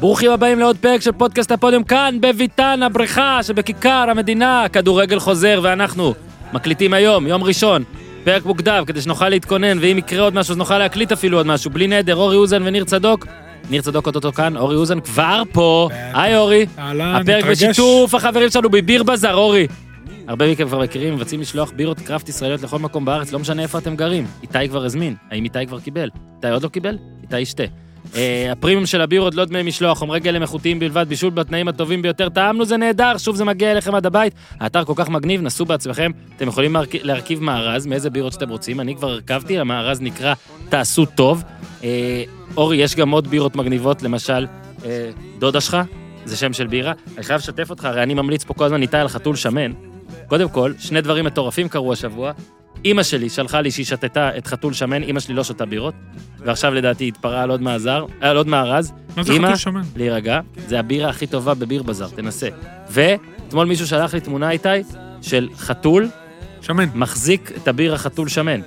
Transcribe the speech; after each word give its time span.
ברוכים 0.00 0.30
הבאים 0.30 0.58
לעוד 0.58 0.76
פרק 0.76 1.00
של 1.00 1.12
פודקאסט 1.12 1.52
הפודיום 1.52 1.84
כאן, 1.84 2.16
בביתן 2.20 2.80
הבריכה 2.82 3.42
שבכיכר 3.42 4.06
המדינה. 4.10 4.64
הכדורגל 4.64 5.18
חוזר 5.18 5.60
ואנחנו 5.62 6.14
מקליטים 6.52 6.94
היום, 6.94 7.26
יום 7.26 7.44
ראשון, 7.44 7.84
פרק 8.24 8.44
מוקדם, 8.44 8.84
כדי 8.86 9.00
שנוכל 9.00 9.28
להתכונן, 9.28 9.78
ואם 9.80 9.98
יקרה 9.98 10.22
עוד 10.22 10.34
משהו 10.34 10.52
אז 10.52 10.58
נוכל 10.58 10.78
להקליט 10.78 11.12
אפילו 11.12 11.36
עוד 11.36 11.46
משהו. 11.46 11.70
בלי 11.70 11.86
נדר, 11.86 12.16
אורי 12.16 12.36
אוזן 12.36 12.62
וניר 12.66 12.84
צדוק. 12.84 13.26
ניר 13.70 13.82
צדוק 13.82 14.06
אותו 14.06 14.32
כאן, 14.32 14.56
אורי 14.56 14.76
אוזן 14.76 15.00
כבר 15.00 15.42
פה. 15.52 15.88
היי 16.14 16.36
אורי. 16.36 16.66
אהלן, 16.78 17.14
הפרק 17.14 17.44
מתרגש. 17.44 17.62
בשיתוף 17.62 18.14
החברים 18.14 18.50
שלנו 18.50 18.70
בביר 18.70 19.02
בזאר, 19.02 19.34
אורי. 19.34 19.66
הרבה 20.28 20.52
מכם 20.52 20.66
כבר 20.66 20.78
מכירים, 20.78 21.14
מבצעים 21.14 21.40
לשלוח 21.40 21.72
בירות 21.76 22.00
קראפט 22.00 22.28
ישראליות 22.28 22.62
לכל 22.62 22.78
מקום 22.78 23.04
בארץ, 23.04 23.32
לא 23.32 23.38
משנה 23.38 23.62
איפה 23.62 23.78
אתם 23.78 23.96
גרים. 23.96 24.26
איתי 24.42 24.68
כבר 24.68 24.84
הזמין, 24.84 25.14
האם 25.30 25.44
איתי 25.44 25.66
כבר 25.66 25.80
קיבל? 25.80 26.08
איתי 26.36 26.48
עוד 26.48 26.62
לא 26.62 26.68
קיבל? 26.68 26.98
איתי 27.22 27.40
ישתה. 27.40 27.64
אה, 28.16 28.52
הפרימיום 28.52 28.86
של 28.86 29.00
הבירות 29.00 29.34
לא 29.34 29.44
דמי 29.44 29.62
משלוח, 29.62 29.98
חומרי 29.98 30.20
גלם 30.20 30.42
איכותיים 30.42 30.78
בלבד, 30.78 31.06
בישול 31.08 31.30
בתנאים 31.30 31.68
הטובים 31.68 32.02
ביותר, 32.02 32.28
טעמנו 32.28 32.64
זה 32.64 32.76
נהדר, 32.76 33.18
שוב 33.18 33.36
זה 33.36 33.44
מגיע 33.44 33.72
אליכם 33.72 33.94
עד 33.94 34.06
הבית. 34.06 34.34
האתר 34.60 34.84
כל 34.84 34.92
כך 34.96 35.08
מגניב, 35.08 35.42
נסו 35.42 35.64
בעצמכם, 35.64 36.10
אתם 36.36 36.48
יכולים 36.48 36.76
להרכיב, 37.02 37.42
מארז 37.42 37.86
מאיזה 37.86 38.10
בירות 38.10 38.32
שאתם 38.32 38.48
רוצים, 38.48 38.80
אני 38.80 38.96
כבר 38.96 39.10
הרכבתי, 39.10 39.58
המארז 39.58 40.00
נקרא 40.00 40.34
תעשו 40.68 41.06
טוב. 41.06 41.42
אה, 41.84 42.24
אורי, 42.56 42.76
יש 42.76 42.96
גם 42.96 43.10
עוד 43.10 43.28
בירות 43.28 43.56
מגניבות, 43.56 44.02
למשל, 44.02 44.46
אה, 44.84 45.10
דודה 45.38 45.60
שלך, 45.60 45.76
זה 46.24 46.36
שם 46.36 46.52
של 46.52 46.66
בירה. 46.66 46.92
אני 47.16 47.24
חייב 47.24 47.38
לשתף 47.40 47.70
אותך, 47.70 47.84
הרי 47.84 48.02
אני 48.02 48.14
ממליץ 48.14 48.44
פה 48.44 48.54
כל 48.54 48.64
הזמן 48.64 48.82
איתי 48.82 48.96
על 48.96 49.08
חתול 49.08 49.36
שמן. 49.36 49.72
קודם 50.26 50.48
כל, 50.48 50.72
שני 50.78 51.00
דברים 51.00 51.24
מטורפים 51.24 51.68
קרו 51.68 51.92
השבוע. 51.92 52.32
אימא 52.84 53.02
שלי 53.02 53.28
שלחה 53.28 53.60
לי 53.60 53.70
שהיא 53.70 53.86
שתתה 53.86 54.38
את 54.38 54.46
חתול 54.46 54.72
שמן, 54.72 55.02
אימא 55.02 55.20
שלי 55.20 55.34
לא 55.34 55.44
שותה 55.44 55.66
בירות, 55.66 55.94
ועכשיו 56.38 56.74
לדעתי 56.74 57.04
היא 57.04 57.12
התפרעה 57.12 57.42
על 57.42 57.50
עוד 57.50 57.62
מאזר, 57.62 58.06
על 58.20 58.36
עוד 58.36 58.46
מארז. 58.46 58.92
מה 59.16 59.22
זה 59.22 59.32
חתול 59.32 59.56
שמן? 59.56 59.82
להירגע, 59.96 60.40
זה 60.68 60.78
הבירה 60.78 61.10
הכי 61.10 61.26
טובה 61.26 61.54
בביר 61.54 61.82
בזאר, 61.82 62.08
תנסה. 62.08 62.48
ואתמול 62.90 63.66
מישהו 63.66 63.86
שלח 63.86 64.14
לי 64.14 64.20
תמונה 64.20 64.50
איתי 64.50 64.68
של 65.22 65.48
חתול 65.56 66.08
שמן. 66.60 66.84
מחזיק 66.94 67.52
את 67.56 67.68
הבירה 67.68 67.98
חתול 67.98 68.28
שמן. 68.28 68.60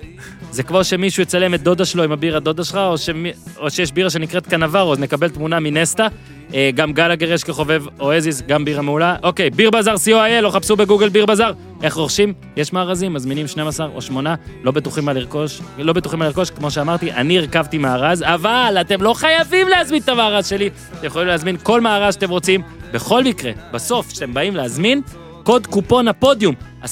זה 0.53 0.63
כמו 0.63 0.83
שמישהו 0.83 1.23
יצלם 1.23 1.53
את 1.53 1.63
דודה 1.63 1.85
שלו 1.85 2.03
עם 2.03 2.11
הבירה 2.11 2.39
דודה 2.39 2.63
שלך, 2.63 2.75
או, 2.75 2.97
שמי, 2.97 3.31
או 3.57 3.71
שיש 3.71 3.91
בירה 3.91 4.09
שנקראת 4.09 4.47
קנברו, 4.47 4.93
אז 4.93 4.99
נקבל 4.99 5.29
תמונה 5.29 5.59
מנסטה. 5.59 6.07
אה, 6.53 6.69
גם 6.75 6.93
גלגר 6.93 7.31
יש 7.31 7.43
כחובב 7.43 7.83
אואזיס, 7.99 8.41
גם 8.41 8.65
בירה 8.65 8.81
מעולה. 8.81 9.15
אוקיי, 9.23 9.49
ביר 9.49 9.69
בזאר 9.69 9.95
co.il, 9.95 10.43
או 10.43 10.51
חפשו 10.51 10.75
בגוגל 10.75 11.09
ביר 11.09 11.25
בזאר. 11.25 11.51
איך 11.83 11.93
רוכשים? 11.93 12.33
יש 12.55 12.73
מארזים, 12.73 13.13
מזמינים 13.13 13.47
12 13.47 13.87
או 13.95 14.01
8, 14.01 14.35
לא 14.63 14.71
בטוחים 14.71 15.05
מה 15.05 15.13
לרכוש, 15.13 15.61
לא 15.77 15.93
בטוחים 15.93 16.19
מה 16.19 16.25
לרכוש, 16.25 16.49
כמו 16.49 16.71
שאמרתי, 16.71 17.11
אני 17.11 17.37
הרכבתי 17.37 17.77
מארז, 17.77 18.23
אבל 18.27 18.77
אתם 18.81 19.01
לא 19.01 19.13
חייבים 19.13 19.67
להזמין 19.67 20.01
את 20.01 20.09
המארז 20.09 20.47
שלי. 20.47 20.69
אתם 20.97 21.07
יכולים 21.07 21.27
להזמין 21.27 21.57
כל 21.63 21.81
מארז 21.81 22.13
שאתם 22.13 22.29
רוצים. 22.29 22.61
בכל 22.93 23.23
מקרה, 23.23 23.51
בסוף, 23.71 24.11
כשאתם 24.11 24.33
באים 24.33 24.55
להזמין, 24.55 25.01
קוד 25.43 25.67
קופון 25.67 26.07
הפודיום, 26.07 26.55
10% 26.83 26.87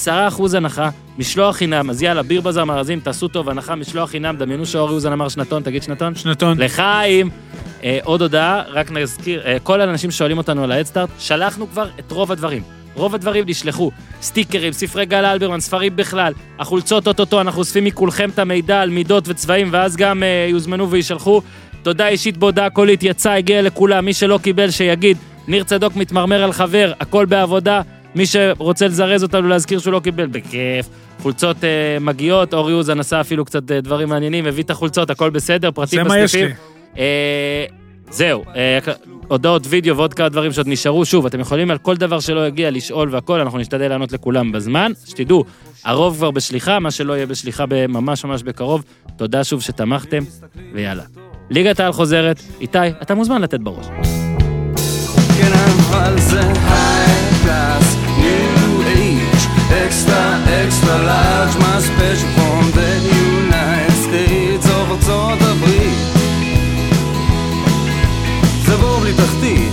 הנחה, 0.56 0.90
משלוח 1.18 1.56
חינם, 1.56 1.90
אז 1.90 2.02
יאללה, 2.02 2.22
ביר 2.22 2.40
בזאר 2.40 2.64
מארזים, 2.64 3.00
תעשו 3.00 3.28
טוב, 3.28 3.48
הנחה, 3.48 3.74
משלוח 3.74 4.10
חינם, 4.10 4.36
דמיינו 4.36 4.66
שאורי 4.66 4.94
אוזן 4.94 5.12
אמר 5.12 5.28
שנתון, 5.28 5.62
תגיד 5.62 5.82
שנתון. 5.82 6.14
שנתון. 6.14 6.60
לחיים. 6.60 7.30
אה, 7.84 7.98
עוד 8.04 8.22
הודעה, 8.22 8.62
רק 8.68 8.90
נזכיר, 8.90 9.42
אה, 9.46 9.56
כל 9.62 9.80
האנשים 9.80 10.10
שואלים 10.10 10.38
אותנו 10.38 10.64
על 10.64 10.72
ההדסטארט, 10.72 11.08
שלחנו 11.18 11.70
כבר 11.70 11.88
את 11.98 12.12
רוב 12.12 12.32
הדברים. 12.32 12.62
רוב 12.94 13.14
הדברים 13.14 13.44
נשלחו, 13.48 13.90
סטיקרים, 14.22 14.72
ספרי 14.72 15.06
גל 15.06 15.24
אלברמן, 15.24 15.60
ספרים 15.60 15.96
בכלל, 15.96 16.32
החולצות 16.58 17.08
אוטוטו, 17.08 17.40
אנחנו 17.40 17.58
אוספים 17.58 17.84
מכולכם 17.84 18.30
את 18.30 18.38
המידע 18.38 18.80
על 18.80 18.90
מידות 18.90 19.24
וצבעים, 19.28 19.68
ואז 19.70 19.96
גם 19.96 20.22
אה, 20.22 20.46
יוזמנו 20.50 20.90
וישלחו. 20.90 21.42
תודה 21.82 22.08
אישית 22.08 22.36
בהודעה 22.36 22.70
קולית, 22.70 23.02
יצא, 23.02 23.30
הגיע 23.30 23.62
לכולם, 23.62 24.04
מי 24.04 24.12
שלא 24.12 24.38
קיבל 24.42 24.70
שיגיד, 24.70 25.16
ניר 25.48 25.64
צדוק 25.64 25.96
מתמרמר 25.96 26.42
על 26.42 26.52
חבר, 26.52 26.92
הכל 27.00 27.24
בעבודה, 27.24 27.80
מי 28.14 28.26
שרוצה 28.26 28.86
לזרז 28.86 29.22
אותנו 29.22 29.48
להזכיר 29.48 29.78
שהוא 29.78 29.92
לא 29.92 30.00
קיבל, 30.00 30.26
בכיף. 30.26 30.88
חולצות 31.22 31.64
אה, 31.64 31.98
מגיעות, 32.00 32.54
אורי 32.54 32.72
אוזן 32.72 33.00
עשה 33.00 33.20
אפילו 33.20 33.44
קצת 33.44 33.70
אה, 33.70 33.80
דברים 33.80 34.08
מעניינים, 34.08 34.46
הביא 34.46 34.62
את 34.62 34.70
החולצות, 34.70 35.10
הכל 35.10 35.30
בסדר, 35.30 35.70
פרטים 35.70 36.02
זה 36.02 36.08
מה 36.08 36.18
יש. 36.18 36.34
לי. 36.34 36.48
אה, 36.98 37.64
זהו, 38.10 38.44
אה, 38.56 38.78
הודעות 39.28 39.62
וידאו 39.68 39.96
ועוד 39.96 40.14
כמה 40.14 40.28
דברים 40.28 40.52
שעוד 40.52 40.68
נשארו. 40.68 41.04
שוב, 41.04 41.26
אתם 41.26 41.40
יכולים 41.40 41.70
על 41.70 41.78
כל 41.78 41.96
דבר 41.96 42.20
שלא 42.20 42.46
יגיע 42.46 42.70
לשאול 42.70 43.08
והכל, 43.12 43.40
אנחנו 43.40 43.58
נשתדל 43.58 43.88
לענות 43.88 44.12
לכולם 44.12 44.52
בזמן. 44.52 44.92
שתדעו, 45.04 45.44
הרוב 45.84 46.16
כבר 46.16 46.30
בשליחה, 46.30 46.78
מה 46.78 46.90
שלא 46.90 47.12
יהיה 47.12 47.26
בשליחה 47.26 47.64
ממש 47.88 48.24
ממש 48.24 48.42
בקרוב. 48.42 48.84
תודה 49.16 49.44
שוב 49.44 49.62
שתמכתם, 49.62 50.24
ויאללה. 50.74 51.02
ליגת 51.50 51.80
העל 51.80 51.92
חוזרת, 51.92 52.42
איתי, 52.60 52.78
אתה 53.02 53.14
מוזמן 53.14 53.42
לתת 53.42 53.60
בראש. 53.60 53.86
כן 55.38 55.52
אבל 55.52 56.18
זה 56.18 56.40
high 56.40 57.30
class, 57.44 58.01
extra 59.92 60.64
extra 60.64 60.98
large, 60.98 61.58
מה 61.58 61.80
special 61.80 62.26
from 62.36 62.70
the 62.74 62.94
United 62.94 63.90
States 63.90 64.70
או 64.70 64.92
ארצות 64.92 65.38
הברית. 65.40 65.98
זה 68.66 68.76
בור 68.76 69.00
בלי 69.00 69.12
תחתית, 69.12 69.72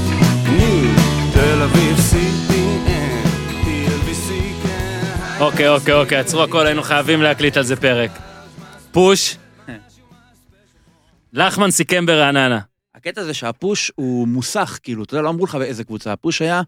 ניו, 0.57 0.95
תל 1.33 1.61
אביב, 1.61 1.97
CPN, 1.97 3.27
TLBC, 3.65 4.31
כן, 4.63 5.39
אוקיי, 5.39 5.69
אוקיי, 5.69 5.93
אוקיי, 5.93 6.17
עצרו 6.17 6.43
הכל, 6.43 6.65
היינו 6.65 6.83
חייבים 6.83 7.21
להקליט 7.21 7.57
על 7.57 7.63
זה 7.63 7.75
פרק. 7.75 8.11
פוש. 8.91 9.37
לחמן 11.33 11.71
סיכם 11.71 12.05
ברעננה. 12.05 12.59
הקטע 12.95 13.23
זה 13.23 13.33
שהפוש 13.33 13.91
הוא 13.95 14.27
מוסך, 14.27 14.79
כאילו, 14.83 15.03
אתה 15.03 15.13
יודע, 15.13 15.21
לא 15.21 15.29
אמרו 15.29 15.45
לך 15.45 15.55
באיזה 15.55 15.83
קבוצה, 15.83 16.11
הפוש 16.11 16.41
היה, 16.41 16.61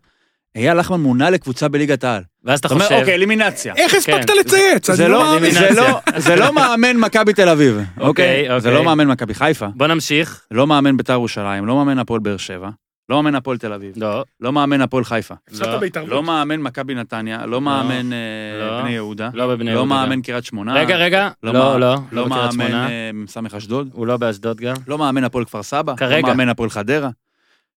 אייל 0.55 0.79
לחמן 0.79 0.99
מונה 0.99 1.29
לקבוצה 1.29 1.67
בליגת 1.67 2.03
העל. 2.03 2.23
ואז 2.43 2.59
אתה 2.59 2.67
אתה 2.67 2.75
אומר, 2.75 2.85
חושב... 2.85 2.99
אוקיי, 2.99 3.13
אלימינציה. 3.13 3.73
איך 3.77 3.93
הספקת 3.93 4.27
כן. 4.29 4.33
לצייץ? 4.39 4.91
זה 4.91 5.07
לא, 5.07 5.39
לא. 5.41 5.49
זה 5.51 5.69
לא, 5.75 5.99
זה 6.17 6.35
לא 6.35 6.53
מאמן 6.53 6.97
מכבי 6.97 7.33
תל 7.33 7.49
אביב, 7.49 7.77
אוקיי? 7.99 8.45
זה 8.47 8.55
אוקיי. 8.55 8.73
לא 8.73 8.83
מאמן 8.83 9.07
מכבי 9.07 9.33
חיפה, 9.33 9.67
בוא 9.75 9.87
נמשיך. 9.87 10.41
לא 10.51 10.67
מאמן 10.67 10.97
בית"ר 10.97 11.13
ירושלים, 11.13 11.65
לא 11.65 11.75
מאמן 11.75 11.99
הפועל 11.99 12.19
באר 12.19 12.37
שבע, 12.37 12.69
לא 13.09 13.15
מאמן 13.23 13.35
הפועל 13.35 13.57
תל 13.57 13.73
אביב, 13.73 13.93
לא, 13.97 14.23
לא 14.39 14.53
מאמן 14.53 14.81
הפועל 14.81 15.03
חיפה, 15.03 15.35
לא. 15.59 15.79
לא 16.07 16.23
מאמן 16.23 16.61
מכבי 16.61 16.95
נתניה, 16.95 17.45
לא 17.45 17.61
מאמן 17.61 18.13
אה, 18.13 18.17
לא. 18.59 18.81
בני 18.81 18.91
יהודה, 18.91 19.29
לא 19.33 19.47
בבני 19.47 19.65
לא 19.65 19.71
יהודה. 19.71 19.85
מאמן 19.89 20.21
קריית 20.21 20.45
שמונה, 20.45 20.73
רגע, 20.73 20.95
רגע, 20.95 21.29
לא, 21.43 21.53
לא 21.53 21.59
לא, 21.59 21.79
לא, 21.79 21.97
לא 22.11 22.27
מאמן. 22.29 22.73
אה, 22.73 23.11
סמך 23.27 23.55
אשדוד, 23.55 23.89
הוא 23.93 24.07
לא 24.07 24.17
באשדוד 24.17 24.61
גם. 24.61 24.75
לא 24.87 24.97
מאמן 24.97 25.23
הפועל 25.23 25.45
כפר 25.45 25.63
סבא, 25.63 25.95
כרגע. 25.95 26.27
לא 26.27 26.27
מאמן 26.27 26.49
הפועל 26.49 26.69
חדרה, 26.69 27.09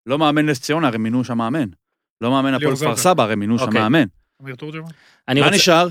לא 0.06 0.18
מאמן 0.18 0.46
נס 0.46 0.60
ציונה, 0.60 0.88
הרי 0.88 0.98
מינו 0.98 1.24
שם 1.24 1.38
מאמן. 1.38 1.66
לא 2.24 2.30
מאמן 2.30 2.54
הפועל 2.54 2.76
כפר. 2.76 2.96
סבא, 2.96 3.22
הרי 3.22 3.34
מינו 3.34 3.58
שם 3.58 3.64
אוקיי. 3.64 3.80
מאמן. 3.80 4.04
אמיר 4.42 4.54
תורג'מן. 4.54 4.88
אני 5.28 5.40
מה 5.40 5.46
רוצה- 5.46 5.56
נשאר? 5.56 5.88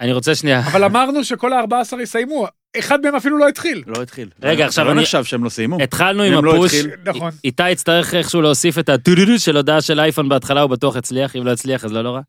אני 0.00 0.12
רוצה 0.12 0.34
שנייה. 0.34 0.60
אבל 0.60 0.84
אמרנו 0.84 1.24
שכל 1.24 1.52
ה-14 1.52 2.00
יסיימו, 2.02 2.46
אחד 2.78 3.00
מהם 3.00 3.14
אפילו 3.14 3.38
לא 3.38 3.48
התחיל. 3.48 3.82
לא 3.86 4.02
התחיל. 4.02 4.28
רגע, 4.42 4.66
עכשיו 4.66 4.84
לא 4.84 4.92
אני- 4.92 5.00
נחשב 5.00 5.24
שהם 5.24 5.44
לא 5.44 5.48
סיימו. 5.48 5.82
התחלנו 5.82 6.22
עם 6.22 6.44
לא 6.44 6.54
הפוש. 6.54 6.74
התחיל. 6.74 6.90
נכון. 7.06 7.30
איתי 7.44 7.70
יצטרך 7.70 8.14
איכשהו 8.14 8.42
להוסיף 8.42 8.78
את 8.78 8.88
הטודודו 8.88 9.38
של 9.38 9.56
הודעה 9.56 9.80
של 9.80 10.00
אייפון 10.00 10.28
בהתחלה, 10.28 10.60
הוא 10.60 10.70
בטוח 10.70 10.96
יצליח, 10.96 11.36
אם 11.36 11.46
לא 11.46 11.50
יצליח 11.50 11.84
אז 11.84 11.92
לא 11.92 12.02
נורא. 12.02 12.20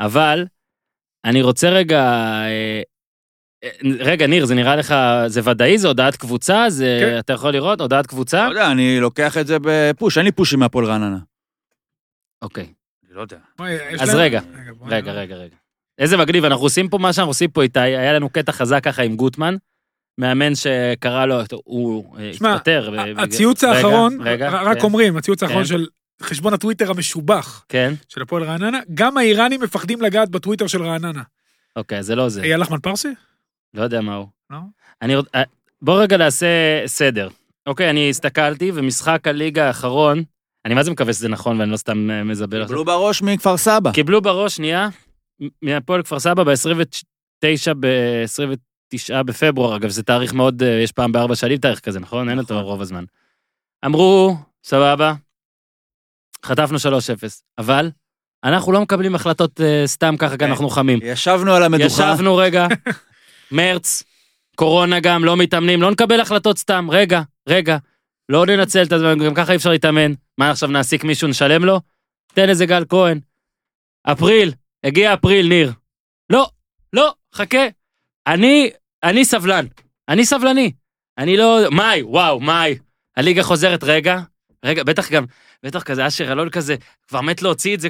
אבל, 0.00 0.44
אני 1.24 1.42
רוצה 1.42 1.68
רגע... 1.70 2.02
אה, 2.02 2.82
אה, 3.64 3.70
רגע, 3.98 4.26
ניר, 4.26 4.44
זה 4.46 4.54
נראה 4.54 4.76
לך, 4.76 4.94
זה 5.26 5.40
ודאי? 5.44 5.78
זה 5.78 5.88
הודעת 5.88 6.16
קבוצה? 6.16 6.64
זה, 6.68 6.98
כן. 7.00 7.18
אתה 7.18 7.32
יכול 7.32 7.52
לראות? 7.52 7.80
הודעת 7.80 8.06
קבוצה? 8.06 8.44
לא 8.44 8.50
יודע, 8.50 8.70
אני 8.70 9.00
לוקח 9.00 9.38
את 9.38 9.46
זה 9.46 9.56
בפוש, 9.62 10.18
אין 10.18 10.26
לי 10.26 10.32
פושים 10.32 10.58
מהפועל 10.58 10.84
רעננה. 10.86 11.18
אוקיי. 12.42 12.72
אני 13.10 13.16
לא 13.16 13.22
יודע. 13.22 13.36
אז 14.00 14.14
רגע, 14.14 14.40
רגע. 14.86 15.12
רגע, 15.12 15.34
רגע. 15.34 15.56
איזה 15.98 16.16
מגניב, 16.16 16.44
אנחנו 16.44 16.64
עושים 16.64 16.88
פה 16.88 16.98
מה 16.98 17.12
שאנחנו 17.12 17.30
עושים 17.30 17.50
פה 17.50 17.62
איתי, 17.62 17.80
היה 17.80 18.12
לנו 18.12 18.28
קטע 18.28 18.52
חזק 18.52 18.84
ככה 18.84 19.02
עם 19.02 19.16
גוטמן, 19.16 19.56
מאמן 20.18 20.54
שקרא 20.54 21.26
לו, 21.26 21.36
הוא 21.64 22.16
אה, 22.18 22.34
שמע, 22.34 22.54
התפטר. 22.54 22.90
ב- 22.90 23.20
הציוץ 23.20 23.64
האחרון, 23.64 24.18
רק 24.50 24.84
אומרים, 24.84 25.16
הציוץ 25.16 25.42
האחרון 25.42 25.62
כן. 25.62 25.68
של 25.68 25.86
חשבון 26.22 26.54
הטוויטר 26.54 26.90
המשובח 26.90 27.64
כן, 27.68 27.94
של 28.08 28.22
הפועל 28.22 28.42
רעננה, 28.42 28.80
גם 28.94 29.16
האיראנים 29.16 29.60
מפחדים 29.62 30.02
לגעת 30.02 30.28
בטוויטר 30.28 30.66
של 30.66 30.82
רעננה. 30.82 31.22
אוקיי, 31.76 32.02
זה 32.02 32.14
לא 32.14 32.28
זה. 32.28 32.42
אייל 32.42 32.60
לחמן 32.60 32.78
פרסי? 32.78 33.08
לא 33.74 33.82
יודע 33.82 34.00
מה 34.00 34.14
הוא. 34.14 34.26
לא? 34.50 34.58
אני. 35.02 35.14
אה, 35.34 35.42
בוא 35.82 36.02
רגע 36.02 36.16
נעשה 36.16 36.46
סדר. 36.86 37.28
אוקיי, 37.66 37.90
אני 37.90 38.10
הסתכלתי, 38.10 38.70
ומשחק 38.74 39.26
הליגה 39.26 39.66
האחרון, 39.66 40.22
אני 40.70 40.74
מה 40.74 40.82
זה 40.82 40.90
מקווה 40.90 41.12
שזה 41.12 41.28
נכון 41.28 41.60
ואני 41.60 41.70
לא 41.70 41.76
סתם 41.76 42.10
אה, 42.10 42.24
מזבל 42.24 42.62
עכשיו. 42.62 42.68
קיבלו 42.68 42.84
בראש 42.84 43.22
מכפר 43.22 43.56
סבא. 43.56 43.92
קיבלו 43.92 44.22
בראש, 44.22 44.56
שנייה, 44.56 44.88
מהפועל 45.62 46.02
כפר 46.02 46.18
סבא 46.18 46.44
ב-29 46.44 47.74
ב-29 47.80 49.22
בפברואר, 49.22 49.76
אגב, 49.76 49.88
זה 49.88 50.02
תאריך 50.02 50.32
מאוד, 50.32 50.62
אה, 50.62 50.68
יש 50.68 50.92
פעם 50.92 51.12
בארבע 51.12 51.36
שנים 51.36 51.58
תאריך 51.58 51.80
כזה, 51.80 52.00
נכון? 52.00 52.28
אין 52.28 52.38
אותו 52.38 52.54
נכון. 52.54 52.66
רוב 52.66 52.80
הזמן. 52.80 53.04
אמרו, 53.86 54.36
סבבה, 54.64 55.14
חטפנו 56.44 56.78
3-0, 56.78 56.82
אבל 57.58 57.90
אנחנו 58.44 58.72
לא 58.72 58.80
מקבלים 58.80 59.14
החלטות 59.14 59.60
אה, 59.60 59.82
סתם 59.86 60.14
ככה, 60.18 60.36
כי. 60.36 60.44
אנחנו 60.44 60.70
חמים. 60.70 60.98
ישבנו 61.02 61.52
על 61.52 61.62
המדוכה. 61.62 61.86
ישבנו 61.86 62.36
רגע, 62.36 62.66
מרץ, 63.52 64.02
קורונה 64.56 65.00
גם, 65.00 65.24
לא 65.24 65.36
מתאמנים, 65.36 65.82
לא 65.82 65.90
נקבל 65.90 66.20
החלטות 66.20 66.58
סתם, 66.58 66.88
רגע, 66.90 67.22
רגע. 67.48 67.76
לא 68.30 68.46
ננצל 68.46 68.82
את 68.82 68.92
הזמן, 68.92 69.18
גם 69.24 69.34
ככה 69.34 69.52
אי 69.52 69.56
אפשר 69.56 69.70
להתאמן. 69.70 70.12
מה 70.38 70.50
עכשיו 70.50 70.68
נעסיק 70.68 71.04
מישהו, 71.04 71.28
נשלם 71.28 71.64
לו? 71.64 71.80
תן 72.34 72.48
איזה 72.48 72.66
גל 72.66 72.84
כהן. 72.88 73.20
אפריל, 74.02 74.52
הגיע 74.84 75.14
אפריל, 75.14 75.48
ניר. 75.48 75.72
לא, 76.30 76.50
לא, 76.92 77.14
חכה. 77.34 77.66
אני, 78.26 78.70
אני 79.02 79.24
סבלן. 79.24 79.66
אני 80.08 80.24
סבלני. 80.24 80.72
אני 81.18 81.36
לא... 81.36 81.58
מאי, 81.70 82.02
וואו, 82.02 82.40
מאי. 82.40 82.78
הליגה 83.16 83.42
חוזרת, 83.42 83.84
רגע. 83.84 84.20
רגע, 84.64 84.82
בטח 84.84 85.10
גם, 85.10 85.24
בטח 85.62 85.82
כזה 85.82 86.06
אשר 86.06 86.32
אלון 86.32 86.50
כזה, 86.50 86.76
כבר 87.08 87.20
מת 87.20 87.42
להוציא 87.42 87.74
את 87.74 87.80
זה. 87.80 87.88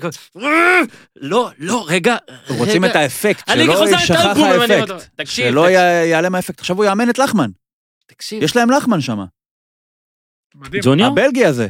לא, 1.16 1.50
לא, 1.58 1.84
רגע. 1.88 2.16
רוצים. 2.48 2.84
את 2.84 2.96
האפקט, 2.96 3.50
שלא 3.50 3.88
יישכח 3.88 4.20
האפקט. 4.36 4.86
שלא 4.86 4.98
תקשיב, 5.16 5.56
י- 5.56 6.06
ייעלם 6.06 6.34
האפקט. 6.34 6.60
עכשיו 6.60 6.76
הוא 6.76 6.84
יאמן 6.84 7.10
את 7.10 7.18
לחמן. 7.18 7.50
תקשיב. 8.06 8.42
יש 8.42 8.56
להם 8.56 8.70
לחמן 8.70 9.00
שם. 9.00 9.18
מדהים, 10.54 10.82
ג'וניור? 10.84 11.12
הבלגי 11.12 11.44
הזה. 11.46 11.68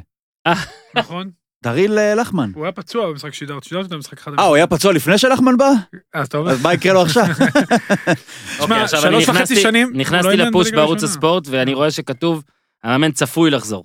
נכון? 0.94 1.31
דריל 1.62 1.99
אה, 1.99 2.15
לחמן. 2.15 2.53
הוא 2.55 2.65
היה 2.65 2.73
פצוע 2.73 3.11
במשחק 3.11 3.35
שידרת, 3.35 3.65
שידרת 3.65 3.87
את 3.87 3.93
המשחק 3.93 4.19
אחד. 4.19 4.32
אה, 4.38 4.44
הוא 4.44 4.56
היה 4.56 4.67
פצוע 4.67 4.93
לפני 4.93 5.19
שלחמן 5.19 5.56
בא? 5.56 5.71
אז 6.15 6.27
אתה 6.27 6.38
אומר, 6.38 6.50
אז 6.50 6.62
מה 6.62 6.75
יקרה 6.75 6.93
לו 6.93 7.03
עכשיו? 7.03 7.25
אוקיי, 8.61 8.82
עכשיו 8.82 9.00
שלוש 9.00 9.29
אני 9.29 9.38
וחצי 9.38 9.56
שנים, 9.56 9.91
לא 9.93 9.97
נכנסתי 10.00 10.31
אימן 10.31 10.49
לפוש 10.49 10.71
בערוץ. 10.71 11.03
הספורט, 11.03 11.49
ואני 11.49 11.75
רואה 11.75 11.91
שכתוב, 11.91 12.44
המאמן 12.85 13.12
צפוי 13.12 13.50
לחזור. 13.50 13.85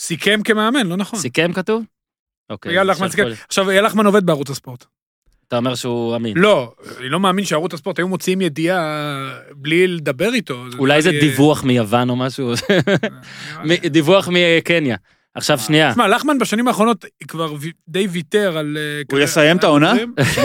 סיכם 0.00 0.40
כמאמן, 0.44 0.86
לא 0.86 0.96
נכון. 0.96 1.18
סיכם 1.18 1.52
כתוב? 1.52 1.84
אוקיי. 2.50 2.72
אייל 2.72 2.90
אז 2.90 2.96
לחמן 2.96 3.06
עכשיו 3.06 3.30
סיכם. 3.30 3.44
עכשיו, 3.46 3.70
אייל 3.70 3.86
לחמן 3.86 4.06
עובד 4.06 4.26
בערוץ 4.26 4.50
הספורט. 4.50 4.84
אתה 5.48 5.56
אומר 5.56 5.74
שהוא 5.74 6.16
אמין. 6.16 6.36
לא, 6.36 6.72
אני 6.98 7.08
לא 7.08 7.20
מאמין 7.20 7.44
שערוץ 7.44 7.74
הספורט 7.74 7.98
היו 7.98 8.08
מוציאים 8.08 8.40
ידיעה 8.40 8.78
בלי 9.56 9.86
לדבר 9.86 10.32
איתו. 10.34 10.64
אולי 10.78 11.02
זה 11.02 11.10
דיווח 11.10 11.64
מיוון 11.64 12.10
או 12.10 12.16
משהו, 12.16 12.52
נראה 12.70 13.64
לי- 13.64 13.78
מ- 13.84 13.88
דיווח 13.88 14.28
מקניה. 14.32 14.96
עכשיו 15.34 15.58
שנייה, 15.58 15.90
תשמע, 15.92 16.08
לחמן 16.08 16.38
בשנים 16.38 16.68
האחרונות 16.68 17.04
כבר 17.28 17.54
די 17.88 18.06
ויתר 18.06 18.58
על... 18.58 18.76
אה, 18.80 19.02
הוא 19.12 19.20
יסיים 19.20 19.56
את 19.56 19.64
העונה? 19.64 19.92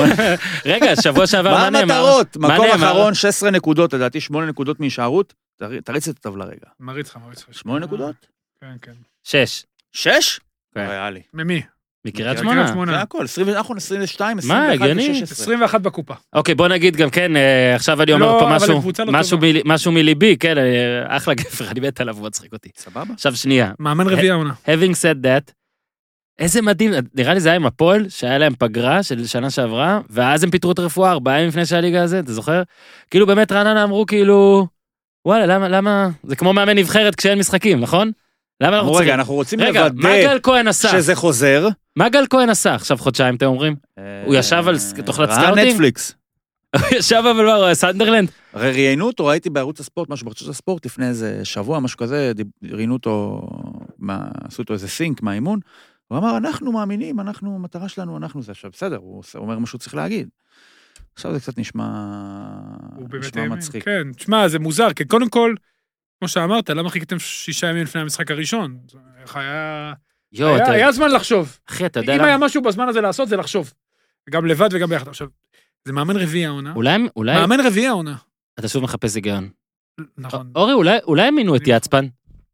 רגע, 0.65 0.95
שבוע 1.01 1.27
שעבר, 1.27 1.51
מה 1.51 1.57
מה 1.57 1.69
נאמר? 1.69 1.93
המטרות? 1.95 2.37
מה 2.37 2.53
מקום 2.53 2.65
נאמר? 2.67 2.91
אחרון, 2.91 3.13
16 3.13 3.51
נקודות, 3.51 3.93
לדעתי 3.93 4.21
8 4.21 4.45
נקודות 4.47 4.79
מהישארות. 4.79 5.33
תר- 5.59 5.79
תריץ 5.85 6.07
את 6.07 6.17
הטבלה 6.17 6.45
רגע. 6.45 6.67
מריץ 6.79 7.09
לך, 7.09 7.17
מריץ 7.25 7.39
לך. 7.49 7.57
8 7.59 7.85
נקודות? 7.85 8.15
כן, 8.61 8.73
כן. 8.81 8.91
שש. 9.23 9.63
6? 9.91 10.39
כן. 10.75 10.87
ריאלי. 10.89 11.21
ממי? 11.33 11.61
מקריית 12.05 12.37
שמונה. 12.37 12.91
זה. 12.91 13.01
הכל, 13.01 13.23
20 13.23 13.49
אנחנו 13.49 13.75
22, 13.75 14.37
מה, 14.37 14.67
21 14.67 14.73
הגיוני? 14.73 15.19
ו-16. 15.19 15.31
21 15.31 15.81
בקופה. 15.81 16.13
אוקיי, 16.33 16.55
בוא 16.55 16.67
נגיד 16.67 16.95
גם 16.95 17.09
כן, 17.09 17.35
אה, 17.35 17.75
עכשיו 17.75 18.01
אני 18.01 18.13
אומר 18.13 18.25
לא, 18.25 18.39
פה 18.39 18.49
משהו, 18.49 18.81
לא 19.07 19.61
משהו 19.65 19.91
מליבי, 19.91 20.37
כן, 20.37 20.57
אה, 20.57 21.17
אחלה 21.17 21.33
גבר, 21.33 21.71
אני 21.71 21.79
מת 21.79 22.01
עליו, 22.01 22.17
הוא 22.17 22.27
מצחיק 22.27 22.53
אותי. 22.53 22.69
סבבה? 22.77 23.13
עכשיו 23.13 23.35
שנייה, 23.35 23.71
מאמן 23.79 24.07
רביעי 24.07 24.31
העונה. 24.31 24.53
having 24.65 24.93
said 24.93 25.25
that, 25.25 25.51
איזה 26.39 26.61
מדהים, 26.61 26.91
נראה 27.15 27.33
לי 27.33 27.39
זה 27.39 27.49
היה 27.49 27.55
עם 27.55 27.65
הפועל, 27.65 28.09
שהיה 28.09 28.37
להם 28.37 28.53
פגרה 28.59 29.03
של 29.03 29.25
שנה 29.25 29.49
שעברה, 29.49 29.99
ואז 30.09 30.43
הם 30.43 30.51
פיטרו 30.51 30.71
את 30.71 30.79
הרפואה 30.79 31.11
ארבעה 31.11 31.37
ימים 31.37 31.47
לפני 31.49 31.65
שהליגה 31.65 32.03
הזה, 32.03 32.19
אתה 32.19 32.33
זוכר? 32.33 32.63
כאילו 33.11 33.27
באמת 33.27 33.51
רעננה 33.51 33.83
אמרו 33.83 34.05
כאילו, 34.05 34.67
וואלה, 35.25 35.45
למה, 35.45 35.67
למה, 35.67 36.09
זה 36.23 36.35
כמו 36.35 36.53
מאמן 36.53 36.77
נבחרת 36.77 37.15
כשאין 37.15 37.39
משחקים, 37.39 37.79
נכון? 37.79 38.11
למה 38.61 38.75
אנחנו 38.75 38.79
אמרו, 38.89 38.93
רגע, 38.95 39.05
צריכים? 39.05 39.19
אנחנו 39.19 39.33
רוצים 39.33 39.59
רגע, 39.61 39.81
מה 39.81 40.09
לוודא 40.09 40.23
גל 40.33 40.39
כהן 40.43 40.67
עשה? 40.67 40.89
שזה 40.89 41.15
חוזר. 41.15 41.67
מה 41.95 42.09
גל 42.09 42.25
כהן 42.29 42.49
עשה? 42.49 42.75
עכשיו 42.75 42.97
חודשיים 42.97 43.35
אתם 43.35 43.45
אומרים? 43.45 43.75
הוא 44.25 44.35
ישב 44.35 44.63
על 44.67 44.77
ס- 44.77 44.93
תוכנת 45.05 45.29
ראה 45.29 45.41
scouting? 45.43 45.67
נטפליקס. 45.71 46.13
הוא 46.75 46.97
ישב 46.97 47.23
אבל 47.35 47.45
מה, 47.45 47.55
הוא 47.55 47.65
היה 47.65 47.75
סנדרלנד? 47.75 48.29
הרי 48.53 48.71
ראיינו 48.71 49.07
אותו, 49.07 49.25
ראיתי 49.25 49.49
בערוץ 49.49 49.79
הספורט, 49.79 50.09
משהו 50.09 50.25
בערוץ 50.25 50.41
הספורט 50.49 50.85
לפני 50.85 51.07
איזה 51.07 51.39
שבוע, 51.45 51.79
משהו 51.79 51.97
כזה, 51.97 52.31
ראיינו 52.71 52.93
אותו, 52.93 53.41
מה- 53.99 54.27
עשו 54.47 54.61
אותו 54.61 54.73
איזה 54.73 54.87
sync 54.87 55.21
מהאימון. 55.21 55.59
הוא 56.07 56.17
אמר, 56.17 56.37
אנחנו 56.37 56.71
מאמינים, 56.71 57.19
אנחנו, 57.19 57.55
המטרה 57.55 57.89
שלנו, 57.89 58.17
אנחנו 58.17 58.41
זה. 58.41 58.51
עכשיו, 58.51 58.71
בסדר, 58.73 58.97
הוא 59.01 59.23
אומר 59.35 59.59
מה 59.59 59.67
שהוא 59.67 59.79
צריך 59.79 59.95
להגיד. 59.95 60.29
עכשיו 61.15 61.33
זה 61.33 61.39
קצת 61.39 61.57
נשמע, 61.57 61.83
נשמע. 63.19 63.45
מצחיק. 63.55 63.85
כן, 63.85 64.07
תשמע, 64.15 64.47
זה 64.47 64.59
מוזר, 64.59 64.93
כי 64.93 65.05
קודם 65.05 65.29
כל, 65.29 65.55
כמו 66.21 66.27
שאמרת, 66.27 66.69
למה 66.69 66.89
חיכיתם 66.89 67.19
שישה 67.19 67.67
ימים 67.67 67.83
לפני 67.83 68.01
המשחק 68.01 68.31
הראשון? 68.31 68.77
איך 69.21 69.35
היה... 69.35 69.93
יואו, 70.33 70.55
היה- 70.55 70.63
אתה- 70.63 70.71
היה 70.71 70.91
זמן 70.91 71.11
לחשוב. 71.11 71.57
אחי, 71.69 71.85
אתה 71.85 71.99
יודע 71.99 72.13
אם 72.13 72.19
למה? 72.19 72.27
היה 72.27 72.37
משהו 72.37 72.61
בזמן 72.61 72.89
הזה 72.89 73.01
לעשות, 73.01 73.29
זה 73.29 73.37
לחשוב. 73.37 73.73
גם 74.29 74.45
לבד 74.45 74.69
וגם 74.71 74.89
ביחד. 74.89 75.07
עכשיו, 75.07 75.27
זה 75.85 75.93
מאמן 75.93 76.17
רביעי 76.17 76.45
העונה. 76.45 76.73
אולי, 76.75 76.97
אולי, 77.15 77.35
מאמן 77.35 77.59
רביעי 77.65 77.87
העונה. 77.87 78.15
אתה 78.59 78.67
שוב 78.67 78.83
מחפש 78.83 79.15
היגיון. 79.15 79.49
נכון. 80.17 80.51
אורי, 80.55 80.73
אולי, 80.73 80.97
אולי 81.03 81.23
הם 81.27 81.35
מינו 81.35 81.55
את 81.55 81.61
יצפן? 81.65 82.05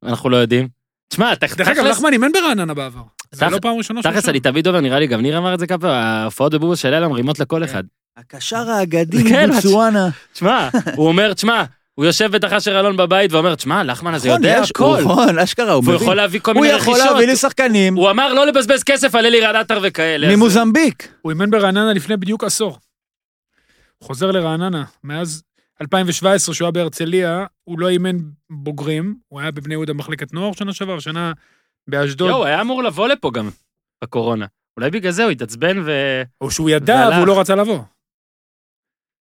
אנחנו 0.04 0.30
לא 0.30 0.38
יודעים. 0.38 0.68
תשמע, 1.08 1.36
ת- 1.36 1.40
דרך 1.40 1.68
אגב, 1.68 1.74
תכלס, 1.75 1.98
לחמן 1.98 2.14
אימן 2.14 2.31
ברעננה 2.31 2.74
בעבר. 2.74 3.02
זה 3.31 3.46
לא 3.50 3.60
פעם 3.60 3.78
ראשונה 3.78 4.02
תכלס. 4.02 4.30
אני 4.30 4.40
תמיד 4.40 4.68
אומר, 4.68 4.81
נראה 4.81 5.00
לי, 5.00 5.08
גם 5.08 5.22
ניר 5.22 5.38
אמר 5.38 5.54
את 5.54 5.60
זה 5.60 5.68
כמה 5.68 5.78
פעמים, 5.78 5.96
ההופעות 5.96 6.54
בבובה 6.54 6.75
של 6.75 6.94
אלה 6.94 7.08
מרימות 7.08 7.40
לכל 7.40 7.64
אחד. 7.64 7.84
הקשר 8.18 8.69
האגדי 8.69 9.24
כן, 9.30 9.50
מבוצואנה. 9.52 10.10
תשמע, 10.34 10.69
הוא 10.96 11.08
אומר, 11.08 11.34
תשמע, 11.34 11.64
הוא 11.97 12.05
יושב 12.05 12.31
בטח 12.31 12.53
אשר 12.53 12.79
אלון 12.79 12.97
בבית 12.97 13.33
ואומר, 13.33 13.55
תשמע, 13.55 13.83
לחמן 13.83 14.13
הזה 14.13 14.29
נכון, 14.29 14.44
יודע 14.44 14.61
הכל. 14.61 14.97
נכון, 15.01 15.39
אשכרה, 15.39 15.73
הוא 15.73 15.83
והוא 15.83 15.94
מבין. 15.95 16.03
יכול 16.05 16.15
להביא 16.15 16.39
כל 16.39 16.53
הוא 16.53 16.61
מיני 16.61 16.73
יכול 16.73 16.94
רכישות. 16.94 17.11
להביא 17.11 17.27
לי 17.27 17.35
שחקנים 17.35 17.95
הוא 17.95 18.09
אמר 18.09 18.33
לא 18.33 18.45
לבזבז 18.47 18.83
כסף 18.83 19.15
על 19.15 19.25
אלי 19.25 19.39
רענטר 19.41 19.79
וכאלה. 19.83 20.35
ממוזמביק. 20.35 21.13
הוא 21.21 21.31
אימן 21.31 21.49
ברעננה 21.49 21.94
לפני 21.94 22.17
בדיוק 22.17 22.44
עשור. 22.44 22.77
הוא 23.97 24.07
חוזר 24.07 24.31
לרעננה. 24.31 24.83
מאז 25.03 25.44
2017, 25.81 26.55
שהוא 26.55 26.65
היה 26.65 26.71
בהרצליה, 26.71 27.45
הוא 27.63 27.79
לא 27.79 27.89
אימן 27.89 28.17
בוגרים, 28.49 29.15
הוא 29.27 29.39
היה 29.39 29.51
בבני 29.51 29.73
יהודה 29.73 29.94
מחלקת 29.94 30.33
נוער 30.33 30.51
שנה 30.53 30.73
שעבר, 30.73 30.99
שנה 30.99 31.31
באשדוד. 31.89 32.29
יואו, 32.29 32.45
היה 32.45 32.61
אמור 32.61 32.83
לבוא 32.83 33.07
לפה 33.07 33.31
גם, 33.33 33.49
בקורונה. 34.03 34.45
אולי 34.77 34.89
בגלל 34.91 35.11
זה 35.11 35.23
הוא 35.23 35.31
התעצבן 35.31 35.77
ו... 35.85 35.91
או 36.41 36.51
שהוא 36.51 36.69
ידע. 36.69 37.09
והוא 37.15 37.27
לא 37.27 37.39
רצה 37.39 37.55
לבוא. 37.55 37.79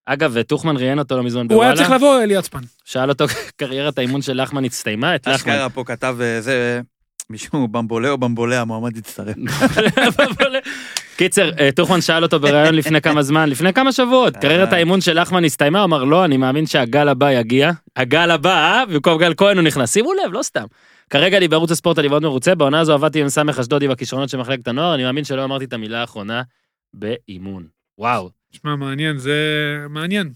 אגב, 0.07 0.43
טוחמן 0.43 0.77
ראיין 0.77 0.99
אותו 0.99 1.17
לא 1.17 1.23
מזמן 1.23 1.47
הוא 1.51 1.63
היה 1.63 1.73
בוואלה. 1.73 1.77
צריך 1.77 1.91
לבוא, 1.91 2.23
אלי 2.23 2.35
יצפן. 2.35 2.61
שאל 2.85 3.09
אותו, 3.09 3.25
קריירת 3.59 3.99
האימון 3.99 4.23
של 4.23 4.43
לחמן 4.43 4.65
הסתיימה? 4.65 5.15
את 5.15 5.27
לחמן. 5.27 5.35
אשכרה 5.35 5.69
פה 5.69 5.85
כתב 5.85 6.17
אה, 6.21 6.41
זה, 6.41 6.81
מישהו 7.31 7.69
במבולה 7.69 8.11
או 8.11 8.19
במבולה, 8.19 8.61
המועמד 8.61 8.97
יצטרף. 8.97 9.37
קיצר, 11.17 11.51
אה, 11.61 11.73
טוחמן 11.73 12.01
שאל 12.01 12.23
אותו 12.23 12.41
בריאיון 12.41 12.75
לפני 12.81 13.01
כמה 13.01 13.23
זמן, 13.23 13.49
לפני 13.49 13.73
כמה 13.73 13.93
שבועות, 13.93 14.37
קריירת 14.37 14.73
האימון 14.73 15.01
של 15.01 15.21
לחמן 15.21 15.45
הסתיימה, 15.45 15.79
הוא 15.79 15.85
אמר 15.85 16.05
לא, 16.05 16.25
אני 16.25 16.37
מאמין 16.37 16.67
שהגל 16.67 17.09
הבא 17.09 17.31
יגיע. 17.33 17.71
הגל 17.97 18.31
הבא, 18.31 18.55
אה? 18.55 18.87
במקום 18.87 19.19
גל 19.19 19.35
כהן 19.37 19.57
הוא 19.57 19.65
נכנס, 19.65 19.93
שימו 19.93 20.13
לב, 20.15 20.33
לא 20.33 20.43
סתם. 20.43 20.65
כרגע 21.11 21.37
אני 21.37 21.49
בערוץ 21.49 21.71
הספורט, 21.71 21.99
אני 21.99 22.09
מאוד 22.09 22.23
מרוצה, 22.23 22.55
בעונה 22.55 22.81
הזו 22.81 22.95
עבדתי 22.95 23.21
עם 23.21 23.29
סמך 23.29 23.59
אשדודי 23.59 23.89
בכישרונות 23.89 24.29
של 24.29 24.39
מחלקת 24.39 24.69
הנוער, 24.69 24.95
אני 24.95 25.03
מאמין 25.03 25.25
שלא 25.25 25.45
אמרתי 25.45 25.65
את 25.65 25.73
המילה 25.73 26.01
האחרונה 26.01 26.43
באימון. 26.95 27.67
וואו. 27.99 28.36
שמע, 28.63 28.77
מעניין, 28.77 29.19
זה 29.19 29.35
מעניין. 29.91 30.31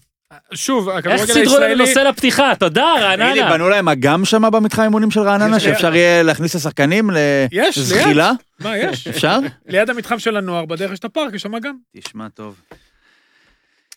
שוב, 0.53 0.89
איך 0.89 0.97
הכדורגל 0.97 1.25
סידרו 1.25 1.39
לנו 1.55 1.65
הישראלי... 1.65 1.75
נושא 1.75 1.99
לפתיחה? 1.99 2.53
תודה, 2.59 2.93
תגיד 2.97 3.19
לי, 3.19 3.39
רעננה. 3.41 3.49
בנו 3.57 3.69
להם 3.69 3.89
אגם 3.89 4.25
שם 4.25 4.41
במתחם 4.53 4.81
אימונים 4.81 5.11
של 5.11 5.19
רעננה, 5.19 5.59
שאפשר 5.59 5.95
יהיה 5.95 6.23
להכניס 6.23 6.55
לשחקנים 6.55 7.09
יש, 7.51 7.77
ליד. 7.77 7.85
לזחילה? 7.85 8.31
מה, 8.59 8.77
יש? 8.77 9.07
אפשר? 9.07 9.37
ליד 9.67 9.89
המתחם 9.89 10.19
של 10.19 10.37
הנוער, 10.37 10.65
בדרך 10.65 10.91
יש 10.91 10.99
את 10.99 11.05
הפארק, 11.05 11.33
יש 11.33 11.41
שם 11.41 11.59
גם. 11.59 11.75
תשמע 11.97 12.27
טוב. 12.29 12.61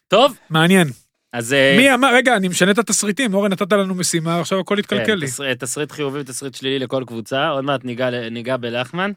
טוב, 0.09 0.37
מעניין. 0.51 0.89
אז... 1.33 1.53
אה, 1.53 1.75
מי 1.79 1.95
אמר, 1.95 2.15
רגע, 2.15 2.37
אני 2.37 2.49
משנה 2.49 2.71
את 2.71 2.79
התסריטים, 2.79 3.35
אורן 3.35 3.53
נתת 3.53 3.73
לנו 3.73 3.95
משימה, 3.95 4.41
עכשיו 4.41 4.61
הכל 4.61 4.79
התקלקל 4.79 5.05
כן, 5.07 5.19
לי. 5.19 5.27
תסריט- 5.27 5.59
תסריט 5.59 5.93
חיובי 5.93 6.21
ותסריט 6.21 6.55
שלילי 6.55 6.79
לכל 6.79 7.05
קבוצה, 7.07 7.49
עוד 7.49 7.65
מעט 7.65 7.81
ניגע 8.31 8.57
בלחמן. 8.57 9.11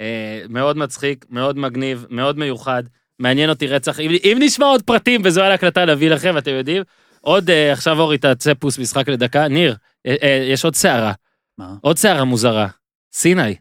אה, 0.00 0.42
מאוד 0.48 0.76
מצחיק, 0.76 1.24
מאוד 1.30 1.58
מגניב, 1.58 2.06
מאוד 2.10 2.38
מיוחד, 2.38 2.82
מעניין 3.20 3.50
אותי 3.50 3.66
רצח. 3.66 4.00
אם, 4.00 4.10
אם 4.24 4.36
נשמע 4.40 4.66
עוד 4.66 4.82
פרטים 4.82 5.20
וזו 5.24 5.42
על 5.42 5.50
ההקלטה 5.50 5.84
להביא 5.84 6.10
לכם, 6.10 6.38
אתם 6.38 6.50
יודעים. 6.50 6.82
עוד, 7.20 7.50
אה, 7.50 7.72
עכשיו 7.72 8.00
אורי 8.00 8.18
תעשה 8.18 8.54
פוס 8.54 8.78
משחק 8.78 9.08
לדקה. 9.08 9.48
ניר, 9.48 9.76
אה, 10.06 10.14
אה, 10.22 10.46
יש 10.52 10.64
עוד 10.64 10.74
סערה, 10.74 11.12
מה? 11.58 11.74
עוד 11.80 11.98
סערה 11.98 12.24
מוזרה. 12.24 12.66
סיני. 13.12 13.54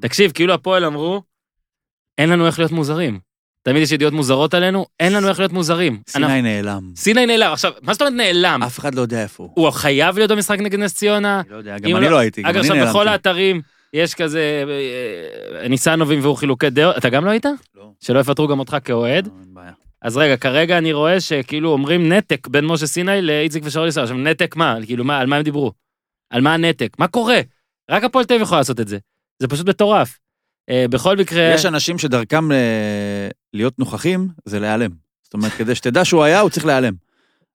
תקשיב, 0.00 0.32
כאילו 0.32 0.54
הפועל 0.54 0.84
אמרו, 0.84 1.22
אין 2.18 2.28
לנו 2.30 2.46
איך 2.46 2.58
להיות 2.58 2.72
מוזרים. 2.72 3.18
תמיד 3.62 3.82
יש 3.82 3.92
ידיעות 3.92 4.12
מוזרות 4.14 4.54
עלינו, 4.54 4.86
אין 5.00 5.12
לנו 5.12 5.28
איך 5.28 5.38
להיות 5.38 5.52
מוזרים. 5.52 5.92
אנחנו- 5.92 6.28
סיני 6.28 6.42
נעלם. 6.42 6.92
סיני 6.96 7.26
נעלם. 7.26 7.52
עכשיו, 7.52 7.72
מה 7.82 7.92
זאת 7.92 8.02
אומרת 8.02 8.14
נעלם? 8.14 8.62
אף 8.62 8.78
אחד 8.78 8.94
לא 8.94 9.00
יודע 9.00 9.22
איפה 9.22 9.42
הוא. 9.42 9.52
הוא 9.66 9.70
חייב 9.70 10.16
להיות 10.18 10.30
במשחק 10.30 10.58
נגד 10.58 10.78
נס 10.78 10.94
ציונה? 10.94 11.40
אני 11.40 11.50
לא 11.50 11.56
יודע, 11.56 11.78
גם 11.78 11.96
אני 11.96 12.04
לא- 12.04 12.10
לא 12.10 12.18
הייתי, 12.18 12.42
גם 12.42 12.48
אגב, 12.48 12.58
אני 12.58 12.68
עכשיו 12.70 12.86
בכל 12.88 13.04
נעלמתי. 13.04 13.10
האתרים 13.28 13.60
יש 13.92 14.14
כזה 14.14 14.64
אה, 15.62 15.68
ניסנובים 15.68 16.20
והוא 16.22 16.36
חילוקי 16.36 16.70
דעות, 16.70 16.98
אתה 16.98 17.08
גם 17.08 17.24
לא 17.24 17.30
היית? 17.30 17.46
לא. 17.74 17.90
שלא 18.00 18.18
יפטרו 18.20 18.48
גם 18.48 18.58
אותך 18.58 18.76
כאוהד? 18.84 19.26
לא, 19.26 19.32
אין 19.40 19.54
בעיה. 19.54 19.72
אז 20.02 20.16
רגע, 20.16 20.36
כרגע 20.36 20.78
אני 20.78 20.92
רואה 20.92 21.20
שכאילו 21.20 21.72
אומרים 21.72 22.12
נתק 22.12 22.48
בין 22.48 22.66
משה 22.66 22.86
סיני 22.86 23.22
לאיציק 23.22 23.62
ושאול 23.66 23.88
ישראל. 23.88 24.04
עכשיו, 24.04 24.18
נתק 24.18 24.56
מה? 24.56 24.76
כאילו, 24.86 25.04
מה, 25.04 25.18
על 25.18 25.26
מה 25.26 25.36
הם 25.36 25.42
דיברו? 25.42 25.72
על 26.30 26.40
מה 26.40 26.54
הנתק? 26.54 26.96
מה 26.98 27.08
קורה? 27.08 27.40
רק 27.90 28.04
הפועל 28.04 28.24
תל 28.24 28.34
אביב 28.34 28.42
יכול 28.42 28.58
לעשות 28.58 28.80
את 28.80 28.88
זה. 28.88 28.98
זה 29.38 29.48
פשוט 29.48 29.68
מטורף. 29.68 30.18
אה, 30.70 30.84
בכל 30.90 31.16
מקרה... 31.16 31.52
יש 31.54 31.66
אנשים 31.66 31.98
שדרכם 31.98 32.52
אה, 32.52 33.28
להיות 33.54 33.78
נוכחים 33.78 34.28
זה 34.44 34.60
להיעלם. 34.60 34.90
זאת 35.22 35.34
אומרת, 35.34 35.52
כדי 35.52 35.74
שתדע 35.74 36.04
שהוא 36.04 36.22
היה, 36.22 36.40
הוא 36.40 36.50
צריך 36.50 36.66
להיעלם. 36.66 36.94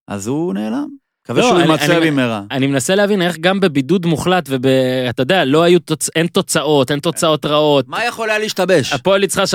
אז 0.07 0.27
הוא 0.27 0.53
נעלם. 0.53 0.87
מקווה 1.25 1.41
לא, 1.41 1.47
שהוא 1.47 1.59
אני- 1.59 1.69
יימצא 1.69 1.97
אני- 1.97 2.11
במהרה. 2.11 2.41
אני 2.51 2.67
מנסה 2.67 2.95
להבין 2.95 3.21
איך 3.21 3.37
גם 3.39 3.59
בבידוד 3.59 4.05
מוחלט 4.05 4.49
ואתה 4.49 5.21
יודע, 5.21 5.45
לא 5.45 5.63
היו, 5.63 5.79
תוצ... 5.79 6.09
אין 6.15 6.27
תוצאות, 6.27 6.91
אין 6.91 6.99
תוצאות 6.99 7.45
רעות. 7.45 7.87
מה 7.87 8.05
יכול 8.05 8.29
היה 8.29 8.39
להשתבש? 8.39 8.93
הפועל 8.93 9.21
ניצחה 9.21 9.43
3-0, 9.43 9.53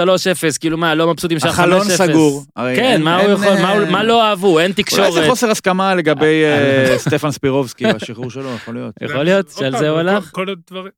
כאילו 0.61 0.79
מה, 0.79 0.95
לא 0.95 1.07
מבסוטים 1.12 1.39
שם 1.39 1.47
5-0. 1.47 1.50
החלון 1.50 1.85
סגור. 1.89 2.45
כן, 2.57 2.62
אין- 2.85 3.03
מה 3.03 3.15
הוא 3.17 3.23
אין, 3.23 3.33
יכול, 3.33 3.47
מה 3.62 3.71
הוא- 3.73 3.81
אה, 3.85 3.91
מה 3.91 4.03
לא 4.03 4.23
אהבו, 4.23 4.59
אין 4.59 4.65
אולי 4.65 4.69
זה 4.77 4.83
תקשורת. 4.83 5.29
חוסר 5.29 5.50
הסכמה 5.50 5.95
לגבי 5.95 6.43
אה, 6.45 6.99
סטפן 6.99 7.31
ספירובסקי 7.31 7.85
והשחרור 7.87 8.31
שלו, 8.31 8.55
יכול 8.55 8.75
להיות. 8.75 8.95
יכול 9.00 9.23
להיות 9.23 9.50
שעל 9.59 9.79
זה 9.79 9.89
הוא 9.89 9.99
הלך? 9.99 10.31
כל 10.33 10.47
הדברים. 10.50 10.93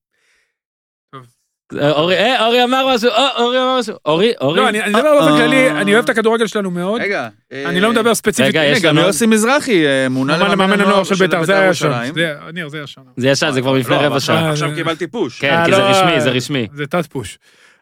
אה, 1.80 1.90
אורי, 1.92 2.16
אה, 2.18 2.46
אורי 2.46 2.64
אמר 2.64 2.94
משהו, 2.94 3.10
אה, 3.10 3.28
אורי 3.38 3.58
אמר 3.58 3.78
משהו. 3.78 3.94
אורי, 4.06 4.32
אורי. 4.40 4.60
לא, 4.60 4.68
אני 4.68 4.82
אני 4.82 4.90
מדבר 4.92 5.02
באופן 5.18 5.32
אה. 5.32 5.38
כללי, 5.38 5.70
אני 5.70 5.94
אוהב 5.94 6.04
את 6.04 6.10
הכדורגל 6.10 6.46
שלנו 6.46 6.70
מאוד. 6.70 7.00
רגע. 7.00 7.28
אני 7.52 7.80
לא 7.80 7.90
מדבר 7.90 8.14
ספציפית. 8.14 8.54
רגע, 8.56 8.78
גם 8.82 8.96
לנו- 8.96 9.06
יוסי 9.06 9.26
מזרחי 9.26 9.86
אה, 9.86 10.08
מונה 10.08 10.36
למאמן 10.38 10.80
הנוער 10.80 11.04
של 11.04 11.14
בית"ר, 11.14 11.44
זה 11.44 11.58
היה 11.58 11.74
שם. 11.74 11.92
זה- 12.14 12.34
ניר, 12.54 12.68
זה 12.68 12.76
היה 12.76 12.86
שם. 12.86 13.00
זה 13.16 13.28
ישן, 13.28 13.50
זה 13.50 13.60
כבר 13.60 13.72
לפני 13.72 13.94
לא, 13.96 14.00
רבע 14.00 14.20
שעה. 14.20 14.44
אה, 14.44 14.50
עכשיו 14.50 14.70
קיבלתי 14.74 15.06
פוש. 15.06 15.40
כן, 15.40 15.50
אה, 15.54 15.64
כי 15.66 15.72
זה 15.72 15.78
לא, 15.78 15.84
רשמי, 15.84 16.12
אה, 16.12 16.20
זה 16.20 16.30
רשמי. 16.30 16.66
זה 16.74 16.86
תת 16.86 17.06
פוש. 17.06 17.38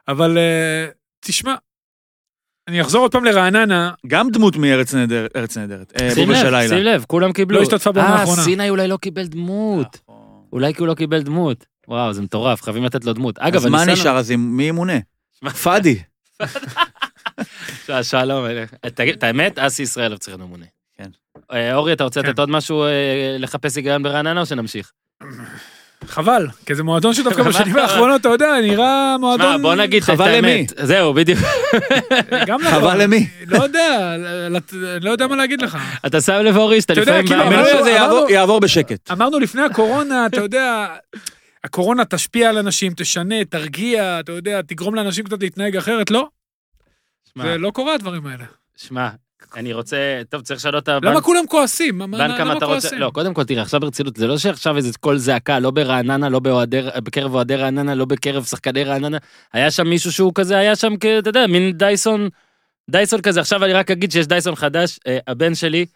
אבל 0.08 0.38
אה, 0.38 0.86
תשמע, 1.20 1.54
אני 2.68 2.80
אחזור 2.80 3.02
עוד 3.02 3.12
פעם 3.12 3.24
לרעננה, 3.24 3.90
גם 4.06 4.30
דמות 4.30 4.56
מארץ 4.56 4.94
נהדרת. 4.94 5.36
ארץ 5.36 5.56
נהדרת. 5.56 5.92
אה, 6.00 6.10
שים 6.14 6.30
לב. 6.30 6.68
שים 6.68 6.78
לב, 6.78 7.04
כולם 7.08 7.32
קיבלו. 7.32 7.58
לא 7.58 7.62
השתתפה 7.62 7.92
בעונה 7.92 8.08
אה, 8.14 8.20
האחרונה. 8.20 8.42
סיני 8.42 8.70
אולי 8.70 8.88
לא 8.88 8.96
קיבל 8.96 9.26
דמות. 9.26 9.98
נכון. 10.02 10.16
אולי 10.52 10.74
כי 10.74 10.80
הוא 10.80 10.88
לא 10.88 10.94
קיבל 10.94 11.22
דמות. 11.22 11.64
וואו, 11.90 12.12
זה 12.12 12.22
מטורף, 12.22 12.62
חייבים 12.62 12.84
לתת 12.84 13.04
לו 13.04 13.12
דמות. 13.12 13.38
אגב, 13.38 13.56
אז 13.56 13.66
מה 13.66 13.84
נשאר? 13.84 14.16
אז 14.16 14.30
עם- 14.30 14.56
מי 14.56 14.62
ימונה? 14.64 14.92
פאדי. 15.62 15.98
שלום, 18.02 18.44
אה, 18.44 18.64
את 19.16 19.22
האמת, 19.22 19.58
אסי 19.58 19.82
ישראל 19.82 20.16
צריך 20.16 20.36
להיות 20.36 20.48
ממונה. 20.48 20.64
כן. 20.98 21.08
אה, 21.52 21.74
אורי, 21.74 21.92
אתה 21.92 22.04
רוצה 22.04 22.22
כן. 22.22 22.28
לתת 22.28 22.38
עוד 22.38 22.50
משהו, 22.50 22.84
אה, 22.84 22.88
לחפש 23.38 23.76
היגיון 23.76 24.02
ברעננה 24.02 24.40
או 24.40 24.46
שנמשיך? 24.46 24.92
חבל, 26.06 26.46
כי 26.66 26.74
זה 26.74 26.82
מועדון 26.82 27.14
שדווקא 27.14 27.42
בשנים? 27.48 27.76
האחרונות, 27.76 28.20
אתה 28.20 28.28
יודע, 28.28 28.46
נראה 28.62 28.74
שמע, 28.76 29.16
מועדון... 29.20 29.62
בוא 29.62 29.74
נגיד 29.74 30.02
את 30.02 30.06
חבל 30.08 30.28
האמת. 30.28 30.72
זהו, 30.82 31.14
בדיוק. 31.14 31.38
גם 32.46 32.60
נכון. 32.60 32.80
חבל 32.80 33.02
למי? 33.02 33.28
לא 33.46 33.62
יודע, 33.62 34.16
לא 35.00 35.10
יודע 35.10 35.26
מה 35.26 35.36
להגיד 35.36 35.62
לך. 35.62 35.78
אתה 36.06 36.20
שם 36.20 36.32
לב, 36.32 36.56
אורי, 36.56 36.80
שאתה 36.80 36.92
אתה 36.92 37.00
יודע, 37.00 37.12
לפעמים... 37.20 37.28
כאילו, 37.28 37.56
אמרנו- 37.62 37.78
שזה 37.80 37.90
יעבור 38.30 38.60
בשקט. 38.60 39.10
אמרנו 39.10 39.38
לפני 39.38 39.62
הקורונה, 39.62 40.26
אתה 40.26 40.40
יודע, 40.40 40.86
הקורונה 41.64 42.04
תשפיע 42.04 42.48
על 42.50 42.58
אנשים, 42.58 42.92
תשנה, 42.96 43.44
תרגיע, 43.44 44.20
אתה 44.20 44.32
יודע, 44.32 44.62
תגרום 44.62 44.94
לאנשים 44.94 45.24
קצת 45.24 45.42
להתנהג 45.42 45.76
אחרת, 45.76 46.10
לא, 46.10 46.28
שמע, 47.34 47.44
זה 47.44 47.58
לא 47.58 47.70
קורה 47.70 47.94
הדברים 47.94 48.26
האלה. 48.26 48.44
שמע, 48.76 49.08
אני 49.56 49.72
רוצה... 49.72 49.96
טוב, 50.28 50.42
צריך 50.42 50.60
לשנות 50.60 50.82
את 50.82 50.88
הבנק. 50.88 51.10
למה 51.10 51.20
כולם 51.20 51.46
כועסים? 51.46 51.98
מה- 51.98 52.06
בנק 52.06 52.40
למה 52.40 52.56
אתה 52.56 52.64
רוצה... 52.66 52.66
כועסים? 52.80 52.98
לא, 52.98 53.10
קודם 53.14 53.34
כל, 53.34 53.44
תראה, 53.44 53.62
עכשיו 53.62 53.80
ברצינות, 53.80 54.16
זה 54.16 54.26
לא 54.26 54.38
שעכשיו 54.38 54.76
איזה 54.76 54.92
קול 55.00 55.18
זעקה, 55.18 55.58
לא 55.58 55.70
ברעננה, 55.70 56.28
לא 56.28 56.38
באוהדי- 56.38 57.00
בקרב 57.04 57.34
אוהדי 57.34 57.56
רעננה, 57.56 57.94
לא 57.94 58.04
בקרב 58.04 58.44
שחקני 58.44 58.84
רעננה. 58.84 59.18
היה 59.52 59.70
שם 59.70 59.86
מישהו 59.88 60.12
שהוא 60.12 60.32
כזה, 60.34 60.56
היה 60.58 60.76
שם, 60.76 60.94
אתה 61.18 61.28
יודע, 61.30 61.46
מין 61.46 61.72
דייסון, 61.72 62.28
דייסון 62.90 63.20
כזה. 63.20 63.40
עכשיו 63.40 63.64
אני 63.64 63.72
רק 63.72 63.90
אגיד 63.90 64.12
שיש 64.12 64.26
דייסון 64.26 64.54
חדש, 64.54 64.98
אה, 65.06 65.18
הבן 65.26 65.54
שלי, 65.54 65.86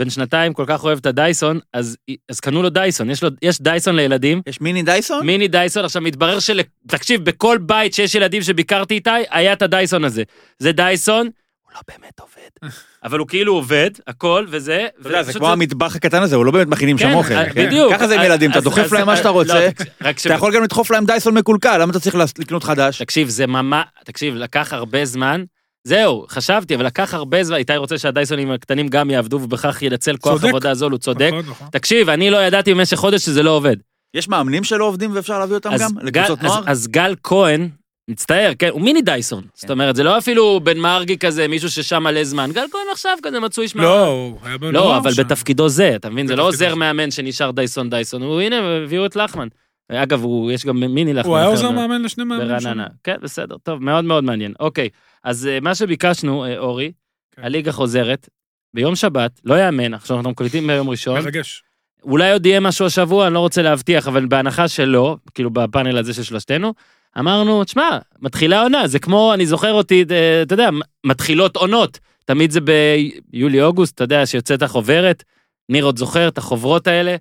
בן 0.00 0.10
שנתיים, 0.10 0.52
כל 0.52 0.64
כך 0.66 0.84
אוהב 0.84 0.98
את 0.98 1.06
הדייסון, 1.06 1.58
אז, 1.72 1.96
אז 2.28 2.40
קנו 2.40 2.62
לו 2.62 2.70
דייסון, 2.70 3.10
יש, 3.10 3.22
לו, 3.22 3.30
יש 3.42 3.60
דייסון 3.60 3.96
לילדים, 3.96 4.42
יש 4.46 4.60
מיני 4.60 4.82
דייסון? 4.82 5.26
מיני 5.26 5.48
דייסון, 5.48 5.84
עכשיו 5.84 6.02
מתברר 6.02 6.38
של... 6.38 6.60
תקשיב, 6.86 7.24
בכל 7.24 7.58
בית 7.58 7.94
שיש 7.94 8.14
ילדים 8.14 8.42
שביקרתי 8.42 8.94
איתי, 8.94 9.10
היה 9.30 9.52
את 9.52 9.62
הדייסון 9.62 10.04
הזה. 10.04 10.22
זה 10.58 10.72
דייסון, 10.72 11.28
הוא 11.62 11.72
לא 11.74 11.80
באמת 11.88 12.20
עובד, 12.20 12.72
אבל 13.04 13.18
הוא 13.18 13.28
כאילו 13.28 13.54
עובד, 13.54 13.90
הכל, 14.06 14.46
וזה. 14.48 14.86
אתה 15.00 15.08
יודע, 15.08 15.22
זה 15.22 15.32
כמו 15.32 15.48
המטבח 15.48 15.96
הקטן 15.96 16.22
הזה, 16.22 16.36
הוא 16.36 16.44
לא 16.44 16.52
באמת 16.52 16.66
מכינים 16.66 16.98
שם 16.98 17.08
כן, 17.08 17.14
אוכל. 17.14 17.34
אה, 17.34 17.52
כן? 17.52 17.66
בדיוק. 17.66 17.94
ככה 17.94 18.08
זה 18.08 18.14
עם 18.14 18.24
ילדים, 18.24 18.50
אתה 18.50 18.60
דוחף 18.60 18.92
להם 18.92 19.06
מה 19.06 19.16
שאתה 19.16 19.28
לא, 19.28 19.32
רוצה, 19.32 19.68
ש... 20.16 20.26
אתה 20.26 20.34
יכול 20.34 20.54
גם 20.54 20.62
לדחוף 20.62 20.90
להם 20.90 21.04
דייסון 21.04 21.34
מקולקל, 21.34 21.78
למה 21.78 21.90
אתה 21.90 22.00
צריך 22.00 22.16
לקנות 22.38 22.64
חדש? 22.64 23.02
תקשיב, 23.02 23.28
זה 23.28 23.46
ממש... 23.46 23.84
תקשיב, 24.04 24.34
לקח 24.34 24.72
הרבה 24.72 25.04
זמן. 25.04 25.44
זהו, 25.84 26.26
חשבתי, 26.28 26.74
אבל 26.74 26.86
לקח 26.86 27.14
הרבה 27.14 27.44
זמן, 27.44 27.56
איתי 27.56 27.76
רוצה 27.76 27.98
שהדייסונים 27.98 28.50
הקטנים 28.50 28.88
גם 28.88 29.10
יעבדו 29.10 29.36
ובכך 29.42 29.82
ינצל 29.82 30.16
כוח 30.16 30.32
צודק. 30.34 30.48
עבודה 30.48 30.74
זול, 30.74 30.92
הוא 30.92 30.98
צודק. 30.98 31.30
נכון, 31.32 31.50
נכון. 31.50 31.68
תקשיב, 31.72 32.08
אני 32.08 32.30
לא 32.30 32.36
ידעתי 32.36 32.74
במשך 32.74 32.96
חודש 32.96 33.22
שזה 33.24 33.42
לא 33.42 33.50
עובד. 33.50 33.76
יש 34.14 34.28
מאמנים 34.28 34.64
שלא 34.64 34.84
עובדים 34.84 35.10
ואפשר 35.14 35.38
להביא 35.38 35.54
אותם 35.54 35.70
אז 35.72 35.80
גם? 35.80 35.90
גל- 35.98 36.06
לקבוצות 36.06 36.38
אז- 36.38 36.44
נוער? 36.44 36.62
אז 36.66 36.88
גל 36.88 37.14
כהן, 37.22 37.68
מצטער, 38.10 38.52
כן, 38.58 38.68
הוא 38.68 38.80
מיני 38.80 39.02
דייסון. 39.02 39.44
זאת 39.54 39.70
אומרת, 39.70 39.96
זה 39.96 40.02
לא 40.02 40.18
אפילו 40.18 40.60
בן 40.62 40.78
מרגי 40.78 41.18
כזה, 41.18 41.48
מישהו 41.48 41.70
ששם 41.70 42.02
מלא 42.02 42.24
זמן. 42.24 42.50
גל 42.52 42.64
כהן 42.72 42.82
עכשיו 42.92 43.18
כזה 43.22 43.40
מצוי 43.40 43.68
שמע... 43.68 43.82
לא, 43.82 44.06
הוא 44.06 44.38
היה 44.42 44.58
בנוער 44.58 44.72
לא, 44.84 44.96
אבל 44.96 45.12
שם. 45.12 45.22
בתפקידו 45.22 45.68
זה, 45.68 45.96
אתה 45.96 46.10
מבין? 46.10 46.26
זה 46.26 46.36
לא 46.36 46.42
עוזר 46.48 46.68
זה. 46.70 46.74
מאמן 46.74 47.10
שנשאר 47.10 47.50
דייסון 47.50 47.90
דייסון, 47.90 48.22
הוא 48.22 48.40
הנה, 48.40 48.56
הביאו 48.84 49.06
את 49.06 49.16
לחמן. 49.16 49.48
אגב, 49.92 50.22
הוא- 50.22 50.52
יש 50.52 50.66
גם 50.66 50.80
מיני 50.80 51.12
לחמן. 51.12 51.30
הוא 51.30 51.36
היה 51.36 51.46
עוזר 51.46 51.70
מאמן 51.70 52.02
לשני 52.02 52.24
מאמנים. 52.24 52.48
ברעננה. 52.48 52.86
כן, 53.04 53.16
בסדר, 53.22 53.56
טוב, 53.62 53.82
מאוד 53.82 54.04
מאוד 54.04 54.24
מעניין. 54.24 54.52
אוקיי, 54.60 54.88
אז 55.24 55.46
אה, 55.46 55.60
מה 55.60 55.74
שביקשנו, 55.74 56.44
אה, 56.44 56.58
אורי, 56.58 56.92
כן. 57.36 57.42
הליגה 57.42 57.72
חוזרת, 57.72 58.28
ביום 58.74 58.96
שבת, 58.96 59.40
לא 59.44 59.54
יאמן, 59.54 59.94
עכשיו 59.94 60.16
אנחנו 60.16 60.30
מקליטים 60.30 60.66
ביום 60.66 60.88
ראשון, 60.88 61.20
מרגש. 61.22 61.62
אולי 62.02 62.32
עוד 62.32 62.46
יהיה 62.46 62.60
משהו 62.60 62.86
השבוע, 62.86 63.26
אני 63.26 63.34
לא 63.34 63.38
רוצה 63.38 63.62
להבטיח, 63.62 64.08
אבל 64.08 64.26
בהנחה 64.26 64.68
שלא, 64.68 65.16
כאילו 65.34 65.50
בפאנל 65.50 65.98
הזה 65.98 66.14
של 66.14 66.22
שלושתנו, 66.22 66.74
אמרנו, 67.18 67.64
תשמע, 67.64 67.98
מתחילה 68.20 68.62
עונה, 68.62 68.86
זה 68.86 68.98
כמו, 68.98 69.34
אני 69.34 69.46
זוכר 69.46 69.72
אותי, 69.72 70.04
אה, 70.10 70.42
אתה 70.42 70.54
יודע, 70.54 70.68
מתחילות 71.06 71.56
עונות. 71.56 71.98
תמיד 72.24 72.50
זה 72.50 72.60
ביולי-אוגוסט, 72.60 73.94
אתה 73.94 74.04
יודע, 74.04 74.26
שיוצאת 74.26 74.62
החוברת, 74.62 75.24
ניר 75.68 75.84
עוד 75.84 75.98
זוכר 75.98 76.28
את 76.28 76.38
החוברות 76.38 76.86
האלה. 76.86 77.16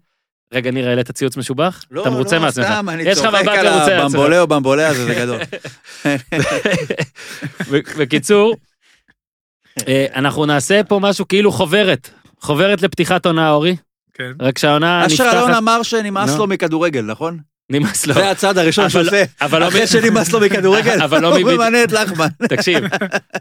רגע, 0.54 0.72
ניר, 0.72 0.90
העלית 0.90 1.12
ציוץ 1.12 1.38
משובח? 1.38 1.84
לא, 1.92 2.02
אתה 2.02 2.10
מרוצה 2.10 2.40
לא. 2.40 2.52
סתם, 2.52 2.90
אני 2.90 3.16
צוחק 3.16 3.48
על. 3.48 3.68
הבמבולה 3.68 4.42
או 4.42 4.48
במבולה 4.48 4.88
הזה, 4.88 5.06
זה 5.06 5.16
גדול. 5.16 5.40
בקיצור, 8.00 8.56
אה, 9.88 10.06
אנחנו 10.16 10.46
נעשה 10.46 10.84
פה 10.84 11.00
משהו 11.02 11.28
כאילו 11.28 11.52
חוברת. 11.52 12.10
חוברת 12.42 12.82
לפתיחת 12.82 13.26
עונה, 13.26 13.52
אורי. 13.52 13.76
כן. 14.14 14.32
רק 14.40 14.58
שהעונה 14.58 15.06
אשר 15.06 15.24
אלון 15.24 15.42
נפתחת, 15.44 15.58
אמר 15.58 15.84
שנמאס. 15.84 16.36
לו 16.36 16.48
מכדורגל, 16.48 17.02
נכון? 17.02 17.40
נמאס 17.70 18.06
לו. 18.08 18.14
זה 18.14 18.30
הצעד 18.32 18.58
הראשון 18.58 18.90
שהוא 18.90 19.02
עושה. 19.02 19.24
אבל 19.42 19.60
לא 19.60 19.68
אחרי 19.68 19.88
שנמאס 19.88 20.32
לו 20.34 20.40
מכדורגל, 20.40 21.02
אבל 21.02 21.22
לא 21.22 21.28
הוא 21.28 21.40
מביא- 21.40 21.56
ממנה 21.56 21.84
את 21.84 21.92
לחמן. 21.92 22.28
תקשיב, 22.50 22.84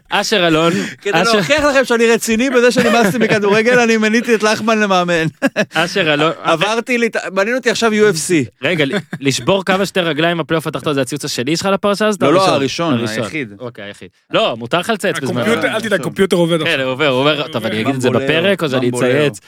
אשר 0.09 0.47
אלון, 0.47 0.73
כדי 1.01 1.23
להוכיח 1.23 1.63
לכם 1.63 1.85
שאני 1.85 2.07
רציני 2.07 2.49
בזה 2.49 2.71
שנמאסתי 2.71 3.17
מכדורגל, 3.17 3.79
אני 3.79 3.97
מיניתי 3.97 4.35
את 4.35 4.43
לחמן 4.43 4.79
למאמן. 4.79 5.25
אשר 5.73 6.13
אלון, 6.13 6.31
עברתי, 6.43 6.97
לי- 6.97 7.09
מעניין 7.33 7.57
אותי 7.57 7.69
עכשיו 7.69 7.91
UFC. 7.91 8.33
רגע, 8.63 8.85
לשבור 9.19 9.65
כמה 9.65 9.85
שתי 9.85 9.99
רגליים 9.99 10.37
בפלייאוף 10.37 10.67
התחתון, 10.67 10.93
זה 10.93 11.01
הציוץ 11.01 11.25
השני 11.25 11.57
שלך 11.57 11.65
לפרשה 11.65 12.07
הזאת? 12.07 12.23
לא, 12.23 12.33
לא, 12.33 12.47
הראשון. 12.49 13.05
היחיד. 13.07 13.53
אוקיי, 13.59 13.83
היחיד. 13.85 14.09
לא, 14.33 14.55
מותר 14.57 14.79
לך 14.79 14.89
לצייץ 14.89 15.19
בזמן. 15.19 15.41
אל 15.41 15.81
תדאג. 15.81 16.01
קומפיוטר 16.01 16.35
עובד 16.37 16.59
כן, 16.63 16.67
עכשיו. 16.67 16.81
הוא 16.81 16.91
עובר, 16.91 17.09
עובר, 17.09 17.47
טוב, 17.47 17.65
אני 17.65 17.81
אגיד 17.81 17.95
את 17.95 18.01
זה 18.01 18.09
בפרק, 18.09 18.63
או 18.63 18.69
שאני. 18.69 18.89
אצייץ. 18.89 19.39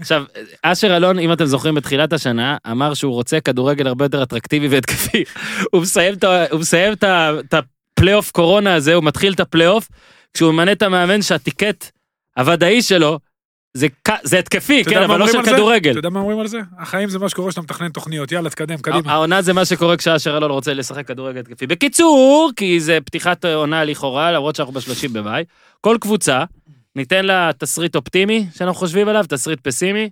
עכשיו, 0.00 0.22
אשר 0.62 0.96
אלון, 0.96 1.18
אם 1.18 1.32
אתם 1.32 1.44
זוכרים 1.44 1.74
בתחילת 1.74 2.12
השנה, 2.12 2.56
אמר 2.70 2.94
שהוא 2.94 3.12
רוצה 3.12 3.40
כדורגל 3.40 3.86
הרבה 3.86 4.04
יותר 4.04 4.22
אטרקטיבי 4.30 4.68
והתקפי. 4.68 5.24
הוא 5.72 5.82
מסיים 6.60 6.94
את 6.94 7.54
הפלייאוף 7.54 8.30
קורונה 8.30 8.74
הזה, 8.74 8.94
הוא 8.94 9.04
מתחיל 9.04 9.32
את 9.32 9.40
הפלייאוף, 9.40 9.88
כשהוא 10.34 10.52
ממנה 10.52 10.72
את 10.72 10.82
המאמן 10.82 11.22
שה 11.22 11.45
ticket 11.45 11.90
הוודאי 12.36 12.82
שלו, 12.82 13.18
זה 13.74 13.86
זה 14.22 14.38
התקפי, 14.38 14.84
כן, 14.84 15.02
אבל 15.02 15.18
לא 15.18 15.26
של? 15.32 15.42
כדורגל. 15.42 15.90
אתה 15.90 15.98
יודע 15.98 16.08
מה 16.08 16.20
אומרים 16.20 16.38
על 16.38 16.46
זה? 16.46 16.60
החיים 16.78 17.08
זה 17.08 17.18
מה 17.18 17.28
שקורה 17.28 17.48
כשאתה 17.48 17.62
מתכנן 17.62 17.88
תוכניות, 17.88 18.32
יאללה, 18.32 18.50
תקדם, 18.50 18.78
קדימה. 18.78 19.12
העונה 19.12 19.42
זה 19.42 19.52
מה 19.52 19.64
שקורה 19.64 19.96
כשאשר 19.96 20.36
אלון 20.36 20.50
רוצה 20.50 20.74
לשחק 20.74 21.06
כדורגל 21.06 21.40
התקפי. 21.40 21.66
בקיצור, 21.66 22.50
כי 22.56 22.80
זה 22.80 22.98
פתיחת 23.04 23.44
עונה 23.44 23.84
לכאורה, 23.84 24.32
למרות 24.32 24.56
שאנחנו 24.56 24.74
בשלושים 24.74 25.12
במאי, 25.12 25.44
כל 25.80 25.96
קבוצה, 26.00 26.44
ניתן 26.96 27.24
לה 27.24 27.50
תסריט 27.58 27.96
אופטימי 27.96 28.46
שאנחנו 28.54 28.78
חושבים 28.78 29.08
עליו, 29.08 29.24
תסריט 29.28 29.60
פסימי. 29.60 30.10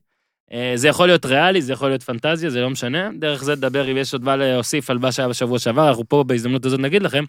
אה, 0.52 0.72
זה 0.74 0.88
יכול 0.88 1.06
להיות 1.06 1.26
ריאלי, 1.26 1.62
זה 1.62 1.72
יכול 1.72 1.88
להיות 1.88 2.02
פנטזיה, 2.02 2.50
זה 2.50 2.60
לא 2.60 2.70
משנה. 2.70 3.10
דרך 3.18 3.44
זה 3.44 3.56
נדבר 3.56 3.90
אם 3.90 3.96
יש 3.96 4.12
עוד 4.12 4.24
מה 4.24 4.36
להוסיף 4.36 4.90
על 4.90 4.98
מה 4.98 5.12
שהיה 5.12 5.28
בשבוע 5.28 5.58
שעבר, 5.58 5.88
אנחנו 5.88 6.08
פה 6.08 6.24
בהזדמנות 6.26 6.64
הזאת 6.64 6.80
נגיד 6.80 7.02
לכם, 7.02 7.24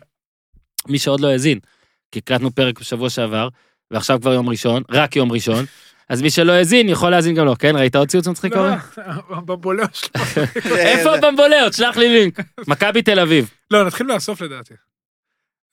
מי 0.87 0.99
שעוד 0.99 1.19
לא 1.19 1.27
האזין, 1.27 1.59
כי 2.11 2.19
הקלטנו 2.19 2.51
פרק 2.51 2.79
בשבוע 2.79 3.09
שעבר, 3.09 3.47
ועכשיו 3.91 4.21
כבר 4.21 4.33
יום 4.33 4.49
ראשון, 4.49 4.83
רק 4.91 5.15
יום 5.15 5.31
ראשון, 5.31 5.65
אז 6.09 6.21
מי 6.21 6.29
שלא 6.29 6.51
האזין 6.51 6.89
יכול 6.89 7.09
להאזין 7.09 7.35
גם 7.35 7.45
לו, 7.45 7.57
כן? 7.57 7.75
ראית 7.75 7.95
עוד 7.95 8.07
ציוץ 8.07 8.27
מצחיק 8.27 8.53
אורי? 8.55 8.69
לא, 9.29 9.39
בבולאו 9.39 9.85
שלו. 9.93 10.75
איפה 10.75 11.15
הבמבולאות? 11.15 11.73
שלח 11.73 11.97
לי 11.97 12.09
לינק. 12.09 12.39
מכבי 12.67 13.01
תל 13.01 13.19
אביב. 13.19 13.49
לא, 13.71 13.85
נתחיל 13.87 14.07
מהסוף 14.07 14.41
לדעתי. 14.41 14.73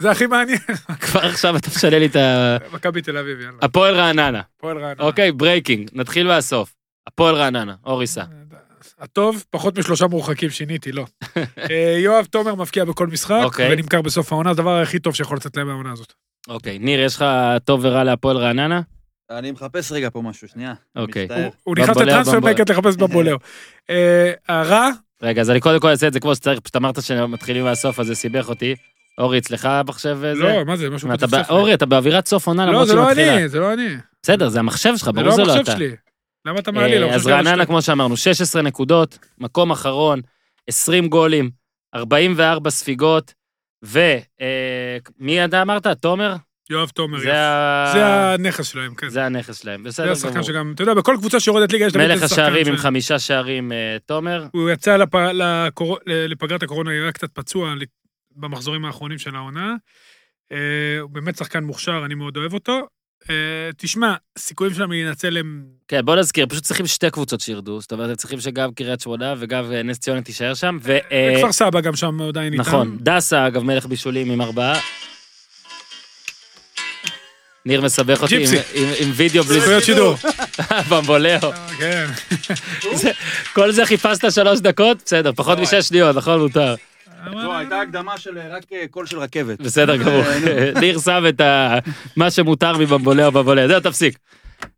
זה 0.02 0.10
הכי 0.10 0.26
מעניין. 0.26 0.58
כבר 1.00 1.20
עכשיו 1.20 1.56
אתה 1.56 1.68
משנה 1.76 1.98
לי 1.98 2.06
את 2.06 2.16
ה... 2.16 2.56
מכבי 2.72 3.02
תל 3.02 3.16
אביב, 3.16 3.40
יאללה. 3.40 3.58
הפועל 3.62 3.94
רעננה. 3.94 4.40
הפועל 4.58 4.78
רעננה. 4.78 5.02
אוקיי, 5.04 5.32
breaking, 5.32 5.90
נתחיל 5.92 6.26
מהסוף. 6.26 6.75
הפועל 7.06 7.34
רעננה, 7.34 7.74
אורי 7.86 8.06
סע. 8.06 8.24
הטוב, 8.98 9.44
פחות 9.50 9.78
משלושה 9.78 10.06
מורחקים 10.06 10.50
שיניתי, 10.50 10.92
לא. 10.92 11.04
אה, 11.70 11.96
יואב 11.98 12.24
תומר 12.24 12.54
מבקיע 12.54 12.84
בכל 12.84 13.06
משחק, 13.06 13.40
אוקיי. 13.44 13.72
ונמכר 13.72 14.02
בסוף 14.02 14.32
העונה, 14.32 14.50
הדבר 14.50 14.80
הכי 14.82 14.98
טוב 14.98 15.14
שיכול 15.14 15.36
לצאת 15.36 15.56
להם 15.56 15.66
מהעונה 15.66 15.92
הזאת. 15.92 16.12
אוקיי, 16.48 16.78
ניר, 16.78 17.00
יש 17.00 17.16
לך 17.16 17.24
טוב 17.64 17.80
ורע 17.82 18.04
להפועל 18.04 18.36
רעננה? 18.36 18.80
אני 19.30 19.50
מחפש 19.50 19.92
רגע 19.92 20.08
פה 20.12 20.22
משהו, 20.22 20.48
שנייה. 20.48 20.74
אוקיי. 20.96 21.28
הוא- 21.64 21.76
נכנס 21.78 21.96
ל 21.96 22.40
Transfermarkt 22.40 22.70
לחפש 22.70 22.96
בבולאו. 22.96 23.36
אה, 23.90 24.32
הרע, 24.48 24.88
רגע, 25.22 25.40
אז 25.40 25.50
אני 25.50 25.60
קודם 25.60 25.80
כל 25.80 25.88
אעשה 25.88 26.06
את 26.06 26.12
זה 26.12 26.20
כמו 26.20 26.34
שצריך, 26.34 26.60
פשוט 26.60 26.76
אמרת 26.76 27.02
שמתחילים 27.02 27.64
מהסוף, 27.64 28.00
אז 28.00 28.06
זה 28.06 28.14
סיבך 28.14 28.48
אותי. 28.48 28.74
אורי, 29.18 29.38
אצלך 29.38 29.64
המחשב 29.64 30.18
אה, 30.24 30.34
זה? 30.34 30.42
לא, 30.42 30.64
מה 30.64 30.76
זה, 30.76 30.90
משהו 30.90 31.08
אתה 31.14 31.26
כתוב 31.26 31.42
ספר. 31.42 31.54
אורי, 31.54 31.74
אתה 31.74 31.86
באווירת 31.86 32.26
סוף 32.26 32.46
עונה, 32.46 32.66
לא, 32.66 32.72
למרות 32.72 32.86
זה 32.86 32.92
שהיא 32.92 33.02
לא 33.02 33.08
מתחילה. 33.10 33.36
אני, 33.36 33.48
זה 33.48 33.58
לא 33.58 33.72
אני. 33.72 33.88
בסדר, 34.22 34.48
זה 34.48 34.58
המחשב 34.58 34.92
שלך, 34.96 35.04
זה 35.06 35.12
ברור 35.12 35.26
לא 35.26 35.32
שזה 35.32 35.42
לא 35.44 35.52
המחשב 35.52 35.62
אתה. 35.62 35.76
שלי. 35.76 35.96
למה 36.46 36.58
אתה 36.58 36.72
מעליל? 36.72 37.04
אה, 37.04 37.14
אז 37.14 37.26
רעננה. 37.26 37.66
כמו 37.66 37.82
שאמרנו, 37.82 38.16
16 38.16 38.62
נקודות, 38.62 39.18
מקום 39.38 39.70
אחרון, 39.70 40.20
20 40.66 41.08
גולים, 41.08 41.50
44 41.94 42.70
ספיגות, 42.70 43.34
ומי 43.82 45.44
אתה 45.44 45.62
אמרת? 45.62 45.86
תומר? 45.86 46.34
יואב 46.70 46.88
תומר. 46.88 47.18
זה 47.18 47.34
ה- 47.42 47.90
זה 47.92 48.06
הנכס 48.06 48.66
שלהם, 48.66 48.94
כן. 48.94 49.08
זה 49.08 49.24
הנכס 49.26 49.62
שלהם, 49.62 49.82
זה 49.82 49.88
בסדר 49.88 50.12
השחקן 50.12 50.30
גמור. 50.32 50.42
שגם, 50.42 50.72
אתה 50.74 50.82
יודע, 50.82 50.94
בכל 50.94 51.16
קבוצה 51.18 51.40
שיורדת 51.40 51.72
ליגה 51.72 51.86
יש 51.86 51.92
תמיד 51.92 52.06
מלך 52.06 52.14
איזה 52.14 52.28
שחקן 52.28 52.42
השערים 52.42 52.64
ש- 52.64 52.68
עם 52.68 52.76
חמישה 52.76 53.18
שערים, 53.18 53.72
אה, 53.72 53.96
תומר. 54.06 54.46
הוא 54.52 54.70
יצא 54.70 54.96
לפ... 54.96 55.14
לקור... 55.14 55.98
לפגרת 56.06 56.62
הקורונה, 56.62 56.90
היה 56.90 57.12
קצת 57.12 57.28
פצוע 57.32 57.74
במחזורים 58.36 58.84
האחרונים 58.84 59.18
של 59.18 59.36
העונה. 59.36 59.74
אה, 60.52 60.58
הוא 61.00 61.10
באמת 61.10 61.36
שחקן 61.36 61.64
מוכשר, 61.64 62.02
אני 62.04 62.14
מאוד 62.14 62.36
אוהב 62.36 62.54
אותו. 62.54 62.86
אה, 63.30 63.34
תשמע, 63.76 64.14
סיכויים 64.38 64.74
שלהם 64.74 64.90
להינצל 64.92 65.36
הם... 65.36 65.62
כן, 65.88 66.04
בוא 66.04 66.16
נזכיר, 66.16 66.46
פשוט 66.46 66.62
צריכים 66.64 66.86
שתי 66.86 67.10
קבוצות 67.10 67.40
שירדו, 67.40 67.80
זאת 67.80 67.92
אומרת, 67.92 68.08
הם 68.10 68.16
צריכים 68.16 68.40
שגם 68.40 68.72
קריית 68.74 69.00
שמונה 69.00 69.34
וגם 69.38 69.72
אה, 69.72 69.82
נס 69.82 69.98
ציונה 69.98 70.22
תישאר 70.22 70.54
שם, 70.54 70.78
ו... 70.82 70.98
אה, 71.12 71.32
וכפר 71.36 71.52
סבא 71.52 71.80
גם 71.80 71.96
שם 71.96 72.20
עדיין 72.22 72.52
איתם. 72.52 72.62
נכון, 72.62 72.96
דסה, 73.00 73.46
אגב, 73.46 73.62
מלך 73.62 73.86
בישולים 73.86 74.30
עם 74.30 74.40
ארבעה. 74.40 74.80
ניר 77.66 77.80
מסבך 77.80 78.22
אותי 78.22 78.36
עם-. 78.36 78.42
עם- 78.74 78.92
עם 79.00 79.10
וידאו 79.14 79.44
בלי 79.44 79.60
זכויות 79.60 79.84
שידור. 79.84 80.14
במבולאו. 80.90 81.52
כן. 81.78 82.06
כל 83.52 83.72
זה 83.72 83.86
חיפשת 83.86 84.32
שלוש 84.32 84.60
דקות? 84.60 85.02
בסדר, 85.06 85.32
פחות 85.36 85.58
משש 85.58 85.88
שניות, 85.88 86.16
נכון? 86.16 86.40
מותר. 86.40 86.74
לא, 87.34 87.56
הייתה 87.56 87.80
הקדמה 87.80 88.18
של 88.18 88.38
אה, 88.38 88.56
רק 88.56 88.72
אה, 88.72 88.84
קול 88.90 89.06
של 89.06 89.18
רכבת. 89.18 89.60
בסדר 89.60 89.96
גמור. 89.96 90.22
ניר 90.80 90.98
שם 90.98 91.24
את 91.28 91.40
מה 92.16 92.30
שמותר 92.30 92.78
מבמבולאו 92.78 93.32
במבולאו, 93.32 93.68
זהו, 93.68 93.80
תפסיק. 93.80 94.18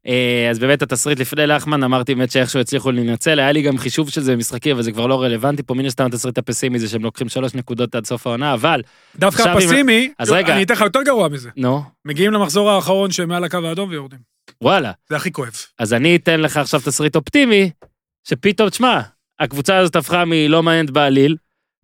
אה, 0.06 0.48
אז 0.50 0.58
באמת 0.58 0.82
התסריט 0.82 1.18
לפני 1.18 1.46
לחמן, 1.46 1.82
אמרתי 1.82 2.14
באמת 2.14 2.30
שאיכשהו 2.30 2.60
הצליחו 2.60 2.90
להינצל, 2.90 3.40
היה 3.40 3.52
לי 3.52 3.62
גם 3.62 3.78
חישוב 3.78 4.10
של 4.10 4.20
זה 4.20 4.32
במשחקים, 4.32 4.72
אבל 4.72 4.82
זה 4.82 4.92
כבר 4.92 5.06
לא 5.06 5.22
רלוונטי 5.22 5.62
פה, 5.62 5.74
מן 5.74 5.86
הסתם 5.86 6.06
התסריט 6.06 6.38
הפסימי 6.38 6.78
זה 6.78 6.88
שהם 6.88 7.02
לוקחים 7.02 7.28
שלוש 7.28 7.54
נקודות 7.54 7.94
עד 7.94 8.06
סוף 8.06 8.26
העונה, 8.26 8.54
אבל, 8.54 8.82
דווקא 9.16 9.42
הפסימי, 9.42 10.12
אז 10.18 10.30
רגע. 10.30 10.54
אני 10.54 10.62
אתן 10.62 10.74
לך 10.74 10.80
יותר 10.80 11.02
גרוע 11.02 11.28
מזה. 11.28 11.50
נו, 11.56 11.82
מגיעים 12.04 12.32
למחזור 12.32 12.70
האחרון 12.70 13.10
שהם 13.10 13.28
מעל 13.28 13.44
הקו 13.44 13.58
האדום 13.64 13.90
ויורדים. 13.90 14.18
וואלה. 14.62 14.92
זה 15.08 15.16
הכי 15.16 15.32
כואב. 15.32 15.52
אז 15.78 15.92
אני 15.92 16.16
אתן 16.16 16.40
לך 16.40 16.56
עכשיו 16.56 16.80
תסריט 16.80 17.16
אופטימי, 17.16 17.70
שפתאום, 18.28 18.68
תשמע, 18.68 19.00
הקבוצה 19.40 19.76
הזאת 19.76 19.96
הפכה 19.96 20.24
מלא 20.24 20.62
מעניינת 20.62 20.90
בעליל, 20.90 21.36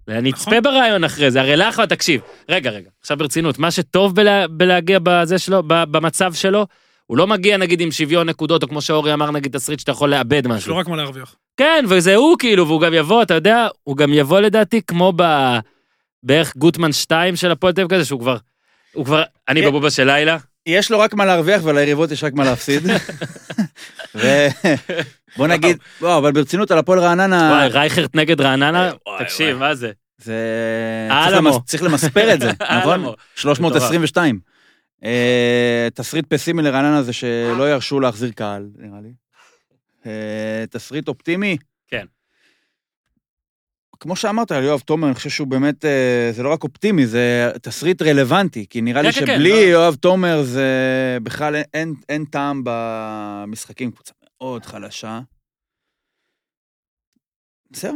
ואני 0.09 0.31
נכון. 0.31 0.55
אצפה 0.55 0.61
ברעיון 0.71 1.05
אחרי 1.05 1.31
זה, 1.31 1.41
הרי 1.41 1.57
לחמן, 1.57 1.87
תקשיב, 1.87 2.21
רגע, 2.49 2.71
רגע, 2.71 2.89
עכשיו 3.01 3.17
ברצינות, 3.17 3.59
מה 3.59 3.71
שטוב 3.71 4.17
בלה, 4.17 4.49
בלהגיע 4.49 4.99
בזה 5.03 5.39
שלו, 5.39 5.63
ב- 5.67 5.85
במצב 5.85 6.35
שלו, 6.35 6.67
הוא 7.07 7.19
לא 7.19 7.27
מגיע 7.27 7.57
נגיד 7.57 7.81
עם 7.81 7.91
שוויון 7.91 8.29
נקודות, 8.29 8.63
או 8.63 8.69
כמו 8.69 8.81
שאורי 8.81 9.13
אמר, 9.15 9.31
נגיד 9.31 9.53
תסריט 9.53 9.81
שאתה 9.81 9.91
יכול 9.91 10.11
לאבד 10.11 10.39
יש 10.45 10.47
לו 10.47 10.55
משהו. 10.55 10.77
רק 10.77 10.89
מה 10.89 10.97
להרוויח. 10.97 11.35
כן, 11.57 11.85
וזה 11.89 12.15
הוא 12.15 12.39
כאילו, 12.39 12.67
והוא 12.67 12.81
גם 12.81 12.95
יבוא, 12.95 13.23
אתה 13.23 13.35
יודע, 13.35 13.69
הוא 13.83 13.97
גם 13.97 14.13
יבוא 14.13 14.41
לדעתי 14.41 14.81
כמו 14.87 15.13
ב... 15.17 15.23
בערך 16.23 16.57
גוטמן 16.57 16.93
2 16.93 17.37
של 17.37 17.51
הפועל 17.51 17.73
תל 17.73 17.81
אביב 17.81 17.97
כזה, 17.97 18.05
שהוא 18.05 18.21
כבר, 18.21 18.37
הוא 18.93 19.05
כבר, 19.05 19.23
אני. 19.49 19.67
בבובה 19.67 19.91
של 19.91 20.05
לילה, 20.05 20.37
יש 20.67 20.91
לו 20.91 20.99
רק 20.99 21.15
מה 21.15 21.25
להרוויח 21.25 21.65
וליריבות 21.65 22.11
יש 22.11 22.25
רק 22.25 22.33
מה 22.33 22.45
להפסיד. 22.45 22.83
ובוא 24.15 25.47
נגיד, 25.55 25.77
לא, 26.01 26.19
אבל 26.19 26.33
ברצינות 26.33 26.71
על 26.71 26.79
הפועל 26.79 26.99
רעננה, 26.99 27.51
וואי, 27.53 27.69
רייכרט 27.69 28.17
נגד 28.17 28.41
רעננה, 28.41 28.91
תקשיב. 29.19 29.57
מה 29.59 29.75
זה? 29.75 29.93
זה... 30.19 30.35
אלמו. 31.11 31.51
צריך 31.51 31.57
למס- 31.57 31.65
צריך 31.67 31.83
למספר 31.83 32.35
את 32.35 32.41
זה, 32.41 32.51
נכון? 32.79 32.93
אלמו. 33.01 33.15
322. 33.37 34.41
אה, 35.05 35.89
תסריט 35.95 36.27
פסימי 36.29 36.63
לרעננה 36.63 37.03
זה 37.03 37.13
שלא 37.13 37.71
ירשו 37.71 38.01
להחזיר 38.01 38.31
קהל, 38.31 38.67
נראה 38.79 38.99
לי. 39.03 39.13
אה, 40.07 40.65
תסריט 40.71 41.09
אופטימי? 41.09 41.57
כן. 41.89 42.05
כמו 44.05 44.17
שאמרת 44.17 44.53
על 44.53 44.65
יואב 44.65 44.81
תומר, 44.81 45.07
אני 45.07 45.15
חושב 45.15 45.31
שהוא 45.31 45.49
באמת, 45.49 45.85
אה, 45.85 46.29
זה 46.33 46.43
לא 46.43 46.53
רק 46.53 46.65
אופטימי, 46.65 47.07
זה 47.07 47.51
תסריט 47.63 48.03
רלוונטי, 48.03 48.67
כי 48.71 48.81
נראה 48.81 49.03
לי 49.03 49.13
כן, 49.13 49.21
כן, 49.21 49.27
כן, 49.27 49.35
שבלי 49.35 49.51
לא. 49.51 49.57
יואב 49.57 49.95
תומר 49.95 50.43
זה 50.43 50.69
בכלל 51.23 51.57
אין- 51.75 51.95
אין- 52.09 52.25
טעם 52.25 52.63
במשחקים, 52.65 53.91
קבוצה 53.91 54.13
מאוד 54.41 54.65
חלשה. 54.67 55.21
זהו. 57.71 57.95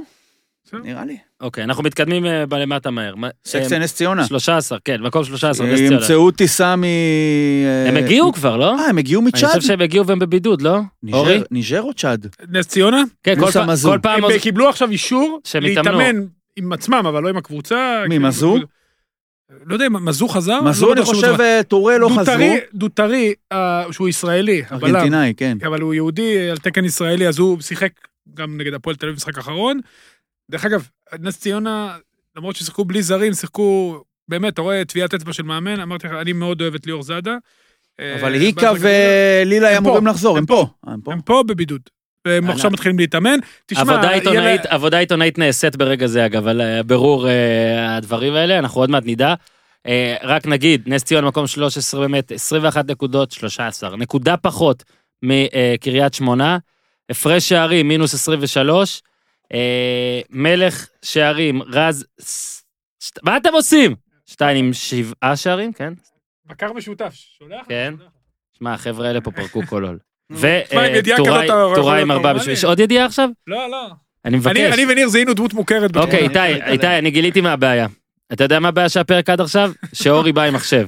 נראה 0.73 1.05
לי. 1.05 1.18
אוקיי, 1.40 1.64
אנחנו 1.64 1.83
מתקדמים 1.83 2.27
אה, 2.27 2.46
בלמטה 2.46 2.90
מהר. 2.90 3.14
מה- 3.14 3.29
סקציה 3.44 3.79
נס 3.79 3.94
ציונה. 3.94 4.27
13, 4.27 4.79
כן, 4.85 5.01
מקום 5.03 5.24
13, 5.24 5.66
נס 5.66 5.79
ציונה. 5.79 5.94
ימצאו 5.96 6.31
טיסה 6.31 6.77
מ... 6.77 6.85
הם 7.88 7.96
הגיעו 7.96 8.33
כבר, 8.33 8.57
לא? 8.57 8.79
אה, 8.79 8.85
הם 8.88 8.98
הגיעו 8.98 9.20
אני 9.22 9.29
מצ'אד? 9.29 9.48
חושב 9.48 9.61
שהם 9.61 9.81
הגיעו 9.81 10.07
והם 10.07 10.18
בבידוד, 10.18 10.62
לא? 10.62 10.79
אורי? 11.12 11.40
ניג'ר 11.51 11.83
או 11.83 11.94
צ'אד? 11.94 12.27
נס 12.51 12.66
ציונה, 12.66 13.03
כן, 13.22 13.40
כל 13.40 13.51
פעם- 13.51 13.70
מזור. 13.70 13.92
כל 13.92 13.98
פעם... 14.03 14.24
הם 14.24 14.31
קיבלו 14.40 14.68
עכשיו 14.68 14.90
אישור. 14.90 15.40
להתאמן 15.61 16.16
עם 16.57 16.72
עצמם, 16.72 17.05
אבל 17.09 17.22
לא 17.22 17.29
עם 17.29 17.37
הקבוצה. 17.37 18.03
מי, 18.09 18.14
כאילו, 18.14 18.29
מזו? 18.29 18.57
לא 19.66 19.74
יודע, 19.74 19.88
מזו 19.88 20.29
חזר? 20.29 20.61
מזור, 20.62 20.92
אני 20.92 21.01
לא 21.01 21.05
שהוא 21.07 21.14
חושב. 21.14 21.40
אה, 21.40 21.61
טורה 21.68 21.98
לא 21.98 22.09
חזרו. 22.18 22.35
אה, 23.53 23.83
שהוא 23.90 24.09
ישראלי, 24.09 24.62
ארגנטינאי, 24.72 25.35
כן. 25.37 25.59
אבל 25.66 25.81
הוא 25.81 25.94
יהודי 25.94 26.51
על 26.51 26.57
תקן 26.57 26.85
ישראלי, 26.85 27.29
אז 27.29 27.38
הוא 27.38 27.61
שיחק 27.61 27.90
גם 28.35 28.59
נגד 28.59 28.74
הפועל 28.74 28.96
תל 28.96 29.07
אביב 29.07 29.14
במשחק 29.14 29.37
האחרון. 29.37 29.81
דרך 30.51 30.65
אגב, 30.65 30.89
נס 31.21 31.41
ציונה, 31.41 31.97
למרות 32.37 32.57
ששיחקו 32.57 32.85
בלי 32.85 33.03
זרים, 33.03 33.35
שיחקו, 33.35 33.99
באמת, 34.29 34.53
אתה 34.55 34.63
רואה 34.63 34.85
טביעת 34.85 35.15
אצבע 35.15 35.33
של 35.33 35.43
מאמן, 35.43 35.81
אמרתי 35.81 36.07
לך, 36.07 36.13
אני 36.13 36.33
מאוד 36.33 36.61
אוהב 36.63 36.75
את 36.75 36.87
ליאור 36.87 37.03
זאדה. 37.03 37.37
אבל 38.21 38.33
היקה 38.35 38.73
ולילה 38.81 39.71
פה, 39.71 39.77
אמורים 39.79 40.07
לחזור, 40.07 40.33
הם 40.37 40.43
הם 40.43 40.47
פה. 40.47 40.67
אה, 40.89 40.93
הם 40.93 41.01
פה. 41.01 41.13
הם 41.13 41.21
פה 41.21 41.43
בבידוד. 41.47 41.81
והם. 42.27 42.51
עכשיו 42.51 42.71
מתחילים 42.71 42.99
להתאמן. 42.99 43.39
תשמע, 43.67 43.81
עבודה 43.83 44.11
עיתונאית, 44.11 44.65
לה- 44.65 44.71
עבודה 44.71 44.99
עיתונאית 44.99 45.39
נעשית 45.39 45.77
ברגע 45.77 46.07
זה, 46.07 46.27
אגב, 46.27 46.47
על 46.47 46.61
אה, 46.61 46.83
בירור 46.83 47.29
אה, 47.29 47.97
הדברים 47.97 48.35
האלה, 48.35 48.59
אנחנו 48.59 48.81
עוד 48.81 48.91
מעט 48.91 49.03
נדע. 49.07 49.35
רק 50.23 50.47
נגיד, 50.47 50.83
נס 50.87 51.05
ציון 51.05 51.25
מקום 51.25 51.47
13 51.47 52.01
באמת, 52.01 52.33
21 52.33 52.91
נקודות, 52.91 53.33
13. 53.33 53.97
נקודה 53.97 54.37
פחות 54.37 54.85
מקריית 55.23 56.15
שמונה, 56.15 56.59
הפרש 57.11 57.49
שערים 57.49 57.89
מינוס 57.89 58.15
23, 58.15 59.03
אה, 59.55 60.21
מלך 60.31 60.87
שערים, 61.03 61.63
רז... 61.63 62.07
שת- 63.01 63.19
מה 63.23 63.37
אתם 63.37 63.53
עושים? 63.53 63.95
שתיים 64.27 64.65
עם 64.65 64.73
שבעה 64.73 65.37
שערים, 65.37 65.73
כן? 65.73 65.93
בקר 66.47 66.73
משותף, 66.73 67.15
שולח? 67.39 67.67
כן. 67.69 67.95
שמע, 68.59 68.75
החבר'ה 68.75 69.07
האלה 69.09 69.21
פה 69.21 69.31
פרקו 69.31 69.63
כל 69.67 69.85
עול. 69.85 69.99
וטוראי 70.31 71.03
להיות 71.03 72.03
עם 72.03 72.11
ארבעה. 72.11 72.35
בשביל... 72.35 72.53
יש 72.53 72.65
עוד 72.65 72.81
ידיעה 72.81 73.07
עכשיו? 73.07 73.29
לא, 73.47 73.71
לא. 73.71 73.89
אני 74.25 74.37
מבקש. 74.37 74.57
אני 74.57 74.87
וניר 74.93 75.09
זיהינו 75.09 75.35
דמות 75.35 75.55
מוכרת. 75.55 75.97
אוקיי, 75.97 76.19
איתי, 76.23 76.55
איתי. 76.67 76.87
אני 76.87 77.11
גיליתי 77.11 77.41
מה 77.41 77.53
הבעיה. 77.53 77.87
אתה 78.33 78.45
יודע 78.45 78.61
מה 78.61 78.69
הבעיה 78.69 78.89
של 78.89 79.01
הפרק 79.01 79.31
עד 79.31 79.41
עכשיו? 79.41 79.73
שאורי 79.93 80.33
בא 80.33 80.43
עם 80.43 80.55
מחשב. 80.55 80.87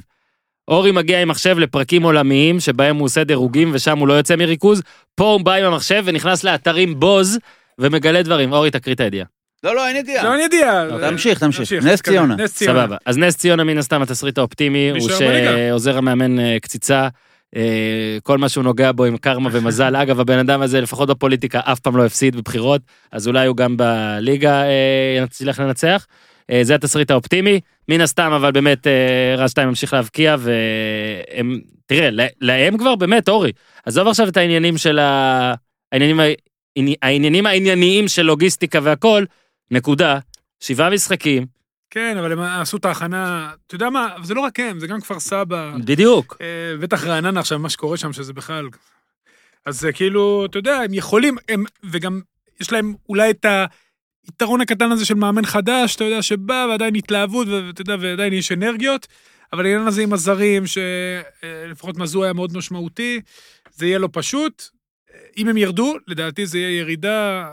אורי 0.67 0.91
מגיע 0.91 1.21
עם 1.21 1.27
מחשב 1.27 1.57
לפרקים 1.57 2.03
עולמיים, 2.03 2.59
שבהם 2.59 2.95
הוא 2.95 3.05
עושה 3.05 3.23
דירוגים 3.23 3.69
ושם 3.73 3.97
הוא 3.97 4.07
לא 4.07 4.13
יוצא 4.13 4.35
מריכוז. 4.35 4.81
פה 5.15 5.23
הוא 5.23 5.41
בא 5.41 5.53
עם 5.53 5.65
המחשב 5.65 6.03
ונכנס 6.05 6.43
לאתרים 6.43 6.99
בוז 6.99 7.39
ומגלה 7.79 8.23
דברים. 8.23 8.53
אורי, 8.53 8.71
תקריא 8.71 8.95
את 8.95 8.99
הידיעה. 8.99 9.25
לא, 9.63 9.75
לא, 9.75 9.87
אין 9.87 9.95
ידיעה. 9.95 10.23
לא, 10.23 10.33
אין 10.33 10.41
ידיעה. 10.45 10.85
תמשיך, 11.09 11.39
תמשיך. 11.39 11.71
נס. 11.85 12.01
ציונה. 12.01 12.35
נס 12.35 12.55
ציונה. 12.55 12.81
סבבה. 12.81 12.97
אז 13.05 13.17
נס 13.17 13.37
ציונה 13.37 13.63
מן 13.63 13.77
הסתם 13.77 14.01
התסריט 14.01 14.37
האופטימי, 14.37 14.89
הוא. 14.89 15.09
שעוזר 15.09 15.97
המאמן 15.97 16.39
אה, 16.39 16.57
קציצה. 16.61 17.07
אה, 17.55 18.17
כל 18.23 18.37
מה 18.37 18.49
שהוא 18.49 18.63
נוגע 18.63 18.91
בו 18.91 19.05
עם 19.05 19.17
קרמה 19.17 19.49
ומזל. 19.51 19.95
אגב, 19.95 20.19
הבן 20.19 20.37
אדם 20.39 20.61
הזה, 20.61 20.81
לפחות 20.81 21.09
בפוליטיקה, 21.09 21.59
אף 21.63 21.79
פעם 21.79 21.97
לא 21.97 22.05
הפסיד 22.05 22.35
בבחירות, 22.35 22.81
אז 23.11 23.27
אולי 23.27 23.47
הוא 23.47 23.57
גם 23.57 23.77
בליגה 23.77 24.63
אה, 24.63 25.23
יצליח 25.23 25.59
לנצח. 25.59 26.05
זה 26.61 26.75
התסריט 26.75 27.11
האופטימי. 27.11 27.59
מן 27.89 28.01
הסתם, 28.01 28.31
אבל 28.31 28.51
באמת, 28.51 28.87
רז 29.37 29.51
שתיים 29.51 29.67
ממשיך 29.69 29.93
להבקיע, 29.93 30.35
והם, 30.39 31.59
תראה, 31.85 32.09
לה- 32.09 32.25
להם 32.41 32.77
כבר 32.77 32.95
באמת, 32.95 33.29
אורי, 33.29 33.51
עזוב 33.85 34.07
עכשיו 34.07 34.27
את 34.27 34.37
העניינים 34.37 34.77
של 34.77 34.99
ה... 34.99 35.53
העניינים, 35.91 36.19
העניינים 37.01 37.45
הענייניים 37.45 38.07
של 38.07 38.21
לוגיסטיקה 38.21 38.79
והכל, 38.83 39.23
נקודה, 39.71 40.19
שבעה 40.59 40.89
משחקים, 40.89 41.45
כן, 41.91 42.17
אבל 42.17 42.31
הם 42.31 42.39
עשו 42.39 42.77
את 42.77 42.85
ההכנה, 42.85 43.51
אתה 43.67 43.75
יודע 43.75 43.89
מה, 43.89 44.15
זה 44.23 44.33
לא 44.33 44.41
רק 44.41 44.59
הם, 44.59 44.79
זה 44.79 44.87
גם 44.87 45.01
כפר 45.01 45.19
סבא, 45.19 45.73
בדיוק. 45.85 46.37
אה, 46.41 46.77
בטח 46.77 47.03
רעננה 47.03 47.39
עכשיו, 47.39 47.59
מה 47.59 47.69
שקורה 47.69 47.97
שם, 47.97 48.13
שזה 48.13 48.33
בכלל... 48.33 48.69
אז 49.65 49.79
זה 49.79 49.91
כאילו, 49.91 50.45
אתה 50.45 50.57
יודע, 50.57 50.75
הם 50.75 50.93
יכולים, 50.93 51.35
הם, 51.49 51.63
וגם 51.83 52.21
יש 52.59 52.71
להם 52.71 52.93
אולי 53.09 53.31
את 53.31 53.45
היתרון 54.27 54.61
הקטן 54.61 54.91
הזה 54.91 55.05
של 55.05 55.13
מאמן 55.13 55.45
חדש, 55.45 55.95
אתה 55.95 56.03
יודע, 56.03 56.21
שבא 56.21 56.65
ועדיין 56.69 56.95
התלהבות, 56.95 57.47
ואתה 57.47 57.81
יודע, 57.81 57.95
ועדיין 57.99 58.33
יש 58.33 58.51
אנרגיות, 58.51 59.07
אבל 59.53 59.65
העניין 59.65 59.87
הזה 59.87 60.01
עם 60.01 60.13
הזרים, 60.13 60.63
שלפחות 60.67 61.97
מזו 61.97 62.23
היה 62.23 62.33
מאוד 62.33 62.57
משמעותי, 62.57 63.21
זה 63.73 63.85
יהיה 63.85 63.99
לא 63.99 64.09
פשוט. 64.11 64.69
אם 65.37 65.47
הם 65.47 65.57
ירדו, 65.57 65.95
לדעתי 66.07 66.45
זה 66.45 66.57
יהיה 66.59 66.79
ירידה 66.79 67.47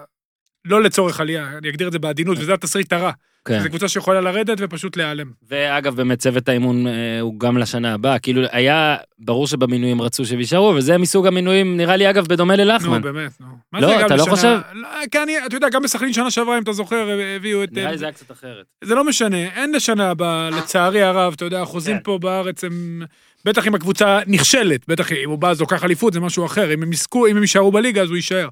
לא 0.64 0.82
לצורך 0.82 1.20
עלייה, 1.20 1.58
אני 1.58 1.68
אגדיר 1.68 1.86
את 1.86 1.92
זה 1.92 1.98
בעדינות, 1.98 2.38
וזה 2.40 2.54
התסריט 2.54 2.92
הרע. 2.92 3.10
כן. 3.44 3.62
זו 3.62 3.68
קבוצה 3.68 3.88
שיכולה 3.88 4.20
לרדת 4.20 4.58
ופשוט 4.60 4.96
להיעלם. 4.96 5.30
ואגב, 5.48 5.96
באמת 5.96 6.18
צוות 6.18 6.48
האימון 6.48 6.86
אה, 6.86 7.20
הוא 7.20 7.40
גם 7.40 7.58
לשנה 7.58 7.94
הבאה. 7.94 8.18
כאילו, 8.18 8.42
היה 8.52 8.96
ברור 9.18 9.46
שבמינויים 9.46 10.02
רצו 10.02 10.24
שהם 10.24 10.38
יישארו, 10.38 10.74
וזה 10.76 10.98
מסוג 10.98 11.26
המינויים, 11.26 11.76
נראה 11.76 11.96
לי, 11.96 12.10
אגב, 12.10 12.26
בדומה 12.26 12.56
נו, 12.56 12.64
ללחמן. 12.64 13.02
באמת, 13.02 13.40
נו. 13.40 13.46
מה 13.72 13.80
לא, 13.80 13.88
זה 13.88 14.06
אתה 14.06 14.16
לא 14.16 14.22
לשנה- 14.22 14.30
חושב? 14.34 14.58
לא, 14.72 14.88
כי 15.10 15.22
אני, 15.22 15.46
אתה 15.46 15.56
יודע, 15.56 15.68
גם 15.68 15.82
בסכנין 15.82 16.12
שנה 16.12 16.30
שעברה, 16.30 16.58
אם 16.58 16.62
אתה 16.62 16.72
זוכר, 16.72 17.08
הביאו 17.36 17.64
את... 17.64 17.72
נראה 17.72 17.90
לי 17.90 17.98
זה 17.98 18.04
היה 18.04 18.12
קצת 18.12 18.30
אחרת. 18.30 18.64
זה 18.84 18.94
לא 18.94 19.04
משנה, 19.04 19.44
אין 19.44 19.72
לשנה 19.72 20.10
הבאה, 20.10 20.50
לצערי 20.50 21.02
הרב, 21.02 21.32
אתה 21.36 21.44
יודע, 21.44 21.62
החוזים 21.62 21.96
כן. 21.96 22.02
פה 22.04 22.18
בארץ 22.18 22.64
הם... 22.64 23.02
בטח 23.44 23.66
אם 23.66 23.74
הקבוצה 23.74 24.20
נכשלת, 24.26 24.88
בטח 24.88 25.12
אם 25.12 25.30
הוא 25.30 25.38
בא 25.38 25.50
אז 25.50 25.60
לוקח 25.60 25.84
אליפות, 25.84 26.12
זה 26.12 26.20
משהו 26.20 26.46
אחר. 26.46 26.74
אם 26.74 26.82
הם 26.82 26.92
יזכו, 26.92 27.26
אם 27.26 27.36
הם 27.36 27.42
יישארו 27.42 27.72
בליגה, 27.72 28.02
אז 28.02 28.08
הוא 28.08 28.16
יישאר. 28.16 28.48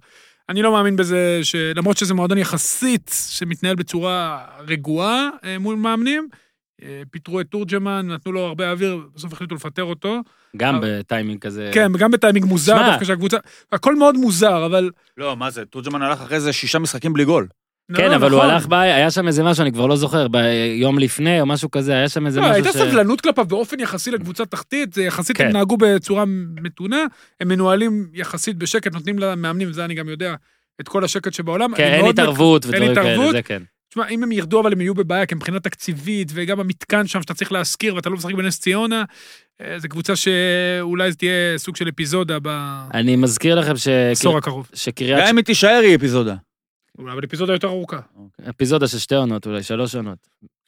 אני 0.48 0.62
לא 0.62 0.72
מאמין 0.72 0.96
בזה, 0.96 1.40
שלמרות 1.42 1.96
שזה 1.96 2.14
מועדון 2.14 2.38
יחסית 2.38 3.14
שמתנהל 3.28 3.74
בצורה 3.74 4.44
רגועה 4.66 5.28
אה, 5.44 5.58
מול 5.58 5.76
מאמנים, 5.76 6.28
אה, 6.82 7.02
פיטרו 7.10 7.40
את 7.40 7.46
תורג'מן, 7.46 8.06
נתנו 8.10 8.32
לו 8.32 8.40
הרבה 8.40 8.70
אוויר, 8.70 9.00
בסוף 9.14 9.32
החליטו 9.32 9.54
לפטר 9.54 9.84
אותו. 9.84 10.20
גם 10.56 10.78
בטיימינג 10.82 11.40
כזה. 11.40 11.70
כן, 11.74 11.94
וגם 11.94 12.10
בטיימינג 12.10 12.46
מוזר. 12.46 12.90
דווקא 12.90 13.04
שהקבוצה... 13.04 13.36
הכל 13.72 13.96
מאוד 13.96 14.14
מוזר, 14.16 14.66
אבל... 14.66 14.90
לא, 15.16 15.36
מה 15.36 15.50
זה, 15.50 15.64
תורג'מן 15.64 16.02
הלך 16.02 16.20
אחרי 16.20 16.40
זה 16.40 16.52
שישה 16.52 16.78
משחקים 16.78 17.12
בלי 17.12 17.24
גול. 17.24 17.48
כן, 17.94 18.10
לא, 18.10 18.16
אבל 18.16 18.30
הוא 18.30 18.38
נכון. 18.38 18.50
הלך, 18.50 18.66
ב... 18.66 18.72
היה 18.72 19.10
שם 19.10 19.26
איזה 19.26 19.42
משהו, 19.42 19.62
אני 19.62 19.72
כבר 19.72 19.86
לא 19.86 19.96
זוכר, 19.96 20.28
ביום 20.28 20.98
לפני 20.98 21.40
או 21.40 21.46
משהו 21.46 21.70
כזה, 21.70 21.92
היה 21.92 22.08
שם 22.08 22.26
איזה 22.26 22.40
לא, 22.40 22.46
משהו 22.46 22.54
הייתה 22.54 22.72
ש... 22.72 22.76
סבלנות 22.76 23.20
כלפיו 23.20 23.44
באופן 23.44 23.80
יחסי 23.80 24.10
לקבוצה 24.10 24.46
תחתית, 24.46 24.96
יחסית 24.96 25.36
כן. 25.36 25.46
הם 25.46 25.52
נהגו 25.52 25.76
בצורה 25.76 26.24
מתונה, 26.62 27.04
הם 27.40 27.48
מנוהלים 27.48 28.08
יחסית 28.14 28.56
בשקט, 28.56 28.92
נותנים 28.92 29.18
למאמנים, 29.18 29.68
וזה 29.70 29.84
אני 29.84 29.94
גם 29.94 30.08
יודע, 30.08 30.34
את 30.80 30.88
כל 30.88 31.04
השקט 31.04 31.32
שבעולם. 31.32 31.74
כן, 31.76 31.84
אני 31.84 31.94
אין 31.94 32.04
מק- 32.04 32.10
התערבות 32.10 32.66
ודברים 32.66 32.94
כאלה. 32.94 33.32
זה 33.32 33.42
כן. 33.42 33.62
תשמע, 33.88 34.08
אם 34.08 34.22
הם 34.22 34.32
ירדו, 34.32 34.60
אבל 34.60 34.72
הם 34.72 34.80
יהיו 34.80 34.94
בבעיה, 34.94 35.26
כי 35.26 35.34
מבחינה 35.34 35.60
תקציבית, 35.60 36.32
וגם 36.34 36.60
המתקן 36.60 37.06
שם 37.06 37.22
שאתה 37.22 37.34
צריך 37.34 37.52
להשכיר, 37.52 37.94
ואתה 37.94 38.10
לא 38.10 38.16
משחק 38.16 38.34
בנס 38.34 38.60
ציונה, 38.60 39.04
אה, 39.60 39.78
זו 39.78 39.88
קבוצה 39.88 40.16
שאולי 40.16 41.10
זה 41.10 41.16
תהיה 41.16 41.32
סוג 41.56 41.76
של 41.76 41.88
אפיזודה 41.88 42.38
אני 42.94 43.16
מזכיר 43.16 43.54
לכם 43.54 43.76
ש... 43.76 43.88
בעשור 43.88 44.38
הקרוב. 44.38 44.68
שקריית... 44.74 45.20
גם 45.20 45.26
אם 45.28 45.36
היא 45.36 45.44
תישאר 45.44 45.80
היא 45.82 45.96
אפיזודה. 45.96 46.34
אבל 46.98 47.24
אפיזודה 47.24 47.52
יותר 47.52 47.68
ארוכה. 47.68 47.98
אפיזודה 48.50 48.88
של 48.88 48.98
שתי 48.98 49.14
עונות, 49.14 49.46
אולי 49.46 49.62
שלוש 49.62 49.94
עונות. 49.94 50.18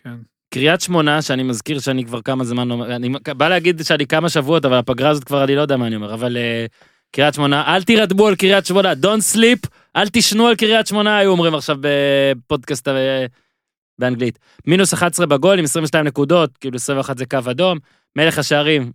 כן. 0.05 0.15
קריית 0.55 0.81
שמונה, 0.81 1.23
שאני 1.23 1.43
מזכיר 1.43 1.79
שאני 1.81 2.05
כבר 2.05 2.23
כמה 2.23 2.45
זמן, 2.45 2.69
לא- 2.69 2.87
אני 2.87 3.09
בא 3.37 3.49
להגיד 3.49 3.83
שאני 3.83 4.07
כמה 4.07 4.29
שבועות, 4.29 4.65
אבל 4.65 4.77
הפגרה 4.77 5.11
הזאת 5.11 5.25
כבר 5.25 5.45
אני 5.45 5.57
לא 5.57 5.61
יודע 5.61 5.77
מה 5.77 5.87
אני 5.87 5.97
אומר, 5.97 6.15
אבל 6.15 6.37
אה, 6.37 6.67
קריית 7.13 7.35
שמונה, 7.35 7.75
אל 7.75 7.83
תירדמו 7.83 8.27
על 8.27 8.37
קריית 8.37 8.67
שמונה, 8.67 8.93
don't 8.93 9.35
sleep, 9.37 9.69
אל 9.97 10.09
תישנו 10.09 10.47
על 10.47 10.55
קריית 10.57 10.87
שמונה, 10.87 11.17
היו 11.19 11.31
אומרים 11.31 11.55
עכשיו 11.55 11.77
בפודקאסט 11.81 12.89
אה, 12.89 13.27
באנגלית. 13.99 14.39
מינוס 14.67 14.95
11 14.95 15.27
בגול 15.27 15.59
עם 15.59 15.65
22 15.65 16.05
נקודות, 16.05 16.57
כאילו 16.57 16.77
21 16.77 17.19
זה 17.19 17.27
קו 17.27 17.39
אדום, 17.51 17.79
מלך 18.17 18.39
השערים, 18.39 18.93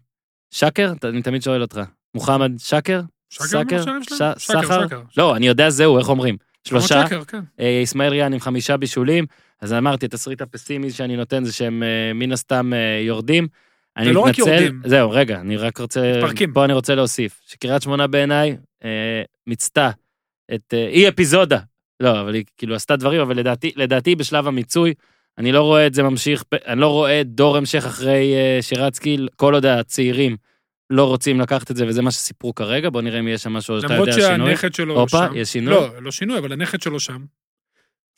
שקר? 0.52 0.94
אני 1.04 1.22
תמיד 1.22 1.42
שואל 1.42 1.62
אותך. 1.62 1.82
מוחמד 2.16 2.52
שקר? 2.58 3.02
שקר 3.30 3.62
אמר 3.62 3.76
השערים 3.82 4.04
שלהם? 4.04 4.34
ש- 4.38 4.44
שקר, 4.46 4.62
סחר? 4.62 4.86
שקר. 4.88 5.02
לא, 5.18 5.36
אני 5.36 5.48
יודע 5.48 5.70
זהו, 5.70 5.98
איך 6.00 6.10
אומרים? 6.10 6.38
שלושה? 6.68 7.08
שקר, 7.08 7.24
כן. 7.24 7.40
אה, 7.60 7.80
איסמעיל 7.80 8.12
ריאן 8.12 8.34
עם 8.34 8.40
חמישה 8.40 8.78
בישולים, 8.78 9.26
אז 9.62 9.74
אמרתי, 9.74 10.06
התסריט 10.06 10.42
הפסימי 10.42 10.92
שאני 10.92 11.16
נותן 11.16 11.44
זה 11.44 11.54
שהם 11.54 11.84
אה, 11.84 12.14
מן 12.14 12.32
הסתם 12.32 12.74
אה, 12.74 13.00
יורדים. 13.02 13.48
אני 13.98 14.10
ולא 14.10 14.20
רק 14.20 14.30
מתנצל, 14.30 14.50
יורדים. 14.50 14.82
זהו, 14.86 15.12
רגע, 15.12 15.40
אני 15.40 15.58
רק 15.58 15.78
רוצה, 15.78 16.14
מתפרקים. 16.16 16.54
פה 16.54 16.66
אני 16.66 16.74
רוצה 16.74 16.96
להוסיף, 16.96 17.42
שקריית 17.48 17.82
שמונה 17.82 18.08
בעיניי 18.08 18.58
אה, 18.84 19.22
מיצתה 19.48 19.90
את, 20.54 20.74
אה, 20.74 20.88
היא 20.88 21.10
אפיזודה, 21.10 21.60
לא, 22.00 22.22
אבל 22.22 22.34
היא 22.34 22.44
כאילו 22.58 22.76
עשתה 22.76 22.96
דברים, 22.96 23.22
אבל 23.22 23.38
לדעתי, 23.38 23.72
לדעתי 23.76 24.16
בשלב 24.16 24.48
המיצוי, 24.48 24.94
אני 25.38 25.52
לא 25.52 25.62
רואה 25.62 25.88
את 25.88 25.94
זה 25.94 26.04
ממשיך, 26.04 26.44
אני 26.68 26.82
לא 26.82 26.88
רואה 26.88 27.22
דור 27.26 27.58
המשך 27.58 27.86
אחרי 27.86 28.34
אה, 28.36 28.62
שירצקי, 28.62 29.18
כל 29.36 29.54
עוד 29.54 29.66
הצעירים 29.66 30.38
לא 30.90 31.04
רוצים 31.08 31.42
לקחת 31.42 31.72
את 31.72 31.76
זה, 31.76 31.88
וזה 31.88 32.02
מה 32.02 32.12
שסיפרו 32.12 32.56
כרגע, 32.56 32.90
בוא 32.90 33.02
נראה 33.02 33.20
אם 33.20 33.28
יש 33.28 33.44
שם 33.44 33.54
משהו 33.54 33.82
שאתה 33.82 33.94
למרות 33.94 34.08
יודע 34.08 34.22
שינוי. 34.22 34.48
שהנכד 34.50 34.74
שלו 34.74 35.00
הופה, 35.00 35.18
שם. 35.28 35.34
יש 35.36 35.50
שינוי? 35.50 35.74
לא, 35.74 35.90
לא 36.02 36.12
שינוי, 36.12 36.38
אבל 36.38 36.52
הנכד 36.54 36.82
שלו 36.82 37.00
שם. 37.00 37.26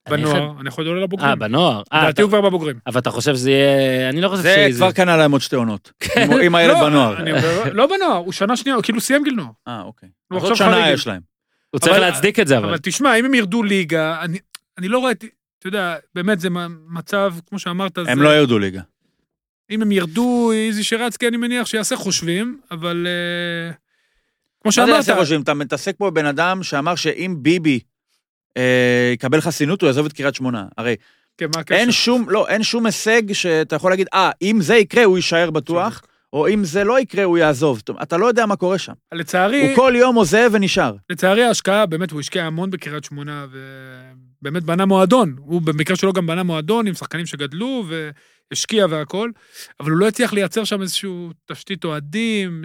בנוער, 0.10 0.54
הנכד 0.60 0.86
עולה 0.88 1.02
לבוגרים. 1.02 1.30
אה, 1.30 1.36
בנוער. 1.36 1.82
אה, 1.94 2.00
לדעתי 2.00 2.12
אתה- 2.14 2.22
הוא 2.22 2.30
כבר 2.30 2.42
בבוגרים. 2.42 2.76
אבל 2.88 3.00
אתה 3.00 3.12
חושב 3.12 3.36
שזה 3.36 3.52
יהיה... 3.52 4.10
אני 4.10 4.22
לא 4.22 4.30
חושב 4.30 4.42
זה 4.42 4.66
שזה... 4.70 4.78
כבר 4.80 4.92
קנה 4.92 5.18
להם 5.18 5.32
עוד 5.32 5.42
שתי 5.42 5.56
עונות. 5.56 5.92
אם 6.24 6.32
הוא- 6.32 6.42
אם 6.42 6.56
הילד 6.56 6.74
לא, 6.74 6.82
בנוער. 6.90 7.18
אני 7.18 7.32
לא 7.74 7.88
בנוער, 7.88 8.18
הוא 8.18 8.32
שנה 8.34 8.58
שנייה, 8.58 8.78
כאילו 8.84 9.02
סיים 9.02 9.24
גיל 9.24 9.34
נוער. 9.34 9.50
אה, 9.68 9.82
אוקיי. 9.82 10.10
עוד 10.32 10.56
שנה. 10.56 10.90
יש 10.92 11.08
להם. 11.08 11.22
הוא 11.72 11.80
צריך 11.80 11.98
להצדיק 11.98 12.40
את 12.40 12.48
זה, 12.48 12.58
אבל. 12.58 12.68
אבל 12.70 12.78
תשמע, 12.78 13.16
אם 13.20 13.26
הם 13.26 13.34
ירדו 13.34 13.64
ליגה, 13.64 14.22
אני- 14.22 14.40
אני 14.78 14.88
לא 14.88 15.00
רואה, 15.00 15.12
את- 15.12 15.24
אתה 15.60 15.68
יודע, 15.68 15.96
באמת 16.16 16.40
זה 16.40 16.50
מצב, 16.90 17.34
כמו 17.50 17.60
שאמרת, 17.60 17.98
הם 17.98 18.06
זה- 18.06 18.16
לא 18.24 18.38
ירדו 18.38 18.60
ליגה. 18.60 18.82
אם 19.70 19.82
הם 19.82 19.92
ירדו, 19.92 20.52
איזי 20.52 20.84
שרצקי, 20.84 21.28
אני 21.28 21.38
מניח 21.38 21.68
שיעשה 21.68 21.96
חושבים, 21.96 22.60
אבל 22.72 23.08
אה, 23.08 23.72
כמו 24.62 24.66
מה 24.66 24.72
זה 24.72 24.76
שאמרת, 24.76 24.96
יעשה 24.96 25.16
חושבים? 25.16 25.42
אתה 25.42 25.54
מתעסק 25.54 25.96
פה 25.98 26.12
בבן 26.12 26.26
אדם 26.26 26.64
שאמר 26.64 26.96
שאם 26.96 27.36
ביבי 27.40 27.80
אה, 28.58 29.12
יקבל 29.14 29.42
חסינות, 29.42 29.82
הוא 29.82 29.88
יעזוב 29.88 30.06
את 30.06 30.14
קריית 30.14 30.36
שמונה. 30.36 30.66
הרי 30.78 30.96
כן, 31.38 31.46
מה 31.56 31.62
הקשר? 31.62 31.76
אין 31.76 31.92
שום, 31.92 32.30
לא, 32.30 32.48
אין 32.48 32.64
שום 32.64 32.86
הישג 32.86 33.34
שאתה 33.34 33.76
יכול 33.76 33.92
להגיד, 33.92 34.08
אה, 34.14 34.32
אם 34.42 34.62
זה 34.62 34.76
יקרה, 34.76 35.04
הוא 35.04 35.18
יישאר 35.18 35.52
בטוח, 35.52 36.02
או 36.34 36.48
אם 36.48 36.64
זה 36.64 36.84
לא 36.84 37.00
יקרה, 37.00 37.24
הוא 37.24 37.38
יעזוב. 37.38 37.82
אתה 38.02 38.18
לא 38.18 38.26
יודע 38.26 38.46
מה 38.46 38.56
קורה 38.56 38.78
שם. 38.78 38.94
לצערי, 39.14 39.68
הוא 39.68 39.76
כל 39.76 39.94
יום 39.96 40.16
עוזב 40.16 40.50
ונשאר. 40.54 40.96
לצערי 41.10 41.44
ההשקעה, 41.44 41.86
באמת, 41.86 42.12
הוא 42.12 42.20
השקיע 42.20 42.44
המון 42.44 42.70
בקריית 42.70 43.04
שמונה, 43.04 43.46
ובאמת 44.42 44.64
בנה 44.64 44.86
מועדון. 44.86 45.36
הוא 45.38 45.62
במקרה 45.62 45.96
שלו 45.96 46.14
גם 46.14 46.28
בנה 46.28 46.44
מועדון 46.44 46.88
עם 46.88 46.94
שחקנים 46.94 47.26
שגדלו, 47.26 47.84
והשקיע 48.52 48.86
והכל, 48.90 49.32
אבל 49.80 49.92
הוא 49.92 50.00
לא 50.00 50.08
הצליח 50.08 50.34
לייצר 50.34 50.64
שם 50.64 50.82
איזושהי 50.82 51.10
תשתית 51.46 51.84
אוהדים, 51.84 52.64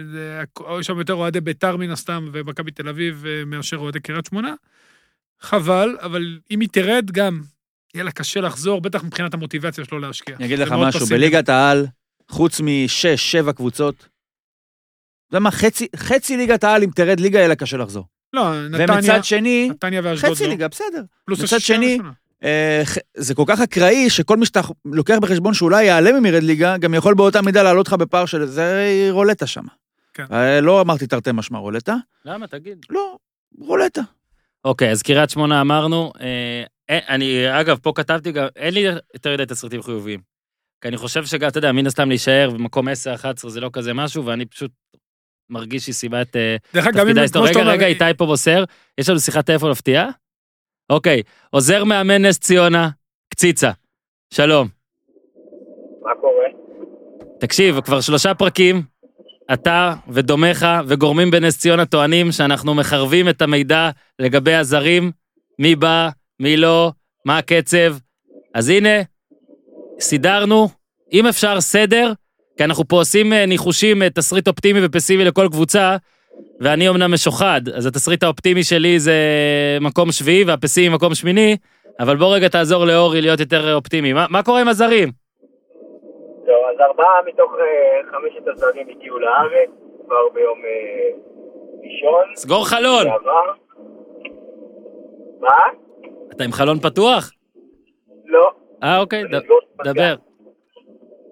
יש 0.79 0.87
שם 0.87 0.97
יותר 0.97 1.13
אוהדי 1.13 1.41
בית"ר 1.41 1.77
מן 1.77 1.91
הסתם, 1.91 2.29
ומכבי 2.33 2.71
תל 2.71 2.89
אביב, 2.89 3.25
מאשר 3.45 3.77
אוהדי 3.77 3.99
קריית 3.99 4.25
שמונה. 4.25 4.53
חבל, 5.41 5.97
אבל 6.01 6.39
אם 6.51 6.59
היא 6.59 6.69
תרד, 6.71 7.11
גם 7.11 7.41
יהיה 7.93 8.03
לה 8.03 8.11
קשה 8.11 8.41
לחזור, 8.41 8.81
בטח 8.81 9.03
מבחינת 9.03 9.33
המוטיבציה 9.33 9.85
שלו 9.85 9.99
להשקיע. 9.99 10.35
אני 10.35 10.45
אגיד 10.45 10.59
לך 10.59 10.71
משהו. 10.71 11.05
בליגת 11.05 11.49
העל, 11.49 11.87
חוץ 12.29 12.61
משש, 12.63 13.31
שבע 13.31 13.53
קבוצות, 13.53 13.95
אתה 13.95 15.37
יודע 15.37 15.43
מה, 15.43 15.51
חצי, 15.51 15.87
חצי 15.95 16.37
ליגת 16.37 16.63
העל, 16.63 16.83
אם 16.83 16.89
תרד 16.95 17.19
ליגה, 17.19 17.39
יהיה 17.39 17.47
לה 17.47 17.55
קשה 17.55 17.77
לחזור. 17.77 18.05
לא, 18.33 18.67
נתניה, 18.69 18.95
ומצד 18.95 19.23
שני, 19.23 19.69
נתניה 19.69 20.01
ואשדוד 20.03 20.31
חצי 20.31 20.43
לא. 20.43 20.49
ליגה, 20.49 20.67
בסדר. 20.67 21.03
מצד 21.27 21.59
שני, 21.59 21.87
הראשונה. 21.87 22.11
אה, 22.43 22.81
זה 23.17 23.35
כל 23.35 23.43
כך 23.47 23.61
אקראי, 23.61 24.09
שכל 24.09 24.37
מי 24.37 24.45
שאתה 24.45 24.61
לוקח 24.85 25.17
בחשבון 25.21 25.53
שאולי 25.53 25.83
ייעלם 25.83 26.15
אם 26.15 26.25
ירד 26.25 26.43
ליגה, 26.43 26.77
גם 26.77 26.93
יכול 26.93 27.13
באותה 27.15 27.41
מידה 27.41 27.63
לעלות 27.63 27.87
לך 27.87 27.93
בפער 27.93 28.25
של 28.25 28.45
זה 28.45 28.87
רולטה 29.11 29.47
שם. 29.47 29.63
כן. 30.13 30.25
אה, 30.31 30.61
לא 30.61 30.81
אמרתי 30.81 31.07
תרתי 31.07 31.29
משמע 31.33 31.59
רולטה, 31.59 31.95
למה? 32.25 32.47
תגיד. 32.47 32.85
לא, 32.89 33.17
רולטה. 33.59 34.01
אוקיי, 34.65 34.91
אז 34.91 35.01
קריית 35.01 35.29
שמונה 35.29 35.61
אמרנו. 35.61 36.11
אה, 36.21 36.63
אין- 36.89 37.01
אני, 37.09 37.59
אגב, 37.61 37.77
פה 37.81 37.91
כתבתי 37.95 38.31
גם, 38.31 38.47
אין 38.55 38.73
לי 38.73 38.79
יותר 39.13 39.33
מדי 39.33 39.45
תסריטים 39.45 39.83
חיוביים. 39.83 40.19
כי 40.81 40.87
אני 40.87 40.97
חושב 40.97 41.25
שגם, 41.25 41.49
אתה 41.49 41.57
יודע, 41.57 41.71
מן 41.71 41.87
הסתם 41.87 42.09
להישאר 42.09 42.49
במקום 42.53 42.87
10-11 42.87 42.91
זה 43.49 43.59
לא 43.59 43.69
כזה 43.73 43.93
משהו, 43.93 44.25
ואני 44.25 44.45
פשוט 44.45 44.71
מרגיש 45.49 45.83
שהיא 45.85 45.95
אה, 46.35 46.55
אם, 46.73 46.91
תפקידה 46.93 47.11
כמו 47.13 47.21
היסטורי. 47.21 47.47
שאתה 47.53 47.59
רגע, 47.59 47.71
רגע, 47.71 47.85
איתי 47.87 48.17
פה 48.17 48.25
מוסר, 48.25 48.63
יש 48.97 49.09
לנו 49.09 49.19
שיחת 49.19 49.45
טלפון 49.45 49.71
מפתיעה? 49.71 50.09
אוקיי, 50.91 51.21
עוזר 51.49 51.83
מאמן 51.83 52.25
נס 52.25 52.39
ציונה, 52.39 52.89
קציצה. 53.29 53.71
שלום. 54.33 54.67
מה 56.01 56.11
קורה? 56.21 56.45
תקשיב, 57.39 57.81
כבר 57.81 58.01
שלושה 58.01 58.33
פרקים, 58.33 58.81
אתה 59.53 59.93
ודומיך 60.09 60.65
וגורמים 60.87 61.31
בנס 61.31 61.59
ציונה 61.59 61.85
טוענים 61.85 62.31
שאנחנו 62.31 62.73
מחרבים 62.73 63.29
את 63.29 63.41
המידע 63.41 63.89
לגבי 64.19 64.53
הזרים, 64.53 65.11
מי 65.59 65.75
בא, 65.75 66.09
מי 66.39 66.57
לא, 66.57 66.91
מה 67.25 67.37
הקצב. 67.37 67.95
אז 68.53 68.69
הנה, 68.69 69.01
סידרנו, 69.99 70.69
אם 71.13 71.27
אפשר 71.27 71.61
סדר, 71.61 72.13
כי 72.57 72.63
אנחנו 72.63 72.87
פה 72.87 72.95
עושים 72.95 73.33
אה, 73.33 73.45
ניחושים, 73.45 74.03
אה, 74.03 74.09
תסריט 74.09 74.47
אופטימי 74.47 74.79
ופסימי 74.85 75.25
לכל 75.25 75.47
קבוצה, 75.51 75.97
ואני 76.61 76.89
אמנם 76.89 77.13
משוחד, 77.13 77.61
אז 77.75 77.85
התסריט 77.85 78.23
האופטימי 78.23 78.63
שלי 78.63 78.99
זה 78.99 79.13
מקום 79.81 80.11
שביעי 80.11 80.43
והפסימי 80.43 80.95
מקום 80.95 81.15
שמיני, 81.15 81.57
אבל 81.99 82.15
בוא 82.17 82.35
רגע 82.35 82.47
תעזור 82.47 82.85
לאורי 82.85 83.21
להיות 83.21 83.39
יותר 83.39 83.73
אופטימי. 83.73 84.13
מה, 84.13 84.25
מה 84.29 84.43
קורה 84.43 84.61
עם 84.61 84.67
הזרים? 84.67 85.09
טוב, 86.45 86.55
אז 86.73 86.79
ארבעה 86.79 87.13
מתוך 87.27 87.51
אה, 87.59 88.11
חמשת 88.11 88.47
הזרים 88.47 88.87
הגיעו 88.89 89.19
לארץ 89.19 89.69
כבר 90.05 90.15
ביום 90.33 90.59
אה, 90.65 91.09
ראשון. 91.83 92.35
סגור 92.35 92.67
חלון. 92.67 93.03
שעבר. 93.03 93.51
מה? 95.39 95.49
אתה 96.31 96.43
עם 96.43 96.51
חלון 96.51 96.79
פתוח? 96.79 97.31
לא. 98.25 98.51
אה, 98.83 98.99
אוקיי, 98.99 99.23
ד- 99.23 99.33
לא. 99.33 99.59
דבר. 99.83 100.15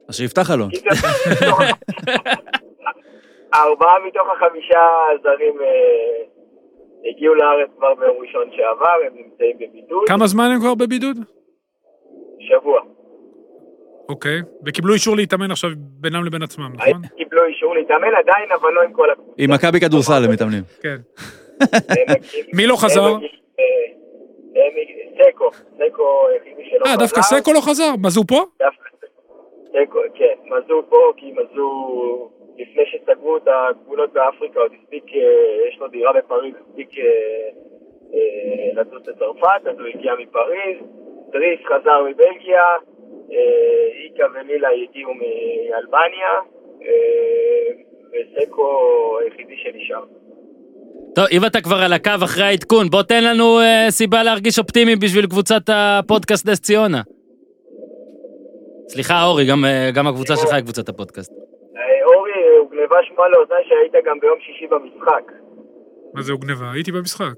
אז 0.09 0.15
שיפתח 0.15 0.41
חלון. 0.41 0.69
ארבעה 3.53 3.93
מתוך 4.07 4.27
החמישה 4.35 4.87
זרים 5.23 5.61
אה, 5.61 7.09
הגיעו 7.09 7.35
לארץ 7.35 7.69
כבר 7.77 7.93
ביום 7.95 8.17
ראשון 8.21 8.49
שעבר, 8.55 8.97
הם 9.07 9.13
נמצאים 9.15 9.55
בבידוד. 9.55 10.03
כמה 10.07 10.27
זמן 10.27 10.49
הם 10.53 10.59
כבר 10.59 10.75
בבידוד? 10.75 11.17
שבוע. 12.39 12.81
אוקיי. 14.09 14.41
וקיבלו 14.65 14.93
אישור 14.93 15.15
להתאמן 15.15 15.51
עכשיו 15.51 15.69
בינם 15.75 16.25
לבין 16.25 16.43
עצמם, 16.43 16.71
נכון? 16.73 17.01
קיבלו 17.17 17.45
אישור 17.45 17.75
להתאמן 17.75 18.15
עדיין, 18.19 18.51
אבל 18.61 18.71
לא 18.71 18.81
עם 18.81 18.93
כל 18.93 19.11
הקבוצה. 19.11 19.33
עם 19.37 19.53
מכבי 19.53 19.79
כדורסל 19.79 20.23
הם 20.25 20.31
מתאמנים. 20.31 20.63
כן. 20.81 20.95
מי 22.57 22.67
לא 22.67 22.75
חזר? 22.75 23.01
אה, 23.01 23.15
סקו, 25.23 25.49
סקו 25.51 26.27
היחידי 26.27 26.69
שלא 26.69 26.79
חזר. 26.79 26.91
אה, 26.91 26.97
דווקא 26.97 27.21
סקו 27.21 27.53
לא 27.53 27.59
חזר? 27.59 27.89
מזו 28.03 28.23
פה? 28.27 28.43
דווקא 28.59 28.89
סקו, 29.69 29.99
כן. 30.15 30.35
מזו 30.45 30.83
פה, 30.89 30.97
כי 31.17 31.31
מזו, 31.31 32.29
לפני 32.59 32.83
שסגרו 32.85 33.37
את 33.37 33.47
הגבולות 33.47 34.13
באפריקה, 34.13 34.59
עוד 34.59 34.71
הספיק, 34.81 35.03
אה, 35.15 35.67
יש 35.69 35.79
לו 35.79 35.87
דירה 35.87 36.13
בפריז, 36.13 36.53
הספיק 36.55 36.89
אה, 36.97 37.03
אה, 38.13 38.81
לטוס 38.81 39.07
לצרפת, 39.07 39.61
אז 39.69 39.79
הוא 39.79 39.87
הגיע 39.87 40.13
מפריז. 40.19 40.77
דריס 41.31 41.59
חזר 41.65 42.03
מבלגיה, 42.09 42.65
איקה 44.03 44.23
ומילה 44.33 44.69
הגיעו 44.83 45.13
מאלבניה, 45.13 46.39
וסקו 48.11 49.17
היחידי 49.21 49.57
שנשאר. 49.57 50.03
טוב, 51.15 51.25
אם 51.31 51.45
אתה 51.45 51.61
כבר 51.61 51.75
על 51.75 51.93
הקו 51.93 52.11
אחרי 52.23 52.43
העדכון, 52.43 52.89
בוא 52.89 53.03
תן 53.03 53.23
לנו 53.23 53.59
אה, 53.59 53.85
סיבה 53.89 54.23
להרגיש 54.23 54.59
אופטימיים 54.59 54.99
בשביל 54.99 55.25
קבוצת 55.27 55.61
הפודקאסט 55.67 56.49
נס 56.49 56.59
ציונה. 56.59 57.01
סליחה, 58.87 59.25
אורי, 59.25 59.45
גם, 59.45 59.65
אה, 59.65 59.89
גם 59.93 60.07
הקבוצה 60.07 60.35
שלך 60.35 60.53
היא 60.53 60.63
קבוצת 60.63 60.89
הפודקאסט. 60.89 61.38
הוגנבה 62.89 63.07
שמועה 63.07 63.29
לאוזניי 63.29 63.63
שהיית 63.67 64.05
גם 64.05 64.19
ביום 64.19 64.39
שישי 64.39 64.67
במשחק. 64.67 65.31
מה 66.13 66.21
זה 66.21 66.31
הוגנבה? 66.31 66.71
הייתי 66.73 66.91
במשחק. 66.91 67.33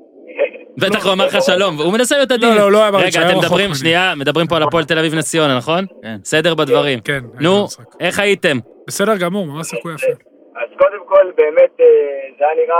בטח 0.82 1.04
הוא 1.04 1.12
אמר 1.12 1.26
לך 1.26 1.36
שלום, 1.40 1.78
והוא 1.78 1.92
מנסה 1.92 2.16
להיות 2.16 2.30
עדין. 2.30 2.48
לא, 2.48 2.56
לא, 2.56 2.72
לא 2.72 2.88
אמר 2.88 2.98
לי 2.98 3.02
רגע, 3.04 3.12
שהיה 3.12 3.26
אתם 3.28 3.38
רחוק 3.38 3.44
מדברים. 3.44 3.74
שנייה, 3.74 4.12
מדברים 4.16 4.46
פה 4.46 4.56
על 4.56 4.62
הפועל 4.62 4.84
תל 4.84 4.98
אביב 4.98 5.14
נס 5.14 5.30
ציונה, 5.30 5.56
נכון? 5.56 5.84
כן. 6.02 6.16
סדר 6.24 6.54
בדברים. 6.54 7.00
כן, 7.00 7.20
נו. 7.40 7.66
איך 8.00 8.18
הייתם? 8.18 8.56
בסדר 8.86 9.16
גמור, 9.16 9.46
ממש 9.46 9.66
סיכוי 9.66 9.94
יפה. 9.94 10.12
אז 10.56 10.68
קודם 10.78 11.02
כל, 11.06 11.30
באמת, 11.36 11.80
אה, 11.80 11.86
זה 12.38 12.44
היה 12.44 12.64
נראה 12.64 12.76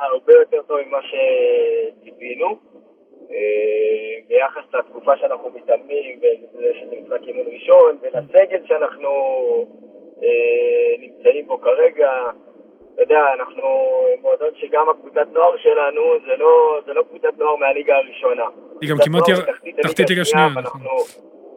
הרבה 0.00 0.32
יותר 0.32 0.62
טוב 0.66 0.76
ממה 0.86 0.98
שציפינו. 1.02 2.58
אה, 3.30 4.14
ביחס 4.28 4.74
לתקופה 4.74 5.16
שאנחנו 5.16 5.50
מתאמנים, 5.54 6.18
וזה 6.18 6.70
שזה 6.80 6.96
משחק 7.02 7.22
אימון 7.28 7.46
ראשון, 7.52 7.98
ולסגל 8.02 8.66
שאנחנו 8.66 9.10
נמצאים 10.98 11.46
בו 11.46 11.60
כרגע. 11.60 12.10
אתה 12.94 13.02
יודע, 13.02 13.20
אנחנו 13.34 13.62
מועדון 14.20 14.48
שגם 14.54 14.88
הקבוצת 14.88 15.26
נוער 15.32 15.56
שלנו, 15.56 16.02
זה 16.26 16.36
לא, 16.36 16.80
זה 16.86 16.92
לא 16.94 17.02
קבוצת 17.02 17.38
נוער 17.38 17.56
מהליגה 17.56 17.96
הראשונה. 17.96 18.44
היא 18.80 18.90
גם 18.90 18.96
כמעט 19.04 19.28
יר- 19.28 19.52
תחתית 19.82 20.10
ליגה 20.10 20.24
שנייה. 20.24 20.46
ואנחנו 20.56 20.80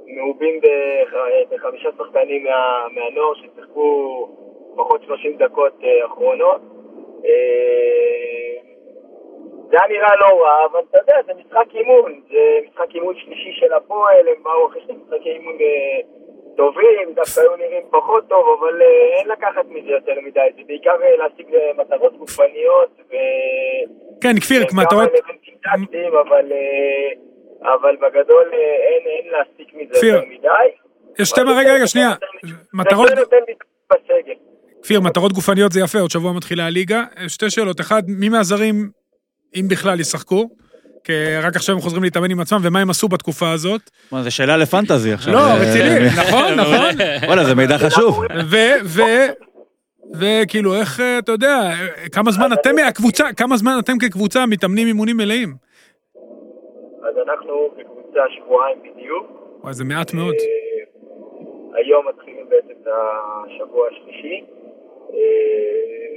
מעובים 0.08 0.62
בח- 0.62 1.15
בחמישה 1.51 1.89
שחקנים 1.97 2.43
מה- 2.43 2.86
מהנוער 2.91 3.34
ששיחקו 3.34 4.28
פחות 4.75 5.04
30 5.04 5.38
דקות 5.38 5.73
אה, 5.84 6.06
אחרונות. 6.06 6.62
אה, 7.25 8.62
זה 9.71 9.78
היה 9.82 9.88
נראה 9.97 10.15
לא 10.15 10.43
רע, 10.43 10.65
אבל 10.71 10.80
אתה 10.91 10.97
יודע, 11.01 11.15
זה 11.25 11.34
משחק 11.34 11.75
אימון, 11.75 12.21
זה 12.32 12.38
משחק 12.69 12.95
אימון 12.95 13.15
שלישי 13.15 13.51
של 13.60 13.73
הפועל, 13.73 14.28
הם 14.28 14.43
באו 14.43 14.67
אחרי 14.67 14.82
שני 14.82 14.93
משחקי 15.06 15.30
אימון 15.32 15.58
טובים, 16.58 17.13
דווקא 17.15 17.39
היו 17.41 17.56
נראים 17.56 17.84
פחות 17.91 18.24
טוב, 18.30 18.46
אבל 18.60 18.82
אה, 18.82 19.20
אין 19.20 19.28
לקחת 19.28 19.65
מזה 19.70 19.89
יותר 19.89 20.13
מדי, 20.26 20.48
זה 20.56 20.62
בעיקר 20.68 20.98
אה, 21.04 21.15
להשיג 21.18 21.56
אה, 21.56 21.72
מטרות 21.78 22.18
גופניות, 22.18 22.89
ו... 23.10 23.13
כן, 24.22 24.39
כפיר, 24.39 24.68
כמה 24.70 24.84
מטרות... 24.84 25.10
אלמנטים 25.10 25.54
טקטיים, 25.63 26.13
אבל, 26.13 26.46
אבל 27.62 27.96
בגדול 27.96 28.52
אין, 28.54 29.04
אין 29.06 29.32
להסיק 29.32 29.74
מזה 29.74 29.94
כפיר, 29.94 30.15
יותר 30.15 30.28
מדי. 30.28 30.68
יש 31.20 31.30
שתי... 31.30 31.41
רגע, 31.41 31.74
רגע, 31.74 31.88
שנייה. 31.88 32.10
מטרות... 32.74 33.10
כפיר, 34.84 35.02
מטרות 35.02 35.34
גופניות 35.34 35.72
זה 35.72 35.80
יפה, 35.80 36.00
עוד 36.00 36.12
שבוע 36.12 36.34
מתחילה 36.34 36.65
הליגה. 36.65 37.04
שתי 37.28 37.50
שאלות. 37.50 37.82
אחד, 37.82 38.02
מי 38.08 38.30
מהזרים, 38.30 38.89
אם 39.56 39.65
בכלל, 39.70 40.00
ישחקו? 40.00 40.50
כי 41.06 41.13
רק 41.44 41.56
עכשיו 41.56 41.76
הם 41.76 41.82
חוזרים 41.82 42.04
להתאמן 42.04 42.32
עם 42.32 42.39
עצמם, 42.39 42.60
ומה 42.63 42.80
הם 42.80 42.89
עשו 42.89 43.08
בתקופה 43.08 43.52
הזאת? 43.52 43.82
מה, 44.12 44.24
זה 44.24 44.32
שאלה 44.32 44.58
לפנטזי 44.58 45.13
עכשיו. 45.13 45.34
לא, 45.34 45.39
אה, 45.39 45.56
רציני, 45.56 46.06
נכון, 46.22 46.54
נכון. 46.54 46.96
וואלה, 47.28 47.44
זה 47.44 47.56
מידע 47.56 47.78
חשוב. 47.78 48.20
ו... 48.52 48.56
ו... 48.86 49.02
וכאילו, 50.20 50.76
איך, 50.76 51.00
אה, 51.00 51.20
אתה 51.20 51.32
יודע, 51.32 51.56
אה, 51.72 52.10
כמה 52.12 52.32
זמן 52.32 52.54
אתם 52.54 52.76
מהקבוצה, 52.76 53.34
כמה 53.38 53.58
זמן 53.58 53.72
אתם 53.80 53.94
כקבוצה 53.98 54.46
מתאמנים 54.46 54.88
אימונים 54.88 55.18
מלאים? 55.18 55.50
אז 57.04 57.15
אנחנו 57.28 57.70
בקבוצה 57.78 58.20
שבועיים 58.36 58.78
בדיוק. 58.84 59.26
וואי, 59.63 59.74
זה 59.74 59.84
מעט 59.84 60.13
מאוד. 60.13 60.34
אה, 60.34 61.80
היום 61.80 62.08
מתחילים 62.08 62.46
בעצם 62.50 62.74
את 62.82 62.88
השבוע 62.88 63.88
השלישי. 63.88 64.46
אה, 65.13 66.15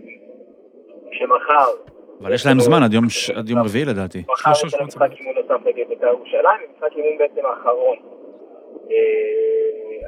שמחר, 1.12 1.70
אבל 2.20 2.34
יש 2.34 2.46
להם 2.46 2.60
זמן 2.60 2.82
עד 2.84 2.92
יום 2.94 3.08
ש- 3.08 3.30
עד 3.30 3.48
יום 3.48 3.58
רביעי 3.58 3.84
לדעתי. 3.84 4.22
מחר 4.28 4.50
יש 4.66 4.74
לנו. 4.74 4.86
משחק 4.86 5.10
אימון 5.20 5.34
נוסף 5.34 5.66
נגד 5.66 5.88
בית"ר 5.88 6.06
ירושלים, 6.06 6.60
משחק 6.76 6.92
אימון 6.96 7.18
בעצם 7.18 7.46
האחרון. 7.46 7.96
אה, 8.90 8.96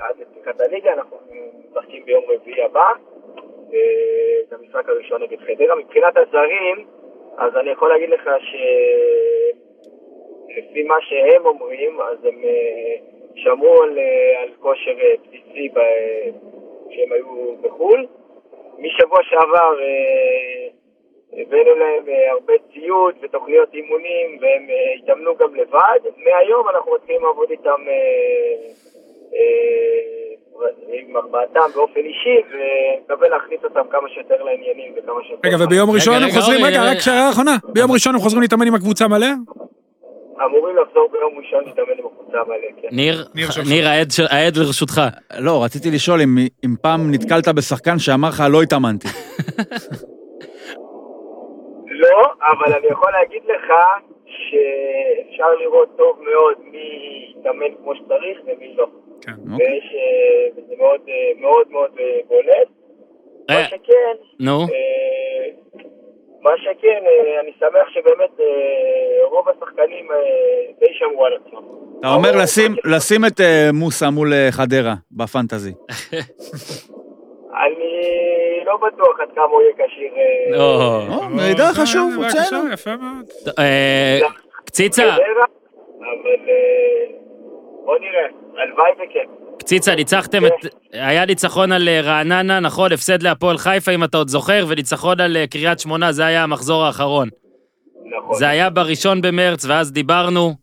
עד 0.08 0.14
לפתיחת 0.20 0.60
הליגה, 0.60 0.92
אנחנו 0.92 1.16
משחקים 1.70 2.04
ביום 2.04 2.24
רביעי 2.28 2.62
הבא. 2.62 2.84
אה, 3.72 3.78
זה 4.48 4.56
המשחק 4.56 4.88
הראשון 4.88 5.22
נגד 5.22 5.38
חדרה. 5.40 5.74
מבחינת 5.76 6.16
הזרים, 6.16 6.86
אז 7.38 7.56
אני 7.56 7.70
יכול 7.70 7.88
להגיד 7.88 8.10
לך 8.10 8.30
שלפי 10.50 10.82
מה 10.82 10.94
שהם 11.00 11.46
אומרים, 11.46 12.00
אז 12.00 12.24
הם 12.24 12.40
אה, 12.44 12.94
שמרו 13.34 13.82
על, 13.82 13.98
על 14.42 14.48
כושר 14.60 14.90
בסיסי 15.22 15.68
ב- 15.68 16.30
כשהם 16.90 17.12
היו 17.12 17.26
בחו"ל. 17.60 18.06
משבוע 18.78 19.18
שעבר 19.22 19.74
הבאנו 21.32 21.72
להם 21.82 22.04
אה, 22.08 22.32
הרבה 22.32 22.52
ציוד 22.72 23.14
ותוכניות 23.22 23.68
אימונים 23.74 24.28
והם 24.40 24.64
אה, 24.70 24.74
התאמנו 24.98 25.30
גם 25.40 25.54
לבד. 25.54 26.00
מהיום 26.24 26.64
אנחנו 26.74 26.94
מתחילים 26.94 27.22
לעבוד 27.24 27.50
איתם 27.50 27.80
אה, 27.88 28.70
עם 30.92 31.16
ארבעתם 31.16 31.60
באופן 31.74 32.00
אישי 32.00 32.36
ומקווה 32.50 33.28
להכניס 33.28 33.60
אותם 33.64 33.80
כמה 33.90 34.08
שיותר 34.14 34.42
לעניינים 34.42 34.92
וכמה 34.96 35.20
שיותר... 35.26 35.48
רגע, 35.48 35.56
וביום 35.64 35.90
ראשון 35.90 36.14
הם 36.22 36.30
חוזרים, 36.30 36.64
רגע. 36.64 36.82
רק 36.90 36.98
שאלה 36.98 37.30
אחרונה. 37.30 37.56
ביום 37.72 37.92
ראשון 37.92 38.14
הם 38.14 38.20
חוזרים 38.20 38.42
להתאמן 38.42 38.66
עם 38.66 38.74
הקבוצה 38.74 39.08
מלא? 39.08 39.26
אמורים 40.46 40.76
לחזור 40.76 41.08
ביום 41.12 41.32
ראשון 41.38 41.64
להתאמן 41.64 41.98
עם 41.98 42.06
הקבוצה 42.06 42.38
מלא, 42.48 42.82
כן. 42.82 42.88
ניר, 42.92 43.24
ניר 43.68 43.88
העד 44.30 44.56
לרשותך. 44.56 45.00
לא, 45.38 45.64
רציתי 45.64 45.90
לשאול 45.90 46.20
אם- 46.20 46.38
אם 46.64 46.74
פעם 46.82 47.10
נתקלת 47.14 47.48
בשחקן 47.48 47.98
שאמר 47.98 48.28
לך 48.28 48.42
לא 48.50 48.62
התאמנתי. 48.62 49.08
לא, 52.00 52.22
אבל 52.50 52.72
אני 52.78 52.86
יכול 52.90 53.12
להגיד 53.12 53.42
לך 53.44 53.72
שאפשר 54.26 55.54
לראות 55.60 55.88
טוב 55.96 56.18
מאוד 56.22 56.56
מי 56.64 56.86
יתאמן 57.40 57.74
כמו 57.82 57.94
שצריך 57.96 58.38
ומי 58.46 58.74
לא. 58.76 58.86
כן. 59.22 59.32
אוקיי. 59.52 59.66
ויש, 59.66 59.84
אה, 59.94 60.48
וזה 60.56 60.74
מאוד 60.78 61.00
אה, 61.08 61.14
מאוד 61.40 61.66
מאוד 61.70 61.90
אה, 62.00 62.20
בולט. 62.28 62.68
מה 63.50 63.64
שכן, 63.68 64.16
נו, 64.40 64.58
מה 66.40 66.50
שכן, 66.56 67.02
אני 67.42 67.52
שמח 67.58 67.88
שבאמת 67.90 68.30
רוב 69.30 69.48
השחקנים 69.48 70.08
די 70.80 70.86
שמרו 70.92 71.26
על 71.26 71.32
עצמם. 71.46 71.62
אתה 72.00 72.08
אומר 72.14 72.30
לשים- 72.84 73.24
את 73.24 73.40
מוסה 73.72 74.10
מול 74.10 74.32
חדרה 74.50 74.94
בפנטזי. 75.12 75.72
אני 78.00 78.66
לא 78.66 78.76
בטוח 78.76 79.20
עד 79.20 79.28
כמה 79.34 79.44
הוא 79.44 79.62
יהיה 79.62 79.72
כשיר. 79.88 80.12
אה, 80.16 80.60
או, 80.60 81.22
או, 81.22 81.28
מידע 81.28 81.72
חשוב, 81.72 82.14
הוצאנו. 82.16 82.72
יפה 82.72 82.90
מאוד. 82.96 83.54
אה, 83.58 84.18
קציצה, 84.64 85.02
חדרה, 85.02 85.44
אבל 85.98 86.48
אה, 86.48 87.06
בוא 87.84 87.98
נראה, 87.98 88.62
הלוואי 88.62 88.90
וכן. 88.92 89.40
קציצה, 89.58 89.94
ניצחתם 89.94 90.46
את... 90.46 90.52
היה 90.92 91.24
ניצחון 91.26 91.72
על 91.72 91.88
אה, 91.88 92.00
רעננה, 92.00 92.60
נכון? 92.60 92.92
הפסד 92.92 93.22
להפועל 93.22 93.58
חיפה, 93.58 93.92
אם 93.92 94.04
אתה 94.04 94.18
עוד 94.18 94.28
זוכר, 94.28 94.64
וניצחון 94.68 95.20
על 95.20 95.36
אה, 95.36 95.46
קריית 95.46 95.78
שמונה, 95.78 96.12
זה 96.12 96.26
היה 96.26 96.42
המחזור 96.42 96.84
האחרון. 96.84 97.28
נכון. 98.18 98.34
זה 98.38 98.48
היה 98.48 98.70
בראשון 98.70 99.22
במרץ, 99.22 99.64
ואז 99.64 99.92
דיברנו, 99.92 100.54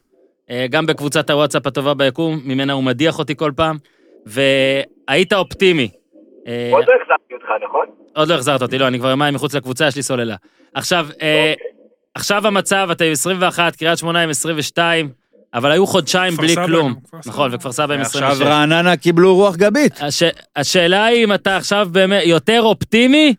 אה, 0.49 0.65
גם 0.69 0.85
בקבוצת 0.85 1.29
הוואטסאפ 1.29 1.67
הטובה 1.67 1.93
ביקום, 1.93 2.39
ממנה 2.45 2.73
הוא 2.73 2.83
מדיח 2.83 3.19
אותי 3.19 3.35
כל 3.35 3.51
פעם, 3.55 3.77
והיית 4.25 5.33
אופטימי. 5.33 5.89
אה, 6.47 6.69
עוד 6.71 6.85
לא 6.87 6.93
החזרתי 7.01 7.33
אותך, 7.33 7.45
נכון? 7.63 7.85
עוד 8.15 8.27
לא 8.29 8.33
החזרת 8.33 8.61
אותי, 8.61 8.77
לא, 8.77 8.87
אני 8.87 8.99
כבר 8.99 9.09
יומיים 9.09 9.33
מחוץ 9.33 9.55
לקבוצה, 9.55 9.87
יש 9.87 9.95
לי 9.95 10.03
סוללה. 10.03 10.35
עכשיו, 10.73 11.05
אה, 11.21 11.53
אוקיי. 11.53 11.67
עכשיו 12.15 12.47
המצב, 12.47 12.87
אתה 12.91 13.03
עם 13.03 13.11
21, 13.11 13.75
קריית 13.75 13.97
שמונה 13.97 14.23
עם 14.23 14.29
22, 14.29 15.09
אבל 15.53 15.71
היו 15.71 15.87
חודשיים 15.87 16.33
בלי 16.33 16.49
סבא 16.49 16.65
כלום. 16.65 16.93
נכון, 17.27 17.53
וכפר 17.53 17.71
סבא 17.71 17.93
עם 17.93 18.01
26. 18.01 18.23
עכשיו 18.23 18.47
רעננה 18.47 18.97
קיבלו 18.97 19.35
רוח 19.35 19.55
גבית. 19.55 19.93
הש... 20.01 20.23
השאלה 20.55 21.05
היא 21.05 21.25
אם 21.25 21.33
אתה 21.33 21.57
עכשיו 21.57 21.87
באמת 21.91 22.23
יותר 22.25 22.61
אופטימי 22.61 23.35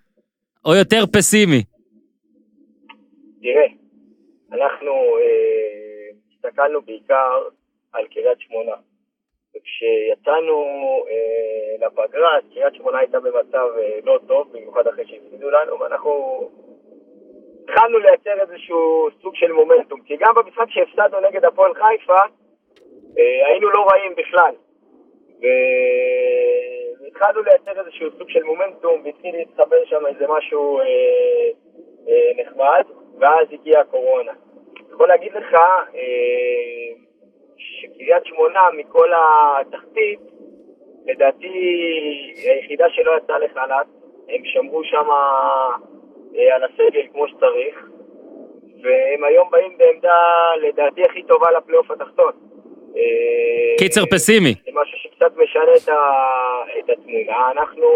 או 0.64 0.74
יותר 0.74 1.04
פסימי. 1.12 1.62
תראה, 3.42 3.66
אנחנו 4.52 4.90
אה, 5.20 6.08
הסתכלנו 6.32 6.82
בעיקר 6.82 7.30
על 7.92 8.04
קריית 8.14 8.40
שמונה. 8.40 8.72
וכשיצאנו 9.68 10.64
אה, 11.10 11.86
לפגרה, 11.86 12.38
קריית 12.54 12.74
שמונה 12.74 12.98
הייתה 12.98 13.20
במצב 13.20 13.66
אה, 13.78 13.98
לא 14.04 14.18
טוב, 14.26 14.52
במיוחד 14.52 14.86
אחרי 14.86 15.04
שהפסידו 15.06 15.50
לנו, 15.50 15.80
ואנחנו 15.80 16.40
התחלנו 17.64 17.98
לייצר 17.98 18.40
איזשהו 18.40 19.08
סוג 19.22 19.34
של 19.34 19.52
מומנטום. 19.52 20.00
כי 20.00 20.16
גם 20.16 20.34
במשחק 20.34 20.66
שהפסדנו 20.68 21.20
נגד 21.20 21.44
הפועל 21.44 21.74
חיפה, 21.74 22.18
אה, 23.18 23.46
היינו 23.46 23.70
לא 23.70 23.86
רעים 23.92 24.14
בכלל. 24.16 24.54
והתחלנו 27.00 27.42
לייצר 27.42 27.80
איזשהו 27.80 28.10
סוג 28.18 28.28
של 28.28 28.42
מומנטום, 28.42 29.02
והתחיל 29.04 29.36
להתחבר 29.36 29.84
שם 29.84 30.06
איזה 30.06 30.26
משהו 30.28 30.80
אה, 30.80 30.84
אה, 32.08 32.42
נחמד, 32.44 32.84
ואז 33.18 33.46
הגיעה 33.52 33.80
הקורונה. 33.80 34.32
יכול 34.92 35.08
להגיד 35.08 35.32
לך 35.32 35.54
אה, 35.94 37.07
שקריית 37.58 38.24
שמונה 38.24 38.60
מכל 38.76 39.08
התחתית, 39.60 40.20
לדעתי 41.06 41.48
היחידה 42.44 42.84
שלא 42.88 43.12
יצאה 43.16 43.38
לחל"ת, 43.38 43.86
הם 44.28 44.42
שמרו 44.44 44.84
שם 44.84 45.06
אה, 46.36 46.54
על 46.54 46.64
הסגל 46.64 47.06
כמו 47.12 47.28
שצריך, 47.28 47.88
והם 48.82 49.24
היום 49.24 49.50
באים 49.50 49.78
בעמדה 49.78 50.20
לדעתי 50.62 51.02
הכי 51.04 51.22
טובה 51.22 51.50
לפלייאוף 51.50 51.90
התחתון. 51.90 52.32
אה, 52.96 53.76
קיצר 53.78 54.06
פסימי. 54.10 54.54
זה 54.64 54.70
משהו 54.74 54.98
שקצת 54.98 55.36
משנה 55.36 55.74
את, 55.84 55.88
ה, 55.88 55.98
את 56.78 56.90
התמונה. 56.90 57.50
אנחנו, 57.50 57.88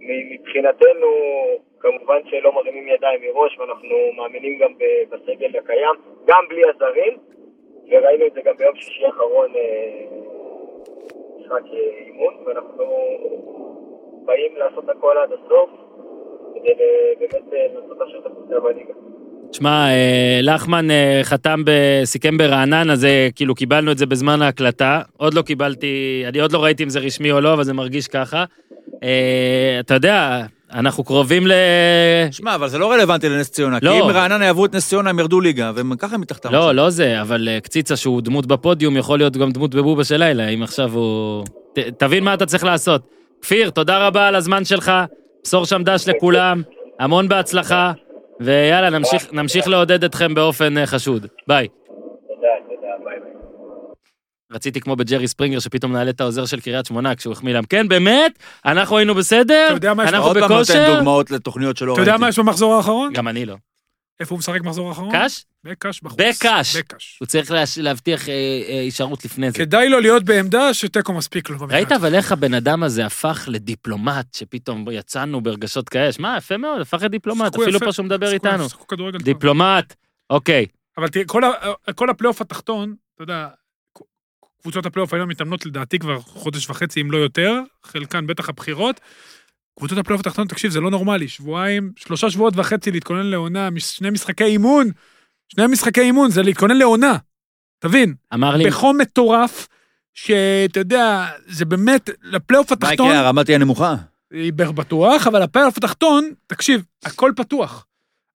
מבחינתנו, 0.00 1.08
כמובן 1.80 2.20
שלא 2.24 2.52
מרימים 2.54 2.88
ידיים 2.88 3.20
מראש, 3.22 3.58
ואנחנו 3.58 4.12
מאמינים 4.16 4.58
גם 4.58 4.72
בסגל 5.10 5.58
הקיים, 5.58 5.94
גם 6.26 6.44
בלי 6.48 6.62
הזרים, 6.68 7.18
וראינו 7.90 8.26
את 8.26 8.32
זה 8.34 8.40
גם 8.44 8.54
ביום 8.58 8.74
שישי 8.76 9.04
האחרון, 9.06 9.48
אה, 9.56 10.16
משחק 11.40 11.62
אה, 11.72 11.78
אימון, 12.06 12.34
ואנחנו 12.46 12.84
באים 14.24 14.52
לעשות 14.56 14.84
הכל 14.88 15.14
עד 15.22 15.30
הסוף, 15.32 15.70
כדי 16.54 16.70
ל- 16.74 17.14
באמת 17.20 17.52
אה, 17.52 17.66
לנסות 17.74 17.98
להשאיר 18.00 18.20
את 18.20 18.26
הקבוצה 18.26 18.60
בליגה. 18.60 18.92
שמע, 19.52 19.86
אה, 19.90 20.38
לחמן 20.42 20.90
אה, 20.90 21.20
חתם, 21.22 21.62
סיכם 22.04 22.36
ברעננה, 22.38 22.96
זה 22.96 23.28
כאילו 23.36 23.54
קיבלנו 23.54 23.92
את 23.92 23.98
זה 23.98 24.06
בזמן 24.06 24.42
ההקלטה. 24.42 25.00
עוד 25.16 25.34
לא 25.34 25.42
קיבלתי, 25.42 26.24
אני 26.28 26.40
עוד 26.40 26.52
לא 26.52 26.64
ראיתי 26.64 26.84
אם 26.84 26.88
זה 26.88 26.98
רשמי 27.00 27.32
או 27.32 27.40
לא, 27.40 27.52
אבל 27.54 27.62
זה 27.64 27.72
מרגיש 27.72 28.08
ככה. 28.08 28.44
אה, 29.02 29.76
אתה 29.80 29.94
יודע, 29.94 30.40
אנחנו 30.74 31.04
קרובים 31.04 31.46
ל... 31.46 31.52
שמע, 32.30 32.54
אבל 32.54 32.68
זה 32.68 32.78
לא 32.78 32.92
רלוונטי 32.92 33.28
לנס 33.28 33.50
ציונה, 33.50 33.80
כי 33.80 33.86
לא. 33.86 34.00
אם 34.00 34.10
רעננה 34.10 34.44
יעברו 34.44 34.66
את 34.66 34.74
נס 34.74 34.88
ציונה, 34.88 35.10
הם 35.10 35.18
ירדו 35.18 35.40
ליגה, 35.40 35.72
והם 35.74 35.96
ככה 35.96 36.18
מתחתם. 36.18 36.52
לא, 36.52 36.72
לא 36.72 36.90
זה, 36.90 37.20
אבל 37.20 37.48
אה, 37.48 37.60
קציצה 37.60 37.96
שהוא 37.96 38.22
דמות 38.22 38.46
בפודיום, 38.46 38.96
יכול 38.96 39.18
להיות 39.18 39.36
גם 39.36 39.50
דמות 39.50 39.74
בבובה 39.74 40.04
של 40.04 40.16
לילה, 40.16 40.48
אם 40.48 40.62
עכשיו 40.62 40.92
הוא... 40.94 41.44
ת, 41.72 41.78
תבין 41.78 42.24
מה 42.24 42.34
אתה 42.34 42.46
צריך 42.46 42.64
לעשות. 42.64 43.02
כפיר, 43.42 43.70
תודה 43.70 44.06
רבה 44.06 44.28
על 44.28 44.34
הזמן 44.34 44.64
שלך, 44.64 44.92
בשור 45.44 45.64
שם 45.64 45.82
דש 45.84 46.08
לכולם, 46.08 46.62
המון 47.00 47.28
בהצלחה, 47.28 47.92
ויאללה, 48.40 48.90
נמשיך, 48.90 49.32
נמשיך 49.32 49.68
לעודד 49.68 50.04
אתכם 50.04 50.34
באופן 50.34 50.78
אה, 50.78 50.86
חשוד. 50.86 51.26
ביי. 51.46 51.68
תודה, 52.28 52.48
תודה, 52.68 52.88
ביי 53.04 53.16
ביי. 53.20 53.30
רציתי 54.54 54.80
כמו 54.80 54.96
בג'רי 54.96 55.28
ספרינגר, 55.28 55.58
שפתאום 55.58 55.92
נעלה 55.92 56.10
את 56.10 56.20
העוזר 56.20 56.46
של 56.46 56.60
קריית 56.60 56.86
שמונה 56.86 57.14
כשהוא 57.14 57.32
החמיא 57.32 57.52
להם. 57.54 57.64
כן, 57.64 57.88
באמת? 57.88 58.38
אנחנו 58.64 58.98
היינו 58.98 59.14
בסדר? 59.14 59.64
אתה 59.66 59.74
יודע 59.76 59.94
מה 59.94 60.04
יש 60.04 60.10
אנחנו 60.10 60.26
עוד 60.26 60.36
פעם 60.38 60.42
נותן 60.52 60.54
בכושר? 60.62 60.94
דוגמאות 60.94 61.30
לתוכניות 61.30 61.76
שלא 61.76 61.92
אתה 61.92 62.00
ראיתי. 62.00 62.10
יודע 62.10 62.20
מה 62.20 62.28
יש 62.28 62.38
במחזור 62.38 62.74
האחרון? 62.74 63.12
גם 63.12 63.28
אני 63.28 63.46
לא. 63.46 63.56
איפה 64.20 64.34
הוא 64.34 64.38
משחק 64.38 64.60
במחזור 64.60 64.88
האחרון? 64.88 65.12
קאש? 65.12 65.44
בקאש 65.64 66.00
בחוץ. 66.02 66.18
בקאש. 66.20 66.76
בקאש. 66.76 67.16
הוא 67.20 67.26
צריך 67.26 67.50
להש- 67.50 67.78
להבטיח 67.78 68.28
אה, 68.28 68.34
אה, 68.68 68.80
הישארות 68.80 69.24
לפני 69.24 69.50
זה. 69.50 69.58
כדאי 69.58 69.88
לו 69.88 70.00
להיות 70.00 70.22
בעמדה 70.24 70.74
שתיקו 70.74 71.12
מספיק 71.12 71.50
לו. 71.50 71.56
ראית. 71.70 71.92
אבל 71.92 72.14
איך 72.14 72.32
הבן 72.32 72.54
אדם 72.54 72.82
הזה 72.82 73.06
הפך 73.06 73.44
לדיפלומט, 73.50 74.34
שפתאום 74.34 74.86
יצאנו 74.92 75.40
ברגשות 75.40 75.88
כאלה? 75.88 76.12
שמע, 76.12 76.34
יפה 76.38 76.56
מאוד, 76.56 76.80
הפך 76.80 77.02
לדיפלומט, 77.02 77.54
אפילו 77.54 77.76
יפה. 77.76 77.84
פה 77.84 77.92
שהוא 77.92 78.06
מדבר 78.06 78.32
איתנו. 78.32 78.66
דיפלומט, 79.22 79.94
אוקיי. 80.30 80.66
אבל 80.98 81.08
תראה, 81.08 81.24
כל 81.24 81.44
ה- 81.44 81.50
כל 81.94 82.10
הפלייאוף 82.10 82.40
התחתון, 82.40 82.94
אתה 83.14 83.22
יודע, 83.22 83.48
קבוצות 84.64 84.86
הפלייאוף 84.86 85.14
היום 85.14 85.28
מתאמנות 85.28 85.66
לדעתי 85.66 85.98
כבר 85.98 86.20
חודש 86.20 86.70
וחצי, 86.70 87.00
אם 87.00 87.10
לא 87.10 87.16
יותר, 87.16 87.60
חלקן 87.82 88.26
בטח 88.26 88.48
הבחירות. 88.48 89.00
קבוצות 89.78 89.98
הפלייאוף 89.98 90.20
התחתון, 90.26 90.46
תקשיב, 90.46 90.70
זה 90.70 90.80
לא 90.80 90.90
נורמלי, 90.90 91.28
שבועיים, 91.28 91.92
שלושה 91.96 92.30
שבועות 92.30 92.54
וחצי 92.56 92.90
להתכונן 92.90 93.26
לעונה, 93.26 93.68
שני 93.78 94.10
משחקי 94.10 94.44
אימון, 94.44 94.90
שני 95.48 95.66
משחקי 95.66 96.00
אימון, 96.00 96.30
זה 96.30 96.42
להתכונן 96.42 96.76
לעונה. 96.76 97.16
תבין, 97.78 98.14
אמר 98.34 98.56
לי, 98.56 98.66
בחום 98.66 99.00
מטורף, 99.00 99.68
שאתה 100.14 100.80
יודע, 100.80 101.26
זה 101.46 101.64
באמת, 101.64 102.10
לפלייאוף 102.22 102.70
מה 102.70 102.74
התחתון, 102.74 103.06
יקרה, 103.06 103.18
הרמה 103.18 103.44
תהיה 103.44 103.58
נמוכה. 103.58 103.94
היא 104.30 104.52
בטוח, 104.52 105.26
אבל 105.26 105.42
הפלייאוף 105.42 105.78
התחתון, 105.78 106.30
תקשיב, 106.46 106.84
הכל 107.04 107.32
פתוח. 107.36 107.86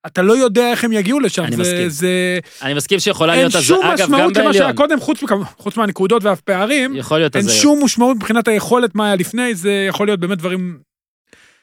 אתה 0.06 0.22
לא 0.22 0.32
יודע 0.36 0.70
איך 0.70 0.84
הם 0.84 0.92
יגיעו 0.92 1.20
לשם, 1.20 1.44
אני 1.44 1.56
זה, 1.56 1.62
מסכים. 1.62 1.88
זה, 1.88 2.38
אני 2.62 2.74
מסכים 2.74 3.00
שיכולה 3.00 3.32
אין 3.32 3.40
להיות, 3.40 3.54
הז- 3.54 3.62
שום 3.64 3.86
אגב, 3.86 3.98
גם 3.98 4.12
משמעות 4.12 4.36
למה 4.36 4.52
שהיה 4.54 4.72
קודם, 4.72 5.00
חוץ, 5.00 5.20
חוץ 5.58 5.76
מהנקודות 5.76 6.24
והפערים, 6.24 6.96
יכול 6.96 7.18
להיות 7.18 7.36
אין 7.36 7.44
הזיות. 7.44 7.62
שום 7.62 7.84
משמעות 7.84 8.16
מבחינת 8.16 8.48
היכולת 8.48 8.94
מה 8.94 9.06
היה 9.06 9.16
לפני, 9.16 9.54
זה 9.54 9.86
יכול 9.88 10.06
להיות 10.06 10.20
באמת 10.20 10.38
דברים, 10.38 10.78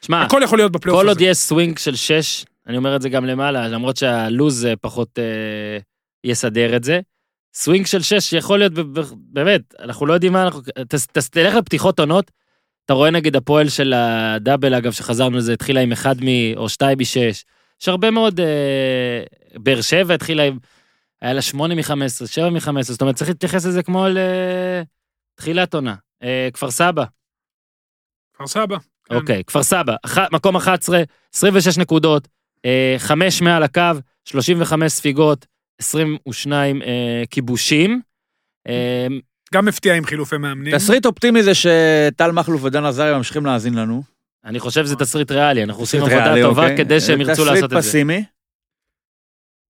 שמע, 0.02 0.22
הכל 0.22 0.40
יכול 0.44 0.58
להיות 0.58 0.72
בפלייאוף 0.72 1.00
כל 1.02 1.08
הזה. 1.08 1.20
עוד 1.20 1.30
יש 1.30 1.36
סווינג 1.38 1.78
של 1.78 1.94
שש, 1.94 2.44
אני 2.66 2.76
אומר 2.76 2.96
את 2.96 3.02
זה 3.02 3.08
גם 3.08 3.24
למעלה, 3.24 3.68
למרות 3.68 3.96
שהלוז 3.96 4.66
אה, 4.66 4.76
פחות 4.76 5.18
אה, 5.18 5.78
יסדר 6.24 6.76
את 6.76 6.84
זה. 6.84 7.00
סווינג 7.54 7.86
של 7.86 8.02
שש 8.02 8.32
יכול 8.32 8.58
להיות, 8.58 8.72
באמת, 9.32 9.60
אנחנו 9.80 10.06
לא 10.06 10.14
יודעים 10.14 10.32
מה 10.32 10.42
אנחנו... 10.42 10.60
ת- 10.60 10.94
ת- 10.94 11.18
תלך 11.30 11.54
לפתיחות 11.54 12.00
עונות, 12.00 12.30
אתה 12.84 12.94
רואה 12.94 13.10
נגיד 13.10 13.36
הפועל 13.36 13.68
של 13.68 13.92
הדאבל, 13.96 14.74
אגב, 14.74 14.92
שחזרנו 14.92 15.36
לזה, 15.36 15.52
התחילה 15.52 15.80
עם 15.80 15.92
אחד 15.92 16.14
מ... 16.20 16.26
או 16.56 16.68
שתיים 16.68 16.98
משש. 17.00 17.44
יש 17.82 17.88
הרבה 17.88 18.10
מאוד... 18.10 18.40
אה, 18.40 19.22
באר 19.54 19.80
שבע 19.80 20.14
התחילה 20.14 20.42
עם... 20.42 20.58
היה 21.22 21.32
לה 21.32 21.42
שמונה 21.42 21.74
מחמש 21.74 22.04
עשרה, 22.12 22.28
שבע 22.28 22.50
מחמש 22.50 22.80
עשרה, 22.80 22.92
זאת 22.94 23.00
אומרת, 23.00 23.14
צריך 23.16 23.30
להתייחס 23.30 23.66
לזה 23.66 23.82
כמו 23.82 24.06
לתחילת 25.38 25.74
עונה. 25.74 25.94
אה, 26.22 26.48
כפר 26.52 26.70
סבא, 26.70 27.04
כפר 28.34 28.46
סבא. 28.46 28.76
כן. 29.04 29.14
אוקיי, 29.14 29.44
כפר 29.44 29.62
סבא, 29.62 29.94
אח- 30.06 30.32
מקום 30.32 30.56
11, 30.56 31.02
26 31.34 31.78
נקודות, 31.78 32.28
אה, 32.64 32.94
חמש 32.98 33.42
מעל 33.42 33.62
הקו, 33.62 33.82
35 34.24 34.92
ספיגות, 34.92 35.46
22 35.80 36.82
אה, 36.82 37.22
כיבושים. 37.30 38.00
אה, 38.68 39.06
גם 39.54 39.68
הפתיע 39.68 39.94
עם 39.94 40.04
חילופי 40.04 40.36
מאמנים. 40.36 40.76
תסריט 40.78 41.06
אופטימי 41.06 41.42
זה 41.42 41.52
שטל 41.54 42.30
מכלוף 42.32 42.64
ודן 42.64 42.84
עזריה 42.84 43.16
ממשיכים 43.16 43.46
להאזין 43.46 43.74
לנו. 43.74 44.02
אני 44.44 44.60
חושב 44.60 44.84
שזה 44.84 44.96
תסריט 44.96 45.30
ריאלי, 45.30 45.64
אנחנו 45.64 45.82
עושים 45.82 46.00
תסריט 46.00 46.18
עבודה 46.22 46.42
טובה 46.42 46.62
אוקיי. 46.62 46.76
כדי 46.76 47.00
שהם 47.00 47.20
ירצו 47.20 47.44
לעשות 47.44 47.64
את 47.64 47.68
תסריט 47.68 47.82
זה. 47.82 47.88
פסימי. 47.88 48.24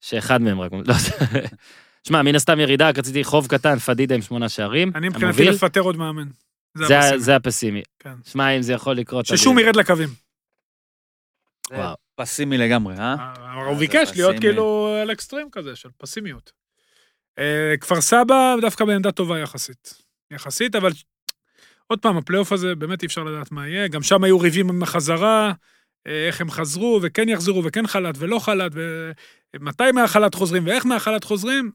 שאחד 0.00 0.42
מהם 0.42 0.60
רק... 0.60 0.72
לא, 0.72 0.94
שמע, 2.08 2.22
מן 2.22 2.34
הסתם 2.34 2.60
ירידה, 2.60 2.88
רק 2.88 2.98
רציתי 2.98 3.24
חוב 3.24 3.46
קטן, 3.46 3.78
פדידה 3.78 4.14
עם 4.14 4.22
שמונה 4.22 4.48
שערים, 4.48 4.92
אני 4.94 5.08
מבחינתי 5.08 5.44
לפטר 5.44 5.80
עוד 5.80 5.96
מאמן. 5.96 6.28
זה 6.74 6.86
זה 6.86 6.96
הפסימי. 6.98 7.20
זה 7.20 7.36
הפסימי. 7.36 7.82
כן. 7.98 8.14
שמע, 8.24 8.50
אם 8.50 8.62
זה 8.62 8.72
יכול 8.72 8.96
לקרות... 8.96 9.26
ששום 9.26 9.58
ירד 9.58 9.76
לקווים. 9.76 10.08
וואו. 11.70 11.94
פסימי 12.14 12.58
לגמרי, 12.58 12.94
אה? 12.98 13.32
הוא 13.64 13.74
זה 13.74 13.78
ביקש 13.78 13.94
להיות 13.94 14.36
פסימי. 14.36 14.40
כאילו 14.40 14.94
על 15.02 15.12
אקסטרים 15.12 15.48
כזה, 15.52 15.76
של 15.76 15.88
פסימיות. 15.98 16.52
אה, 17.38 17.74
כפר 17.80 18.00
סבא 18.00 18.54
דווקא 18.60 18.84
בעמדה 18.84 19.12
טובה 19.12 19.38
יחסית. 19.38 20.02
יחסית, 20.30 20.74
אבל 20.74 20.92
עוד 21.88 21.98
פעם, 21.98 22.16
הפלייאוף 22.16 22.52
הזה, 22.52 22.74
באמת 22.74 23.02
אי 23.02 23.06
אפשר 23.06 23.24
לדעת 23.24 23.52
מה 23.52 23.68
יהיה. 23.68 23.88
גם 23.88 24.02
שם 24.02 24.24
היו 24.24 24.40
ריבים 24.40 24.68
עם 24.68 24.82
החזרה, 24.82 25.52
אה, 26.06 26.26
איך 26.26 26.40
הם 26.40 26.50
חזרו, 26.50 27.00
וכן 27.02 27.28
יחזרו, 27.28 27.64
וכן 27.64 27.86
חל"ת, 27.86 28.14
ולא 28.18 28.38
חל"ת, 28.38 28.72
ומתי 29.56 29.92
מהחל"ת 29.94 30.34
חוזרים, 30.34 30.66
ואיך 30.66 30.86
מהחל"ת 30.86 31.24
חוזרים. 31.24 31.70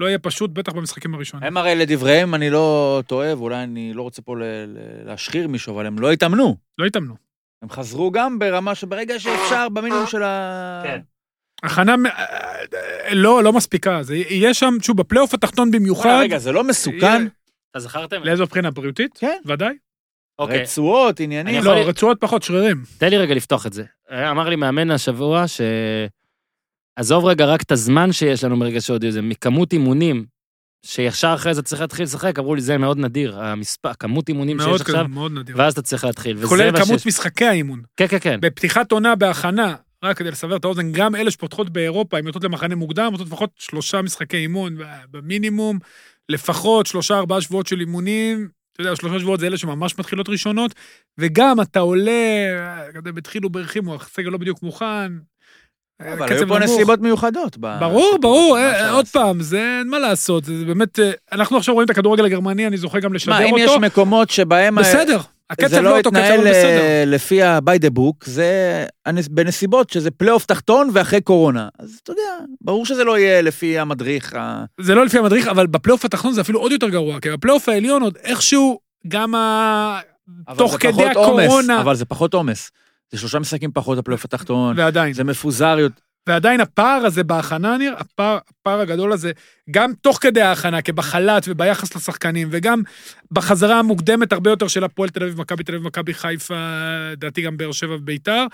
לא 0.00 0.06
יהיה 0.06 0.18
פשוט, 0.18 0.50
בטח 0.50 0.72
במשחקים 0.72 1.14
הראשונים. 1.14 1.46
הם 1.46 1.56
הרי 1.56 1.74
לדבריהם, 1.74 2.34
אני 2.34 2.50
לא 2.50 3.02
טועה, 3.06 3.38
ואולי 3.38 3.62
אני 3.62 3.92
לא 3.94 4.02
רוצה 4.02 4.22
פה 4.22 4.36
להשחיר 5.04 5.48
מישהו, 5.48 5.74
אבל 5.74 5.86
הם 5.86 5.98
לא 5.98 6.12
התאמנו. 6.12 6.56
לא 6.78 6.86
התאמנו. 6.86 7.14
הם 7.62 7.70
חזרו 7.70 8.10
גם 8.10 8.38
ברמה 8.38 8.74
שברגע 8.74 9.18
שאפשר, 9.18 9.68
במינימום 9.68 10.06
של 10.06 10.22
ה... 10.22 10.82
כן. 10.84 11.00
הכנה, 11.62 11.94
אה, 12.06 12.24
אה, 13.08 13.14
לא, 13.14 13.42
לא 13.42 13.52
מספיקה. 13.52 14.02
זה 14.02 14.16
יהיה 14.16 14.54
שם, 14.54 14.76
שוב, 14.82 14.96
בפלייאוף 14.96 15.34
התחתון 15.34 15.70
במיוחד. 15.70 16.18
רגע, 16.22 16.38
זה 16.38 16.52
לא 16.52 16.64
מסוכן? 16.64 17.26
אתה 17.70 17.80
זכרתם? 17.80 18.22
לאיזו 18.24 18.46
בחינה 18.46 18.70
בריאותית? 18.70 19.18
כן. 19.18 19.38
ודאי. 19.46 19.74
אוקיי, 20.38 20.62
רצועות, 20.62 21.20
עניינים. 21.20 21.56
אני 21.56 21.64
לא, 21.64 21.70
רצועות 21.70 22.18
פחות, 22.20 22.42
שרירים. 22.42 22.82
תן 22.98 23.08
לי 23.10 23.16
רגע 23.16 23.34
לפתוח 23.34 23.66
את 23.66 23.72
זה. 23.72 23.84
אמר 24.12 24.48
לי 24.48 24.56
מאמן 24.56 24.90
השבוע 24.90 25.48
ש... 25.48 25.60
עזוב 26.96 27.24
רגע 27.24 27.44
רק 27.46 27.62
את 27.62 27.72
הזמן 27.72 28.12
שיש 28.12 28.44
לנו 28.44 28.56
מרגע 28.56 28.80
שהודיעו 28.80 29.12
זה, 29.12 29.22
מכמות 29.22 29.72
אימונים 29.72 30.24
שישר 30.86 31.32
אחרי 31.34 31.54
זה 31.54 31.62
צריך 31.62 31.80
להתחיל 31.80 32.04
לשחק, 32.04 32.38
אמרו 32.38 32.54
לי, 32.54 32.60
זה 32.60 32.78
מאוד 32.78 32.98
נדיר, 32.98 33.40
המספר, 33.40 33.94
כמות 33.94 34.28
אימונים 34.28 34.56
מאוד 34.56 34.70
שיש 34.72 34.80
עכשיו, 34.80 34.94
כזה, 35.04 35.14
מאוד 35.14 35.32
נדיר. 35.32 35.56
ואז 35.58 35.72
אתה 35.72 35.82
צריך 35.82 36.04
להתחיל. 36.04 36.36
וזה 36.36 36.46
כולל 36.46 36.72
כמות 36.76 36.86
שיש- 36.86 37.06
משחקי 37.06 37.44
האימון. 37.44 37.82
כן, 37.96 38.06
כן, 38.06 38.18
כן. 38.20 38.38
בפתיחת 38.42 38.92
עונה 38.92 39.14
בהכנה, 39.14 39.74
רק 40.04 40.16
כדי 40.18 40.30
לסבר 40.30 40.56
את 40.56 40.64
האוזן, 40.64 40.92
גם 40.92 41.14
אלה 41.16 41.30
שפותחות 41.30 41.70
באירופה, 41.70 42.18
הן 42.18 42.26
יוצאות 42.26 42.44
למחנה 42.44 42.74
מוקדם, 42.74 43.08
יוצאות 43.12 43.28
לפחות 43.28 43.50
שלושה 43.56 44.02
משחקי 44.02 44.36
אימון 44.36 44.76
במינימום, 45.10 45.78
לפחות 46.30 46.86
שלושה, 46.86 47.18
ארבעה 47.18 47.40
שבועות 47.40 47.66
של 47.66 47.80
אימונים. 47.80 48.48
אתה 48.72 48.80
יודע, 48.80 48.96
שלושה 48.96 49.18
שבועות 49.18 49.40
זה 49.40 49.46
אלה 49.46 49.58
שממש 49.58 49.98
מתחילות 49.98 50.28
ראשונות, 50.28 50.74
וגם 51.18 51.60
אתה 51.60 51.80
עולה, 51.80 52.12
בדחילו 52.94 53.50
ורחימו, 53.50 53.94
הסגל 53.94 54.30
לא 54.30 54.38
בדיוק 54.38 54.62
מוכן. 54.62 55.12
אבל 56.00 56.32
היו 56.32 56.48
פה. 56.48 56.58
נסיבות 56.58 57.00
מיוחדות. 57.00 57.58
ברור, 57.58 58.18
ברור, 58.20 58.58
אה, 58.58 58.72
אפשר 58.72 58.94
עוד? 58.94 59.06
פעם, 59.06 59.40
זה 59.40 59.78
אין 59.78 59.88
מה 59.88 59.98
לעשות, 59.98 60.44
זה 60.44 60.64
באמת, 60.64 60.98
אה, 60.98 61.10
אנחנו 61.32 61.56
עכשיו 61.56 61.74
רואים 61.74 61.84
את 61.84 61.90
הכדורגל 61.90 62.24
הגרמני, 62.24 62.66
אני 62.66 62.76
זוכה 62.76 63.00
גם 63.00 63.12
לשדר 63.12 63.32
מה, 63.32 63.44
אם 63.44 63.54
יש 63.58 63.70
אותו. 63.70 63.80
מקומות 63.80 64.30
שבהם... 64.30 64.74
בסדר, 64.74 65.20
הקצב 65.50 65.66
זה 65.68 65.80
לא 65.80 65.90
לא 65.90 65.96
אותו 65.98 66.10
קצב, 66.10 66.18
התנהל 66.20 66.40
אבל 66.40 66.50
בסדר. 66.50 66.80
אה, 66.80 67.04
לפי 67.06 67.42
ה-by 67.42 67.78
the 67.86 67.98
book, 67.98 68.24
זה 68.24 68.84
בנסיבות 69.30 69.90
שזה 69.90 70.10
פלייאוף 70.10 70.44
תחתון 70.46 70.90
ואחרי 70.92 71.20
קורונה. 71.20 71.68
אז 71.78 71.98
אתה 72.02 72.12
יודע, 72.12 72.22
ברור 72.60 72.86
שזה 72.86 73.04
לא 73.04 73.18
יהיה 73.18 73.42
לפי 73.42 73.78
המדריך. 73.78 74.34
ה- 74.34 74.64
זה 74.80 74.94
לא 74.94 75.04
לפי 75.06 75.18
המדריך, 75.18 75.46
אבל 75.48 75.66
בפלייאוף 75.66 76.04
התחתון 76.04 76.32
זה 76.32 76.40
אפילו 76.40 76.60
עוד 76.60 76.72
יותר 76.72 76.88
גרוע, 76.88 77.20
כי 77.20 77.30
בפלייאוף 77.30 77.68
העליון 77.68 78.02
עוד 78.02 78.18
איכשהו, 78.24 78.78
גם 79.08 79.34
ה... 79.34 80.00
תוך 80.56 80.72
זה 80.72 80.78
כדי 80.78 80.92
פחות 80.92 81.16
עומס, 81.16 81.44
הקורונה. 81.44 81.80
אבל 81.80 81.94
זה 81.94 82.04
פחות 82.04 82.34
עומס. 82.34 82.70
זה 83.12 83.18
שלושה 83.18 83.38
משחקים 83.38 83.70
פחות 83.74 83.98
הפלייאוף 83.98 84.24
התחתון, 84.24 84.78
ועדיין, 84.78 85.12
זה 85.12 85.24
מפוזר 85.24 85.76
יותר. 85.78 86.00
ועדיין 86.26 86.60
הפער 86.60 87.06
הזה 87.06 87.24
בהכנה, 87.24 87.76
ניר, 87.76 87.94
הפער, 87.98 88.38
הפער 88.48 88.80
הגדול 88.80 89.12
הזה, 89.12 89.32
גם 89.70 89.92
תוך 90.00 90.18
כדי 90.20 90.40
ההכנה, 90.40 90.82
כבחל"ת 90.82 91.44
וביחס 91.48 91.96
לשחקנים, 91.96 92.48
וגם 92.50 92.82
בחזרה 93.30 93.78
המוקדמת 93.78 94.32
הרבה 94.32 94.50
יותר 94.50 94.68
של 94.68 94.84
הפועל 94.84 95.08
תל 95.08 95.22
אביב, 95.22 95.40
מכבי 95.40 95.64
תל 95.64 95.74
אביב, 95.74 95.86
מכבי 95.86 96.14
חיפה, 96.14 96.54
לדעתי 97.12 97.42
גם 97.42 97.56
באר 97.56 97.72
שבע 97.72 97.94
וביתר. 97.94 98.44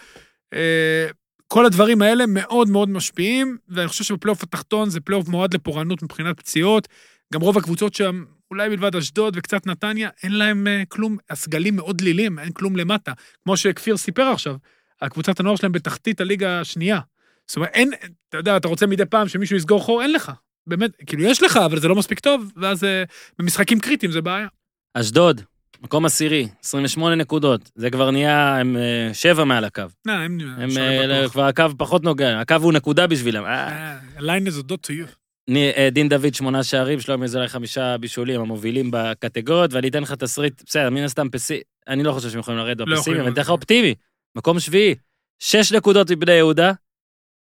אה, 0.54 1.06
כל 1.48 1.66
הדברים 1.66 2.02
האלה 2.02 2.24
מאוד 2.26 2.68
מאוד 2.68 2.88
משפיעים, 2.88 3.56
ואני 3.68 3.88
חושב 3.88 4.04
שבפלייאוף 4.04 4.42
התחתון 4.42 4.90
זה 4.90 5.00
פלייאוף 5.00 5.28
מועד 5.28 5.54
לפורענות 5.54 6.02
מבחינת 6.02 6.36
פציעות. 6.36 6.88
גם 7.34 7.40
רוב 7.40 7.58
הקבוצות 7.58 7.94
שם, 7.94 8.24
אולי 8.50 8.68
מלבד 8.68 8.96
אשדוד 8.96 9.36
וקצת 9.36 9.66
נתניה, 9.66 10.08
אין 10.22 10.32
להם 10.32 10.66
אה, 10.66 10.82
כלום, 10.88 11.16
הסגלים 11.30 11.76
מאוד 11.76 11.98
דלילים, 11.98 12.38
אין 12.38 12.52
כלום 12.52 12.76
למטה. 12.76 13.12
כמו 13.44 13.56
שכפיר 13.56 13.96
סיפר 13.96 14.22
עכשיו, 14.22 14.56
הקבוצת 15.02 15.40
הנוער 15.40 15.56
שלהם 15.56 15.72
בתחתית 15.72 16.20
הליגה 16.20 16.60
השנייה. 16.60 17.00
זאת 17.46 17.56
אומרת, 17.56 17.70
אין, 17.74 17.92
אתה 18.28 18.36
יודע, 18.36 18.56
אתה 18.56 18.68
רוצה 18.68 18.86
מדי 18.86 19.04
פעם 19.04 19.28
שמישהו 19.28 19.56
יסגור 19.56 19.80
חור, 19.82 20.02
אין 20.02 20.12
לך. 20.12 20.32
באמת, 20.66 20.90
כאילו, 21.06 21.22
יש 21.22 21.42
לך, 21.42 21.56
אבל 21.56 21.80
זה 21.80 21.88
לא 21.88 21.94
מספיק 21.94 22.20
טוב, 22.20 22.52
ואז 22.56 22.84
אה, 22.84 23.04
במשחקים 23.38 23.80
קריטיים 23.80 24.12
זה 24.12 24.20
בעיה. 24.20 24.46
אשדוד, 24.94 25.40
מקום 25.82 26.04
עשירי, 26.04 26.48
28 26.64 27.14
נקודות. 27.14 27.70
זה 27.74 27.90
כבר 27.90 28.10
נהיה, 28.10 28.56
הם 28.56 28.76
אה, 28.76 29.14
שבע 29.14 29.44
מעל 29.44 29.64
הקו. 29.64 29.82
לא, 30.06 30.12
הם... 30.12 30.38
הם 30.58 30.70
אה. 30.78 31.28
כבר 31.28 31.44
הקו 31.44 31.64
פחות 31.78 32.04
נוגע, 32.04 32.40
הקו 32.40 32.54
הוא 32.54 32.72
נקודה 32.72 33.06
בשבילם. 33.06 33.44
אה, 33.44 33.68
אה, 33.68 33.98
הליין 34.16 34.46
is 34.46 34.50
a 34.50 34.72
dot 34.72 34.86
to 34.86 34.90
you. 34.90 35.14
אה, 35.56 35.88
דין 35.92 36.08
דוד 36.08 36.34
שמונה 36.34 36.64
שערים, 36.64 37.00
שלומי 37.00 37.24
אזולאי 37.24 37.48
חמישה 37.48 37.98
בישולים 37.98 38.40
המובילים 38.40 38.90
בקטגוריות, 38.92 39.72
ואני 39.72 39.88
אתן 39.88 40.02
לך 40.02 40.12
תסריט, 40.12 40.62
בסדר, 40.66 40.90
מן 40.90 41.02
הסתם 41.02 41.28
פסי, 41.30 41.60
אני 41.88 42.02
לא 42.02 42.12
חושב 42.12 42.30
שהם 42.30 42.40
יכולים 42.40 42.60
לרדת 42.60 42.88
לא 42.88 42.96
בפסימי, 42.96 43.16
אבל 43.16 43.24
אני 43.24 43.32
אתן 43.32 43.40
לך. 43.40 43.50
אופטימי, 43.50 43.94
מקום 44.36 44.60
שביעי, 44.60 44.94
שש 45.38 45.72
נקודות 45.72 46.10
מבני 46.10 46.32
יהודה, 46.32 46.72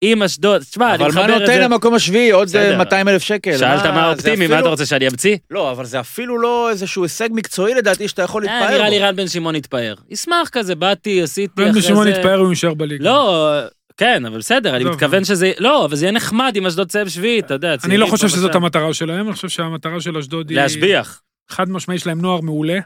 עם 0.01 0.23
אשדוד, 0.23 0.61
תשמע, 0.61 0.95
אני 0.95 0.95
אבל 0.95 1.03
מה 1.03 1.09
מחבר 1.21 1.35
את 1.35 1.41
נותן 1.41 1.53
זה, 1.53 1.59
למקום 1.59 1.93
השביעי? 1.93 2.31
עוד 2.31 2.47
בסדר. 2.47 2.77
200 2.77 3.07
אלף 3.07 3.21
שקל. 3.21 3.57
שאלת 3.57 3.85
מה 3.85 4.01
זה 4.01 4.05
אופטימי, 4.05 4.47
מה 4.47 4.59
אתה 4.59 4.67
רוצה 4.69 4.85
שאני 4.85 5.07
אמציא? 5.07 5.37
לא, 5.51 5.71
אבל 5.71 5.85
זה 5.85 5.99
אפילו 5.99 6.39
לא 6.39 6.69
איזשהו 6.69 7.03
הישג 7.03 7.29
מקצועי 7.31 7.73
לדעתי 7.75 8.07
שאתה 8.07 8.21
יכול 8.21 8.47
אה, 8.47 8.59
להתפאר 8.59 8.77
נראה 8.77 8.89
לי 8.89 8.99
בו. 8.99 9.05
רן 9.05 9.15
בן 9.15 9.27
שמעון 9.27 9.55
התפאר. 9.55 9.93
ישמח 10.09 10.49
כזה, 10.51 10.75
באתי, 10.75 11.21
עשיתי, 11.21 11.53
בן 11.61 11.69
אחרי 11.69 11.81
שמעון 11.81 12.03
זה... 12.03 12.09
יתפאר 12.09 12.35
אם 12.35 12.39
הוא 12.39 12.49
יישאר 12.49 12.73
בליגה. 12.73 13.03
לא, 13.03 13.51
כן, 13.97 14.25
אבל 14.25 14.37
בסדר, 14.37 14.75
אני 14.75 14.83
מתכוון 14.83 15.23
שזה, 15.23 15.51
לא, 15.59 15.85
אבל 15.85 15.95
זה 15.95 16.05
יהיה 16.05 16.11
נחמד 16.11 16.53
אם 16.57 16.65
אשדוד 16.65 16.89
צהב 16.89 17.07
שביעית, 17.07 17.45
אתה 17.45 17.53
יודע, 17.53 17.75
אני 17.83 17.97
לא 17.97 18.05
חושב 18.05 18.27
שזאת. 18.27 18.55
המטרה 18.55 18.93
שלהם, 18.93 19.27
אני 19.27 19.35
חושב 19.35 19.49
שהמטרה 19.49 20.01
של 20.01 20.17
אשדוד 20.17 20.49
היא... 20.49 20.57
להשביח. 20.57 21.21
חד 21.49 21.69
משמעי, 21.69 21.95
יש 21.95 22.07
להם 22.07 22.21
נוער 22.21 22.41
מעולה. 22.41 22.79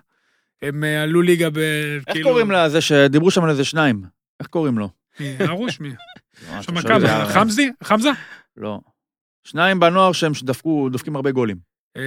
הם 0.62 0.84
אה, 0.84 1.03
עלו 1.03 1.22
ליגה 1.22 1.49
ב... 1.49 1.57
איך 1.57 2.03
כאילו- 2.12 2.30
קוראים 2.30 2.51
לזה 2.51 2.82
שדיברו 2.82 3.32
שם 3.32 3.43
על 3.43 3.49
איזה 3.49 3.64
שניים? 3.64 4.01
איך 4.39 4.47
קוראים 4.47 4.78
לו? 4.78 4.89
מי? 5.20 5.36
הרוש 5.39 5.80
מי? 5.80 5.89
שם 6.62 6.80
זה- 7.00 7.34
חמזי? 7.34 7.72
חמזה? 7.84 8.10
לא. 8.58 8.80
שניים 9.44 9.80
בנוער 9.80 10.12
שהם 10.12 10.32
דפקו, 10.44 10.89
דופקים 10.92 11.16
הרבה 11.16 11.32
גולים. 11.32 11.58
אה, 11.98 12.02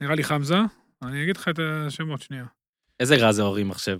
נראה 0.00 0.14
לי 0.14 0.24
חמזה. 0.24 0.58
אני 1.02 1.22
אגיד 1.22 1.36
לך 1.36 1.48
את 1.48 1.58
השמות 1.58 2.22
שנייה. 2.22 2.44
איזה 3.00 3.16
רע 3.16 3.32
זה 3.32 3.42
הורים 3.42 3.70
עכשיו. 3.70 3.98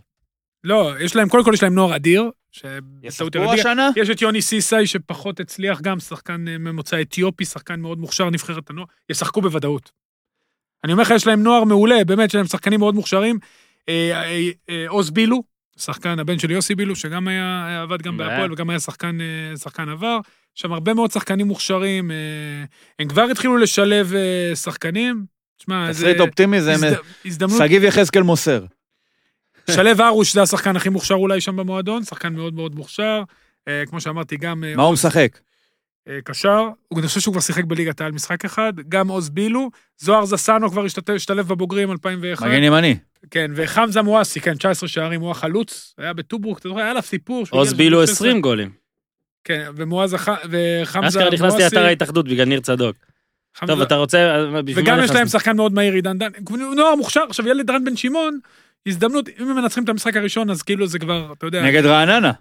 לא, 0.64 0.92
יש 1.00 1.16
להם, 1.16 1.28
קודם 1.28 1.44
כל 1.44 1.50
יש 1.54 1.62
להם 1.62 1.74
נוער 1.74 1.96
אדיר. 1.96 2.30
שבטעות 2.52 3.34
ירדיה. 3.34 3.52
השנה? 3.52 3.90
יש 3.96 4.10
את 4.10 4.22
יוני 4.22 4.42
סיסאי 4.42 4.86
שפחות 4.86 5.40
הצליח, 5.40 5.80
גם 5.80 6.00
שחקן 6.00 6.48
אה, 6.48 6.58
ממוצא 6.58 7.00
אתיופי, 7.00 7.44
שחקן 7.44 7.80
מאוד 7.80 7.98
מוכשר, 7.98 8.30
נבחרת 8.30 8.70
הנוער, 8.70 8.86
ישחקו 9.10 9.40
בוודאות. 9.40 9.92
אני 10.84 10.92
אומר 10.92 11.02
לך, 11.02 11.10
יש 11.10 11.26
להם 11.26 11.42
נוער 11.42 11.64
מעולה, 11.64 12.04
באמת, 12.06 12.28
יש 12.28 12.34
להם 12.34 12.46
שחקנים 12.46 12.80
מאוד 12.80 12.94
מוכשרים. 12.94 13.38
אה, 13.88 14.44
עוז 14.88 15.10
בילו, 15.10 15.42
שחקן, 15.78 16.18
הבן 16.18 16.38
של 16.38 16.50
יוסי 16.50 16.74
בילו, 16.74 16.96
שגם 16.96 17.28
היה, 17.28 17.80
עבד 17.82 18.02
גם. 18.02 18.16
בהפועל 18.16 18.52
וגם 18.52 18.70
היה 18.70 18.80
שחקן, 18.80 19.18
אה, 19.20 19.56
שחקן 19.56 19.88
עבר. 19.88 20.18
יש 20.56 20.62
שם 20.62 20.72
הרבה 20.72 20.94
מאוד 20.94 21.10
שחקנים 21.10 21.46
מוכשרים, 21.46 22.10
אה, 22.10 22.16
הם 22.98 23.08
כבר 23.08 23.22
התחילו 23.30 23.56
לשלב 23.56 24.12
אה, 24.14 24.56
שחקנים. 24.56 25.24
תשמע, 25.58 25.92
זה 25.92 26.00
תסריט 26.00 26.20
אופטימי 26.20 26.60
זה 26.60 26.72
הזד- 26.74 26.94
הזדמנות 27.24 27.58
שגיב 27.58 27.84
יחזקאל 27.84 28.22
מוסר. 28.22 28.64
שלו 29.70 29.90
ארוש 30.04 30.32
זה 30.34 30.42
השחקן 30.42 30.76
הכי 30.76 30.88
מוכשר 30.88 31.14
אולי 31.14 31.40
שם 31.40 31.56
במועדון, 31.56 32.04
שחקן 32.04 32.32
מאוד 32.34 32.54
מאוד 32.54 32.74
מוכשר. 32.74 33.22
כמו 33.86 34.00
שאמרתי, 34.00 34.36
גם 34.36 34.64
מה 34.76 34.82
הוא 34.82 34.92
משחק? 34.92 35.38
אה, 36.08 36.18
קשר, 36.24 36.68
אני 36.96 37.06
חושב 37.06 37.20
שהוא 37.20 37.32
כבר 37.32 37.40
שיחק 37.40 37.64
בליגת 37.64 38.00
העל 38.00 38.12
משחק 38.12 38.44
אחד, 38.44 38.72
גם 38.88 39.08
עוז 39.08 39.30
בילו, 39.30 39.70
זוהר 39.98 40.24
זסנו 40.24 40.70
כבר 40.70 40.84
השתלב 41.14 41.48
בבוגרים 41.48 41.90
2001, 41.90 42.46
מגן 42.46 42.62
ימני. 42.62 42.96
כן, 43.30 43.50
וחמזה 43.54 44.02
מואסי, 44.02 44.40
כן, 44.40 44.54
19 44.54 44.88
שערים, 44.88 45.20
הוא 45.20 45.30
החלוץ, 45.30 45.94
היה 45.98 46.12
בטוברוק, 46.12 46.58
אתה 46.58 46.68
זוכר, 46.68 46.80
היה 46.80 46.90
עליו 46.90 47.02
סיפור. 47.02 47.44
עוז 47.50 47.72
בילו 47.72 48.02
לשש 48.02 48.12
עשרה. 48.12 48.28
20 48.28 48.40
גולים. 48.40 48.70
כן, 49.44 49.70
ומועז 49.76 50.14
וחמזה 50.14 51.08
אשכרה 51.08 51.30
נכנס 51.30 51.40
מואסי, 51.40 51.62
לאתר 51.62 51.84
ההתאחדות 51.84 52.28
בגלל 52.28 52.44
ניר 52.44 52.60
צדוק. 52.60 52.96
טוב, 53.66 53.80
אתה 53.80 53.94
רוצה... 53.94 54.18
אה, 54.18 54.60
וגם 54.74 54.98
יש 55.04 55.10
להם? 55.10 55.28
שחקן 55.28 55.56
מאוד 55.56 55.72
מהיר, 55.72 55.94
עידן 55.94 56.18
דן, 56.18 56.30
נוער 56.76 56.94
מוכשר, 56.94 57.24
עכשיו 57.28 57.48
ילד 57.48 57.70
רן 57.70 57.84
בן 57.84 57.96
שמעון, 57.96 58.38
הזדמנות, 58.86 59.28
אם 59.40 59.50
הם 59.50 59.56
מנצחים 59.56 59.84
את 59.84 59.88
המשחק 59.88 60.16
הראשון, 60.16 60.50
אז 60.50 60.62
כאילו 60.62 60.86
זה 60.86 60.98
כבר, 60.98 61.32
אתה 61.38 61.46
יודע, 61.46 61.62
נגד 61.62 61.86
רעננה. 61.86 62.32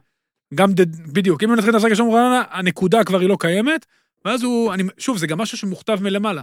גם, 0.56 0.74
ד- 0.74 1.14
בדיוק, 1.14 1.44
אם 1.44 1.50
הם 1.50 1.56
מנצחים 1.56 1.70
את 1.70 1.76
המשחק 1.76 1.88
הראשון 1.90 2.10
ברעננה, 2.12 2.44
הנקודה 2.52 3.04
כבר 3.04 3.20
היא 3.20 3.30
לא 3.30 3.38
קיימת, 3.40 3.86
ואז 4.26 4.44
הוא, 4.44 4.74
אני, 4.74 4.84
שוב, 4.98 5.18
זה 5.18 5.28
גם 5.28 5.38
משהו 5.38 5.58
שמוכתב 5.58 5.98
מלמעלה. 6.02 6.42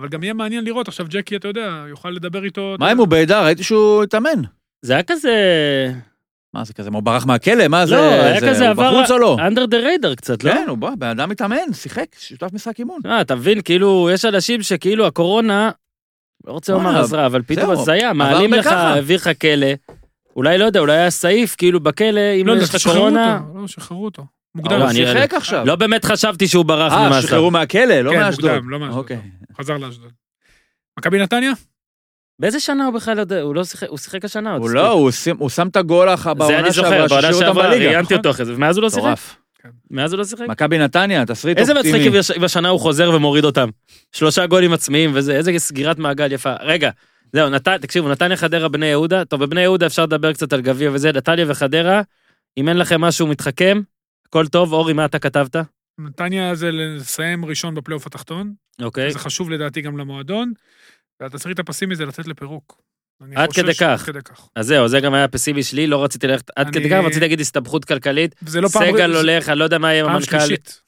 אבל 0.00 0.08
גם 0.08 0.22
יהיה 0.22 0.34
מעניין 0.34 0.64
לראות, 0.64 0.88
עכשיו 0.88 1.06
ג'קי, 1.08 1.36
אתה 1.36 1.48
יודע, 1.48 1.84
יוכל 1.88 2.10
לדבר 2.10 2.44
איתו. 2.44 2.76
מה 2.80 2.92
אם. 2.92 2.98
הוא 2.98 3.08
בעדה? 3.08 3.44
ראיתי 3.44 3.62
שהוא 3.62 4.02
התאמן. 4.02 4.42
זה 4.82 4.92
היה 4.92 5.02
כזה... 5.02 5.32
מה 6.54 6.64
זה 6.64 6.72
כזה? 6.74 6.90
הוא 6.92 7.02
ברח 7.02 7.26
מהכלא? 7.26 7.68
מה 7.68 7.86
זה? 7.86 7.94
לא, 7.94 8.00
היה 8.00 8.40
זה- 8.40 8.48
כזה 8.48 8.62
הוא 8.64 8.70
עבר... 8.70 8.92
בחוץ 9.00 9.10
או 9.10 9.18
לא? 9.18 9.36
under 9.48 9.70
the 9.70 9.74
radar 10.04 10.14
קצת, 10.16 10.44
לא? 10.44 10.52
כן, 10.52 10.64
הוא 10.68 10.78
בא, 10.78 10.90
בן 10.98 11.06
אדם 11.06 11.30
מתאמן, 11.30 11.72
שיחק, 11.72 12.06
שותף 12.18 12.48
משחק 12.52 12.78
אימון. 12.78 13.00
אה, 13.06 13.20
אתה 13.20 13.34
מבין, 13.34 13.60
כאילו, 13.60 14.08
יש 14.12 14.24
אנשים 14.24 14.62
שכאילו 14.62 15.06
הקורונה, 15.06 15.70
לא 16.46 16.52
רוצה 16.52 16.72
לומר 16.72 17.00
עזרה, 17.00 17.26
אבל 17.26 17.42
פתאום 17.42 17.70
הזיה, 17.70 18.12
מעלים 18.12 18.52
לך. 18.52 18.66
העביר 18.66 19.16
לך 19.16 19.30
כלא, 19.40 19.66
אולי, 20.36 20.58
לא 20.58 20.64
יודע, 20.64 20.80
אולי 20.80 20.92
היה 20.92 21.10
סעיף, 21.10 21.54
כאילו, 21.58 21.80
בכלא, 21.80 22.20
אם 22.40 22.46
לא 22.46 22.52
יש 22.62 22.74
לך 22.74 22.82
קורונה... 22.86 23.40
אותו, 23.48 23.58
לא, 23.60 23.68
שחררו 23.68 24.04
אותו. 24.04 24.22
הוא 24.22 24.28
מוקדם. 24.62 24.78
לא, 24.78 24.84
אני- 24.90 24.94
שיחק 24.94 25.34
עכשיו. 25.34 25.66
לא 25.66 25.76
באמת 25.76 26.04
חשבתי 26.04 26.48
שהוא 26.48 26.64
ברח 26.64 26.92
אה, 26.92 27.08
ממאסר. 27.08 27.26
שחררו 27.26 27.50
מהכלא, 27.50 28.00
לא 28.00 28.10
כן, 28.10 28.18
מאשדוד. 28.20 28.50
מוקדם, 28.50 28.70
לא 28.70 28.78
מאשדוד. 28.78 28.98
אוקיי. 28.98 29.18
חזר 29.60 29.76
לאשדוד. 29.78 30.10
מכבי 30.98 31.18
נתניה? 31.18 31.52
באיזה 32.38 32.60
שנה 32.60 32.84
הוא 32.86 32.94
בכלל 32.94 33.18
יודע? 33.18 33.40
הוא 33.40 33.54
לא 33.54 33.64
שיחק, 33.64 33.88
הוא 33.88 33.98
שיחק 33.98 34.24
השנה 34.24 34.52
עוד. 34.52 34.60
הוא 34.62 34.70
לא, 34.70 34.88
הוא 34.90 35.10
הוא 35.38 35.48
שם 35.50 35.68
את 35.68 35.76
הגול 35.76 36.08
זה 36.16 36.34
בעונה 36.34 36.58
אני 36.58 36.70
זוכר, 36.70 36.90
שעברה, 36.90 37.08
בעונה 37.08 37.22
שהשאיר 37.22 37.34
אותם 37.34 37.46
שעברה, 37.46 37.68
בליגה. 37.68 37.86
ראיינתי 37.90 38.14
אותו 38.14 38.30
אחרי 38.30 38.44
זה, 38.44 38.54
ומאז 38.54 38.76
הוא 38.76 38.82
לא 38.82 38.90
שיחק? 38.90 39.02
מטורף. 39.02 39.36
מאז 39.90 40.12
הוא 40.12 40.18
לא 40.18 40.24
שיחק? 40.24 40.44
מכבי 40.48 40.78
נתניה, 40.78 41.26
תסריט 41.26 41.58
איזה 41.58 41.72
אופטימי. 41.72 41.98
מצחיק 41.98 42.12
אם 42.14 42.18
הש- 42.20 42.30
אם 42.30 42.44
השנה 42.44 42.68
הוא 42.68 42.80
חוזר 42.80 43.10
ומוריד 43.14 43.44
אותם. 43.44 43.68
שלושה 44.12 44.46
גולים 44.46 44.72
עצמיים 44.72 45.10
וזה, 45.14 45.36
איזה 45.36 45.52
סגירת 45.58 45.98
מעגל 45.98 46.32
יפה. 46.32 46.54
רגע, 46.60 46.90
זהו, 47.32 47.48
נת... 47.50 47.68
תקשיבו, 47.68 48.08
נתניה 48.08 48.36
חדרה 48.36 48.68
בני 48.68 48.86
יהודה, 48.86 49.24
טוב, 49.24 49.44
בבני 49.44 49.60
יהודה 49.60 49.86
אפשר 49.86 50.02
לדבר 50.02 50.32
קצת 50.32 50.52
על 50.52 50.60
גביע 50.60 50.90
וזה, 50.92 51.12
נתניה 51.12 51.44
וחדרה, 51.48 52.02
אם 52.58 52.68
אין 52.68 52.76
לכם 52.76 53.00
משהו 53.00 53.26
מתחכם, 53.26 53.80
הכל 54.28 54.46
טוב, 54.46 54.72
אורי, 54.72 54.92
מה 54.92 55.04
אתה 55.04 55.18
כתבת? 55.18 55.56
נתניה 55.98 56.54
זה 56.54 56.70
לסיים 56.72 57.44
ראשון 57.44 57.74
בפלייאוף 57.74 58.06
התחתון, 58.06 58.54
אוקיי. 58.82 59.10
זה 59.12 59.18
חשוב 59.18 59.50
לדעתי 59.50 59.80
גם 59.80 59.98
למועדון, 59.98 60.52
והתסריט 61.20 61.58
הפסימי 61.58 61.96
זה 61.96 62.06
לצאת 62.06 62.26
לפירוק. 62.26 62.82
עד 63.34 63.52
כדי 63.52 63.74
כך. 63.74 63.82
עד 63.82 64.00
כדי 64.06 64.22
כך. 64.22 64.48
אז 64.56 64.66
זהו, 64.66 64.88
זה 64.88 65.00
גם 65.00 65.14
היה 65.14 65.28
פסימי 65.28 65.62
שלי, 65.62 65.86
לא 65.86 66.04
רציתי 66.04 66.26
ללכת 66.26 66.50
עד 66.56 66.66
אני- 66.66 66.74
כדי 66.74 66.90
כך, 66.90 66.96
רציתי 67.04 67.20
להגיד 67.20 67.40
הסתבכות 67.40 67.84
כלכלית, 67.84 68.34
וזה 68.42 68.60
לא 68.60 68.68
פעם... 68.68 68.82
סגל 68.82 69.12
זה 69.12 69.18
הולך, 69.18 69.48
אני 69.48 69.58
לא 69.58 69.64
יודע 69.64 69.78
מה 69.78 69.92
יהיה 69.92 70.02
עם 70.02 70.06
פעם 70.08 70.16
המנכ"ל. 70.16 70.38
שלישית. 70.38 70.82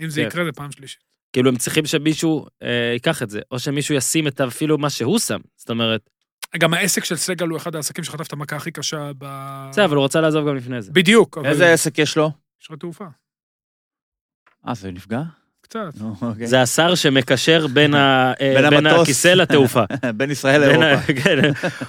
אם 0.00 0.08
זה 0.10 0.20
כן. 0.20 0.26
יקרה 0.26 0.44
זה 0.44 0.52
פעם 0.52 0.72
שלישית. 0.72 1.09
כאילו 1.32 1.48
הם 1.50 1.56
צריכים 1.56 1.86
שמישהו 1.86 2.46
אה, 2.62 2.90
ייקח 2.92 3.22
את 3.22 3.30
זה, 3.30 3.40
או 3.50 3.58
שמישהו 3.58 3.94
ישים 3.94 4.26
את 4.26 4.40
אפילו 4.40 4.78
מה 4.78 4.90
שהוא 4.90 5.18
שם. 5.18 5.38
זאת 5.56 5.70
אומרת, 5.70 6.10
גם 6.58 6.74
העסק 6.74 7.04
של 7.04 7.16
סגל 7.16 7.46
הוא 7.46 7.56
אחד 7.56 7.74
העסקים 7.74 8.04
שחטף 8.04 8.26
את 8.26 8.32
המכה 8.32 8.56
הכי 8.56 8.70
קשה 8.70 9.10
ב... 9.18 9.24
בסדר, 9.70 9.84
אבל 9.84 9.96
הוא 9.96 10.04
רצה 10.04 10.20
לעזוב 10.20 10.48
גם 10.48 10.56
לפני 10.56 10.82
זה. 10.82 10.92
בדיוק, 10.92 11.38
אבל... 11.38 11.46
איזה 11.46 11.72
עסק 11.72 11.98
יש 11.98 12.16
לו? 12.16 12.30
יש 12.62 12.70
לך 12.70 12.78
תעופה. 12.78 13.04
אה, 14.68 14.74
זה 14.74 14.90
נפגע? 14.90 15.22
קצת. 15.60 15.90
נו, 16.00 16.14
אוקיי. 16.22 16.46
זה 16.46 16.62
השר 16.62 16.94
שמקשר 16.94 17.66
בין, 17.66 17.94
ה, 17.94 18.32
אה, 18.40 18.52
בין 18.54 18.70
בין 18.70 18.86
המטוס. 18.86 19.02
הכיסא 19.02 19.28
לתעופה. 19.28 19.84
בין 20.16 20.30
ישראל 20.30 20.60
לאירופה. 20.60 21.12
כן, 21.22 21.38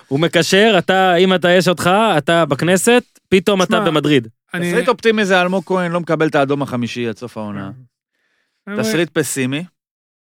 הוא 0.07 0.19
מקשר, 0.19 0.75
אתה, 0.77 1.15
אם 1.15 1.33
אתה 1.33 1.51
יש 1.51 1.67
אותך, 1.67 1.89
אתה 2.17 2.45
בכנסת, 2.45 3.03
פתאום 3.29 3.61
אתה 3.61 3.79
במדריד. 3.79 4.27
אני... 4.53 4.71
תסריט 4.71 4.89
אופטימי 4.89 5.25
זה 5.25 5.41
אלמוג 5.41 5.63
כהן 5.65 5.91
לא 5.91 5.99
מקבל 5.99 6.27
את 6.27 6.35
האדום 6.35 6.61
החמישי 6.61 7.07
עד 7.07 7.17
סוף 7.17 7.37
העונה. 7.37 7.71
תסריט 8.77 9.09
פסימי, 9.09 9.63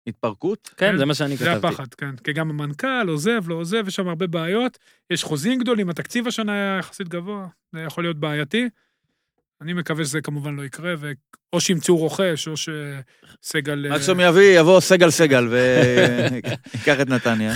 התפרקות. 0.06 0.70
כן, 0.76 0.98
זה 0.98 1.04
מה 1.04 1.14
שאני 1.14 1.36
זה 1.36 1.44
כתבתי. 1.44 1.66
הפחד, 1.66 1.94
כן. 1.94 2.16
כי 2.16 2.32
גם 2.32 2.50
המנכ"ל 2.50 3.08
עוזב, 3.08 3.48
לא 3.48 3.54
עוזב, 3.54 3.88
יש 3.88 3.94
שם 3.94 4.08
הרבה 4.08 4.26
בעיות. 4.26 4.78
יש 5.10 5.24
חוזים 5.24 5.58
גדולים, 5.60 5.90
התקציב 5.90 6.28
השנה 6.28 6.52
היה 6.52 6.76
יחסית 6.78 7.08
גבוה, 7.08 7.46
זה 7.72 7.80
יכול 7.80 8.04
להיות 8.04 8.16
בעייתי. 8.20 8.68
אני 9.62 9.72
מקווה 9.72 10.04
שזה 10.04 10.20
כמובן 10.20 10.56
לא 10.56 10.62
יקרה, 10.64 10.94
או 11.52 11.60
שימצאו 11.60 11.96
רוכש, 11.96 12.48
או 12.48 12.54
שסגל... 12.56 13.86
אה, 13.86 13.94
מקסימום 13.96 14.20
יביא, 14.20 14.60
יבוא 14.60 14.80
סגל 14.80 15.10
סגל 15.10 15.48
ויקח 15.48 16.96
את 17.02 17.08
נתניה. 17.08 17.52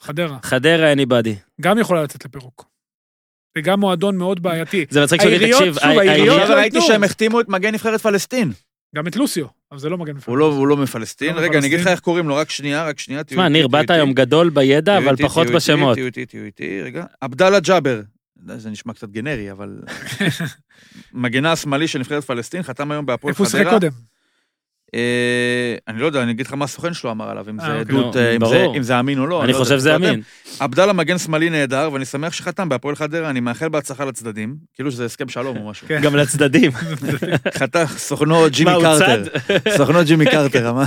חדרה. 0.00 0.38
חדרה, 0.42 0.92
anyboody. 0.92 1.34
גם 1.60 1.78
יכולה 1.78 2.02
לצאת 2.02 2.24
לפירוק. 2.24 2.64
זה 3.56 3.60
גם 3.62 3.80
מועדון 3.80 4.16
מאוד 4.16 4.42
בעייתי. 4.42 4.84
זה 4.90 5.02
מצחיק 5.02 5.20
שאני, 5.22 5.32
העיריות, 5.32 5.58
תקשיב, 5.60 5.74
שוב, 5.74 5.82
העיריות 5.84 6.08
העיריות- 6.10 6.40
עכשיו 6.42 6.56
לא 6.56 6.60
ראיתי. 6.60 6.80
שהם 6.80 7.04
החתימו 7.04 7.40
את 7.40 7.48
מגן 7.48 7.74
נבחרת 7.74 8.00
פלסטין. 8.00 8.52
גם 8.96 9.06
את 9.06 9.16
לוסיו, 9.16 9.46
אבל 9.72 9.80
זה 9.80 9.88
לא 9.88 9.98
מגן 9.98 10.12
הוא 10.26 10.36
לא- 10.38 10.52
הוא 10.52 10.66
לא 10.66 10.76
מפלסטין. 10.76 11.34
לא 11.34 11.40
רגע, 11.40 11.58
אני 11.58 11.66
אגיד 11.66 11.72
לך 11.72 11.80
מפלסטין. 11.80 11.92
איך 11.92 12.00
קוראים 12.00 12.28
לו, 12.28 12.36
רק 12.36 12.50
שנייה, 12.50 12.84
רק 12.84 12.98
שנייה. 12.98 13.24
תהיו 13.24 13.36
תשמע, 13.36 13.44
איתי, 13.44 13.52
ניר, 13.52 13.68
באת. 13.68 13.90
היום 13.90 14.12
גדול 14.12 14.50
בידע, 14.50 14.98
אבל 14.98 15.16
פחות 15.16 15.46
בשמות. 15.46 15.94
תהיו 15.94 16.06
איתי, 16.06 16.26
תהיו 16.26 16.44
איתי, 16.44 16.82
רגע. 16.82 17.04
עבדאללה 17.20 17.60
ג'אבר. 17.60 18.00
זה 18.56 18.70
נשמע 18.70 18.92
קצת 18.92 19.10
גנרי, 19.10 19.50
אבל... 19.50 19.80
מגנה 21.12 21.52
השמאלי 21.52 21.88
של 21.88 21.98
נבחרת 21.98 22.24
פלסטין, 22.24 22.62
חתם 22.62 22.90
היום 22.90 23.06
בהפועל 23.06 23.30
איפה 23.32 23.44
הוא 23.44 23.50
שיחק 23.50 23.60
חדרה. 23.66 23.72
קודם? 23.72 23.90
אה, 24.94 25.74
אני 25.88 26.00
לא 26.00 26.06
יודע, 26.06 26.22
אני 26.22 26.32
אגיד 26.32 26.46
לך 26.46 26.52
מה 26.52 26.64
הסוכן 26.64 26.94
שלו 26.94 27.10
אמר 27.10 27.30
עליו, 27.30 27.44
אם 27.50 27.60
אה, 27.60 27.66
זה 27.66 27.78
אוקיי. 27.80 27.96
עדות, 27.96 28.16
נו, 28.16 28.52
אה, 28.52 28.66
אם. 28.76 28.82
זה- 28.82 29.00
אמין 29.00 29.18
או 29.18 29.26
לא. 29.26 29.44
אני 29.44 29.52
לא 29.52 29.58
חושב 29.58 29.78
שזה. 29.78 29.94
אמין. 29.96 30.22
עבדאללה 30.60 30.92
מגן 30.92 31.18
שמאלי 31.18 31.50
נהדר, 31.50 31.90
ואני 31.92 32.04
שמח 32.04 32.32
שחתם 32.32 32.68
בהפועל 32.68 32.96
חדרה, 32.96 33.30
אני 33.30 33.40
מאחל 33.40 33.68
בהצלחה 33.68 34.04
לצדדים, 34.04 34.56
כאילו 34.74 34.90
שזה 34.90 35.04
הסכם 35.04 35.28
שלום 35.28 35.56
או 35.56 35.70
משהו. 35.70 35.88
כן. 35.88 36.00
גם 36.02 36.16
לצדדים. 36.16 36.70
חתם 37.58 37.84
סוכנו 37.86 38.44
ג'ימי 38.50 38.70
קרטר. 38.82 39.22
סוכנו 39.76 40.04
ג'ימי 40.04 40.24
קרטר, 40.32 40.70
אמר. 40.70 40.82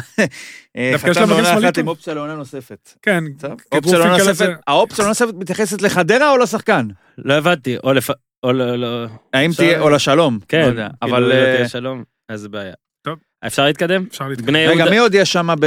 אה, 0.77 0.89
דווקא 0.93 1.09
יש 1.09 1.17
חתם 1.17 1.29
לה 1.29 1.35
מגן 1.35 1.43
לעונה 1.43 1.49
שמאלי 1.49 1.67
אחת 1.67 1.75
טוב. 1.75 1.81
עם 1.81 1.87
אופציה 1.87 2.13
לעונה 2.13 2.35
נוספת. 2.35 2.93
כן, 3.01 3.23
אופציה 3.71 3.97
לעונה 3.97 4.17
נוספת, 4.17 4.49
האופציה 4.67 5.05
הנוספת 5.05 5.33
מתייחסת 5.33 5.81
לחדרה 5.81 6.31
או 6.31 6.37
לשחקן? 6.37 6.87
לא 7.17 7.33
הבנתי, 7.33 7.77
או 8.43 8.53
לא... 8.53 8.75
לא- 8.75 9.05
לשלום? 9.91 10.39
כן, 10.47 10.59
לא 10.61 10.65
כאילו, 10.71 10.83
אבל... 11.01 11.23
לא 11.23 11.33
אה, 11.33 11.93
אז 12.29 12.41
זה 12.41 12.49
בעיה. 12.49 12.73
אפשר 13.47 13.65
להתקדם? 13.65 14.05
אפשר 14.09 14.27
להתקדם. 14.27 14.47
בני 14.47 14.67
רגע, 14.67 14.75
יהודה... 14.75 14.91
מי 14.91 14.97
עוד 14.97 15.15
יש 15.15 15.33
שם 15.33 15.47
ב... 15.59 15.65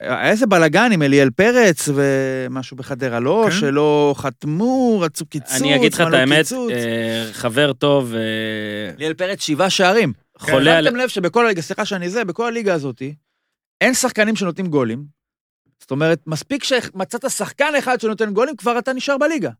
איזה 0.00 0.46
בלאגן 0.46 0.92
עם 0.92 1.02
אליאל 1.02 1.30
פרץ 1.30 1.88
ומשהו 1.94 2.76
בחדרה, 2.76 3.20
לא? 3.20 3.46
כן. 3.50 3.56
שלא 3.56 4.14
חתמו, 4.18 5.00
רצו 5.00 5.26
קיצוץ, 5.26 5.60
אני 5.60 5.76
אגיד 5.76 5.94
לך 5.94 6.00
את 6.00 6.06
מלא 6.06 6.16
האמת. 6.16 6.52
אה, 6.70 7.28
חבר 7.32 7.72
טוב, 7.72 8.14
אה, 8.14 8.94
אליאל 8.96 9.14
פרץ 9.14 9.42
שבעה 9.42 9.70
שערים. 9.70 10.12
חולה 10.38 10.78
על... 10.78 10.84
שמתם 10.84 10.96
לב 10.96 11.08
שבכל 11.08 11.44
הליגה, 11.44 11.62
סליחה 11.62 11.84
שאני 11.84 12.10
זה, 12.10 12.24
בכל 12.24 12.46
הליגה 12.46 12.74
הזאת, 12.74 13.02
אין 13.80 13.94
שחקנים 13.94 14.36
שנותנים 14.36 14.66
גולים. 14.66 15.04
זאת 15.80 15.90
אומרת, 15.90 16.18
מספיק 16.26 16.64
שמצאת 16.64 17.30
שחקן 17.30 17.72
אחד 17.78 18.00
שנותן 18.00 18.32
גולים, 18.32 18.56
כבר 18.56 18.78
אתה 18.78 18.92
נשאר 18.92 19.18
בליגה. 19.18 19.50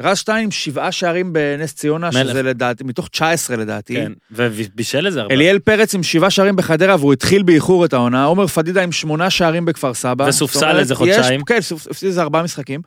רז 0.00 0.18
שטיין 0.18 0.44
עם 0.44 0.50
שבעה 0.50 0.92
שערים 0.92 1.32
בנס 1.32 1.74
ציונה, 1.74 2.10
מלך. 2.14 2.28
שזה 2.30 2.42
לדעתי, 2.42 2.84
מתוך 2.84 3.08
19 3.08 3.56
לדעתי. 3.56 3.94
כן, 3.94 4.12
ובישל 4.30 5.06
איזה 5.06 5.20
הרבה. 5.20 5.34
אליאל 5.34 5.58
פרץ 5.58 5.94
עם 5.94 6.02
שבעה 6.02 6.30
שערים 6.30 6.56
בחדרה, 6.56 6.96
והוא 6.96 7.12
התחיל 7.12 7.42
באיחור 7.42 7.84
את 7.84 7.92
העונה. 7.92 8.24
עומר 8.24 8.46
פדידה 8.46 8.82
עם 8.82 8.92
שמונה 8.92 9.30
שערים 9.30 9.64
בכפר 9.64 9.94
סבא. 9.94 10.24
וסופסל 10.28 10.78
איזה 10.78 10.94
יש- 10.94 10.98
חודשיים. 10.98 11.44
כן, 11.44 11.58
סופ- 11.58 11.90
הפסיד 11.90 12.06
איזה 12.08 12.22
ארבעה 12.22 12.42
משחקים. 12.42 12.80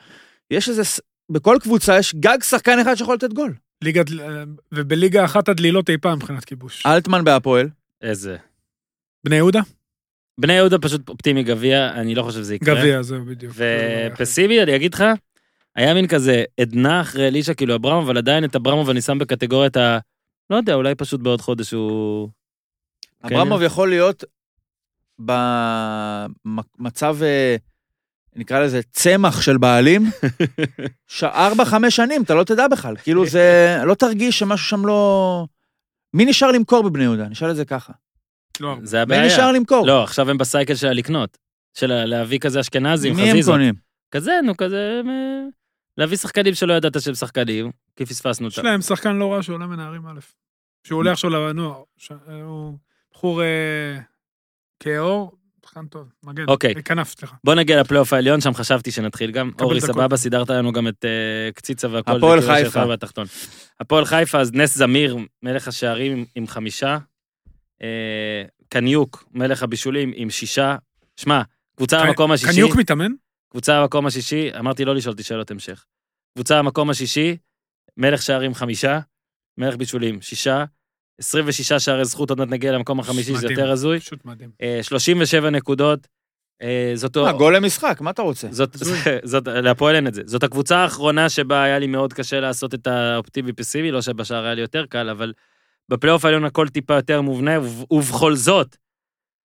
יש 0.51 0.69
איזה, 0.69 0.81
בכל 1.31 1.57
קבוצה 1.61 1.97
יש 1.99 2.15
גג 2.15 2.37
שחקן 2.43 2.79
אחד 2.79 2.95
שיכול 2.95 3.15
לתת 3.15 3.33
גול. 3.33 3.53
ליגת... 3.83 4.05
ובליגה 4.71 5.25
אחת 5.25 5.49
הדלילות 5.49 5.89
אי 5.89 5.97
פעם 5.97 6.15
מבחינת 6.17 6.45
כיבוש. 6.45 6.85
אלטמן 6.85 7.23
בהפועל. 7.23 7.69
איזה. 8.01 8.37
בני 9.25 9.35
יהודה? 9.35 9.59
בני 10.39 10.53
יהודה 10.53 10.77
פשוט 10.79 11.09
אופטימי 11.09 11.43
גביע, 11.43 11.91
אני 11.95 12.15
לא 12.15 12.23
חושב 12.23 12.39
שזה 12.39 12.55
יקרה. 12.55 12.75
גביע, 12.79 13.01
זהו 13.01 13.25
בדיוק. 13.25 13.53
ופסימי, 14.13 14.63
אני 14.63 14.75
אגיד 14.75 14.93
לך, 14.93 15.03
היה 15.75 15.93
מין 15.93 16.07
כזה 16.07 16.43
עדנה 16.59 17.01
אחרי 17.01 17.27
אלישע, 17.27 17.53
כאילו 17.53 17.75
אברמוב, 17.75 18.05
אבל 18.05 18.17
עדיין 18.17 18.45
את 18.45 18.55
אברמוב 18.55 18.89
אני 18.89 19.01
שם 19.01 19.17
בקטגוריית 19.19 19.77
ה... 19.77 19.99
לא 20.49 20.55
יודע, 20.55 20.73
אולי 20.73 20.95
פשוט 20.95 21.21
בעוד 21.21 21.41
חודש 21.41 21.71
הוא... 21.71 22.29
כן. 23.27 23.35
אברמוב 23.35 23.61
יכול 23.61 23.89
להיות 23.89 24.23
במצב, 25.19 27.17
אה, 27.23 27.55
נקרא 28.35 28.59
לזה 28.59 28.81
צמח 28.91 29.41
של 29.41 29.57
בעלים, 29.57 30.05
ארבע, 31.23 31.65
חמש 31.65 31.95
שנים, 31.95 32.23
אתה 32.23 32.33
לא 32.33 32.43
תדע 32.43 32.67
בכלל. 32.67 32.95
כאילו 32.95 33.25
זה, 33.25 33.77
לא 33.85 33.93
תרגיש 33.93 34.39
שמשהו 34.39 34.67
שם 34.67 34.85
לא... 34.85 35.45
מי 36.13 36.25
נשאר 36.25 36.51
למכור 36.51 36.83
בבני 36.83 37.03
יהודה? 37.03 37.27
נשאל 37.27 37.51
את 37.51 37.55
זה 37.55 37.65
ככה. 37.65 37.93
לא. 38.59 38.75
זה 38.83 38.97
מי 38.97 39.01
הבעיה. 39.01 39.25
נשאר 39.25 39.51
למכור? 39.51 39.87
לא, 39.87 40.03
עכשיו 40.03 40.29
הם 40.29 40.37
בסייקל 40.37 40.75
של 40.75 40.87
הלקנות. 40.87 41.37
של 41.77 42.05
להביא 42.05 42.39
כזה 42.39 42.59
אשכנזים, 42.59 43.15
מי 43.15 43.21
הם 43.21 43.29
חזיזות. 43.29 43.55
קונים? 43.55 43.73
כזה, 44.11 44.31
נו, 44.43 44.57
כזה... 44.57 45.01
להביא 45.97 46.17
שחקנים 46.17 46.53
שלא 46.53 46.73
ידעת 46.73 47.01
שהם 47.01 47.15
שחקנים, 47.15 47.71
כי 47.95 48.05
פספסנו 48.05 48.47
יש 48.47 48.57
אותם. 48.57 48.67
להם 48.67 48.81
שחקן 48.81 49.15
לא 49.15 49.33
רע 49.33 49.43
שעולה 49.43 49.67
מנערים 49.67 50.07
א'. 50.07 50.19
שהוא 50.83 50.97
עולה 50.99 51.11
עכשיו 51.11 51.29
לנוער. 51.29 51.83
הוא 52.43 52.77
בחור 53.13 53.41
אה, 53.43 53.99
כהאור, 54.79 55.31
שחקן 55.65 55.85
טוב, 55.87 56.07
מגן. 56.23 56.45
אוקיי. 56.47 56.73
אה, 56.77 56.81
כנף, 56.81 57.09
סליחה. 57.19 57.35
בוא 57.43 57.55
נגיע 57.55 57.81
לפלייאוף 57.81 58.13
העליון, 58.13 58.41
שם 58.41 58.53
חשבתי 58.53 58.91
שנתחיל 58.91 59.31
גם. 59.31 59.51
אורי. 59.61 59.81
סבבה, 59.81 60.17
סידרת 60.17 60.49
לנו 60.49 60.71
גם 60.71 60.87
את 60.87 61.05
אה, 61.05 61.51
קציצה 61.51 61.87
והכל. 61.91 62.17
הפועל 62.17 62.41
חיפה. 62.41 62.83
הפועל 63.79 64.05
חיפה, 64.05 64.39
אז 64.39 64.53
נס 64.53 64.75
זמיר, 64.77 65.17
מלך 65.43 65.67
השערים 65.67 66.25
עם- 66.35 66.47
חמישה. 66.47 66.97
קניוק, 68.69 69.23
מלך 69.33 69.63
הבישולים 69.63 70.11
עם 70.15 70.29
שישה. 70.29 70.75
שמע, 71.15 71.41
קבוצה 71.75 72.05
במקום 72.05 72.31
השישי. 72.31 72.51
קניוק 72.53 72.75
מתאמן? 72.75 73.11
קבוצה 73.55 73.81
במקום 73.81 74.05
השישי, 74.05 74.49
אמרתי 74.59 74.85
לא 74.85 74.95
לשאול 74.95 75.11
אותי 75.11 75.23
שאלות 75.23 75.51
המשך. 75.51 75.85
קבוצה 76.33 76.57
במקום 76.59 76.89
השישי, 76.89 77.37
מלך 77.97 78.21
שערים 78.21 78.53
חמישה, 78.53 78.99
מלך 79.57 79.75
בישולים 79.75 80.21
שישה, 80.21 80.65
26 81.19 81.73
שערי 81.73 82.05
זכות, 82.05 82.29
עוד 82.29 82.39
מעט 82.39 82.49
נגיע 82.49 82.71
למקום 82.71 82.99
החמישי, 82.99 83.35
זה. 83.35 83.47
יותר 83.49 83.71
הזוי. 83.71 83.99
פשוט 83.99 84.25
מדהים. 84.25 84.49
אה, 84.61 84.79
37 84.83 85.49
נקודות. 85.49 86.07
אה, 86.61 86.91
זאת... 86.95 87.17
מה, 87.17 87.31
גול 87.33 87.55
למשחק, 87.55 88.01
מה 88.01 88.09
אתה 88.11 88.21
רוצה? 88.21 88.47
זאת, 88.51 88.77
זאת, 89.23 89.47
להפועל 89.47 89.95
אין 89.95 90.07
את 90.07 90.13
זה. 90.13 90.21
זאת 90.25 90.43
הקבוצה 90.43 90.77
האחרונה 90.77 91.29
שבה 91.29 91.63
היה 91.63 91.79
לי 91.79 91.87
מאוד 91.87 92.13
קשה 92.13 92.39
לעשות 92.39 92.73
את 92.73 92.87
האופטימי 92.87 93.53
פסימי, 93.53 93.91
לא 93.91 94.01
שבשער 94.01 94.45
היה 94.45 94.53
לי 94.53 94.61
יותר 94.61 94.85
קל, 94.85 95.09
אבל 95.09 95.33
בפלייאוף 95.89 96.25
העליון 96.25 96.45
הכל 96.45 96.67
טיפה 96.67 96.95
יותר 96.95 97.21
מובנה, 97.21 97.59
וב- 97.59 97.85
ובכל 97.91 98.35
זאת, 98.35 98.77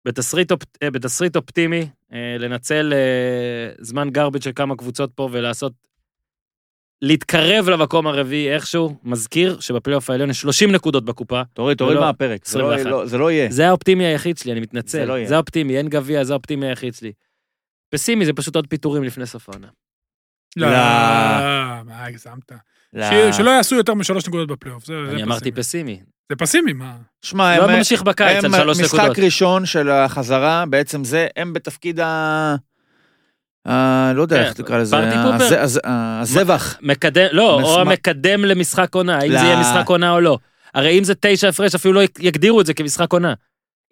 בתסריט, 0.05 0.51
אופ, 0.51 0.61
אה, 0.83 0.91
בתסריט 0.91 1.35
אופטימי, 1.35 1.87
אה, 2.13 2.35
לנצל 2.39 2.93
אה, 2.93 3.73
זמן 3.79 4.09
garbage 4.09 4.43
של 4.43 4.51
כמה 4.55 4.75
קבוצות 4.75 5.11
פה 5.15 5.29
ולעשות, 5.31 5.73
להתקרב 7.01 7.69
למקום 7.69 8.07
הרביעי 8.07 8.53
איכשהו, 8.53 8.95
מזכיר 9.03 9.59
שבפלייאוף 9.59 10.09
העליון 10.09 10.29
יש 10.29 10.41
30 10.41 10.71
נקודות 10.71 11.05
בקופה. 11.05 11.41
תוריד, 11.53 11.77
תוריד 11.77 11.97
ולא- 11.97 12.05
מהפרק. 12.05 12.45
זה 12.47 12.59
לא- 12.59 12.73
21. 12.73 12.91
לא- 12.91 13.05
זה 13.05 13.17
לא 13.17 13.31
יהיה. 13.31 13.51
זה 13.51 13.67
האופטימי 13.67 14.05
היחיד 14.05 14.37
שלי, 14.37 14.51
אני 14.51 14.59
מתנצל. 14.59 14.99
זה 14.99 15.05
לא 15.05 15.13
יהיה. 15.17 15.27
זה 15.27 15.35
האופטימי, 15.35 15.77
אין 15.77 15.87
גביע, 15.89 16.23
זה 16.23 16.33
האופטימי 16.33 16.67
היחיד 16.67 16.93
שלי. 16.93 17.11
פסימי 17.89 18.25
זה 18.25 18.33
פשוט 18.33 18.55
עוד 18.55 18.67
פיטורים 18.67 19.03
לפני 19.03 19.25
סוף 19.25 19.49
העונה. 19.49 19.67
לא, 20.57 20.67
לא. 20.67 20.73
מה, 20.73 22.05
הגזמת. 22.05 22.51
לא. 22.93 23.31
שלא 23.31 23.49
יעשו 23.49 23.75
יותר 23.75 23.93
משלוש 23.93 24.27
נקודות 24.27 24.47
בפלייאוף. 24.47 24.85
זה 24.85 24.93
זה 25.05 25.11
אני 25.11 25.23
אמרתי 25.23 25.51
פסימי. 25.51 25.99
זה 26.31 26.35
פסימי, 26.35 26.73
מה? 26.73 26.93
שמע, 27.21 27.57
לא 27.57 27.69
הם- 27.69 27.77
ממשיך 27.77 28.01
בקיץ 28.03 28.43
על 28.43 28.53
הם 28.55 28.61
שלוש 28.61 28.79
משחק 28.79 28.99
נקודות. 28.99 29.19
ראשון 29.19 29.65
של 29.65 29.89
החזרה, 29.89 30.63
בעצם 30.69 31.03
זה, 31.03 31.27
הם 31.37 31.53
בתפקיד 31.53 31.99
ה... 31.99 32.55
ה- 33.67 34.11
לא 34.15 34.21
יודע 34.21 34.35
כן, 34.37 34.43
איך 34.43 34.53
תקרא 34.53 34.77
לזה, 34.77 34.95
הזבח. 35.85 36.77
מקדם, 36.81 37.27
לא, 37.31 37.59
מס- 37.61 37.65
או 37.67 37.81
המקדם 37.81 38.45
למשחק 38.45 38.95
עונה, 38.95 39.17
האם 39.17 39.31
לא. 39.31 39.39
זה 39.39 39.45
יהיה 39.45 39.59
משחק 39.59 39.89
עונה 39.89 40.11
או 40.11 40.21
לא. 40.21 40.37
הרי 40.73 40.99
אם 40.99 41.03
זה 41.03 41.13
תשע 41.19 41.47
הפרש, 41.49 41.75
אפילו 41.75 41.93
לא 41.93 42.01
יגדירו 42.19 42.61
את 42.61 42.65
זה 42.65 42.73
כמשחק 42.73 43.13
עונה. 43.13 43.33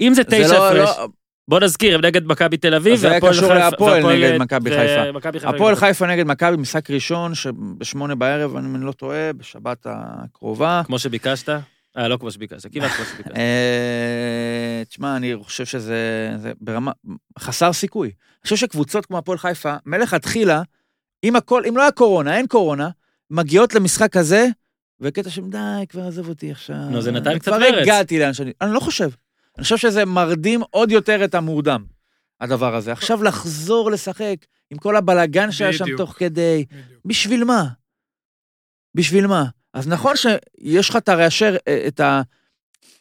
אם 0.01 0.13
זה 0.13 0.23
תשע 0.23 0.47
לא- 0.53 0.67
הפרש, 0.67 0.89
לא- 0.97 1.07
בוא 1.47 1.59
נזכיר, 1.59 1.95
הם 1.95 2.05
נגד 2.05 2.25
מכבי 2.25 2.57
תל 2.57 2.75
אביב, 2.75 2.93
אז 2.93 2.99
זה 2.99 3.07
היה 3.07 3.13
והפועל 3.15 3.33
קשור 3.33 3.47
חיפה- 3.49 3.59
להפועל 3.59 4.03
והפועל- 4.03 4.15
נגד 4.15 4.37
מכבי 4.41 4.69
חיפה. 4.69 5.29
חיפה. 5.39 5.49
הפועל 5.49 5.75
חיפה 5.75 6.07
נגד 6.07 6.25
מכבי, 6.27 6.57
משחק 6.57 6.91
ראשון 6.91 7.35
שבשמונה 7.35 8.15
בערב, 8.15 8.55
אם 8.57 8.75
אני 8.75 8.85
לא 8.85 8.91
טועה, 8.91 9.33
בשבת 9.33 9.87
הקרובה. 9.89 10.81
כמו 10.85 10.99
שביקשת, 10.99 11.49
אה, 11.97 12.07
לא 12.07 12.17
כמו 12.17 12.31
שביקשת, 12.31 12.73
כמעט 12.73 12.91
כמו 12.91 13.05
שביקשת. 13.05 13.35
אה, 13.35 14.83
תשמע, 14.87 15.17
אני 15.17 15.35
חושב 15.43 15.65
שזה 15.65 16.31
זה 16.37 16.51
ברמה, 16.61 16.91
חסר 17.39 17.73
סיכוי. 17.73 18.07
אני 18.07 18.43
חושב 18.43 18.55
שקבוצות 18.55 19.05
כמו 19.05 19.17
הפועל 19.17 19.37
חיפה, 19.37 19.75
מלכתחילה, 19.85 20.61
אם 21.23 21.35
הכל, 21.35 21.63
אם 21.69 21.77
לא 21.77 21.81
היה 21.81 21.91
קורונה, 21.91 22.37
אין 22.37 22.47
קורונה, 22.47 22.89
מגיעות 23.29 23.75
למשחק 23.75 24.17
הזה, 24.17 24.47
וקטע 25.01 25.29
של 25.29 25.41
די, 25.49 25.85
כבר 25.89 26.07
עזוב 26.07 26.29
אותי 26.29 26.51
עכשיו. 26.51 26.89
נו, 26.91 27.01
זה 27.01 27.11
נתן 27.11 27.39
קצת 27.39 27.51
כבר 27.51 27.59
מרץ. 27.59 27.81
הגעתי 27.81 28.19
לאן 28.19 28.33
שאני... 28.33 28.51
אני 28.61 28.73
לא 28.73 28.79
חושב. 28.79 29.09
אני 29.57 29.63
חושב 29.63 29.77
שזה 29.77 30.05
מרדים 30.05 30.61
עוד 30.69 30.91
יותר 30.91 31.25
את 31.25 31.35
המורדם, 31.35 31.85
הדבר 32.41 32.75
הזה. 32.75 32.91
עכשיו 32.91 33.23
לחזור 33.23 33.91
לשחק 33.91 34.35
עם 34.71 34.77
כל 34.77 34.95
הבלגן 34.95 35.51
שהיה 35.51 35.73
שם. 35.73 35.85
תוך 35.97 36.13
כדי, 36.17 36.65
בדיוק. 36.69 37.01
בשביל 37.05 37.43
מה? 37.43 37.65
בשביל 38.95 39.27
מה? 39.27 39.45
אז 39.73 39.87
נכון 39.87 40.13
שיש 40.15 40.89
לך 40.89 40.95
את 40.95 41.09
הרעשר, 41.09 41.55
אה, 41.67 41.83
את 41.87 41.99
ה... 41.99 42.21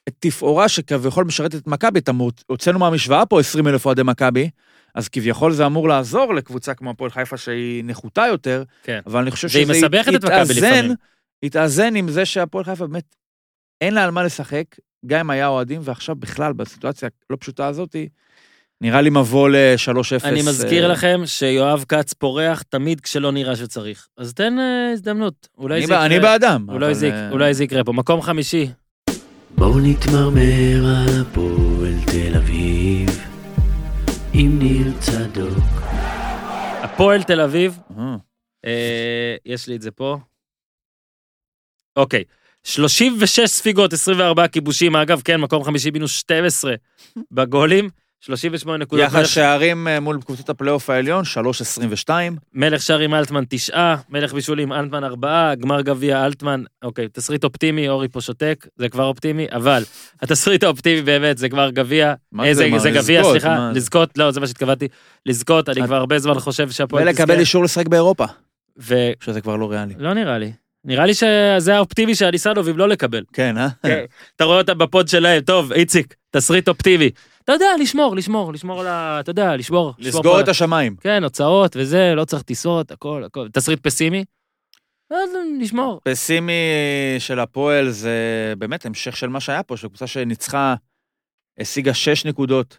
את 0.09 0.15
תפאורה 0.19 0.69
שכביכול 0.69 1.25
משרתת 1.25 1.55
את 1.55 1.67
מכבי, 1.67 1.99
אתה 1.99 2.13
הוצאנו 2.47 2.79
מהמשוואה 2.79 3.27
פה 3.27 3.41
20 3.41 3.69
אלף 3.69 3.87
אוהדי 3.87 4.03
מכבי, 4.03 4.51
אז 4.95 5.09
כביכול 5.09 5.53
זה 5.53 5.67
אמור 5.67 5.89
לעזור 5.89 6.35
לקבוצה 6.35 6.75
כמו 6.75 6.91
הפועל 6.91 7.11
חיפה 7.11 7.37
שהיא 7.37 7.85
נחותה 7.85 8.27
יותר, 8.29 8.63
כן. 8.83 9.01
אבל 9.07 9.21
אני 9.21 9.31
חושב 9.31 9.49
שזה 9.49 9.59
יתאזן. 10.59 10.95
יתאזן 11.43 11.97
עם 11.97 12.11
זה 12.11 12.25
שהפועל 12.25 12.65
חיפה 12.65 12.87
באמת, 12.87 13.17
אין 13.81 13.95
לה 13.95 14.05
על 14.05 14.11
מה 14.11 14.23
לשחק, 14.23 14.65
גם 15.07 15.21
אם 15.21 15.31
היה 15.31 15.49
אוהדים, 15.49 15.81
ועכשיו 15.85 16.17
בכלל, 16.17 16.53
בסיטואציה 16.53 17.09
הלא 17.31 17.39
פשוטה 17.41 17.67
הזאת, 17.67 17.97
נראה 18.81 19.01
לי 19.01 19.11
מבוא 19.11 19.49
ל-3-0. 19.49 20.25
אני 20.25 20.43
מזכיר 20.43 20.85
אה, 20.85 20.89
לכם 20.89 21.21
שיואב 21.27 21.85
כץ 21.89 22.13
פורח 22.13 22.63
תמיד 22.63 23.01
כשלא 23.01 23.33
נראה 23.33 23.57
שצריך. 23.57 24.09
אז 24.17 24.35
תן 24.35 24.59
אה, 24.59 24.91
הזדמנות. 24.93 25.49
אולי 25.59 25.81
זה 25.81 25.85
יקרה. 25.85 26.07
אני 26.07 26.21
בעדם. 26.21 26.67
אולי 26.69 26.87
אבל, 26.87 26.95
זה 26.95 27.11
אה, 27.11 27.31
אולי 27.31 27.55
זה 27.55 27.65
יקרה 27.65 27.85
פה. 27.85 27.93
מקום 27.93 28.23
חמישי. 28.23 28.69
בואו 29.51 29.81
נתמרמר 29.81 30.87
על 30.87 31.21
הפועל 31.21 31.95
תל 32.07 32.37
אביב 32.37 33.25
עם 34.33 34.59
ניר 34.59 34.93
צדוק. 35.01 35.65
הפועל 36.83 37.23
תל 37.23 37.41
אביב, 37.41 37.79
יש 39.47 39.67
לי 39.69 39.77
את 39.77 39.83
זה 39.83 39.91
פה. 39.91 40.19
אוקיי, 41.97 42.25
36 42.65 43.41
ספיגות, 43.41 43.93
24 43.93 44.49
כיבושים, 44.49 44.97
אגב, 44.97 45.23
כן, 45.25 45.41
מקום 45.41 45.65
חמישי 45.65 45.91
מינוס 45.91 46.13
12 46.13 46.75
בגולים, 47.31 47.89
38 48.21 48.77
נקודות. 48.85 49.05
יחס 49.07 49.15
מלך- 49.17 49.27
שערים 49.29 49.89
אה, 49.89 50.01
מול 50.01 50.21
קבוצות 50.23 50.51
הפלייאוף 50.51 50.91
העליון, 50.91 51.25
3.22. 51.25 52.11
מלך 52.55 52.83
שערים 52.83 53.15
אלטמן 53.15 53.45
תשעה, 53.49 53.97
מלך 54.11 54.33
בישולים 54.35 54.73
אלטמן 54.73 55.05
ארבעה, 55.05 55.55
גמר 55.55 55.81
גביע 55.81 56.25
אלטמן, 56.27 56.63
אוקיי, 56.83 57.09
תסריט 57.13 57.45
אופטימי, 57.45 57.89
אורי 57.89 58.09
פה 58.09 58.21
שותק, 58.21 58.67
זה 58.77 58.89
כבר 58.89 59.05
אופטימי, 59.05 59.47
אבל 59.53 59.83
התסריט 60.23 60.63
האופטימי 60.65 61.03
באמת 61.03 61.39
זה 61.39 61.49
גמר 61.49 61.71
גביע, 61.71 62.15
מה 62.33 62.55
זה, 62.55 62.69
מה, 62.71 62.79
זה 62.79 62.91
גביע, 62.91 63.25
סליחה, 63.25 63.49
מה? 63.57 63.73
לזכות, 63.75 64.19
לא, 64.19 64.31
זה 64.31 64.41
מה 64.41 64.47
שהתכוונתי, 64.47 64.89
לזכות, 65.27 65.69
אני 65.69 65.81
את- 65.81 65.87
כבר 65.87 65.97
הרבה 65.97 66.19
זמן 66.19 66.39
חושב 66.39 66.71
שהפועל 66.71 67.03
ולקבל 67.09 67.39
אישור 67.39 67.65
לשחק 67.65 67.89
באירופה, 67.89 68.25
ולא 68.77 68.97
שזה 69.25 69.41
כבר 69.41 69.57
לא 69.57 69.71
ריאלי. 69.71 69.95
נראה 70.15 70.39
לי. 70.39 70.53
נראה 70.89 71.07
לי 71.07 71.15
שזה 71.15 71.77
האופטימי 71.77 72.15
של 72.15 72.25
הניסנובים 72.25 72.79
לא 72.79 72.89
לקבל. 72.89 73.25
כן, 73.33 73.59
אה? 73.59 73.69
כן. 73.83 74.05
אתה 74.37 74.45
רואה 74.45 74.59
אותם 74.59 74.79
בפוד 74.79 75.09
שלהם, 75.09 75.41
טוב, 75.43 75.73
איציק, 75.73 76.15
תסריט 76.31 76.69
אופטימי. 76.69 77.11
אתה 77.45 77.53
יודע, 77.53 77.67
לשמור, 77.81 78.17
לשמור, 78.17 78.53
לשמור 78.53 78.81
על 78.81 78.87
ה... 78.87 79.17
אתה 79.21 79.31
יודע, 79.31 79.57
לשמור. 79.57 79.95
לסגור 79.99 80.41
את 80.41 80.45
על- 80.45 80.51
השמיים. 80.51 80.97
כן, 80.97 81.25
הוצאות 81.25 81.77
וזה, 81.77 82.13
לא 82.17 82.25
צריך 82.25 82.43
טיסות, 82.43 82.91
הכל, 82.91 83.23
הכל. 83.27 83.49
תסריט 83.53 83.81
פסימי? 83.83 84.25
אז 85.11 85.31
נשמור. 85.59 86.01
פסימי 86.05 86.53
של 87.19 87.39
הפועל 87.39 87.91
זה 87.91 88.15
באמת 88.59 88.87
המשך 88.87 89.17
של 89.17 89.27
מה 89.29 89.41
שהיה 89.41 89.63
פה, 89.63 89.77
של 89.77 89.89
קבוצה 89.89 90.07
שניצחה, 90.07 90.75
השיגה 91.61 91.95
6 91.95 92.25
נקודות 92.25 92.79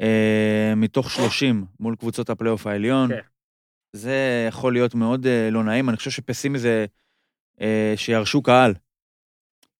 אה, 0.00 0.72
מתוך 0.76 1.10
30 1.10 1.64
מול 1.80 1.96
קבוצות 1.96 2.30
הפלייאוף 2.30 2.66
העליון. 2.66 3.08
כן. 3.08 3.20
זה 3.96 4.44
יכול 4.48 4.72
להיות 4.72 4.94
מאוד 4.94 5.26
אה, 5.26 5.48
לא 5.52 5.64
נעים, 5.64 5.88
אני 5.88 5.96
חושב 5.96 6.10
שפסימי 6.10 6.58
זה 6.58 6.68
אה, 6.68 6.84
שירשו 7.96 8.42
קהל. 8.42 8.74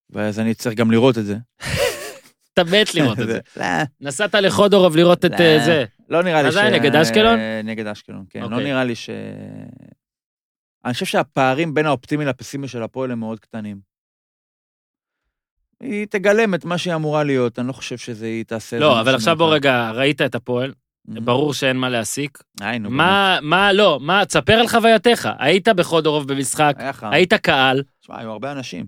ואז 0.09 0.39
אני 0.39 0.53
צריך 0.53 0.75
גם 0.75 0.91
לראות 0.91 1.17
את 1.17 1.25
זה. 1.25 1.35
אתה 2.53 2.63
מת 2.63 2.95
לראות 2.95 3.19
את 3.19 3.27
זה. 3.27 3.39
נסעת 4.01 4.35
לחודורוב 4.35 4.95
לראות 4.95 5.25
את. 5.25 5.31
אה, 5.31 5.57
זה. 5.65 5.85
לא 6.09 6.23
נראה 6.23 6.41
לי 6.41 6.47
אז 6.47 6.55
היה 6.55 6.79
נגד 6.79 6.95
אשקלון? 6.95 7.39
נגד 7.63 7.87
אשקלון, 7.87 8.25
כן. 8.29 8.39
לא 8.39 8.45
אוקיי. 8.45 8.63
נראה 8.63 8.83
לי 8.83 8.95
ש... 8.95 9.09
אני 10.85 10.93
חושב 10.93 11.05
שהפערים 11.05 11.73
בין 11.73 11.85
האופטימי 11.85 12.25
לפסימי 12.25 12.67
של 12.67 12.83
הפועל 12.83 13.11
הם 13.11 13.19
מאוד 13.19 13.39
קטנים. 13.39 13.79
היא 15.79 16.05
תגלם 16.05 16.55
את 16.55 16.65
מה 16.65 16.77
שהיא 16.77 16.95
אמורה 16.95 17.23
להיות, 17.23 17.59
אני 17.59 17.67
לא 17.67 17.73
חושב 17.73 17.97
שזה 17.97 18.25
היא 18.25 18.45
תעשה... 18.45 18.79
לא, 18.79 19.01
אבל 19.01 19.15
עכשיו 19.15 19.35
בוא. 19.37 19.53
רגע, 19.53 19.91
ראית 19.91 20.21
את 20.21 20.35
הפועל. 20.35 20.73
ברור 21.07 21.53
שאין 21.53 21.77
מה 21.77 21.89
להסיק. 21.89 22.37
היי, 22.61 22.79
נו, 22.79 22.89
מה, 22.89 23.39
מה, 23.41 23.73
לא, 23.73 23.99
מה, 24.01 24.25
תספר 24.25 24.53
על 24.53 24.67
חווייתיך. 24.67 25.29
היית 25.39 25.67
בחודורוב 25.67 26.27
במשחק. 26.27 26.75
היית 27.01 27.33
קהל, 27.33 27.83
תשמע, 28.01 28.19
היו 28.19 28.31
הרבה 28.31 28.51
אנשים. 28.51 28.85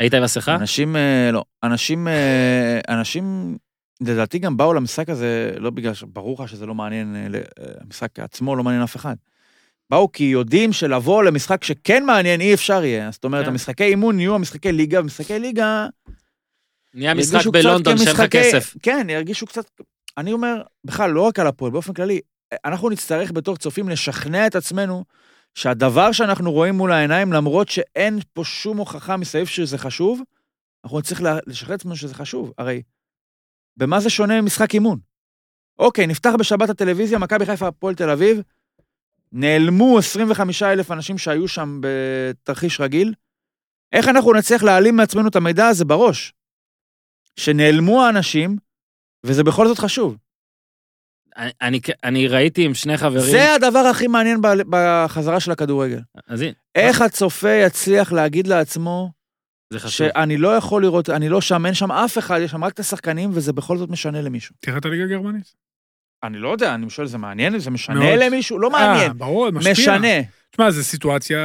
היית 0.00 0.14
עם 0.14 0.22
מסכה? 0.22 0.54
אנשים, 0.54 0.96
אה, 0.96 1.30
לא, 1.32 1.44
אנשים, 1.62 2.08
אה, 2.08 2.80
אנשים, 2.88 3.56
לדעתי 4.00 4.38
גם 4.38 4.56
באו 4.56 4.74
למשחק 4.74 5.08
הזה, 5.08 5.52
לא 5.56 5.70
בגלל. 5.70 5.92
ברור 6.06 6.42
לך 6.42 6.48
שזה 6.48 6.66
לא 6.66 6.74
מעניין, 6.74 7.16
אה, 7.34 7.40
המשחק 7.80 8.18
עצמו 8.18 8.56
לא 8.56 8.64
מעניין 8.64 8.82
אף 8.82 8.96
אחד. 8.96 9.14
באו 9.90 10.12
כי 10.12 10.24
יודעים 10.24 10.72
שלבוא 10.72 11.22
למשחק 11.22 11.64
שכן 11.64 12.04
מעניין 12.04 12.40
אי 12.40 12.54
אפשר 12.54 12.84
יהיה. 12.84 13.10
זאת 13.10 13.24
אומרת, 13.24 13.44
כן. 13.44 13.50
המשחקי 13.50 13.84
אימון 13.84 14.20
יהיו 14.20 14.34
המשחקי 14.34 14.72
ליגה, 14.72 15.00
ומשחקי 15.00 15.38
ליגה... 15.38 15.86
נהיה 16.94 17.14
משחק 17.14 17.46
בלונדון 17.46 17.98
שאין 17.98 18.08
לך 18.08 18.22
כסף. 18.30 18.74
כן, 18.82 19.06
ירגישו 19.10 19.46
קצת... 19.46 19.64
אני 20.18 20.32
אומר, 20.32 20.62
בכלל, 20.84 21.10
לא 21.10 21.22
רק 21.22 21.38
על 21.38 21.46
הפועל, 21.46 21.72
באופן 21.72 21.92
כללי, 21.92 22.20
אנחנו 22.64 22.90
נצטרך 22.90 23.32
בתור 23.32 23.56
צופים 23.56 23.88
לשכנע 23.88 24.46
את 24.46 24.54
עצמנו 24.54 25.04
שהדבר 25.54 26.12
שאנחנו 26.12 26.52
רואים 26.52 26.74
מול 26.74 26.92
העיניים, 26.92 27.32
למרות 27.32 27.68
שאין 27.68 28.18
פה 28.32 28.44
שום 28.44 28.76
הוכחה 28.76 29.16
מסביב 29.16 29.46
שזה 29.46 29.78
חשוב, 29.78 30.20
אנחנו 30.84 30.98
נצטרך 30.98 31.20
לשכנע 31.46 31.74
את 31.74 31.80
עצמנו 31.80 31.96
שזה 31.96 32.14
חשוב. 32.14 32.52
הרי, 32.58 32.82
במה 33.76 34.00
זה 34.00 34.10
שונה 34.10 34.40
ממשחק 34.40 34.74
אימון? 34.74 34.98
אוקיי, 35.78 36.06
נפתח 36.06 36.32
בשבת 36.38 36.70
הטלוויזיה, 36.70 37.18
מכבי 37.18 37.46
חיפה, 37.46 37.68
הפועל 37.68 37.94
תל 37.94 38.10
אביב, 38.10 38.42
נעלמו 39.32 39.98
25 39.98 40.62
אלף 40.62 40.90
אנשים 40.90 41.18
שהיו 41.18 41.48
שם 41.48 41.80
בתרחיש 41.80 42.80
רגיל. 42.80 43.14
איך 43.92 44.08
אנחנו 44.08 44.32
נצליח 44.32 44.62
להעלים 44.62 44.96
מעצמנו 44.96 45.28
את 45.28 45.36
המידע 45.36 45.66
הזה 45.66 45.84
בראש? 45.84 46.32
שנעלמו 47.36 48.02
האנשים, 48.02 48.56
וזה 49.24 49.44
בכל 49.44 49.68
זאת 49.68 49.78
חשוב. 49.78 50.16
אני- 51.36 51.50
אני- 51.62 51.80
אני 52.04 52.28
ראיתי 52.28 52.64
עם 52.64 52.74
שני 52.74 52.96
חברים. 52.96 53.30
זה 53.30 53.54
הדבר 53.54 53.78
הכי 53.78 54.06
מעניין 54.06 54.40
בחזרה 54.70 55.40
של 55.40 55.50
הכדורגל. 55.50 56.00
אז 56.28 56.40
הנה, 56.42 56.52
איך 56.74 57.02
הצופה 57.02 57.50
יצליח 57.50 58.12
להגיד 58.12 58.46
לעצמו, 58.46 59.10
זה 59.72 59.78
חשוב. 59.78 59.90
שאני 60.08 60.36
לא 60.36 60.48
יכול 60.56 60.82
לראות, 60.82 61.10
אני 61.10 61.28
לא 61.28 61.40
שם, 61.40 61.66
אין 61.66 61.74
שם 61.74 61.92
אף 61.92 62.18
אחד, 62.18 62.40
יש 62.42 62.50
שם 62.50 62.64
רק 62.64 62.72
את 62.72 62.78
השחקנים, 62.80 63.30
וזה 63.34 63.52
בכל 63.52 63.78
זאת 63.78 63.90
משנה 63.90 64.22
למישהו. 64.22 64.54
תראה 64.60 64.78
את 64.78 64.84
הליגה 64.84 65.04
הגרמנית. 65.04 65.54
אני 66.24 66.38
לא 66.38 66.48
יודע, 66.48 66.74
אני 66.74 66.90
שואל, 66.90 67.06
זה 67.06 67.18
מעניין? 67.18 67.58
זה 67.58 67.70
משנה 67.70 67.94
מאוד. 68.00 68.18
למישהו? 68.22 68.58
לא 68.58 68.66
אה, 68.66 68.72
מעניין. 68.72 69.12
ברור, 69.18 69.50
משפיע. 69.50 69.72
משנה. 69.72 70.08
תשמע, 70.50 70.70
זו 70.70 70.84
סיטואציה 70.84 71.38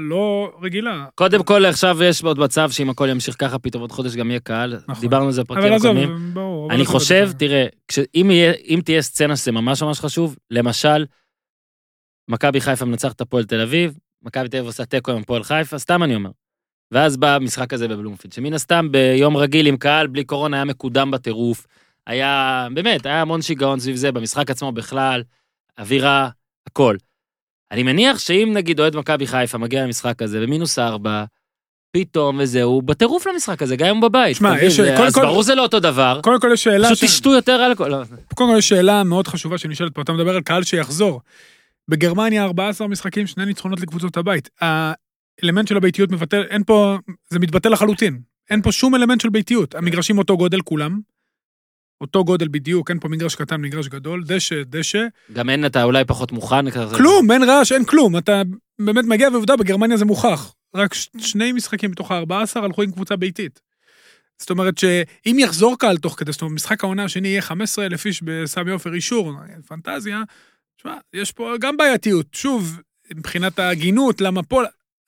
לא 0.00 0.52
רגילה. 0.62 1.06
קודם 1.14 1.42
כל, 1.42 1.64
עכשיו 1.64 2.02
יש 2.02 2.22
עוד 2.24 2.38
מצב 2.38 2.70
שאם 2.70 2.90
הכל 2.90 3.08
ימשיך 3.10 3.36
ככה, 3.38 3.58
פתאום 3.58 3.80
עוד 3.80 3.92
חודש 3.92 4.16
גם 4.16 4.30
יהיה 4.30 4.40
קהל. 4.40 4.78
נכון. 4.88 5.00
דיברנו 5.00 5.26
על 5.26 5.32
זה 5.32 5.42
בפרקים 5.42 5.64
אבל 5.64 5.72
עזוב, 5.74 5.96
הקודמים. 5.96 6.30
ברור. 6.34 6.70
אני 6.72 6.82
עזוב, 6.82 6.92
חושב, 6.94 7.26
זה- 7.28 7.34
תראה, 7.34 7.66
כש- 7.88 7.98
אם 8.14 8.30
יהיה- 8.30 8.52
אם 8.68 8.80
תהיה 8.84 9.02
סצנה 9.02 9.36
שזה 9.36 9.52
ממש 9.52 9.82
ממש 9.82 10.00
חשוב, 10.00 10.36
למשל, 10.50 11.04
מכבי 12.30 12.60
חיפה 12.60 12.84
מנצחת 12.84 13.16
את 13.16 13.20
הפועל 13.20 13.44
תל 13.44 13.60
אביב, 13.60 13.98
מכבי 14.22 14.48
תל 14.48 14.56
אביב 14.56 14.66
עושה 14.66 14.84
תיקו 14.84 15.12
עם 15.12 15.18
הפועל 15.18 15.42
חיפה, 15.44 15.78
סתם 15.78 16.02
אני 16.02 16.14
אומר. 16.14 16.30
ואז 16.92 17.16
בא 17.16 17.34
המשחק 17.34 17.72
הזה 17.72 17.88
בבלומפילד, 17.88 18.32
שמן 18.32 18.52
הסתם 18.54 18.88
ביום 18.92 19.36
רגיל 19.36 19.66
עם 19.66 19.76
קהל, 19.76 20.06
בלי 20.06 20.24
קורונה, 20.24 20.56
היה 20.56 20.64
מקודם 20.64 21.10
בטירוף. 21.10 21.66
היה, 22.06 22.66
באמת, 22.74 23.06
היה 23.06 23.20
המון 23.20 23.42
שיגעון 23.42 23.80
סביב 23.80 23.96
זה, 23.96 24.12
במשחק 24.12 24.50
עצמו 24.50 24.72
בכלל, 24.72 25.22
אווירה, 25.78 26.28
הכל. 26.66 26.96
אני 27.70 27.82
מניח 27.82 28.18
שאם 28.18 28.50
נגיד 28.54 28.80
אוהד 28.80 28.96
מכבי 28.96 29.26
חיפה 29.26 29.58
מגיע 29.58 29.84
למשחק 29.84 30.22
הזה 30.22 30.40
במינוס 30.40 30.78
ארבע, 30.78 31.24
פתאום 31.96 32.38
וזהו, 32.40 32.70
הוא 32.70 32.82
בטירוף 32.82 33.26
למשחק 33.26 33.62
הזה, 33.62 33.76
גם 33.76 33.88
אם 33.88 33.96
הוא 33.96 34.02
בבית. 34.08 34.36
שמע? 34.36 34.62
יש- 34.62 34.76
זה- 34.80 34.92
קודם 34.96 35.06
אז 35.06 35.14
כל- 35.14 35.22
ברור 35.22 35.42
זה 35.42 35.54
לא 35.54 35.62
אותו 35.62 35.80
דבר. 35.80 36.20
קודם 36.22 36.40
כל 36.40 36.50
יש 36.52 36.64
שאלה, 36.64 36.86
פשוט 36.90 36.98
ש- 36.98 37.04
תשתו 37.04 37.34
יותר 37.34 37.66
אלכוהול. 37.66 37.92
לא. 37.92 38.02
קודם 38.34 38.50
כל 38.50 38.58
יש 38.58 38.68
שאלה 38.68 39.04
מאוד 39.04 39.28
חשובה 39.28 39.58
שנשאלת 39.58 39.94
פה, 39.94 40.02
אתה 40.02 40.12
מדבר 40.12 40.36
על 40.36 40.42
קהל 40.42 40.62
שיחזור. 40.62 41.20
בגרמניה 41.88 42.44
14 42.44 42.88
משחקים, 42.88 43.26
שני 43.26 43.44
ניצחונות 43.46 43.80
לקבוצות 43.80 44.16
הבית. 44.16 44.48
האלמנט 44.60 45.68
של 45.68 45.76
הביתיות 45.76 46.10
מבטל, 46.12 46.42
אין 46.50 46.64
פה, 46.64 46.96
זה 47.30 47.38
מתבטל 47.38 47.68
לחלוטין. 47.68 48.20
אין 48.50 48.62
פה 48.62 48.72
שום 48.72 48.94
אלמנט 48.94 49.20
של 49.20 49.28
ביתיות. 49.28 49.74
המגרשים 49.74 50.18
אותו 50.18 50.36
גודל 50.36 50.60
כולם. 50.60 51.00
אותו 52.00 52.24
גודל 52.24 52.48
בדיוק, 52.50 52.90
אין 52.90 52.98
פה 53.00 53.08
מגרש 53.08 53.34
קטן, 53.34 53.60
מגרש 53.60 53.88
גדול, 53.88 54.24
דשא, 54.26 54.62
דשא. 54.66 55.06
גם 55.32 55.50
אין, 55.50 55.66
אתה 55.66 55.84
אולי 55.84 56.04
פחות 56.04 56.32
מוכן. 56.32 56.70
כלום, 56.96 57.30
אין 57.30 57.42
רעש, 57.42 57.72
אין 57.72 57.84
כלום. 57.84 58.16
אתה 58.18 58.42
באמת 58.78 59.04
מגיע, 59.04 59.28
ועובדה, 59.32 59.56
בגרמניה 59.56 59.96
זה 59.96 60.04
מוכח. 60.04 60.54
רק 60.74 60.94
שני 61.18 61.52
משחקים 61.52 61.90
מתוך 61.90 62.10
ה-14 62.10 62.60
הלכו 62.60 62.82
עם 62.82 62.92
קבוצה 62.92 63.16
ביתית. 63.16 63.60
זאת 64.38 64.50
אומרת 64.50 64.78
שאם 64.78 65.36
יחזור 65.38 65.78
קהל 65.78 65.96
תוך 65.96 66.14
כדי, 66.18 66.32
זאת 66.32 66.42
אומרת, 66.42 66.54
משחק 66.54 66.84
העונה 66.84 67.04
השני 67.04 67.28
יהיה 67.28 67.42
15 67.42 67.86
אלף 67.86 68.06
איש 68.06 68.22
בסמי 68.22 68.70
עופר 68.70 68.94
אישור, 68.94 69.32
פנטזיה, 69.66 70.22
תשמע, 70.76 70.96
יש 71.14 71.32
פה 71.32 71.54
גם 71.60 71.76
בעייתיות. 71.76 72.26
שוב, 72.32 72.80
מבחינת 73.14 73.58
ההגינות, 73.58 74.20
למה 74.20 74.42
פה... 74.42 74.62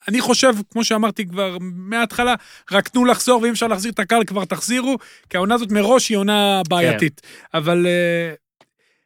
אני 0.07 0.21
חושב, 0.21 0.53
כמו 0.71 0.83
שאמרתי 0.83 1.27
כבר 1.27 1.57
מההתחלה, 1.61 2.35
רק 2.71 2.87
תנו 2.87 3.05
לחזור, 3.05 3.41
ואם 3.41 3.51
אפשר 3.51 3.67
להחזיר 3.67 3.91
את 3.91 3.99
הקהל, 3.99 4.23
כבר 4.23 4.45
תחזירו, 4.45 4.97
כי 5.29 5.37
העונה 5.37 5.55
הזאת 5.55 5.71
מראש 5.71 6.09
היא 6.09 6.17
עונה 6.17 6.61
בעייתית. 6.69 7.21
אבל 7.53 7.87
אה, 7.87 8.33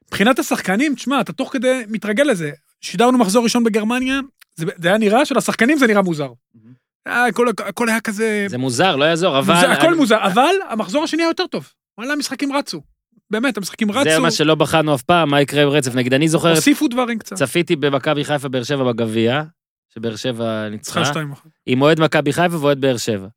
מבחינת 0.07 0.39
השחקנים, 0.39 0.95
תשמע, 0.95 1.21
אתה 1.21 1.33
תוך 1.33 1.53
כדי 1.53 1.81
מתרגל 1.89 2.23
לזה. 2.23 2.51
שידרנו 2.81 3.17
מחזור 3.17 3.43
ראשון 3.43 3.63
בגרמניה, 3.63 4.19
זה, 4.55 4.65
זה 4.77 4.87
היה 4.87 4.97
נראה 4.97 5.25
שלשחקנים 5.25 5.77
זה 5.77 5.87
נראה 5.87 6.01
מוזר. 6.01 6.31
אה, 7.07 7.25
הכל, 7.25 7.47
הכל 7.49 7.89
היה 7.89 7.99
כזה... 7.99 8.45
זה 8.49 8.57
מוזר, 8.57 8.95
לא 8.95 9.05
יעזור, 9.05 9.39
אבל... 9.39 9.55
זה 9.61 9.71
הכל 9.71 9.95
מוזר, 9.95 10.25
אבל 10.25 10.55
המחזור 10.69 11.03
השני 11.03 11.23
היה 11.23 11.29
יותר 11.29 11.47
טוב. 11.47 11.69
וואלה, 11.97 12.13
המשחקים 12.13 12.53
רצו. 12.53 12.81
באמת, 13.31 13.57
המשחקים 13.57 13.91
רצו, 13.91 14.09
זה 14.09 14.19
מה 14.19 14.31
שלא 14.31 14.55
בחנו 14.55 14.95
אף 14.95 15.01
פעם, 15.01 15.29
מה 15.29 15.41
יקרה 15.41 15.65
ברצף. 15.65 15.95
נגיד, 15.95 16.13
אני 16.13 16.27
זוכר, 16.27 16.49
הוסיפו 16.49 16.87
דברים 16.87 17.19
קצת. 17.19 17.35
צפיתי 17.35 17.75
במכבי 17.75 18.25
חיפה 18.25 18.49
באר 18.49 18.63
שבע 18.63 18.83
בגביע, 18.83 19.43
שבאר 19.93 20.15
שבע 20.15 20.69
ניצחה. 20.69 21.03
עם 21.65 21.81
אוהד 21.81 21.99
מכבי 21.99 22.33
חיפה 22.33 22.57
ואוהד 22.57 22.81
באר 22.81 22.97
שבע. 22.97 23.27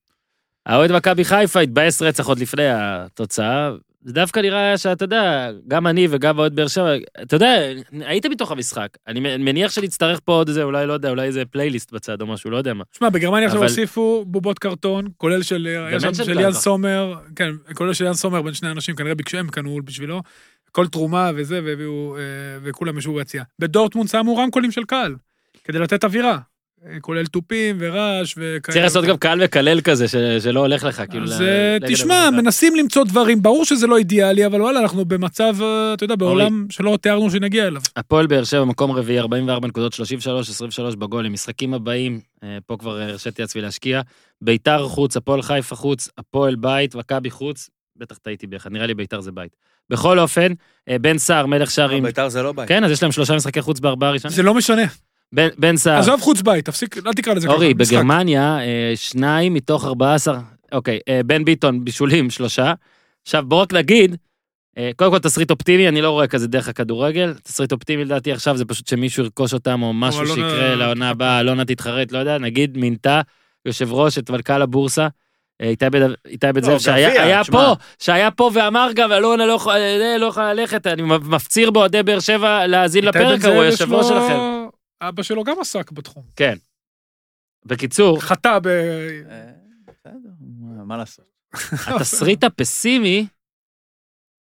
האוהד 0.67 0.93
מכבי 0.93 1.25
חיפה 1.25 1.61
התבאס 1.61 2.03
רצח 2.03 2.27
עוד 2.27 2.39
לפני 2.39 2.63
התוצאה, 2.71 3.71
זה 4.03 4.13
דווקא 4.13 4.41
נראה 4.41 4.79
שאתה 4.79 5.05
יודע, 5.05 5.51
גם 5.69 5.87
אני 5.87 6.07
וגם 6.11 6.37
האוהד 6.39 6.57
באר 6.57 6.67
שבע, 6.67 6.95
אתה 7.23 7.37
יודע, 7.37 7.55
היית 7.93 8.27
בתוך 8.31 8.51
המשחק. 8.53 8.89
אני 9.07 9.37
מניח 9.39 9.71
שנצטרך 9.73 10.21
פה 10.25 10.33
עוד 10.33 10.49
איזה, 10.49 10.63
אולי, 10.63 10.87
לא 10.87 10.93
יודע, 10.93 11.11
אולי 11.11 11.27
איזה 11.27 11.45
פלייליסט 11.45 11.93
בצד 11.93 12.21
או 12.21 12.27
משהו, 12.27 12.51
לא 12.51 12.57
יודע 12.57 12.75
מה. 12.75 12.85
תשמע, 12.93 13.09
בגרמניה 13.11 13.47
עכשיו 13.47 13.61
אבל- 13.61 13.69
הוסיפו 13.69 14.25
בובות 14.27 14.59
קרטון, 14.59 15.09
כולל 15.17 15.43
של... 15.43 15.69
שם 16.01 16.15
של 16.15 16.25
גלבה. 16.27 16.41
יאן 16.43 16.53
סומר, 16.53 17.15
כן, 17.37 17.51
כולל 17.75 17.93
של 17.95 18.05
יאן 18.05 18.15
סומר 18.15 18.43
בין 18.43 18.55
שני 18.55 18.71
אנשים, 18.71 18.97
כנראה 18.97 19.15
ביקשו, 19.15 19.39
הם 19.39 19.49
קנו 19.49 19.79
בשבילו. 19.85 20.23
כל 20.73 20.87
תרומה 20.89 21.31
וזה, 21.37 21.61
והביאו, 21.65 22.17
אה, 22.17 22.21
וכולם 22.63 22.99
ישבו 22.99 23.15
ביציאה. 23.15 23.45
בדורטמונד 23.59 24.09
שמו 24.09 24.37
רמקולים 24.37 24.71
של 24.71 24.85
קהל, 24.85 25.15
כדי 25.65 25.79
לתת 25.79 26.05
אווירה. 26.05 26.39
אה, 26.91 27.01
כולל 27.01 27.27
תופים 27.27 27.77
ורעש 27.81 28.33
וכאלה. 28.37 28.61
צריך 28.61 28.85
לעשות 28.85 29.05
גם 29.05 29.17
קהל 29.17 29.45
מקלל 29.45 29.81
כזה, 29.81 30.09
ש- 30.09 30.15
שלא 30.43 30.61
הולך 30.61 30.85
לך, 30.85 31.03
כאילו... 31.11 31.25
אז 31.25 31.41
ל- 31.41 31.45
אה, 31.45 31.77
נגד 31.81 31.93
תשמע, 31.93 32.15
המדינה. 32.15 32.43
מנסים 32.43 32.75
למצוא 32.77 33.05
דברים, 33.05 33.43
ברור 33.43 33.65
שזה 33.65 33.87
לא 33.87 33.97
אידיאלי, 33.99 34.47
אבל 34.47 34.63
וואלה, 34.63 34.81
אנחנו 34.81 35.05
במצב, 35.05 35.55
אה, 35.63 35.95
אתה 35.95 36.05
יודע, 36.05 36.15
בעולם 36.17 36.67
שלא 36.71 36.99
תיארנו 37.03 37.31
שנגיע 37.31 37.67
אליו. 37.67 37.83
הפועל 37.97 38.27
באר 38.27 38.45
שבע, 38.45 38.65
מקום 38.65 38.91
רביעי, 38.93 39.19
44 39.19 39.69
נקודות, 39.69 39.93
33, 39.93 40.49
23 40.51 40.95
בגול, 40.97 41.27
המשחקים 41.27 41.75
הבאים, 41.75 42.21
פה 42.67 42.77
כבר 42.77 43.01
הרשיתי 43.01 43.43
לעצמי 43.43 43.63
להשקיע. 43.63 44.01
ביתר 44.43 44.89
חוץ, 44.89 45.17
הפועל 45.17 45.43
חיפה 45.43 45.77
חוץ, 45.77 46.09
הפועל 46.19 46.55
בית, 46.55 46.95
מכבי 46.95 47.31
חוץ, 47.31 47.71
בטח 47.97 48.17
טעיתי 48.19 48.47
באחד, 48.47 48.73
נראה 48.73 48.87
לי 48.87 48.95
ביתר 48.95 49.21
זה 49.21 49.33
בית. 49.33 49.57
בכל 49.91 50.19
אופן, 50.19 50.53
בן 51.01 51.19
סער, 51.19 51.47
מלך 51.47 51.71
שערים, 51.71 52.03
ביתר 52.03 52.29
זה 52.29 52.43
לא 52.43 52.53
בית. 52.53 52.69
כן, 52.69 52.85
אז 52.85 52.91
יש 52.91 53.03
להם 53.03 53.13
שלושה 53.13 53.37
משחקי 53.37 53.63
חוץ 53.63 53.81
בארבעה 53.81 54.11
ראשונים. 54.11 54.37
זה 54.37 54.43
לא 54.43 54.55
משנה. 54.55 54.83
בן- 55.35 55.49
בן 55.59 55.77
סער, 55.77 55.99
עזוב 55.99 56.21
חוץ 56.21 56.43
בית, 56.43 56.65
תפסיק, 56.65 56.97
אל 57.07 57.13
תקרא 57.13 57.35
לזה 57.35 57.47
ככה. 57.47 57.55
אורי. 57.57 57.75
בגרמניה, 57.75 58.59
אה, 58.61 58.93
שניים 58.97 59.55
מתוך 59.55 59.85
14, 59.85 60.39
אוקיי, 60.73 60.99
אה, 61.09 61.21
בן 61.27 61.45
ביטון, 61.45 61.85
בישולים, 61.85 62.31
שלושה. 62.31 62.73
עכשיו, 63.23 63.45
בוא 63.47 63.63
רק 63.63 63.73
נגיד, 63.73 64.17
אה, 64.79 64.91
קודם 64.97 65.11
כל 65.11 65.19
תסריט 65.19 65.51
אופטימי, 65.51 65.89
אני 65.89 66.01
לא 66.03 66.11
רואה 66.11 66.27
כזה 66.27 66.47
דרך 66.49 66.69
הכדורגל. 66.69 67.35
תסריט 67.43 67.73
אופטימי 67.73 68.05
לדעתי 68.05 68.33
עכשיו 68.33 68.57
זה 68.57 68.65
פשוט 68.65 68.89
שמישהו 68.89 69.25
ירכוש 69.25 69.55
אותם, 69.55 69.83
או 69.83 69.93
משהו 69.93 70.21
אלונה- 70.23 70.35
שיקרה 70.35 70.75
לעונה 70.75 71.11
הבאה, 71.11 71.41
אלונה 71.41 71.65
תתחרט, 71.65 72.13
לא 72.13 72.19
יודע, 72.19 72.39
נגיד 72.39 72.79
מינתה 72.79 73.21
יושב 73.67 73.93
ראש 73.93 74.19
את 74.19 74.31
מנכ"ל 74.31 74.63
הבורסה. 74.63 75.09
איתי 75.63 75.91
בן- 75.91 76.13
בן 76.55 76.63
זאב, 76.63 76.79
שהיה. 76.79 77.45
פה, 77.45 77.75
שהיה 77.99 78.31
פה 78.31 78.51
ואמר 78.55 78.89
גם, 78.95 79.13
אלונה 79.13 79.47
לא 79.47 79.53
יכולה 79.53 79.77
לא 80.19 80.33
ללכת, 80.53 80.87
אני 80.87 81.03
מפציר 81.03 81.71
באוהדי 81.71 82.03
באר 82.03 82.21
שבע 82.21 82.67
להאזין 82.67 83.05
לפרק 83.05 83.41
זאב, 83.41 83.51
ההוא, 83.53 83.65
יש 83.65 83.81
יושב 83.81 83.93
ראש 83.93 84.07
שלכם. 84.09 84.37
אבא 85.09 85.23
שלו 85.23 85.45
גם 85.45 85.61
עסק 85.61 85.91
בתחום. 85.91 86.25
בקיצור, 87.67 88.21
חטא 88.21 88.59
ב... 88.59 88.67
אה, 88.67 89.53
בסדר, 89.87 90.31
מה- 90.85 90.97
לעשות? 90.97 91.25
התסריט 91.89 92.45
הפסימי, 92.45 93.27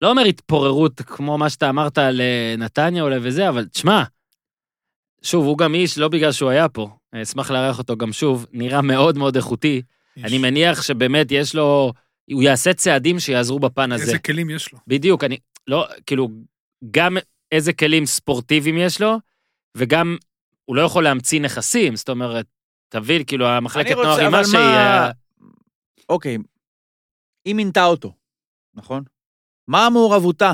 לא 0.02 0.10
אומר 0.10 0.24
התפוררות 0.26 1.02
כמו 1.02 1.38
מה 1.38 1.50
שאתה 1.50 1.70
אמרת 1.70 1.98
על 1.98 2.22
נתניה 2.58 3.04
אולי 3.04 3.18
וזה, 3.22 3.50
אבל 3.50 3.66
תשמע, 3.68 4.04
שוב, 5.22 5.46
הוא 5.46 5.58
גם 5.58 5.76
איש, 5.76 5.98
לא 5.98 6.08
בגלל 6.08 6.32
שהוא 6.32 6.50
היה 6.50 6.70
פה, 6.70 6.90
אה, 7.14 7.22
אשמח 7.22 7.52
לארח 7.52 7.78
אותו 7.78 7.98
גם 7.98 8.14
שוב, 8.14 8.46
נראה 8.52 8.82
מאוד 8.82 9.18
מאוד 9.18 9.36
איכותי. 9.36 9.82
אני 10.24 10.38
מניח 10.38 10.82
שבאמת 10.82 11.28
יש 11.32 11.56
לו, 11.56 11.94
הוא 12.32 12.44
יעשה 12.44 12.74
צעדים 12.74 13.20
שיעזרו 13.20 13.60
בפן 13.60 13.92
הזה. 13.92 14.04
איזה 14.04 14.20
כלים 14.20 14.50
יש 14.50 14.74
לו. 14.74 14.80
בדיוק, 14.88 15.24
אני, 15.24 15.38
לא, 15.68 15.88
כאילו, 16.06 16.30
גם 16.92 17.18
איזה 17.52 17.74
כלים 17.74 18.06
ספורטיביים 18.06 18.78
יש 18.78 19.02
לו, 19.02 19.18
וגם 19.78 20.18
הוא 20.70 20.76
לא 20.76 20.82
יכול 20.82 21.04
להמציא 21.04 21.42
נכסים, 21.42 21.96
זאת 21.96 22.10
אומרת, 22.10 22.46
תבין, 22.90 23.24
כאילו, 23.24 23.48
המחלקת 23.48 23.92
רוצה, 23.92 24.08
נוער 24.08 24.28
אבל 24.28 24.38
מה 24.38 24.44
שהיא... 24.46 24.60
מה- 24.62 25.06
אה, 25.06 25.12
אוקיי, 26.10 26.38
היא 27.46 27.56
מינתה 27.56 27.86
אותו, 27.86 28.14
נכון? 28.74 29.04
מה 29.68 29.90
מעורבותה? 29.94 30.54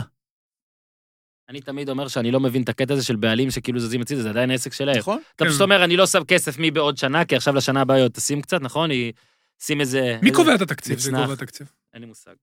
אני 1.49 1.61
תמיד 1.61 1.89
אומר 1.89 2.07
שאני 2.07 2.31
לא 2.31 2.39
מבין 2.39 2.63
את 2.63 2.69
הקטע 2.69 2.93
הזה 2.93 3.05
של 3.05 3.15
בעלים 3.15 3.51
שכאילו 3.51 3.79
זזים 3.79 4.01
הצידה, 4.01 4.21
זה 4.21 4.29
עדיין 4.29 4.51
עסק 4.51 4.73
שלהם. 4.73 4.97
נכון? 4.97 5.21
אתה 5.35 5.43
כן. 5.43 5.49
פשוט 5.49 5.61
אומר, 5.61 5.83
אני 5.83 5.97
לא 5.97 6.05
שם 6.07 6.23
כסף 6.27 6.57
מי 6.57 6.71
בעוד 6.71 6.97
שנה, 6.97 7.25
כי 7.25 7.35
עכשיו 7.35 7.55
לשנה 7.55 7.81
הבאה 7.81 7.97
היא 7.97 8.03
עוד 8.03 8.11
תשים 8.11 8.41
קצת, 8.41 8.61
נכון? 8.61 8.89
היא... 8.89 9.13
שים 9.59 9.81
איזה... 9.81 10.19
מי 10.23 10.31
קובע 10.31 10.55
את 10.55 10.61
התקציב? 10.61 10.99
זה. 10.99 11.11
קובע 11.11 11.33
התקציב. 11.33 11.71
אין 11.93 12.01
לי 12.01 12.07
מושג. 12.07 12.35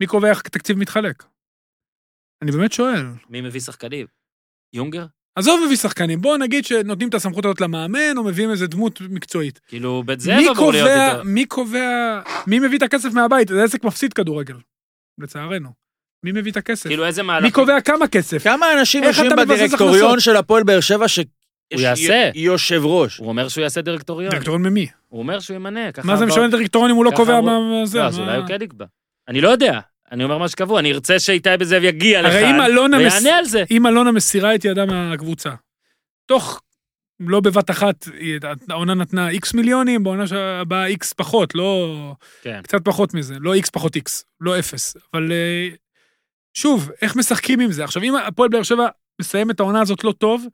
מי 0.00 0.06
קובע 0.06 0.30
איך 0.30 0.40
התקציב 0.46 0.78
מתחלק? 0.78 1.24
אני 2.42 2.50
באמת 2.52 2.72
שואל. 2.72 3.02
מי 3.28 3.40
מביא 3.40 3.60
שחקנים? 3.60 4.06
יונגר? 4.72 5.06
עזוב 5.36 5.60
מביא 5.66 5.76
שחקנים, 5.76 6.20
בוא 6.20 6.38
נגיד 6.38 6.64
שנותנים 6.64 7.08
את 7.08 7.14
הסמכות 7.14 7.44
הזאת 7.44 7.60
למאמן, 7.60 8.16
או 8.16 8.24
מביאים 8.24 8.50
איזה 8.50 8.66
דמות 8.66 9.00
מקצועית. 9.10 9.60
כאילו, 9.68 10.02
בית 10.06 10.20
זאב 10.20 10.34
אמור 10.34 10.44
להיות 10.44 10.56
קובע, 10.58 11.12
איתו. 11.12 11.24
מי 11.24 11.46
קובע, 11.46 12.20
מי 12.46 12.58
מביא 12.58 12.78
את 12.78 12.82
הכסף 12.82 13.12
מהבית? 13.12 13.48
זה 13.48 13.64
עסק 13.64 13.84
מפסיד 13.84 14.12
כדורגל, 14.12 14.54
לצערנו. 15.18 15.68
מי 16.24 16.32
מביא 16.32 16.52
את 16.52 16.56
הכסף? 16.56 16.86
כאילו, 16.86 17.06
איזה 17.06 17.22
מהלך... 17.22 17.44
מי 17.44 17.50
קובע 17.50 17.80
כמה 17.80 18.08
כסף? 18.08 18.44
כמה 18.44 18.72
אנשים 18.78 19.04
יושבים 19.04 19.30
בדירקטוריון? 19.36 20.20
של 20.20 20.36
הפועל 20.36 20.62
באר 20.62 20.80
שבע 20.80 21.08
ש... 21.08 21.18
הוא 21.72 21.80
יעשה. 21.80 22.30
יושב 22.34 22.80
ראש. 22.84 23.18
הוא 23.18 23.28
אומר 23.28 23.48
שהוא 23.48 23.62
יעשה 23.62 23.80
דירקטוריון. 23.80 24.30
דירקטוריון 24.30 24.62
ממי? 24.62 24.86
הוא 25.08 25.18
אומר 25.18 25.40
שהוא 25.40 25.54
ימנה. 25.54 25.80
מה 26.04 26.16
זה 26.16 26.26
משנה 26.26 26.48
דירקטוריון 26.48 26.90
אם 26.90 26.96
הוא 26.96 27.04
לא 27.04 27.10
קובע 27.16 27.40
מה 27.40 27.52
זה? 27.84 27.98
לא, 27.98 28.04
אז 28.04 28.18
אולי 28.18 28.36
הוא 28.36 28.46
כן 28.46 28.62
יקבע. 28.62 28.84
אני 29.28 29.40
לא 29.40 29.48
יודע. 29.48 29.80
אני 30.12 30.24
אומר 30.24 30.38
מה 30.38 30.48
שקבוע, 30.48 30.80
אני 30.80 30.92
ארצה 30.92 31.18
שאיתי 31.18 31.48
בן 31.58 31.64
זאב 31.64 31.82
יגיע 31.84 32.22
לכאן, 32.22 32.60
אלונה 32.60 32.98
מס- 32.98 33.12
ויענה 33.12 33.38
על 33.38 33.44
זה. 33.44 33.64
אם 33.70 33.86
אלונה 33.86 34.12
מסירה 34.12 34.54
את 34.54 34.64
ידה 34.64 34.86
מהקבוצה, 34.86 35.50
תוך, 36.26 36.60
לא 37.20 37.40
בבת 37.40 37.70
אחת, 37.70 38.08
העונה 38.70 38.94
נתנה 38.94 39.28
איקס 39.28 39.54
מיליונים, 39.54 40.04
בעונה 40.04 40.24
הבאה 40.60 40.86
איקס 40.86 41.12
פחות, 41.12 41.54
לא... 41.54 41.96
כן. 42.42 42.60
קצת 42.62 42.84
פחות 42.84 43.14
מזה, 43.14 43.34
לא 43.40 43.54
איקס 43.54 43.70
פחות 43.70 43.96
איקס, 43.96 44.24
לא 44.40 44.58
אפס. 44.58 44.96
אבל 45.14 45.32
אה, 45.32 45.68
שוב, 46.54 46.90
איך 47.02 47.16
משחקים 47.16 47.60
עם 47.60 47.72
זה? 47.72 47.84
עכשיו, 47.84 48.02
אם 48.02 48.16
הפועל 48.16 48.48
באר 48.48 48.62
שבע 48.62 48.86
מסיים 49.20 49.50
את 49.50 49.60
העונה 49.60 49.80
הזאת 49.80 50.04
לא 50.04 50.12
טוב, 50.12 50.44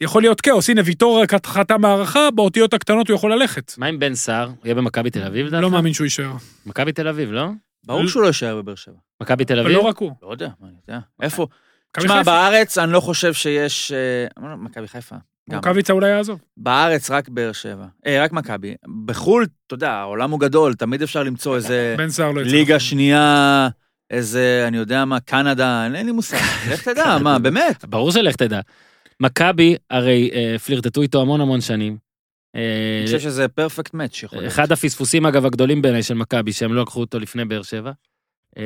יכול 0.00 0.22
להיות 0.22 0.40
כאוס. 0.40 0.70
הנה, 0.70 0.80
ויטור 0.84 1.22
רק 1.22 1.46
חתם 1.46 1.80
בהערכה, 1.82 2.30
באותיות 2.30 2.74
הקטנות 2.74 3.08
הוא 3.08 3.14
יכול 3.14 3.32
ללכת. 3.32 3.72
מה 3.78 3.86
עם 3.86 3.98
בן 3.98 4.14
סער? 4.14 4.46
הוא 4.46 4.54
יהיה 4.64 4.74
במכבי 4.74 5.10
תל 5.10 5.22
אביב, 5.22 5.46
לדעתך? 5.46 5.62
לא 5.62 5.70
מאמין 5.70 5.92
שהוא 5.92 6.04
יישאר. 6.04 6.32
מכבי 6.66 6.92
תל 6.92 7.08
אביב, 7.08 7.32
לא? 7.32 7.48
ברור 7.86 8.06
שהוא 8.08 8.22
לא 8.22 8.26
יישאר 8.26 8.56
בבאר 8.56 8.74
שבע. 8.74 8.94
מכבי 9.22 9.44
תל 9.44 9.58
אבל 9.58 9.66
אביב? 9.66 9.78
לא 9.78 9.82
רק 9.82 9.98
הוא. 9.98 10.12
לא 10.22 10.30
יודע, 10.30 10.48
מה 10.60 10.68
אני 10.68 10.76
יודע. 10.88 11.00
איפה? 11.22 11.46
מכבי 11.90 12.06
תשמע. 12.06 12.22
בארץ 12.22 12.78
אני 12.78 12.92
לא 12.92 13.00
חושב 13.00 13.32
שיש... 13.34 13.92
אה, 13.92 14.56
מכבי 14.56 14.88
חיפה. 14.88 15.16
גם. 15.50 15.56
רוקאביצה 15.56 15.92
אולי 15.92 16.08
יעזוב. 16.08 16.40
בארץ 16.56 17.10
רק 17.10 17.28
באר 17.28 17.52
שבע. 17.52 17.86
אה, 18.06 18.22
רק 18.24 18.32
מכבי. 18.32 18.74
בחו"ל, 19.04 19.46
אתה 19.66 19.74
יודע, 19.74 19.92
העולם 19.92 20.30
הוא 20.30 20.40
גדול, 20.40 20.74
תמיד 20.74 21.02
אפשר 21.02 21.22
למצוא 21.22 21.56
איזה 21.56 21.94
בן 21.98 22.08
סער 22.08 22.32
לא 22.32 22.40
יצא. 22.40 22.50
ליגה 22.50 22.80
שנייה, 22.80 23.68
איזה, 24.10 24.64
אני 24.68 24.76
יודע 24.76 25.04
מה, 25.04 25.20
קנדה, 25.20 25.84
אין 25.94 26.06
לי 26.06 26.12
מושג. 26.12 26.36
לך 26.72 26.88
תדע, 26.88 27.18
מה, 27.18 27.38
באמת? 27.38 27.84
ברור 27.84 28.12
שלך 28.12 28.36
תדע. 28.36 28.60
מכבי, 29.20 29.76
הרי 29.90 30.30
אה, 30.34 30.58
פלירטטו 30.58 31.02
איתו 31.02 31.20
המון 31.20 31.40
המון 31.40 31.60
שנים. 31.60 32.07
אה, 32.56 32.98
אני 32.98 33.06
חושב 33.06 33.18
שזה 33.18 33.48
פרפקט 33.48 33.94
מאץ' 33.94 34.22
יכול 34.22 34.38
להיות. 34.38 34.52
אחד 34.52 34.72
הפספוסים, 34.72 35.26
אגב, 35.26 35.46
הגדולים 35.46 35.82
בעיניי 35.82 36.02
של 36.02 36.14
מכבי, 36.14 36.52
שהם 36.52 36.74
לא 36.74 36.82
לקחו 36.82 37.00
אותו 37.00 37.18
לפני 37.18 37.44
באר 37.44 37.62
שבע. 37.62 37.92
אה, 38.58 38.62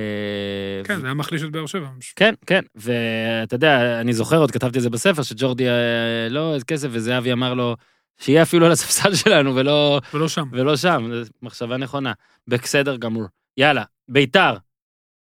כן, 0.84 1.00
זה 1.00 1.06
היה 1.06 1.14
מחליש 1.14 1.42
את 1.42 1.50
באר 1.50 1.66
שבע. 1.66 1.88
כן, 2.16 2.34
כן, 2.46 2.62
ואתה 2.74 3.54
יודע, 3.54 4.00
אני 4.00 4.12
זוכר, 4.12 4.36
עוד 4.38 4.50
כתבתי 4.50 4.78
את 4.78 4.82
זה 4.82 4.90
בספר, 4.90 5.22
שג'ורדי 5.22 5.68
אה, 5.68 6.28
לא 6.30 6.54
איזה 6.54 6.64
כסף, 6.64 6.88
וזהבי 6.90 7.32
אמר 7.32 7.54
לו, 7.54 7.76
שיהיה 8.20 8.42
אפילו 8.42 8.66
על 8.66 8.72
הספסל 8.72 9.14
שלנו, 9.24 9.56
ולא, 9.56 10.00
ולא 10.14 10.28
שם. 10.28 10.48
ולא 10.52 10.76
שם, 10.76 11.10
זו 11.22 11.30
מחשבה 11.42 11.76
נכונה. 11.76 12.12
בסדר 12.48 12.96
גמור. 12.96 13.24
יאללה, 13.56 13.84
ביתר, 14.08 14.56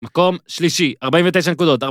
מקום 0.03 0.37
שלישי, 0.47 0.95
49 1.03 1.51
נקודות, 1.51 1.83
42-25 1.83 1.87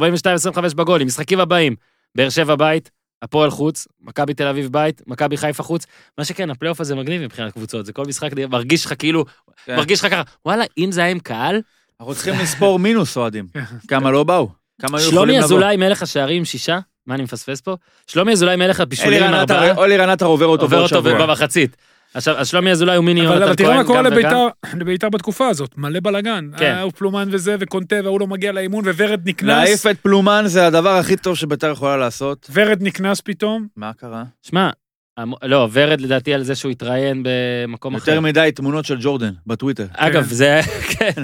בגולים, 0.76 1.08
משחקים 1.08 1.40
הבאים, 1.40 1.76
באר 2.16 2.30
שבע 2.30 2.56
בית, 2.56 2.92
הפועל 3.22 3.50
חוץ, 3.50 3.88
מכבי 4.02 4.34
תל 4.34 4.48
אביב 4.48 4.72
בית, 4.72 5.02
מכבי 5.08 5.38
חיפה 5.38 5.64
חוץ. 5.64 5.86
מה 6.18 6.26
שכן, 6.26 6.50
הפלייאוף 6.50 6.82
הזה 6.82 6.96
מגניב 6.96 7.22
מבחינת 7.22 7.54
קבוצות, 7.54 7.86
זה 7.86 7.94
כל 7.94 8.06
משחק 8.06 8.30
מרגיש 8.50 8.86
לך 8.86 8.94
כאילו, 9.00 9.26
כן. 9.66 9.76
מרגיש 9.76 10.00
לך 10.00 10.12
ככה, 10.12 10.22
וואלה, 10.46 10.66
אם 10.78 10.92
זה 10.92 11.02
היה 11.02 11.10
עם 11.12 11.20
קהל, 11.20 11.62
אנחנו 12.00 12.16
צריכים 12.16 12.34
לספור 12.40 12.80
מינוס 12.80 13.18
אוהדים. 13.18 13.48
כמה 13.88 14.12
לא 14.12 14.24
באו? 14.24 14.50
כמה 14.82 14.98
היו 14.98 15.08
יכולים 15.08 15.12
שלומי 15.12 15.34
לבוא? 15.34 15.46
אזולאי 15.46 15.78
מלך 15.78 16.02
השערים 16.02 16.46
שישה, 16.46 16.80
מה 17.08 17.16
אני 17.16 17.24
מפספס 17.24 17.62
פה? 17.62 17.76
שלומי 18.08 18.32
אזולאי 18.32 18.56
מלך 18.56 18.80
הבישולים 18.80 19.24
עם 19.24 19.34
ארבעה, 19.34 19.86
אלירן 19.86 20.10
עטר 20.10 20.26
עובר 20.26 20.46
אותו 20.46 20.64
עובר 20.64 20.78
בעוד 20.78 20.92
אותו 20.92 21.10
שבוע. 21.10 21.26
במחצית. 21.26 21.78
עכשיו, 22.14 22.38
אז 22.38 22.48
שלומי 22.48 22.72
אזולאי 22.72 22.96
הוא 22.96 23.06
מיני 23.06 23.22
אבל 23.28 23.32
אבל 23.32 23.42
יונתן 23.42 23.56
תראה 23.56 23.70
כהן, 23.70 23.78
מה 23.78 23.84
קורה. 23.84 24.02
לביתר, 24.02 24.48
לביתר 24.80 25.10
בתקופה 25.10 25.48
הזאת, 25.48 25.78
מלא 25.78 26.00
בלאגן. 26.00 26.50
כן. 26.58 26.66
היה 26.66 26.92
פלומן 26.92 27.28
וזה, 27.32 27.56
וקונטה, 27.60 27.96
והוא 28.04 28.20
לא 28.20 28.28
מגיע 28.28 28.52
לאימון, 28.52 28.88
וורד 28.88 29.22
נקנס. 29.26 29.48
להעיף 29.48 29.88
את 29.88 30.00
פלומן 30.00 30.44
זה 30.48 30.68
הדבר 30.68 30.90
הכי 30.90 31.18
טוב 31.18 31.36
שביתר 31.38 31.72
יכולה 31.72 31.98
לעשות. 31.98 32.50
ורד 32.54 32.78
נקנס 32.82 33.22
פתאום. 33.22 33.68
מה 33.76 33.92
קרה? 33.94 34.24
שמע, 34.44 34.70
המ- 35.18 35.34
לא, 35.44 35.68
ורד 35.74 36.02
לדעתי 36.02 36.34
על 36.34 36.44
זה 36.44 36.56
שהוא 36.56 36.72
התראיין 36.72 37.24
במקום 37.26 37.96
אחר. 37.96 38.12
יותר 38.12 38.22
מדי 38.22 38.50
תמונות 38.56 38.86
של 38.86 38.98
ג'ורדן 39.02 39.32
בטוויטר. 39.48 39.86
אגב, 39.94 40.24
זה, 40.24 40.60
כן. 41.00 41.24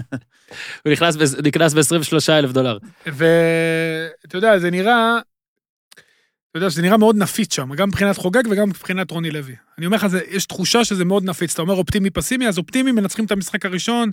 הוא 0.85 0.93
נכנס 1.45 1.73
ב-23 1.73 2.17
אלף 2.33 2.51
דולר. 2.51 2.77
ואתה 3.05 4.37
יודע, 4.37 4.59
זה 4.59 4.71
נראה, 4.71 5.17
אתה 6.53 6.65
יודע, 6.65 6.69
זה 6.69 6.81
נראה 6.81 6.97
מאוד 6.97 7.15
נפיץ 7.17 7.55
שם, 7.55 7.73
גם 7.75 7.87
מבחינת 7.87 8.17
חוגג 8.17 8.43
וגם 8.51 8.69
מבחינת 8.69 9.11
רוני 9.11 9.31
לוי. 9.31 9.55
אני 9.77 9.85
אומר 9.85 9.97
לך, 9.97 10.07
זה- 10.07 10.21
יש 10.29 10.45
תחושה 10.45 10.85
שזה 10.85 11.05
מאוד 11.05 11.23
נפיץ. 11.23 11.53
אתה 11.53 11.61
אומר 11.61 11.73
אופטימי 11.73 12.09
פסימי, 12.09 12.47
אז 12.47 12.57
אופטימי 12.57 12.91
מנצחים 12.91 13.25
את 13.25 13.31
המשחק 13.31 13.65
הראשון, 13.65 14.11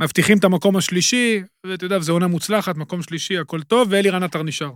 מבטיחים 0.00 0.38
את 0.38 0.44
המקום 0.44 0.76
השלישי, 0.76 1.42
ואתה 1.66 1.84
יודע, 1.84 1.98
זו 1.98 2.12
עונה 2.12 2.26
מוצלחת, 2.26 2.76
מקום 2.76 3.02
שלישי, 3.02 3.38
הכל 3.38 3.62
טוב, 3.62 3.88
ואלירן 3.90 4.22
עטר 4.22 4.42
נשאר. 4.42 4.70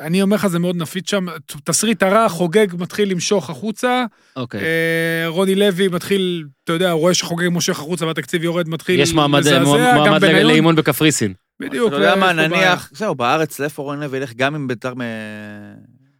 אני 0.00 0.22
אומר 0.22 0.36
לך, 0.36 0.46
זה 0.46 0.58
מאוד 0.58 0.76
נפיץ 0.76 1.10
שם. 1.10 1.26
תסריט 1.64 2.02
הרע, 2.02 2.28
חוגג 2.28 2.66
מתחיל 2.78 3.10
למשוך 3.10 3.50
החוצה, 3.50 4.04
אוקיי. 4.36 4.60
אה, 4.60 5.24
רוני 5.28 5.54
לוי 5.54 5.88
מתחיל, 5.88 6.44
אתה 6.64 6.72
יודע, 6.72 6.90
רואה 6.92 7.14
שחוגג 7.14 7.48
מושך 7.48 7.78
החוצה 7.78 8.06
והתקציב 8.06 8.44
יורד, 8.44 8.68
מתחיל 8.68 9.00
יש 9.00 9.12
מועמד 9.12 9.38
לזעזע, 9.40 9.64
מועמד 9.64 10.20
בניון. 10.20 10.46
לאימון 10.46 10.76
בקפריסין. 10.76 11.34
בדיוק. 11.60 11.88
אתה 11.88 11.96
יודע 11.96 12.14
מה. 12.16 12.32
נניח, 12.32 12.90
זהו, 12.94 13.14
בארץ 13.14 13.58
לאיפה 13.58 13.82
רון 13.82 14.00
לוי 14.00 14.18
ילך 14.18 14.32
גם 14.36 14.54
אם 14.54 14.68
ביתר 14.68 14.94
מ... 14.94 15.00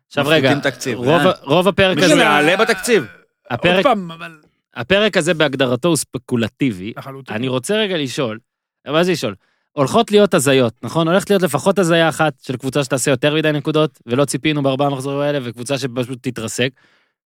עכשיו 0.06 0.24
מפחיתים 0.24 0.50
רגע, 0.50 0.60
תקציב. 0.70 0.98
רוב- 1.42 1.68
הפרק 1.68 1.96
מישהו 1.96 2.12
הזה, 2.12 2.20
יעלה 2.22 2.56
בתקציב. 2.56 3.02
עוד 3.02 3.10
הפרק- 3.50 3.82
פעם, 3.82 4.10
אבל... 4.12 4.38
הפרק 4.76 5.16
הזה 5.16 5.34
בהגדרתו 5.34 5.88
הוא 5.88 5.96
ספקולטיבי. 5.96 6.92
לחלוטין. 6.96 7.34
אני 7.36 7.48
רוצה 7.48 7.76
רגע 7.76 7.96
לשאול, 7.96 8.38
מה 8.86 9.04
זה 9.04 9.12
לשאול? 9.12 9.34
הולכות 9.72 10.10
להיות 10.10 10.34
הזיות, 10.34 10.74
נכון? 10.82 11.08
הולכת 11.08 11.30
להיות 11.30 11.42
לפחות 11.42 11.78
הזיה 11.78 12.08
אחת 12.08 12.32
של 12.42 12.56
קבוצה 12.56 12.84
שתעשה 12.84 13.10
יותר 13.10 13.34
מדי 13.34 13.52
נקודות, 13.52 13.98
ולא 14.06 14.24
ציפינו 14.24 14.62
בארבעה 14.62 14.90
מחזורים 14.90 15.18
האלה, 15.20 15.38
וקבוצה 15.42 15.78
שפשוט 15.78 16.18
תתרסק. 16.22 16.70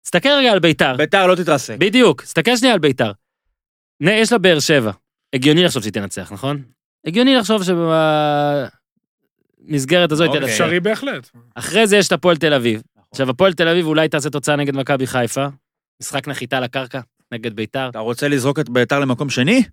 תסתכל 0.04 0.30
רגע 0.30 0.52
על 0.52 0.60
ביתר. 0.60 0.96
ביתר 0.98 1.28
לא 1.28 1.36
תתרסק. 1.36 1.76
בדיוק, 1.80 2.22
תסתכל 2.22 2.58
שנייה 2.58 2.74
על 2.74 2.80
ביתר. 2.80 3.12
נה, 4.00 4.12
יש 4.12 4.32
לה 4.32 4.38
באר 4.38 4.60
שבע. 4.60 4.92
הגיוני 5.34 5.64
לחשוב 5.64 5.82
שהיא 5.84 5.94
תנצח, 5.94 6.32
נכון? 6.32 6.62
הגיוני 7.06 7.36
לחשוב 7.36 7.62
שבמסגרת 9.64 10.12
הזו 10.12 10.26
אוקיי. 10.26 10.40
תנצח. 10.40 10.52
אפשרי 10.52 10.80
בהחלט. 10.80 11.30
אחרי 11.56 11.88
זה 11.88 11.98
יש 11.98 12.08
את 12.08 12.12
הפועל 12.12 12.38
תל 12.38 12.54
אביב. 12.54 12.82
עכשיו, 13.12 13.30
הפועל 13.30 13.54
תל 13.54 13.68
אביב 13.68 13.86
אולי 13.86 14.10
תעשה 14.10 14.30
תוצאה 14.30 14.56
נגד 14.56 14.76
מכבי 14.76 15.08
חיפה. 15.08 15.46
משחק 16.02 16.28
נחיתה 16.28 16.60
לקרקע, 16.60 17.00
נגד 17.34 17.56
ביתר. 17.56 17.90
אתה 17.90 18.00
רוצה 18.00 18.28
לזרוק 18.28 18.60
את 18.60 18.70
ביתר 18.70 19.00
למקום 19.00 19.30
שני? 19.30 19.64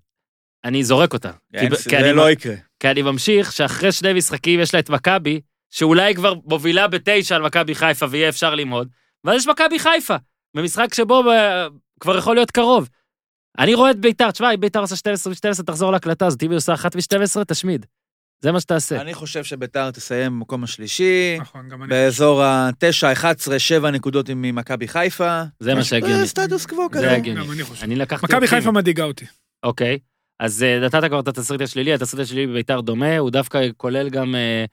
אני 0.65 0.85
זורק 0.85 1.13
אותה. 1.13 1.31
כי 1.61 1.69
ב- 1.69 1.75
כי 1.75 1.91
זה 1.91 1.99
אני- 2.01 2.13
לא 2.13 2.31
יקרה. 2.31 2.55
כי 2.81 2.89
אני 2.91 3.03
ממשיך 3.03 3.53
שאחרי 3.53 3.93
שני 3.93 4.13
משחקים 4.13 4.61
יש 4.61 4.75
לה 4.75 4.81
את 4.81 4.91
מכבי, 4.91 5.41
שאולי 5.71 6.15
כבר 6.15 6.35
מובילה 6.45 6.89
בתשע 6.89 7.37
על 7.37 7.43
מכבי 7.43 7.75
חיפה 7.75 8.07
ויהיה 8.11 8.29
אפשר 8.29 8.55
ללמוד, 8.55 8.89
ואז 9.25 9.37
יש 9.41 9.47
מכבי 9.49 9.79
חיפה, 9.79 10.17
במשחק 10.57 10.95
שבו 10.95 11.23
כבר 12.01 12.19
יכול 12.19 12.35
להיות 12.37 12.51
קרוב. 12.51 12.89
אני 13.59 13.75
רואה 13.75 13.91
את 13.91 14.01
ביתר, 14.01 14.31
תשמע, 14.31 14.55
אם 14.55 14.61
ביתר 14.61 14.81
עושה 14.81 14.97
12 14.97 15.33
ו-12, 15.33 15.63
תחזור 15.63 15.93
להקלטה 15.93 16.27
הזאת, 16.27 16.43
אם 16.43 16.51
היא 16.51 16.57
עושה 16.57 16.75
1 16.75 16.97
ו-12, 16.97 17.45
תשמיד. 17.45 17.87
זה 18.43 18.53
מה 18.53 18.61
שתעשה. 18.61 19.01
אני 19.01 19.15
חושב 19.15 19.45
שביתר 19.45 19.91
תסיים 19.91 20.33
במקום 20.33 20.65
השלישי, 20.65 21.37
נכון, 21.41 21.69
גם 21.69 21.83
אני. 21.83 21.91
באזור 21.91 22.43
ה-9, 22.43 23.13
11, 23.13 23.59
7 23.59 23.91
נקודות 23.91 24.29
עם 24.29 24.43
ממכבי 24.43 24.89
חיפה. 24.89 25.43
זה 25.61 25.75
מה 25.75 25.85
שהגיוני. 25.85 26.19
זה 26.19 26.27
סטטוס 26.27 26.67
קוו 26.67 26.89
זה 26.93 26.99
כזה. 26.99 27.13
הגיוני. 27.13 27.41
גם 27.41 27.53
אני 27.53 27.63
חושב. 27.63 27.85
אני 27.85 27.97
לקחתי... 27.97 28.27
מכבי. 28.27 28.47
חיפה 28.47 28.71
מדאיגה 28.71 29.05
אותי. 29.05 29.25
אוקיי, 29.63 29.99
אז 30.41 30.63
אה, 30.63 30.81
נתת 30.81 31.05
כבר 31.09 31.21
את 31.21 31.29
התסריט 31.29 31.61
השלילי, 31.61 31.95
התסריט 31.95 32.23
השלילי 32.23 32.47
בביתר 32.47 32.81
דומה, 32.81 33.19
הוא 33.19 33.31
דווקא 33.31 33.61
כולל 33.77 34.09
גם 34.09 34.35
אה, 34.35 34.65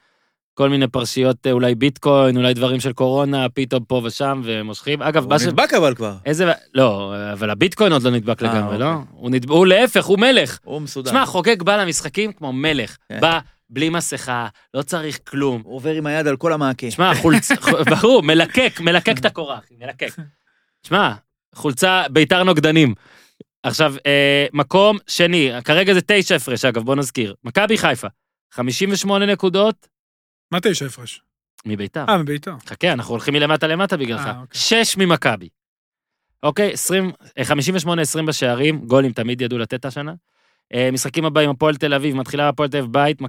כל 0.58 0.70
מיני 0.70 0.88
פרשיות, 0.88 1.48
אה, 1.48 1.52
אולי 1.52 1.76
ביטקוין, 1.76 2.38
אולי 2.38 2.54
דברים 2.54 2.80
של 2.80 2.94
קורונה, 2.94 3.50
פתאום 3.50 3.84
פה 3.84 4.02
ושם, 4.04 4.42
ומושכים. 4.44 5.02
אגב, 5.02 5.32
הוא 5.32 5.38
ש... 5.38 5.44
נדבק 5.44 5.74
אבל 5.74 5.96
כבר. 5.96 6.16
איזה... 6.26 6.52
לא, 6.74 7.16
אבל 7.34 7.50
הביטקוין 7.50 7.94
עוד 7.94 8.04
לא 8.04 8.12
נדבק 8.12 8.44
אה, 8.44 8.48
לגמרי, 8.48 8.78
לא? 8.78 8.86
אוקיי. 8.94 9.06
הוא 9.12 9.30
נדבק, 9.30 9.50
הוא 9.50 9.68
להפך, 9.68 10.06
הוא 10.06 10.20
מלך. 10.20 10.60
הוא 10.64 10.82
מסודר. 10.82 11.10
תשמע, 11.12 11.26
חוגג 11.26 11.64
בא 11.64 11.78
למשחקים 11.78 12.32
כמו 12.32 12.54
מלך. 12.54 12.98
כן. 13.10 13.20
בא 13.20 13.40
בלי 13.70 13.90
מסכה, 13.90 14.48
לא 14.74 14.82
צריך 14.82 15.20
כלום. 15.28 15.62
הוא 15.66 15.76
עובר 15.76 15.94
עם 15.94 16.06
היד 16.06 16.28
על 16.28 16.38
כל 16.38 16.54
המעקה. 16.54 16.88
תשמע, 16.88 17.16
חולצה, 17.16 17.56
ברור, 17.92 18.24
מלקק, 18.24 18.80
מלקק 18.80 19.18
את 19.20 19.26
הקורה, 19.26 19.58
אחי, 19.58 19.74
מלקק. 19.80 20.16
תשמע, 20.82 21.14
חולצה 21.56 22.04
ביתר 22.12 22.44
נוגדנים. 22.44 22.94
עכשיו, 23.64 23.96
אה, 24.06 24.46
מקום 24.54 24.98
שני, 25.08 25.52
כרגע 25.66 25.94
זה 25.94 26.00
תשע 26.08 26.36
הפרש, 26.36 26.66
אגב, 26.66 26.84
בוא 26.84 26.96
נזכיר. 26.96 27.36
מכבי 27.44 27.78
חיפה, 27.78 28.08
58 28.52 29.26
נקודות 29.26 29.97
מה 30.52 30.60
תשע 30.62 30.86
הפרש? 30.86 31.22
מביתר. 31.66 32.06
אה, 32.10 32.18
מביתר. 32.18 32.56
חכה, 32.66 32.94
אנחנו 32.94 33.12
הולכים 33.12 33.34
מלמטה 33.34 33.68
למטה 33.68 33.98
בגללך. 33.98 34.22
אה, 34.26 34.40
אוקיי. 34.42 34.60
שש 34.60 34.98
ממכבי. 34.98 35.50
אוקיי, 36.44 36.74
20, 36.74 37.12
אה, 37.38 37.44
58-20 37.44 38.26
בשערים, 38.28 38.80
גולים 38.80 39.12
תמיד 39.12 39.42
ידעו 39.42 39.58
לתת 39.58 39.86
השנה. 39.86 40.14
אה, 40.74 40.90
משחקים 40.92 41.26
הבאים, 41.26 41.50
הפועל 41.50 41.76
תל 41.76 41.94
אביב, 41.94 42.16
מתחילה 42.16 42.50
הפועל 42.50 42.70
תל 42.70 42.78
אביב 42.78 42.92
בית, 42.94 43.22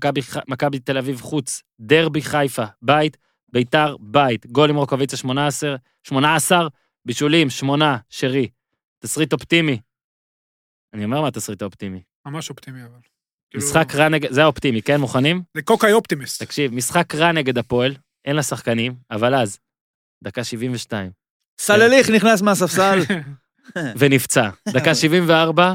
מכבי 0.49 0.79
תל 0.79 0.99
אביב 0.99 1.21
חוץ, 1.21 1.63
דרבי 1.81 2.23
חיפה, 2.23 2.65
בית, 2.83 3.17
ביתר, 3.53 3.97
בית, 4.01 4.47
גול 4.47 4.71
עם 4.71 4.77
רוקוויצה 4.77 5.17
18, 5.17 5.77
18, 6.03 6.69
בישולים, 7.05 7.51
8, 7.51 7.97
שרי. 8.09 8.49
תסריט 8.99 9.33
אופטימי. 9.33 9.81
אני 10.95 11.05
אומר 11.05 11.21
מה 11.21 11.29
התסריט 11.29 11.63
האופטימי. 11.63 12.03
ממש 12.27 12.51
אופטימי 12.51 12.85
אבל. 12.85 12.99
כאילו, 13.51 13.65
משחק 13.65 13.95
רע 13.95 14.09
נגד, 14.09 14.33
זה 14.33 14.43
האופטימי, 14.43 14.83
כן? 14.83 15.01
מוכנים? 15.01 15.43
זה 15.57 15.63
קוקאי 15.63 15.93
אופטימיסט. 15.93 16.43
תקשיב, 16.43 16.75
משחק 16.75 17.15
רע 17.15 17.33
נגד 17.33 17.59
הפועל, 17.59 17.95
אין 18.25 18.37
לה 18.37 18.43
שחקנים, 18.43 18.95
אבל 19.11 19.35
אז, 19.35 19.59
דקה 20.25 20.45
72, 20.45 21.11
סלליך 21.61 22.11
נכנס 22.11 22.43
מהספסל. 22.43 22.99
ונפצע. 23.99 24.51
דקה 24.69 24.95
74, 24.95 25.75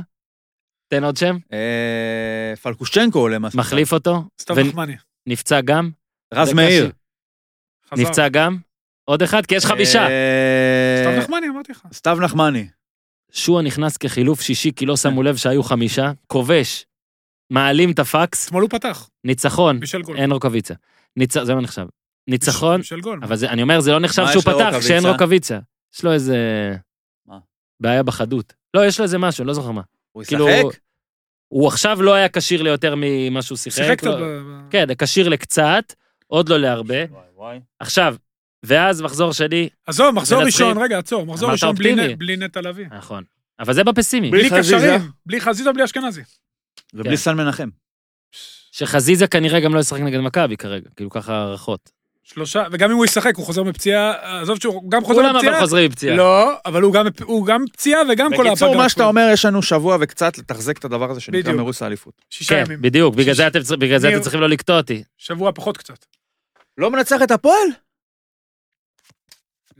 תן 0.93 1.03
עוד 1.03 1.17
שם, 1.17 1.37
אה, 1.53 2.53
פלקושצ'נקו 2.61 3.19
עולה 3.19 3.39
מהספסל. 3.39 3.59
מחליף 3.59 3.93
אותו, 3.93 4.23
סתיו 4.41 4.55
ונ- 4.55 4.67
נחמני. 4.67 4.95
נפצע 5.27 5.61
גם. 5.61 5.89
רז 6.33 6.53
מאיר. 6.53 6.91
נפצע 7.97 8.29
גם. 8.29 8.57
עוד 9.05 9.21
אחד, 9.21 9.45
כי 9.45 9.55
יש 9.55 9.65
חמישה. 9.65 10.07
אה, 10.07 10.97
סתיו 11.01 11.19
נחמני, 11.19 11.49
אמרתי 11.49 11.71
לך. 11.71 11.81
סתיו 11.93 12.17
נחמני. 12.21 12.67
שועה 13.31 13.63
נכנס 13.63 13.97
כחילוף 13.97 14.41
שישי, 14.41 14.71
כי 14.75 14.85
לא 14.85 14.97
שמו 14.97 15.23
לב 15.23 15.35
שהיו 15.35 15.63
חמישה. 15.63 16.11
כובש, 16.27 16.85
מעלים 17.49 17.91
את 17.91 17.99
הפקס, 17.99 18.47
אתמול 18.47 18.61
הוא 18.61 18.69
פתח, 18.69 19.09
ניצחון, 19.23 19.79
בישל 19.79 20.01
גול. 20.01 20.17
אין 20.17 20.31
רוקוויצה. 20.31 20.73
ניצ... 21.17 21.33
זה 21.37 21.53
לא 21.53 21.61
נחשב. 21.61 21.85
ניצחון, 22.29 22.77
בישל 22.77 23.01
גול. 23.01 23.19
אבל 23.23 23.35
זה, 23.35 23.49
אני 23.49 23.61
אומר, 23.61 23.79
זה 23.79 23.91
לא 23.91 23.99
נחשב 23.99 24.21
מה 24.21 24.27
שהוא 24.31 24.39
יש 24.39 24.45
פתח 24.45 24.53
לרוקוויצה? 24.59 24.79
כשאין 24.85 25.05
רוקוויצה. 25.05 25.59
יש 25.95 26.03
לו 26.03 26.13
איזה... 26.13 26.37
מה? 27.27 27.37
בעיה 27.79 28.03
בחדות. 28.03 28.53
לא, 28.73 28.85
יש 28.85 28.99
לו 28.99 29.03
איזה 29.03 29.17
משהו, 29.17 29.45
לא 29.45 29.53
זוכר 29.53 29.71
מה. 29.71 29.81
הוא 30.11 30.23
כאילו, 30.23 30.49
ישחק? 30.49 30.79
הוא 31.47 31.67
עכשיו 31.67 32.01
לא 32.01 32.13
היה 32.13 32.29
כשיר 32.29 32.61
ליותר 32.61 32.93
ממה 32.97 33.41
שהוא 33.41 33.57
שיחק. 33.57 33.77
שיחק 33.77 33.97
קצת. 33.97 34.07
לא- 34.07 34.17
ב- 34.19 34.69
כן, 34.69 34.87
כשיר 34.97 35.29
לקצת, 35.29 35.93
עוד 36.27 36.49
לא 36.49 36.59
להרבה. 36.59 36.95
עכשיו, 37.79 38.15
ואז 38.65 39.01
מחזור 39.01 39.33
שני, 39.33 39.69
עזוב, 39.87 40.15
מחזור 40.15 40.43
מנצחים. 40.43 40.65
ראשון, 40.67 40.83
רגע, 40.83 40.97
עצור, 40.97 41.25
מחזור 41.25 41.49
אמרת 41.49 41.53
ראשון 41.53 41.75
בלי 41.75 41.89
אופטימי. 41.91 42.13
נ- 42.13 42.17
בלי 42.19 42.37
נטע 42.37 42.61
לביא. 42.61 42.85
נכון. 42.91 43.23
אבל 43.59 43.73
זה 43.73 43.83
בפסימי. 43.83 44.31
בלי 44.31 44.49
חזיזה? 44.49 44.75
קשרים, 44.77 45.11
בלי 45.25 45.41
חזיזה, 45.41 45.73
בלי 45.73 45.83
אשכנזי. 45.83 46.21
ובלי 46.93 47.09
כן. 47.09 47.15
סן 47.15 47.35
מנחם. 47.37 47.69
שחזיזה 48.71 49.27
כנראה 49.27 49.59
גם 49.59 49.75
לא 49.75 49.79
ישחק 49.79 49.99
נגד 49.99 50.19
מכבי 50.19 50.57
כרגע, 50.57 50.89
כאילו 50.95 51.09
ככה 51.09 51.33
הערכות. 51.35 51.91
שלושה, 52.23 52.63
וגם 52.71 52.91
אם 52.91 52.95
הוא 52.95 53.05
ישחק, 53.05 53.35
הוא 53.35 53.45
חוזר 53.45 53.63
מפציעה, 53.63 54.13
עזוב 54.41 54.61
שהוא 54.61 54.91
גם 54.91 55.03
חוזר 55.03 55.13
כולם 55.21 55.29
אבל 55.29 55.37
מפציעה. 55.37 55.59
חוזרים 55.59 55.89
מפציעה. 55.91 56.15
לא, 56.15 56.51
אבל 56.65 56.81
הוא 56.81 56.93
גם- 56.93 57.05
הוא 57.23 57.45
גם 57.45 57.65
פציעה 57.73 58.01
וגם 58.11 58.31
כל 58.35 58.47
בקיצור, 58.49 58.67
הפגרה. 58.69 58.83
מה 58.83 58.89
שאתה 58.89 59.05
אומר, 59.05 59.29
יש 59.33 59.45
לנו 59.45 59.61
שבוע 59.61 59.97
וקצת 60.01 60.37
לתחזק 60.37 60.77
את 60.77 60.85
הדבר 60.85 61.11
הזה 61.11 61.21
שנקרא. 61.21 61.53
מרוץ 61.53 61.81
האליפות. 61.81 62.13
שישה 62.29 62.55
כן, 62.55 62.63
ימים. 62.65 62.81
בדיוק, 62.81 63.15
בגלל 63.15 63.33
זה 63.35 63.47
אתם 63.47 63.59
צר- 63.61 63.75
בגלל 63.75 63.97
זה 63.99 64.07
ניר- 64.07 64.15
אתם 64.17 64.23
צריכים 64.23 64.41
לא 64.41 64.49
לקטוע 64.49 64.77
אותי. 64.77 65.03
שבוע 65.17 65.51
פחות 65.55 65.77
קצת. 65.77 66.05
לא 66.77 66.91
מנצח 66.91 67.21
את 67.23 67.31
הפועל? 67.31 67.67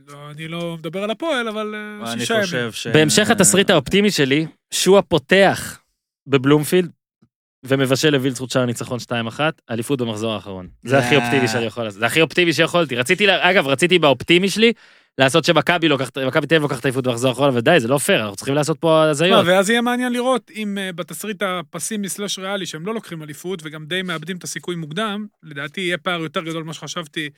לא, 0.08 0.30
אני 0.30 0.48
לא 0.48 0.76
מדבר 0.78 1.02
על 1.04 1.10
הפועל, 1.10 1.48
אבל 1.48 1.74
אה, 2.04 2.12
שישה 2.18 2.34
ימים. 2.34 2.72
ש... 2.72 2.86
בהמשך 2.86 3.30
התסריט 3.30 3.70
האופטימי 3.70 4.10
שלי, 4.10 4.46
שועה 4.74 5.02
פותח 5.02 5.78
בבלומפילד, 6.26 6.90
ומבשל 7.66 8.10
לווילצחוט 8.10 8.50
שער 8.50 8.64
ניצחון 8.64 8.98
2-1, 9.36 9.40
אליפות 9.70 10.00
במחזור 10.00 10.32
האחרון. 10.32 10.68
זה 10.84 10.98
הכי 10.98 11.16
אה. 11.16 11.24
אופטימי 11.24 11.48
שאני 11.48 11.64
יכול 11.64 11.84
לעשות. 11.84 12.00
זה 12.00 12.06
הכי 12.06 12.20
אופטימי 12.20 12.52
שיכולתי. 12.52 12.96
רציתי, 12.96 13.26
אגב, 13.28 13.66
רציתי 13.66 13.98
באופטימי 13.98 14.48
שלי, 14.48 14.72
לעשות 15.18 15.44
שמכבי 15.44 15.88
לוקחת, 15.88 16.18
מכבי 16.18 16.46
תל 16.46 16.54
אביב 16.54 16.62
לוקחת 16.62 16.86
אליפות 16.86 17.06
במחזור 17.06 17.30
האחרון, 17.30 17.48
אבל 17.48 17.60
די, 17.60 17.80
זה 17.80 17.88
לא 17.88 17.98
פייר, 17.98 18.20
אנחנו 18.20 18.36
צריכים 18.36 18.54
לעשות 18.54 18.78
פה 18.78 19.02
הזיות. 19.02 19.46
ואז 19.46 19.70
יהיה 19.70 19.80
מעניין 19.80 20.12
לראות 20.12 20.50
אם 20.54 20.78
אה, 20.78 20.92
בתסריט 20.92 21.42
הפסימי 21.42 22.08
סלאש 22.08 22.38
ריאלי, 22.38 22.66
שהם 22.66 22.86
לא 22.86 22.94
לוקחים 22.94 23.22
אליפות, 23.22 23.60
וגם 23.64 23.84
די 23.86 24.02
מאבדים 24.02 24.36
את 24.36 24.44
הסיכוי 24.44 24.76
מוקדם, 24.76 25.26
לדעתי 25.42 25.80
יהיה 25.80 25.98
פער 25.98 26.20
יותר 26.20 26.40
גדול 26.40 26.62
ממה 26.62 26.72
שחשבתי 26.72 27.28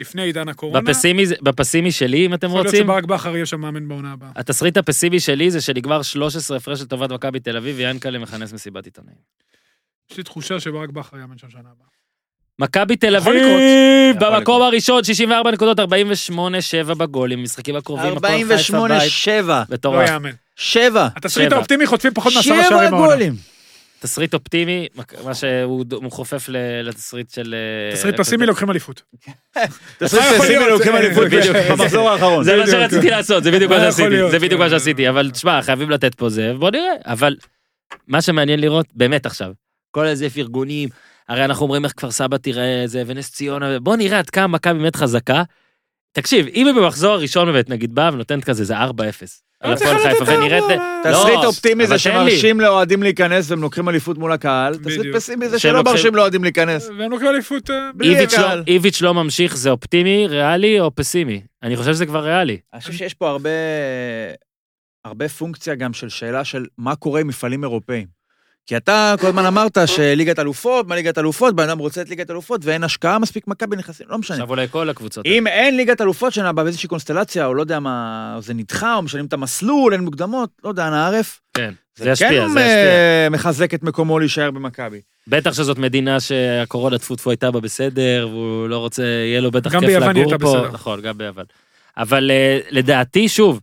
לפני 0.00 0.22
עידן 0.22 0.48
הקורונה. 0.48 0.80
בפסימי, 0.80 1.24
בפסימי 1.42 1.92
שלי, 1.92 2.26
אם 2.26 2.34
אתם 2.34 2.46
יכול 2.46 2.58
להיות 2.58 2.66
רוצים, 2.66 2.86
שברק 2.86 3.04
בכר 3.04 3.36
יהיה 3.36 3.46
שם 3.46 3.60
מאמן 3.60 3.88
בעונה 3.88 4.12
הבאה. 4.12 4.30
התסריט 4.36 4.76
הפסימי 4.76 5.20
שלי 5.20 5.50
זה 5.50 5.60
שנגמר 5.60 6.02
13 6.02 6.56
הפרש 6.56 6.82
לטובת 6.82 7.12
מכבי 7.12 7.40
תל 7.40 7.56
אביב, 7.56 7.76
ויאנקל'ה 7.76 8.18
מכנס 8.18 8.52
מסיבת 8.52 8.84
עיתונאים. 8.84 9.16
יש 10.10 10.16
לי 10.16 10.22
תחושה 10.24 10.60
שברק 10.60 10.90
בכר 10.90 11.16
יאמן 11.18 11.38
שם 11.38 11.50
שנה 11.50 11.60
הבאה. 11.60 11.86
מכבי 12.58 12.96
תל 12.96 13.16
אביב, 13.16 13.42
במקום. 14.20 14.62
הראשון, 14.62 15.04
64 15.04 15.50
נקודות, 15.50 15.80
48-7 15.80 15.82
בגולים, 16.94 17.42
משחקים 17.42 17.76
הקרובים, 17.76 18.16
הפועל 18.16 18.32
חיפה 18.32 18.54
48, 18.54 18.98
בית, 18.98 19.10
7. 19.10 19.62
לא 19.68 19.74
מטורף. 19.74 20.08
יאמן. 20.08 20.30
7. 20.56 21.08
התסריט 21.16 21.48
שבע. 21.48 21.56
האופטימי 21.56 21.86
חוטפים 21.86 22.10
פחות 22.14 22.32
מעשרה 22.34 22.42
שערים 22.42 22.64
7 22.64 22.76
העונה. 22.80 22.96
גולים. 23.06 23.34
תסריט 24.00 24.34
אופטימי, 24.34 24.86
מה 25.24 25.34
שהוא 25.34 25.84
הוא 25.92 26.12
חופף 26.12 26.48
ל- 26.48 26.56
לתסריט 26.88 27.30
של... 27.30 27.54
אה, 27.90 27.96
תסריט 27.96 28.16
פסימי 28.16 28.46
לוקחים 28.46 28.70
אליפות. 28.70 29.02
תסריט 29.98 30.24
פסימי 30.40 30.64
לוקחים 30.70 30.96
אליפות 30.96 31.24
בדיוק. 31.26 31.56
במחזור 31.70 32.10
האחרון. 32.10 32.44
זה 32.44 32.56
מה. 32.56 32.66
שרציתי 32.66 33.10
לעשות, 33.10 33.44
זה 33.44 33.50
בדיוק 33.50 33.70
מה 33.70 33.76
יכול 33.76 33.90
שעשיתי? 33.90 34.30
זה 34.30 34.38
בדיוק 34.38 34.60
מה. 34.60 34.70
שעשיתי, 34.70 35.08
אבל 35.08 35.30
תשמע, 35.30 35.62
חייבים 35.62 35.90
לתת 35.90 36.14
פה 36.14 36.28
זה, 36.28 36.52
בוא 36.58 36.70
נראה, 36.70 36.92
אבל 37.06 37.36
מה 38.08 38.22
שמעניין 38.22 38.60
לראות, 38.60 38.86
באמת 38.94 39.26
עכשיו, 39.26 39.52
כל 39.94 40.06
איזה 40.06 40.30
פרגונים, 40.30 40.88
הרי 41.28 41.44
אנחנו 41.44 41.62
אומרים 41.62 41.84
איך 41.84 41.92
כפר 41.96 42.10
סבא 42.10 42.36
תראה 42.36 42.82
זה, 42.86 43.02
ונס 43.06 43.30
ציונה, 43.32 43.80
בוא 43.80 43.96
נראה 43.96 44.18
עד 44.18 44.30
כמה 44.30 44.46
מכבי 44.46 44.78
באמת 44.78 44.96
חזקה. 44.96 45.42
תקשיב, 46.12 46.46
אם 46.46 46.66
היא 46.66 46.74
במחזור 46.74 47.12
הראשון 47.12 47.52
באמת, 47.52 47.70
נגיד 47.70 47.94
באה 47.94 48.10
ונותנת 48.12 48.44
כזה, 48.44 48.64
זה 48.64 48.78
4-0. 48.78 48.80
על 49.60 49.70
לא 49.70 49.74
הפועל 49.74 49.76
צריך 49.76 50.12
חיפה, 50.12 50.24
לתת 50.24 50.32
ונראית... 50.32 50.62
ארבע. 50.62 51.02
תסריט 51.02 51.34
לא, 51.34 51.46
אופטימי 51.46 51.86
זה. 51.86 51.98
שמרשים 51.98 52.60
לאוהדים 52.60 53.02
להיכנס 53.02 53.50
והם 53.50 53.62
לוקחים 53.62 53.88
אליפות 53.88 54.18
מול 54.18 54.32
הקהל. 54.32 54.76
תסריט. 54.76 55.14
פסימי 55.14 55.48
זה 55.48 55.58
שלא 55.58 55.82
מרשים 55.82 56.14
לאוהדים 56.14 56.44
להיכנס. 56.44 56.88
והם 56.98 57.10
לוקחים 57.10 57.28
אליפות... 57.28 57.70
אה, 57.70 57.90
בלי 57.94 58.14
איביץ' 58.16 58.32
לא- 58.32 58.38
הקהל. 58.38 58.64
איביץ' 58.66 59.02
לא 59.02 59.14
ממשיך, 59.14 59.56
זה 59.56 59.70
אופטימי, 59.70 60.26
ריאלי 60.26 60.80
או 60.80 60.94
פסימי? 60.94 61.42
אני 61.62 61.76
חושב 61.76 61.92
שזה 61.92 62.06
כבר 62.06 62.24
ריאלי. 62.24 62.58
אני 62.72 62.80
חושב 62.80 62.92
שיש 62.92 63.14
פה 63.14 63.28
הרבה 65.04 65.28
פונקציה 65.28 65.74
גם 65.74 65.92
של 65.92 66.08
שאלה 66.08 66.44
של 66.44 66.66
מה 66.78 66.96
קורה 66.96 67.20
עם 67.20 67.26
מפעלים 67.26 67.62
אירופאים. 67.62 68.23
כי 68.66 68.76
אתה 68.76 69.14
כל 69.20 69.26
הזמן 69.26 69.46
אמרת 69.46 69.78
שליגת 69.86 70.38
אלופות, 70.38 70.88
מה 70.88 70.94
ליגת 70.94 71.18
אלופות, 71.18 71.56
בן 71.56 71.68
אדם 71.68 71.78
רוצה 71.78 72.00
את 72.00 72.08
ליגת 72.08 72.30
אלופות 72.30 72.60
ואין 72.64 72.84
השקעה 72.84 73.18
מספיק 73.18 73.48
מכבי 73.48 73.76
נכנסים, 73.76 74.06
לא 74.10 74.18
משנה. 74.18 74.36
עכשיו 74.36 74.50
אולי 74.50 74.66
כל 74.70 74.90
הקבוצות. 74.90 75.26
אם 75.26 75.46
אין 75.46 75.76
ליגת 75.76 76.00
אלופות 76.00 76.32
שנה 76.32 76.48
הבאה 76.48 76.64
באיזושהי 76.64 76.88
קונסטלציה, 76.88 77.46
או 77.46 77.54
לא 77.54 77.60
יודע 77.60 77.80
מה, 77.80 78.36
זה 78.40 78.54
נדחה, 78.54 78.94
או 78.94 79.02
משנים 79.02 79.26
את 79.26 79.32
המסלול, 79.32 79.92
אין 79.92 80.00
מוקדמות, 80.00 80.50
לא 80.64 80.68
יודע, 80.68 80.88
אנא 80.88 81.06
ערף. 81.06 81.40
כן, 81.54 81.72
זה 81.96 82.04
כן 82.04 82.10
ישפיע, 82.12 82.48
זה 82.48 82.60
ישפיע. 82.60 82.60
אה, 82.60 83.28
מחזק 83.30 83.74
את 83.74 83.82
מקומו 83.82 84.18
להישאר 84.18 84.50
במכבי. 84.50 85.00
בטח 85.28 85.52
שזאת 85.52 85.78
מדינה 85.78 86.20
שהקורונה 86.20 86.98
טפו 86.98 87.16
טפו 87.16 87.30
הייתה 87.30 87.50
בה 87.50 87.60
בסדר, 87.60 88.28
והוא 88.30 88.68
לא 88.68 88.78
רוצה, 88.78 89.02
יהיה 89.02 89.40
לו 89.40 89.50
בטח 89.50 89.72
גם 89.72 89.80
כיף 89.80 89.88
ביוון 89.88 90.16
היא 90.16 90.24
לגור 90.24 90.32
הייתה 90.32 90.44
פה. 90.44 90.58
בסדר. 90.58 90.72
נכון, 90.72 91.00
גם 91.00 91.18
ביוון. 91.18 91.44
אבל 91.96 92.30
אה, 92.30 92.58
לדעתי, 92.70 93.28
שוב, 93.28 93.60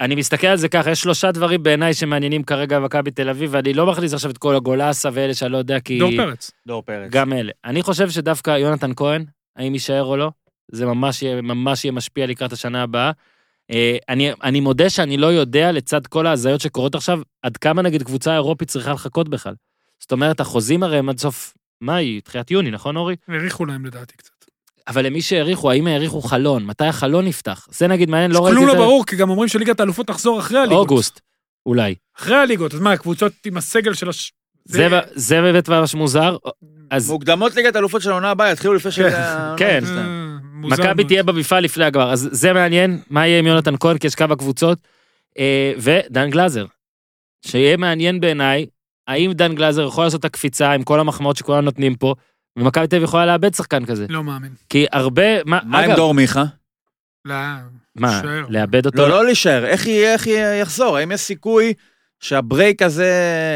אני 0.00 0.14
מסתכל 0.14 0.46
על 0.46 0.56
זה 0.56 0.68
ככה, 0.68 0.90
יש 0.90 1.00
שלושה 1.00 1.32
דברים 1.32 1.62
בעיניי 1.62 1.94
שמעניינים 1.94 2.42
כרגע 2.42 2.80
במכבי 2.80 3.10
תל 3.10 3.28
אביב, 3.28 3.50
ואני 3.52 3.72
לא 3.72 3.86
מכניס 3.86 4.14
עכשיו 4.14 4.30
את 4.30 4.38
כל 4.38 4.56
הגולסה 4.56 5.08
ואלה 5.12 5.34
שאני 5.34 5.52
לא 5.52 5.58
יודע, 5.58 5.80
כי... 5.80 5.98
דור 5.98 6.10
פרץ. 6.16 6.50
דור 6.66 6.82
פרץ. 6.82 7.10
גם 7.10 7.32
אלה. 7.32 7.52
אני 7.64 7.82
חושב 7.82 8.10
שדווקא 8.10 8.50
יונתן 8.50 8.90
כהן, 8.96 9.24
האם 9.56 9.72
יישאר 9.72 10.04
או 10.04 10.16
לא, 10.16 10.30
זה 10.72 10.86
ממש 10.86 11.22
יהיה, 11.22 11.42
ממש 11.42 11.84
יהיה 11.84 11.92
משפיע 11.92 12.26
לקראת 12.26 12.52
השנה 12.52 12.82
הבאה. 12.82 13.10
אה, 13.70 13.96
אני, 14.08 14.32
אני 14.42 14.60
מודה 14.60 14.90
שאני 14.90 15.16
לא 15.16 15.26
יודע, 15.26 15.72
לצד 15.72 16.06
כל 16.06 16.26
ההזיות 16.26 16.60
שקורות 16.60 16.94
עכשיו, 16.94 17.20
עד 17.42 17.56
כמה 17.56 17.82
נגיד 17.82 18.02
קבוצה 18.02 18.34
אירופית 18.34 18.68
צריכה 18.68 18.92
לחכות 18.92 19.28
בכלל. 19.28 19.54
זאת 20.00 20.12
אומרת, 20.12 20.40
החוזים 20.40 20.82
הרי 20.82 20.98
הם 20.98 21.08
עד 21.08 21.18
סוף 21.18 21.54
מאי, 21.80 22.20
תחילת 22.20 22.50
יוני, 22.50 22.70
נכון 22.70 22.96
אורי? 22.96 23.16
האריכו 23.28 23.64
להם 23.66 23.86
לדעתי 23.86 24.16
קצת. 24.16 24.39
אבל 24.90 25.06
למי 25.06 25.22
שהעריכו, 25.22 25.70
האם 25.70 25.86
העריכו 25.86 26.20
חלון? 26.22 26.64
מתי 26.64 26.84
החלון 26.84 27.24
נפתח? 27.24 27.66
זה 27.70 27.86
נגיד 27.86 28.10
מעניין, 28.10 28.30
לא 28.30 28.44
ראיתי 28.44 28.56
כלום 28.56 28.68
את 28.68 28.74
לא 28.74 28.80
זה. 28.80 28.86
ברור, 28.86 29.06
כי 29.06 29.16
גם 29.16 29.30
אומרים 29.30 29.48
שליגת 29.48 29.80
האלופות 29.80 30.06
תחזור 30.06 30.38
אחרי 30.40 30.58
הליגות. 30.58 30.90
אוגוסט, 30.90 31.20
אולי. 31.66 31.94
אחרי 32.18 32.36
הליגות, 32.36 32.74
אז 32.74 32.80
מה, 32.80 32.92
הקבוצות 32.92 33.32
עם 33.46 33.56
הסגל 33.56 33.94
של 33.94 34.08
הש... 34.08 34.32
זה, 34.64 34.88
ב- 34.88 35.00
זה 35.14 35.40
באמת 35.40 35.68
ממש 35.68 35.94
מוזר. 35.94 36.36
אז 36.90 37.10
מוקדמות 37.10 37.56
ליגת 37.56 37.76
אלופות 37.76 38.02
של 38.02 38.10
העונה 38.10 38.30
הבאה 38.30 38.52
יתחילו 38.52 38.74
לפני 38.74 38.92
ש... 38.92 39.00
כן. 39.56 39.84
אה, 39.86 40.02
מוזר 40.54 40.82
מכבי. 40.82 41.04
תהיה 41.04 41.22
במפעל 41.22 41.64
לפני 41.64 41.84
הגמר, 41.84 42.12
אז 42.12 42.28
זה 42.32 42.52
מעניין, 42.52 43.00
מה 43.10 43.26
יהיה 43.26 43.38
עם 43.38 43.46
יונתן 43.46 43.74
כהן, 43.80 43.98
כי 43.98 44.06
יש 44.06 44.14
כמה 44.14 44.36
קבוצות, 44.36 44.78
אה, 45.38 45.72
ודן 45.78 46.30
גלאזר. 46.30 46.66
שיהיה 47.46 47.76
מעניין 47.76 48.20
בעיניי, 48.20 48.66
האם 49.08 49.32
דן 49.32 49.54
גלאזר 49.54 49.86
יכול 49.86 50.04
לעשות 50.04 50.20
את 50.20 50.24
הקפיצה 50.24 50.72
עם 50.72 50.82
כל 50.82 51.00
המחמאות 51.00 51.36
שכולם 51.36 51.64
נותנים 51.64 51.94
פה, 51.94 52.14
ומכבי 52.58 52.86
תל 52.86 52.96
אביב 52.96 53.04
יכולה 53.08 53.26
לאבד 53.26 53.54
שחקן 53.54 53.84
כזה. 53.84 54.06
לא 54.08 54.24
מאמין. 54.24 54.52
כי 54.68 54.86
הרבה, 54.92 55.44
מה, 55.44 55.58
מה 55.64 55.78
עם 55.78 55.84
אגב, 55.84 55.96
דור 55.96 56.14
מיכה? 56.14 56.44
לא, 57.24 57.34
מה, 57.96 58.20
שער. 58.22 58.46
לאבד 58.48 58.86
אותו? 58.86 58.98
לא, 58.98 59.08
לא 59.08 59.24
להישאר, 59.24 59.66
איך 59.66 59.86
איך 59.88 60.26
יחזור? 60.60 60.96
האם 60.96 61.12
יש 61.12 61.20
סיכוי 61.20 61.74
שהברייק 62.20 62.82
הזה, 62.82 63.12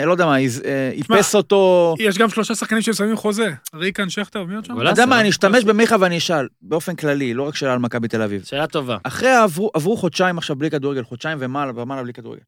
לא 0.06 0.12
יודע 0.12 0.26
מה, 0.26 0.36
אה, 0.64 0.90
איפס 0.92 1.34
אותו? 1.34 1.94
יש 1.98 2.18
גם 2.18 2.28
שלושה 2.28 2.54
שחקנים 2.54 2.82
ששמים 2.82 3.16
חוזה. 3.16 3.52
ריקן, 3.74 4.10
שכטר, 4.10 4.44
מי 4.44 4.54
עוד 4.54 4.64
שם? 4.64 4.80
אתה 4.80 4.90
יודע 4.90 5.06
מה, 5.06 5.16
לא? 5.16 5.20
אני 5.20 5.28
אשתמש 5.28 5.64
במיכה 5.64 5.96
ואני 6.00 6.18
אשאל, 6.18 6.48
באופן 6.62 6.96
כללי, 6.96 7.34
לא 7.34 7.42
רק 7.42 7.56
שאלה 7.56 7.72
על 7.72 7.78
מכבי 7.78 8.08
תל 8.08 8.22
אביב. 8.22 8.44
שאלה 8.44 8.66
טובה. 8.66 8.96
אחרי 9.02 9.30
עברו, 9.30 9.70
עברו 9.74 9.96
חודשיים 9.96 10.38
עכשיו 10.38 10.56
בלי 10.56 10.70
כדורגל, 10.70 11.04
חודשיים 11.04 11.38
ומעלה 11.40 11.72
ומעלה 11.74 12.02
בלי 12.02 12.12
כדורגל. 12.12 12.42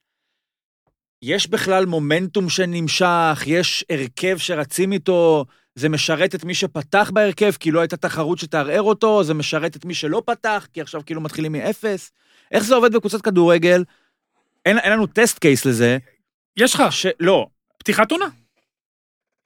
יש 1.23 1.51
בכלל 1.51 1.87
מומנטום 1.87 2.49
שנמשך, 2.49 3.43
יש 3.47 3.85
הרכב 3.91 4.37
שרצים 4.39 4.93
איתו, 4.93 5.45
זה 5.77 5.89
משרת 5.89 6.35
את 6.35 6.45
מי 6.45 6.55
שפתח 6.55 7.11
בהרכב, 7.14 7.53
כי 7.61 7.70
לא 7.70 7.81
הייתה 7.81 7.97
תחרות 7.97 8.39
שתערער 8.39 8.83
אותו, 8.83 9.24
זה 9.24 9.35
משרת 9.35 9.77
את 9.77 9.85
מי 9.85 9.95
שלא 9.95 10.22
פתח, 10.27 10.66
כי 10.72 10.81
עכשיו 10.81 11.03
כאילו 11.07 11.20
מתחילים 11.20 11.53
מאפס. 11.53 12.12
איך 12.53 12.64
זה 12.64 12.74
עובד 12.74 12.97
בקבוצת 12.97 13.20
כדורגל? 13.20 13.85
אין, 14.66 14.79
אין 14.79 14.93
לנו 14.93 15.07
test 15.07 15.39
case 15.39 15.64
לזה. 15.64 15.99
יש 16.57 16.74
לך, 16.74 16.83
ש... 16.91 17.07
לא. 17.20 17.47
פתיחת 17.79 18.11
עונה. 18.11 18.27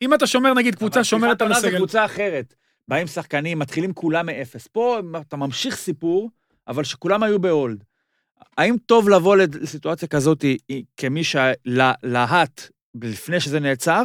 אם 0.03 0.14
אתה 0.14 0.26
שומר, 0.26 0.55
נגיד, 0.55 0.74
קבוצה 0.74 1.05
שומרת 1.05 1.37
פתיחת 1.37 1.43
על 1.43 1.49
עונה 1.49 1.61
זה 1.61 1.66
הסגל. 1.66 1.78
קבוצה 1.78 2.05
אחרת. 2.05 2.55
באים 2.89 3.07
שחקנים, 3.07 3.59
מתחילים 3.59 3.93
כולם 3.93 4.26
מאפס. 4.26 4.66
פה 4.66 4.99
אתה 5.28 5.37
ממשיך 5.37 5.76
סיפור, 5.76 6.31
אבל 6.68 6.85
שכולם 6.85 7.22
היו 7.22 7.39
ב 7.39 7.46
hold. 7.46 7.85
האם 8.59 8.76
טוב 8.87 9.09
לבוא 9.09 9.37
לסיטואציה 9.37 10.09
כזאת 10.09 10.45
כמי 10.97 11.24
שלהט 11.24 12.62
לפני 13.03 13.41
שזה 13.41 13.61
נעצר, 13.61 14.03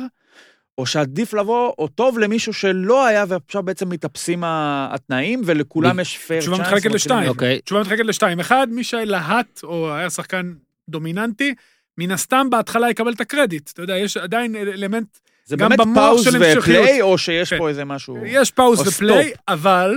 או 0.78 0.86
שעדיף 0.86 1.34
לבוא, 1.34 1.74
או 1.78 1.88
טוב 1.88 2.20
למישהו 2.20 2.54
שלא 2.54 3.06
היה, 3.06 3.26
ועכשיו 3.28 3.64
בעצם 3.64 3.90
מתאפסים 3.90 4.44
התנאים, 4.46 5.42
ולכולם 5.46 6.00
יש 6.00 6.18
פייר 6.18 6.40
תשובה 6.42 6.58
chance. 6.58 6.68
מתחלקת 6.68 6.86
ומתחילים 6.86 6.96
לשתיים. 6.96 7.30
אוקיי. 7.30 7.62
תשובה 7.62 7.82
מתחלקת 7.82 8.06
לשתיים. 8.06 8.40
אחד, 8.40 8.68
מי 8.72 8.84
שלהט, 8.84 9.60
או 9.64 9.94
היה 9.94 10.10
שחקן 10.10 10.54
דומיננטי, 10.90 11.54
מן 11.98 12.12
הסתם 12.12 12.48
בהתחלה 12.50 12.90
יקבל 12.90 13.14
את 13.14 13.22
הקרדיט. 13.22 13.70
אתה 13.74 13.82
יודע, 13.82 13.98
יש 13.98 14.18
עדיין 14.18 14.56
אלמנט, 14.56 15.18
זה 15.46 15.56
גם 15.56 15.70
באמת 15.70 15.88
pause 15.96 16.28
המשכיות. 16.28 16.58
ו 16.58 16.65
play, 16.65 17.02
או 17.02 17.18
שיש 17.18 17.50
כן. 17.50 17.58
פה 17.58 17.70
איזה 17.70 17.86
משהו... 17.86 18.18
יש 18.26 18.52
pause 18.52 18.80
או 18.80 18.86
ו 18.86 18.93
play. 18.93 19.32
אבל. 19.48 19.96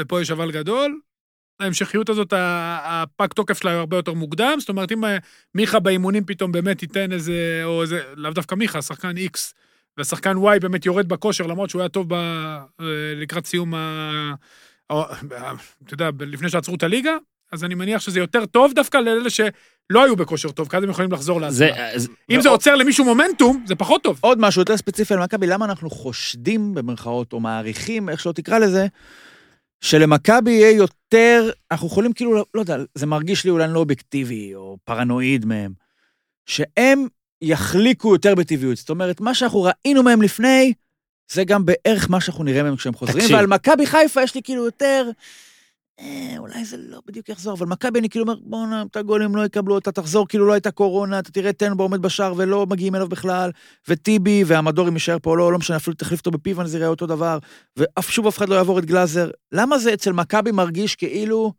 ופה 0.00 0.20
יש 0.20 0.30
אבל 0.30 0.50
גדול, 0.52 0.98
ההמשכיות 1.60 2.08
הזאת, 2.08 2.32
ה- 2.32 2.78
הפג 2.82 3.26
תוקף 3.26 3.60
שלה 3.60 3.72
הוא 3.72 3.78
הרבה 3.78 3.96
יותר 3.96 4.12
מוקדם, 4.12 4.56
זאת 4.60 4.68
אומרת, 4.68 4.92
אם 4.92 5.04
אה, 5.04 5.16
מיכה 5.54 5.78
באימונים 5.78 6.24
פתאום 6.24 6.52
באמת 6.52 6.82
ייתן 6.82 7.12
איזה, 7.12 7.60
או 7.64 7.82
איזה, 7.82 8.02
לאו 8.16 8.30
דווקא 8.30 8.54
מיכה, 8.54 8.82
שחקן 8.82 9.14
X, 9.16 9.38
והשחקן 10.00 10.36
Y 10.36 10.58
באמת 10.60 10.86
יורד 10.86 11.08
בכושר, 11.08 11.46
למרות 11.46 11.70
שהוא 11.70 11.82
היה 11.82 11.88
טוב 11.88 12.06
ב, 12.08 12.12
אה, 12.14 12.62
לקראת 13.16 13.46
סיום 13.46 13.74
ה... 13.74 14.34
אתה 14.92 15.54
יודע, 15.94 16.10
לפני 16.20 16.48
שעצרו 16.48 16.74
את 16.74 16.82
הליגה, 16.82 17.16
אז 17.52 17.64
אני 17.64 17.74
מניח 17.74 18.00
שזה 18.00 18.18
יותר 18.20 18.46
טוב 18.46 18.72
דווקא 18.74 18.96
לאלה 18.98 19.30
שלא 19.30 19.50
היו 20.04 20.16
בכושר 20.16 20.50
טוב, 20.50 20.68
כי 20.68 20.76
אז 20.76 20.82
הם 20.84 20.90
יכולים 20.90 21.12
לחזור. 21.12 21.50
זה, 21.50 21.68
זה- 21.96 22.08
אם 22.30 22.40
זה 22.40 22.48
עוצר 22.48 22.74
למישהו 22.76 23.04
מומנטום, 23.04 23.64
זה 23.66 23.74
פחות 23.74 24.02
טוב. 24.02 24.18
עוד 24.20 24.38
משהו 24.40 24.60
יותר 24.62 24.76
ספציפי 24.76 25.14
על 25.14 25.20
מכבי, 25.20 25.46
למה 25.46 25.64
אנחנו 25.64 25.90
חושדים 25.90 26.74
במרכאות, 26.74 27.32
או 27.32 27.40
מעריכים, 27.40 28.08
איך 28.08 28.20
שלא 28.20 28.32
תקרא 28.32 28.58
לזה, 28.58 28.86
שלמכבי 29.80 30.50
יהיה 30.50 30.70
יותר, 30.70 31.50
אנחנו 31.70 31.86
יכולים 31.86 32.12
כאילו, 32.12 32.34
לא, 32.34 32.44
לא 32.54 32.60
יודע, 32.60 32.76
זה 32.94 33.06
מרגיש 33.06 33.44
לי 33.44 33.50
אולי 33.50 33.68
לא 33.72 33.78
אובייקטיבי, 33.78 34.54
או 34.54 34.78
פרנואיד 34.84 35.44
מהם, 35.44 35.72
שהם 36.46 37.06
יחליקו 37.42 38.12
יותר 38.12 38.34
בטבעיות. 38.34 38.76
זאת 38.76 38.90
אומרת, 38.90 39.20
מה 39.20 39.34
שאנחנו 39.34 39.62
ראינו 39.62 40.02
מהם 40.02 40.22
לפני, 40.22 40.72
זה 41.32 41.44
גם 41.44 41.64
בערך 41.64 42.10
מה 42.10 42.20
שאנחנו 42.20 42.44
נראה 42.44 42.62
מהם 42.62 42.76
כשהם 42.76 42.94
חוזרים, 42.94 43.20
תקשיב. 43.20 43.36
ועל 43.36 43.46
מכבי 43.46 43.86
חיפה 43.86 44.22
יש 44.22 44.34
לי 44.34 44.42
כאילו 44.42 44.64
יותר... 44.64 45.10
אה, 46.00 46.34
אולי 46.38 46.64
זה 46.64 46.76
לא 46.76 47.00
בדיוק 47.06 47.28
יחזור, 47.28 47.54
אבל 47.54 47.66
מכבי 47.66 47.98
אני 47.98 48.08
כאילו 48.08 48.24
אומר, 48.24 48.34
בואנה, 48.42 48.84
את 48.90 48.96
הגולים 48.96 49.36
לא 49.36 49.44
יקבלו, 49.44 49.78
אתה 49.78 49.92
תחזור 49.92 50.28
כאילו 50.28 50.46
לא 50.46 50.52
הייתה 50.52 50.70
קורונה, 50.70 51.18
אתה 51.18 51.30
תראה 51.30 51.52
טנבו 51.52 51.82
עומד 51.82 52.02
בשער 52.02 52.34
ולא 52.36 52.66
מגיעים 52.66 52.94
אליו 52.94 53.08
בכלל, 53.08 53.50
וטיבי 53.88 54.44
והמדורים 54.46 54.94
יישאר 54.94 55.16
פה, 55.22 55.36
לא, 55.36 55.52
לא 55.52 55.58
משנה, 55.58 55.76
אפילו 55.76 55.96
תחליף 55.96 56.20
אותו 56.20 56.30
בפיוון, 56.30 56.66
זה 56.66 56.78
יראה 56.78 56.88
אותו 56.88 57.06
דבר, 57.06 57.38
ושוב 57.76 58.26
אף 58.26 58.38
אחד 58.38 58.48
לא 58.48 58.54
יעבור 58.54 58.78
את 58.78 58.84
גלאזר. 58.84 59.30
למה 59.52 59.78
זה 59.78 59.94
אצל 59.94 60.12
מכבי 60.12 60.52
מרגיש 60.52 60.96
כאילו 60.96 61.52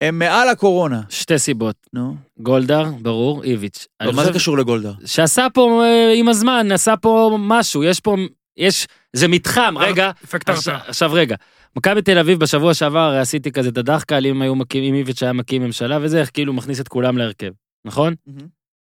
הם 0.00 0.18
מעל 0.18 0.48
הקורונה? 0.48 1.00
שתי 1.08 1.38
סיבות. 1.38 1.76
נו, 1.92 2.16
גולדהר, 2.38 2.90
ברור, 3.02 3.44
איביץ'. 3.44 3.86
אבל 4.00 4.12
מה 4.12 4.24
זה 4.24 4.32
קשור 4.32 4.58
לגולדה? 4.58 4.92
שעשה 5.04 5.46
פה 5.54 5.82
אה, 5.84 6.12
עם 6.16 6.28
הזמן, 6.28 6.72
עשה 6.72 6.96
פה 6.96 7.36
משהו, 7.40 7.84
יש 7.84 8.00
פה, 8.00 8.16
יש, 8.56 8.86
זה 9.12 9.28
מתחם, 9.28 9.74
רגע, 9.78 10.10
אפקט 10.24 10.48
עכשיו, 10.48 10.74
הרתעה. 10.74 10.88
עכשיו 10.88 11.12
רגע. 11.12 11.36
מכבי 11.76 12.02
תל 12.02 12.18
אביב 12.18 12.38
בשבוע 12.38 12.74
שעבר 12.74 12.98
הרי 12.98 13.18
עשיתי 13.18 13.52
כזה 13.52 13.68
את 13.68 13.78
הדחקה, 13.78 14.18
אם 14.18 14.42
היו 14.42 14.54
מקים, 14.54 14.84
אם 14.84 14.94
איביץ' 14.94 15.22
היה 15.22 15.32
מקים 15.32 15.62
ממשלה 15.62 15.98
וזה, 16.02 16.20
איך 16.20 16.30
כאילו 16.34 16.52
מכניס 16.52 16.80
את 16.80 16.88
כולם 16.88 17.18
להרכב, 17.18 17.50
נכון? 17.84 18.14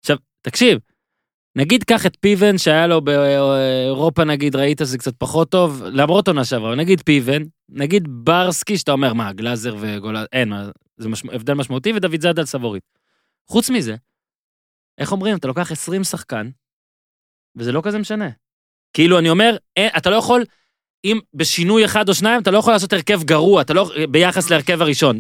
עכשיו, 0.04 0.18
תקשיב, 0.42 0.80
נגיד 1.58 1.84
קח 1.84 2.06
את 2.06 2.18
פיבן 2.20 2.58
שהיה 2.58 2.88
לו 2.88 3.02
באירופה 3.02 4.24
נגיד, 4.24 4.56
ראית 4.56 4.78
שזה 4.80 4.98
קצת 4.98 5.14
פחות 5.18 5.50
טוב, 5.50 5.84
למרות 5.86 6.28
עונה 6.28 6.46
שעברה, 6.46 6.76
נגיד 6.76 7.02
פיבן, 7.06 7.44
נגיד 7.70 8.08
ברסקי, 8.10 8.78
שאתה 8.78 8.92
אומר, 8.92 9.14
מה, 9.14 9.34
גלאזר 9.34 9.76
וגולאזר, 9.80 10.26
אין, 10.34 10.54
זה 11.02 11.10
מש... 11.10 11.24
הבדל 11.32 11.54
משמעותי, 11.54 11.94
ודוד 11.96 12.22
זאדה 12.22 12.42
על 12.42 12.46
סבורית. 12.46 12.84
חוץ 13.50 13.70
מזה, 13.70 13.96
איך 14.98 15.12
אומרים, 15.12 15.38
אתה 15.38 15.48
לוקח 15.48 15.72
20 15.72 16.04
שחקן, 16.04 16.50
וזה 17.56 17.72
לא 17.72 17.82
כזה 17.84 18.00
משנה. 18.00 18.30
כאילו, 18.94 19.20
אני 19.20 19.30
אומר, 19.30 19.58
אין, 19.78 19.90
אתה 19.98 20.10
לא 20.10 20.16
יכול, 20.16 20.44
אם 21.06 21.20
בשינוי 21.34 21.86
אחד 21.86 22.10
או 22.10 22.14
שניים, 22.14 22.42
אתה 22.42 22.52
לא 22.52 22.58
יכול 22.58 22.74
לעשות 22.74 22.94
הרכב 22.94 23.24
גרוע, 23.24 23.62
אתה 23.62 23.74
לא, 23.74 23.92
ביחס 24.10 24.50
להרכב 24.50 24.82
הראשון. 24.82 25.18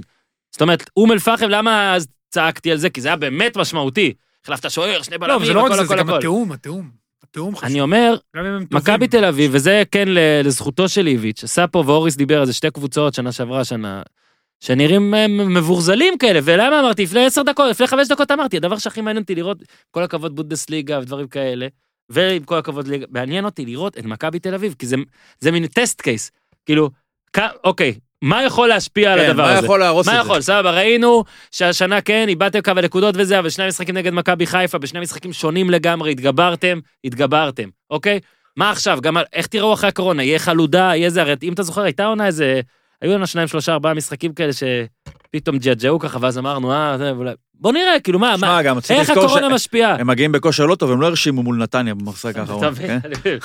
זאת 0.52 0.62
אומרת, 0.62 0.90
אום 0.98 1.12
אל-פחם, 1.12 1.50
למה 1.50 1.96
אז 1.96 2.08
צעקתי 2.30 2.72
על 2.72 2.78
זה? 2.78 2.90
כי 2.90 3.02
זה 3.02 3.08
היה 3.08 3.16
באמת 3.16 3.58
משמעותי. 3.58 4.14
החלפת 4.44 4.72
שוער, 4.72 5.02
שני 5.02 5.16
לא, 5.16 5.20
בלמים, 5.20 5.36
אבל 5.36 5.46
זה 5.46 5.54
לא 5.54 5.60
רק 5.60 5.72
הכל 5.72 5.76
זה, 5.76 5.86
זה 5.86 5.94
הכל 5.94 6.04
גם 6.04 6.10
הכל. 6.10 6.18
התיאום, 6.18 6.52
התיאום. 6.52 6.92
התיאום 7.24 7.56
חשוב. 7.56 7.70
אני 7.70 7.82
אומר. 7.82 8.16
מכבי 8.72 9.08
תל 9.08 9.26
אביב, 9.26 9.52
וזה 9.54 9.84
כן 9.92 10.08
לזכותו 10.44 10.90
של 10.90 11.08
איביץ', 11.08 11.44
עשה 11.44 11.68
פה, 11.68 11.84
ואוריס 11.86 12.16
דיבר 12.16 12.40
על 12.40 12.46
זה, 12.46 12.54
שתי 12.54 12.72
קבוצות, 12.72 13.14
שנה 13.14 13.32
שעברה, 13.32 13.66
שנה, 13.66 14.02
שנראים 14.62 15.14
אה, 15.14 15.28
מבורזלים 15.28 16.18
כאלה, 16.18 16.40
ולמה 16.44 16.80
אמרתי, 16.80 17.04
לפני 17.04 17.26
עשר 17.26 17.42
דקות, 17.44 17.70
לפני 17.70 17.88
חמש 17.88 18.08
דקות 18.08 18.32
אמרתי, 18.32 18.58
הדבר 18.58 18.78
שהכי 18.78 19.02
מעניין 19.02 19.22
אותי 19.24 19.36
לראות, 19.36 19.58
כל 19.92 20.04
הכבוד 20.04 20.36
בונדסליגה 20.36 21.00
ודברים 21.00 21.28
כאלה, 21.28 21.68
ועם 22.10 22.44
כל 22.44 22.58
הכבוד, 22.58 22.88
ליגה, 22.88 23.06
מעניין 23.10 23.46
אותי 23.46 23.66
לראות 23.66 23.98
את 23.98 24.06
מכבי 24.06 24.40
תל 24.40 24.54
אביב, 24.54 24.76
כי 24.80 24.86
זה, 24.86 24.96
זה 25.40 25.52
מין 25.52 25.68
טסט 25.68 26.02
קייס, 26.02 26.32
כאילו, 26.66 26.90
כ- 27.34 27.40
אוקיי, 27.64 27.94
מה 28.22 28.44
יכול 28.44 28.70
להשפיע 28.70 29.14
על 29.14 29.20
כן, 29.20 29.30
הדבר 29.30 29.44
מה 29.44 29.52
הזה? 29.58 29.66
יכול 29.66 29.80
להרוס 29.80 30.08
את 30.08 30.14
מה 30.14 30.20
זה? 30.20 30.26
יכול, 30.26 30.42
סבבה, 30.42 30.72
ראינו 30.72 31.24
שהשנה 31.52 32.02
כן, 32.02 32.26
איבדתם 32.30 32.62
כמה 32.62 32.82
נקודות 32.82 33.16
וזה, 33.18 33.40
אבל 33.40 33.50
שני 33.50 33.68
משחקים 33.68 33.98
נגד 33.98 34.14
מכבי 34.14 34.46
חיפה, 34.46 34.78
בשני 34.78 35.00
משחקים 35.00 35.34
שונים 35.34 35.70
לגמרי, 35.70 36.12
התגברתם, 36.12 36.80
התגברתם, 37.04 37.70
אוקיי? 37.90 38.20
מה 38.58 38.70
עכשיו, 38.72 39.00
גם 39.02 39.18
על- 39.18 39.26
איך 39.34 39.48
תראו 39.48 39.74
אחרי 39.74 39.90
הקורונה, 39.90 40.24
יהיה 40.24 40.40
חלודה, 40.40 40.92
יהיה 40.96 41.10
זה, 41.10 41.22
הרי 41.22 41.36
אם 41.44 41.54
אתה 41.54 41.64
זוכר, 41.64 41.82
הייתה 41.82 42.06
עונה 42.06 42.28
איזה, 42.28 42.62
היו 43.02 43.14
לנו 43.14 43.28
שניים, 43.28 43.48
שלושה, 43.48 43.74
ארבעה 43.74 43.94
משחקים 43.94 44.34
כאלה 44.34 44.52
שפתאום 45.28 45.58
ג'עג'עו 45.58 46.00
ככה, 46.00 46.18
ואז 46.22 46.38
אמרנו, 46.38 46.74
אה, 46.74 46.98
זה, 46.98 47.10
אולי... 47.10 47.32
בוא 47.60 47.72
נראה, 47.72 48.00
כאילו, 48.04 48.20
מה, 48.20 48.36
מה, 48.40 48.62
גם 48.62 48.78
איך 48.90 49.10
הקורונה 49.10 49.50
משפיעה? 49.50 49.98
שהם 49.98 50.08
מגיעים 50.08 50.32
בכושר 50.32 50.66
לא 50.66 50.76
טוב, 50.76 50.92
הם 50.92 51.02
לא 51.02 51.08
הרשימו 51.08 51.44
מול 51.44 51.58
נתניה 51.58 51.94
אתה 52.30 52.40
האחרון? 52.42 52.76
כן? 52.76 53.00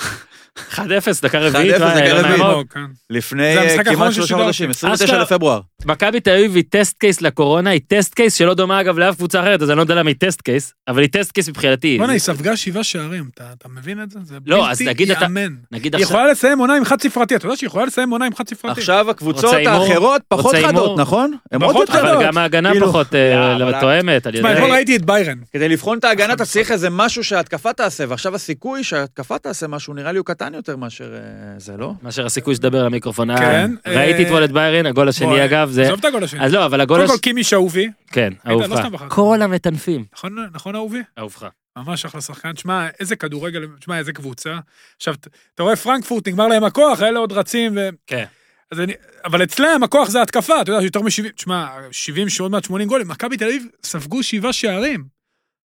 1-0, 0.71 0.79
דקה 1.21 1.39
רביעית, 1.39 1.75
1-0, 1.75 1.79
מה, 1.79 1.95
דקה 1.95 2.13
לא 2.13 2.19
רביעית. 2.19 2.67
כן. 2.73 2.79
לפני 3.09 3.55
זה 3.77 3.83
כמעט 3.83 4.13
שלושה. 4.13 4.35
חודשים, 4.35 4.69
29 4.69 5.05
אשכרה. 5.05 5.21
לפברואר. 5.21 5.61
מכבי 5.85 6.19
תל 6.19 6.29
אביב 6.31 6.55
היא 6.55 6.63
טסט 6.69 6.97
קייס 6.97 7.21
לקורונה, 7.21 7.69
היא 7.69 7.81
טסט 7.87 8.13
קייס 8.13 8.33
שלא 8.33 8.53
דומה 8.53 8.81
אגב 8.81 8.97
לאף 8.99 9.15
קבוצה 9.15 9.41
אחרת, 9.41 9.61
אז 9.61 9.69
אני 9.69 9.77
לא 9.77 9.81
יודע 9.81 9.95
למה 9.95 10.09
היא 10.09 10.15
test 10.19 10.41
case, 10.41 10.73
אבל 10.87 11.01
היא 11.01 11.09
test 11.11 11.31
case 11.31 11.49
מבחינתי. 11.49 11.97
בוא'נה, 11.97 12.11
היא 12.13 12.19
ספגה 12.19 12.57
שבעה 12.57 12.83
שערים, 12.83 13.29
אתה 13.35 13.69
מבין 13.69 14.03
את 14.03 14.11
זה? 14.11 14.19
זה 14.23 14.37
לא, 14.45 14.69
אז 14.69 14.77
בלתי 14.77 14.89
נגיד 14.89 15.11
אתה- 15.11 15.19
ייאמן. 15.21 15.55
נגיד 15.71 15.95
היא 15.95 16.03
יכולה 16.03 16.27
לסיים 16.31 16.59
עונה 16.59 16.75
עם 16.75 16.85
חד 16.85 17.01
ספרתי, 17.01 17.35
אתה 17.35 17.45
יודע 17.45 17.55
שהיא 17.57 17.67
יכולה 17.67 17.85
לסיים 17.85 18.09
עונה 18.09 18.25
עם 18.25 18.35
חד 18.35 18.47
ספרתי. 18.47 18.79
עכשיו 18.79 19.09
הקבוצות? 19.09 19.53
האחרות 19.67 20.21
פחות 20.27 20.55
חדות? 20.65 20.99
נכון? 20.99 21.33
הן 21.63 21.63
עוד 21.63 21.75
פחות 21.75 21.89
יותר 21.89 22.01
חדות. 22.01 22.15
אבל. 22.15 22.25
גם 22.25 22.37
ההגנה 22.37 22.71
כאילו- 22.71 22.87
פחות 22.87 23.15
אה, 23.15 23.53
אה, 23.53 23.77
מתואמת 23.77 24.27
על 24.27 24.33
תשמע. 24.33 24.53
אתמול 24.53 24.71
ראיתי 24.71 24.95
את 24.95 25.05
ביירן. 25.05 25.37
כדי 25.53 25.69
לבחון 25.69 25.97
את 25.97 26.03
ההגנה 26.03 26.33
אתה 26.33 26.45
צריך 26.45 26.71
איזה 26.71 26.89
משהו 26.89 27.23
שההתקפה 27.23 27.73
תעשה, 27.73 28.03
ועכשיו 28.07 28.35
הסיכוי 28.35 28.83
שההתקפה 28.83 29.37
תעשה 29.37 29.67
משהו 29.67 29.93
נראה 29.93 30.11
לי 30.11 30.17
הוא 30.17 30.25
קטן 30.25 30.53
יותר 30.53 30.75
מאשר 30.75 31.13
אה, 31.13 31.19
זה, 31.57 31.77
לא? 31.77 31.93
מאשר 32.03 32.25
הסיכוי 32.25 32.55
שתדבר 32.55 32.83
למיקרופון. 32.83 33.29
אה, 33.29 33.37
כן, 33.37 33.71
ראיתי 33.87 34.23
אתמול 34.23 34.43
את 34.43 34.51
ביירן, 34.51 34.85
הגול 34.85 35.09
השני 35.09 35.45
אגב, 35.45 35.69
זה... 35.69 35.83
עזוב 35.83 35.99
את 35.99 36.05
הגול 36.05 36.23
השני. 36.23 36.45
אז 36.45 36.53
לא, 36.53 36.65
אבל 36.65 36.81
הגול 36.81 36.97
קודם. 36.97 37.09
כל 37.09 37.17
קימי 37.17 37.43
שאהובי. 37.43 37.89
כן, 38.11 38.33
לא 38.45 38.51
אהובך. 38.51 39.03
כל 39.07 39.41
המטנפים. 39.41 40.05
נכון, 40.13 40.35
נכון 40.53 40.75
אהובי? 40.75 41.01
אהובך. 41.19 41.45
ממש 41.77 42.05
אחלה 42.05 42.21
שחקן. 42.21 42.55
שמע, 42.55 42.87
איזה 42.99 43.15
כדורגל, 43.15 43.67
שמע, 43.85 43.97
איזה 43.97 44.13
קבוצה. 44.13 44.55
עכשיו, 44.97 45.13
אתה 45.55 45.63
רואה 45.63 45.75
פרנקפורט, 45.75 46.27
נגמר 46.27 46.47
להם 46.47 46.63
הכוח, 46.63 47.01
אלה 47.01 47.19
עוד 47.19 47.31
רצים, 47.31 47.73
ו... 47.75 47.89
כן. 48.07 48.25
אז 48.71 48.79
אני, 48.79 48.93
אבל 49.25 49.43
אצלם 49.43 49.83
הכוח 49.83 50.09
זה 50.09 50.21
התקפה, 50.21 50.61
אתה 50.61 50.71
יודע, 50.71 50.83
יותר 50.83 51.01
מ-70, 51.01 51.31
תשמע, 51.35 51.77
70 51.91 52.29
שעוד 52.29 52.51
מעט 52.51 52.63
80 52.63 52.87
גולים, 52.87 53.07
מכבי 53.07 53.37
תל 53.37 53.45
אביב 53.45 53.67
ספגו 53.83 54.23
שבעה 54.23 54.53
שערים. 54.53 55.17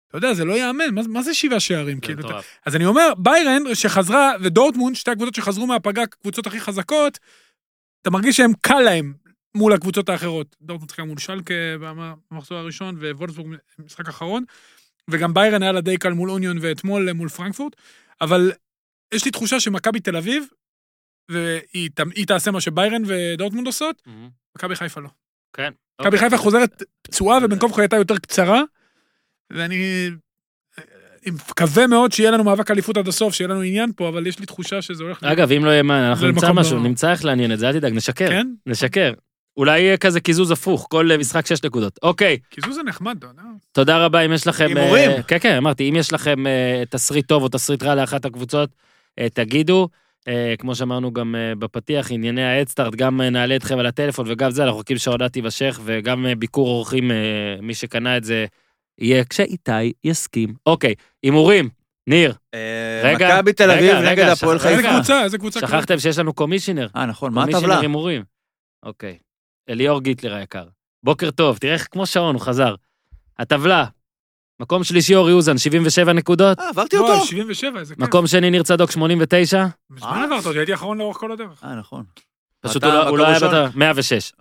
אתה 0.09 0.19
יודע, 0.19 0.35
זה 0.35 0.45
לא 0.45 0.53
ייאמן, 0.53 0.95
מה, 0.95 1.01
מה 1.09 1.23
זה 1.23 1.35
שבעה 1.35 1.61
שערים? 1.61 2.01
כאילו, 2.01 2.21
אתה-. 2.21 2.41
אז 2.67 2.77
אני 2.77 2.87
אומר, 2.87 3.13
ביירן 3.19 3.75
שחזרה, 3.75 4.33
ודורטמונד, 4.41 4.97
שתי 4.97 5.11
הקבוצות 5.11 5.35
שחזרו 5.35 5.67
מהפגרה, 5.67 6.05
הקבוצות 6.05 6.47
הכי 6.47 6.61
חזקות, 6.61 7.19
אתה 8.03 8.11
מרגיש 8.11 8.37
שהם 8.37 8.53
קל 8.61 8.81
להם 8.81 9.15
מול 9.55 9.73
הקבוצות 9.73 10.09
האחרות. 10.09 10.57
דורטמונד 10.63 10.91
שיחקה 10.91 11.05
מול 11.05 11.19
שלקה 11.19 11.55
במחזור 12.31 12.59
הראשון, 12.59 12.97
ווולפסבורג 12.97 13.57
משחק 13.79 14.09
אחרון, 14.09 14.45
וגם 15.11 15.35
ביירן 15.35 15.63
היה 15.63 15.73
לה 15.73 15.81
די 15.81 15.97
קל 15.97 16.13
מול 16.13 16.31
אוניון 16.31 16.59
ואתמול 16.61 17.13
מול 17.13 17.29
פרנקפורט, 17.29 17.77
אבל 18.21 18.53
יש 19.15 19.25
לי 19.25 19.31
תחושה 19.31 19.61
שמכבי 19.61 20.01
תל 20.01 20.17
אביב, 20.17 20.47
והיא 21.29 22.27
תעשה 22.27 22.51
מה 22.51 22.61
שביירן 22.61 23.03
ודורטמונד 23.07 23.67
עושות. 23.67 24.03
מכבי 24.57 24.77
חיפה 24.77 25.01
לא. 25.01 25.09
כן. 25.57 25.73
מכבי 26.01 26.19
חיפה 26.19 26.37
חוזרת 26.37 26.83
פצועה 27.03 27.39
ובין 27.43 27.59
כה 27.59 27.67
וכה 27.67 27.83
הייתה 27.83 27.97
יותר 27.97 28.19
קצרה, 28.19 28.63
ואני 29.51 30.11
אני 31.27 31.35
מקווה 31.51 31.87
מאוד 31.87 32.13
שיהיה 32.13 32.31
לנו 32.31 32.45
מאבק 32.45 32.71
אליפות 32.71 32.97
עד 32.97 33.09
הסוף, 33.09 33.35
שיהיה 33.35 33.49
לנו 33.49 33.61
עניין 33.61 33.93
פה, 33.97 34.09
אבל 34.09 34.27
יש 34.27 34.39
לי 34.39 34.47
תחושה 34.47 34.83
שזה 34.83 35.05
הולך... 35.05 35.25
אגב, 35.25 35.53
אם 35.53 35.65
לא 35.65 35.71
יהיה 35.71 35.83
מה, 35.83 36.09
אנחנו 36.09 36.27
נמצא 36.27 36.53
משהו, 36.53 36.77
לא- 36.77 36.83
נמצא 36.83 37.11
איך 37.11 37.25
לעניין 37.25 37.53
את 37.53 37.59
זה, 37.59 37.69
אל 37.69 37.73
תדאג, 37.73 37.93
נשקר. 37.95 38.29
כן? 38.29 38.47
נשקר. 38.67 39.13
אולי 39.57 39.81
יהיה 39.81 39.97
כזה 39.97 40.21
קיזוז 40.21 40.51
הפוך, 40.51 40.87
כל 40.91 41.11
אה, 41.11 41.19
משחק 41.19 41.47
שש 41.47 41.65
נקודות. 41.65 41.99
אוקיי, 42.03 42.39
קיזוז 42.51 42.75
זה 42.75 42.83
נחמד, 42.83 43.17
אתה 43.19 43.27
יודע. 43.27 43.43
תודה 43.73 44.05
רבה 44.05 44.21
אם 44.21 44.33
יש 44.33 44.47
לכם... 44.47 44.67
הימורים. 44.69 45.11
אה, 45.11 45.23
כן, 45.23 45.39
כן, 45.39 45.57
אמרתי, 45.57 45.89
אם 45.89 45.97
יש 45.97 46.13
לכם 46.13 46.47
אה, 46.47 46.83
תסריט 46.91 47.27
טוב 47.27 47.43
או 47.43 47.49
תסריט 47.49 47.83
רע 47.83 47.95
לאחת 47.95 48.25
הקבוצות, 48.25 48.71
אה, 49.19 49.29
תגידו. 49.29 49.89
אה, 50.29 50.55
כמו 50.59 50.75
שאמרנו 50.75 51.13
גם 51.13 51.35
אה, 51.35 51.55
בפתיח, 51.55 52.11
ענייני 52.11 52.45
האדסטארט, 52.45 52.95
גם 52.95 53.21
אה, 53.21 53.31
נעלה 53.31 53.57
אתכם 53.57 53.79
על 53.79 53.87
הטלפון 53.87 54.27
וגם 54.29 54.51
זה, 54.51 54.65
אנחנו 54.65 54.79
מחכים 54.79 54.99
שהעונה 54.99 55.29
תימשך, 55.29 55.81
וגם 55.85 56.27
אה, 56.27 56.35
ביקור 56.35 56.69
אורחים, 56.69 57.11
אה, 57.11 57.17
מי 57.63 57.75
שקנה 57.75 58.17
את 58.17 58.25
זה, 58.25 58.47
יהיה 58.99 59.25
כשאיתי 59.25 59.93
יסכים. 60.05 60.55
אוקיי, 60.67 60.95
הימורים, 61.23 61.69
ניר, 62.07 62.35
רגע, 63.05 63.35
מכבי 63.37 63.53
תל 63.53 63.71
אביב 63.71 63.91
רגע, 63.91 64.11
נגד 64.11 64.23
רגע, 64.23 64.33
הפועל 64.33 64.57
איזה 64.57 64.69
חיפה. 64.69 64.79
רגע. 64.79 64.95
קבוצה, 64.95 65.25
איזה 65.25 65.39
קבוצה. 65.39 65.61
שכחתם 65.61 65.99
שיש 65.99 66.19
לנו 66.19 66.33
קומישיונר. 66.33 66.89
אה, 66.97 67.07
נכון, 67.07 67.33
מה 67.33 67.41
קומישיונר 67.41 67.67
הטבלה? 67.67 67.81
הימורים. 67.81 68.23
אוקיי. 68.83 69.19
אליאור 69.69 70.01
גיטלר 70.03 70.35
היקר. 70.35 70.65
בוקר 71.03 71.31
טוב, 71.31 71.59
תראה 71.59 71.75
איך 71.75 71.89
כמו 71.91 72.07
שעון, 72.07 72.35
הוא 72.35 72.43
חזר. 72.43 72.75
הטבלה, 73.39 73.85
מקום 74.65 74.85
שלישי 74.85 75.15
אורי 75.15 75.33
אוזן, 75.33 75.59
77 75.59 76.13
נקודות. 76.13 76.59
אה, 76.61 76.69
עברתי 76.69 76.97
וואי, 76.99 77.13
אותו. 77.13 77.25
77, 77.27 77.81
איזה 77.81 77.95
כיף. 77.95 78.05
מקום 78.05 78.27
שני 78.27 78.51
ניר 78.51 78.63
צדוק, 78.63 78.91
89. 78.91 79.67
מזמן 79.91 80.23
עברת 80.25 80.47
אותי, 80.47 80.59
הייתי 80.59 80.75
אחרון 80.75 80.99
לאורך 80.99 81.17
כל 81.17 81.33
הדרך. 81.33 81.65
אה, 81.65 81.75
נכון. 81.75 82.05
פשוט 82.61 82.85
הוא 82.85 82.93
לא- 82.93 83.09
הוא 83.09 83.19
לא 83.19 83.27
היה? 83.27 83.39
בתור, 83.39 83.67
106. 83.75 84.33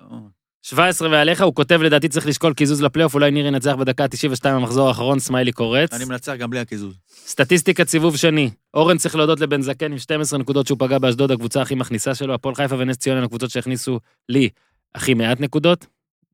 17 0.62 1.10
ועליך, 1.10 1.42
הוא 1.42 1.56
כותב 1.56 1.82
לדעתי 1.82 2.10
צריך 2.10 2.28
לשקול 2.28 2.54
קיזוז 2.54 2.82
לפלייאוף, 2.82 3.14
אולי 3.14 3.32
ניר 3.32 3.46
ינצח 3.48 3.72
בדקה 3.76 4.08
92 4.08 4.56
המחזור 4.56 4.88
האחרון, 4.88 5.20
סמיילי 5.20 5.52
קורץ. 5.52 5.94
אני 5.94 6.06
מנצח 6.06 6.34
גם 6.34 6.50
בלי 6.50 6.60
הקיזוז. 6.60 6.96
סטטיסטיקת 7.26 7.88
סיבוב 7.88 8.18
שני, 8.18 8.50
אורן 8.74 8.98
צריך 8.98 9.16
להודות 9.16 9.40
לבן 9.40 9.62
זקן 9.62 9.92
עם 9.92 9.98
12 9.98 10.40
נקודות 10.40 10.68
שהוא 10.68 10.80
פגע 10.80 10.98
באשדוד, 10.98 11.32
הקבוצה 11.32 11.62
הכי 11.62 11.76
מכניסה 11.76 12.16
שלו, 12.16 12.34
הפועל 12.34 12.56
חיפה 12.56 12.76
ונס 12.80 12.98
ציונה 12.98 13.20
הן 13.20 13.26
הקבוצות 13.26 13.50
שהכניסו 13.50 14.00
לי 14.30 14.50
הכי 14.96 15.14
מעט 15.14 15.40
נקודות, 15.40 15.86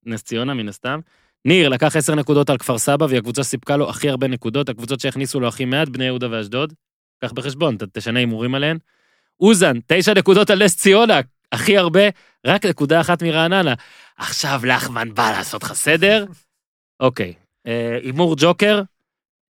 נס 0.06 0.24
ציונה 0.24 0.54
מן 0.54 0.70
הסתם. 0.70 1.00
ניר 1.46 1.70
לקח 1.70 1.96
10 1.96 2.16
נקודות 2.16 2.50
על 2.50 2.58
כפר 2.58 2.78
סבא, 2.78 3.06
והיא 3.06 3.18
הקבוצה 3.18 3.44
שסיפקה 3.44 3.78
לו 3.78 3.90
הכי 3.90 4.10
הרבה 4.10 4.28
נקודות, 4.28 4.70
הקבוצות 4.70 5.00
שהכניסו 5.00 5.40
לו 5.40 5.48
הכי 5.48 5.66
מעט, 5.66 5.90
בני 5.90 6.06
יהודה 6.06 6.28
ואשדוד. 6.32 6.74
קח 7.24 7.32
בחשבון, 7.32 7.78
ת- 7.78 7.84
תשנה 7.98 8.20
הימורים 8.20 8.56
עליהן. 8.56 8.78
אוזן, 9.40 9.78
9 9.88 10.14
נקודות 10.14 10.50
על 10.50 10.64
נס 10.64 10.78
ציונה, 10.78 11.20
הכי 11.52 11.78
הרבה, 11.78 12.02
רק 12.48 12.66
נקודה 12.66 13.02
אחת 13.02 13.24
מרעננה. 13.24 13.74
עכשיו 14.18 14.62
לחמן 14.66 15.14
בא 15.14 15.32
לעשות 15.32 15.64
לך 15.64 15.74
סדר. 15.74 16.26
אוקיי, 17.00 17.34
אה, 17.68 17.98
הימור 18.04 18.36
ג'וקר, 18.38 18.82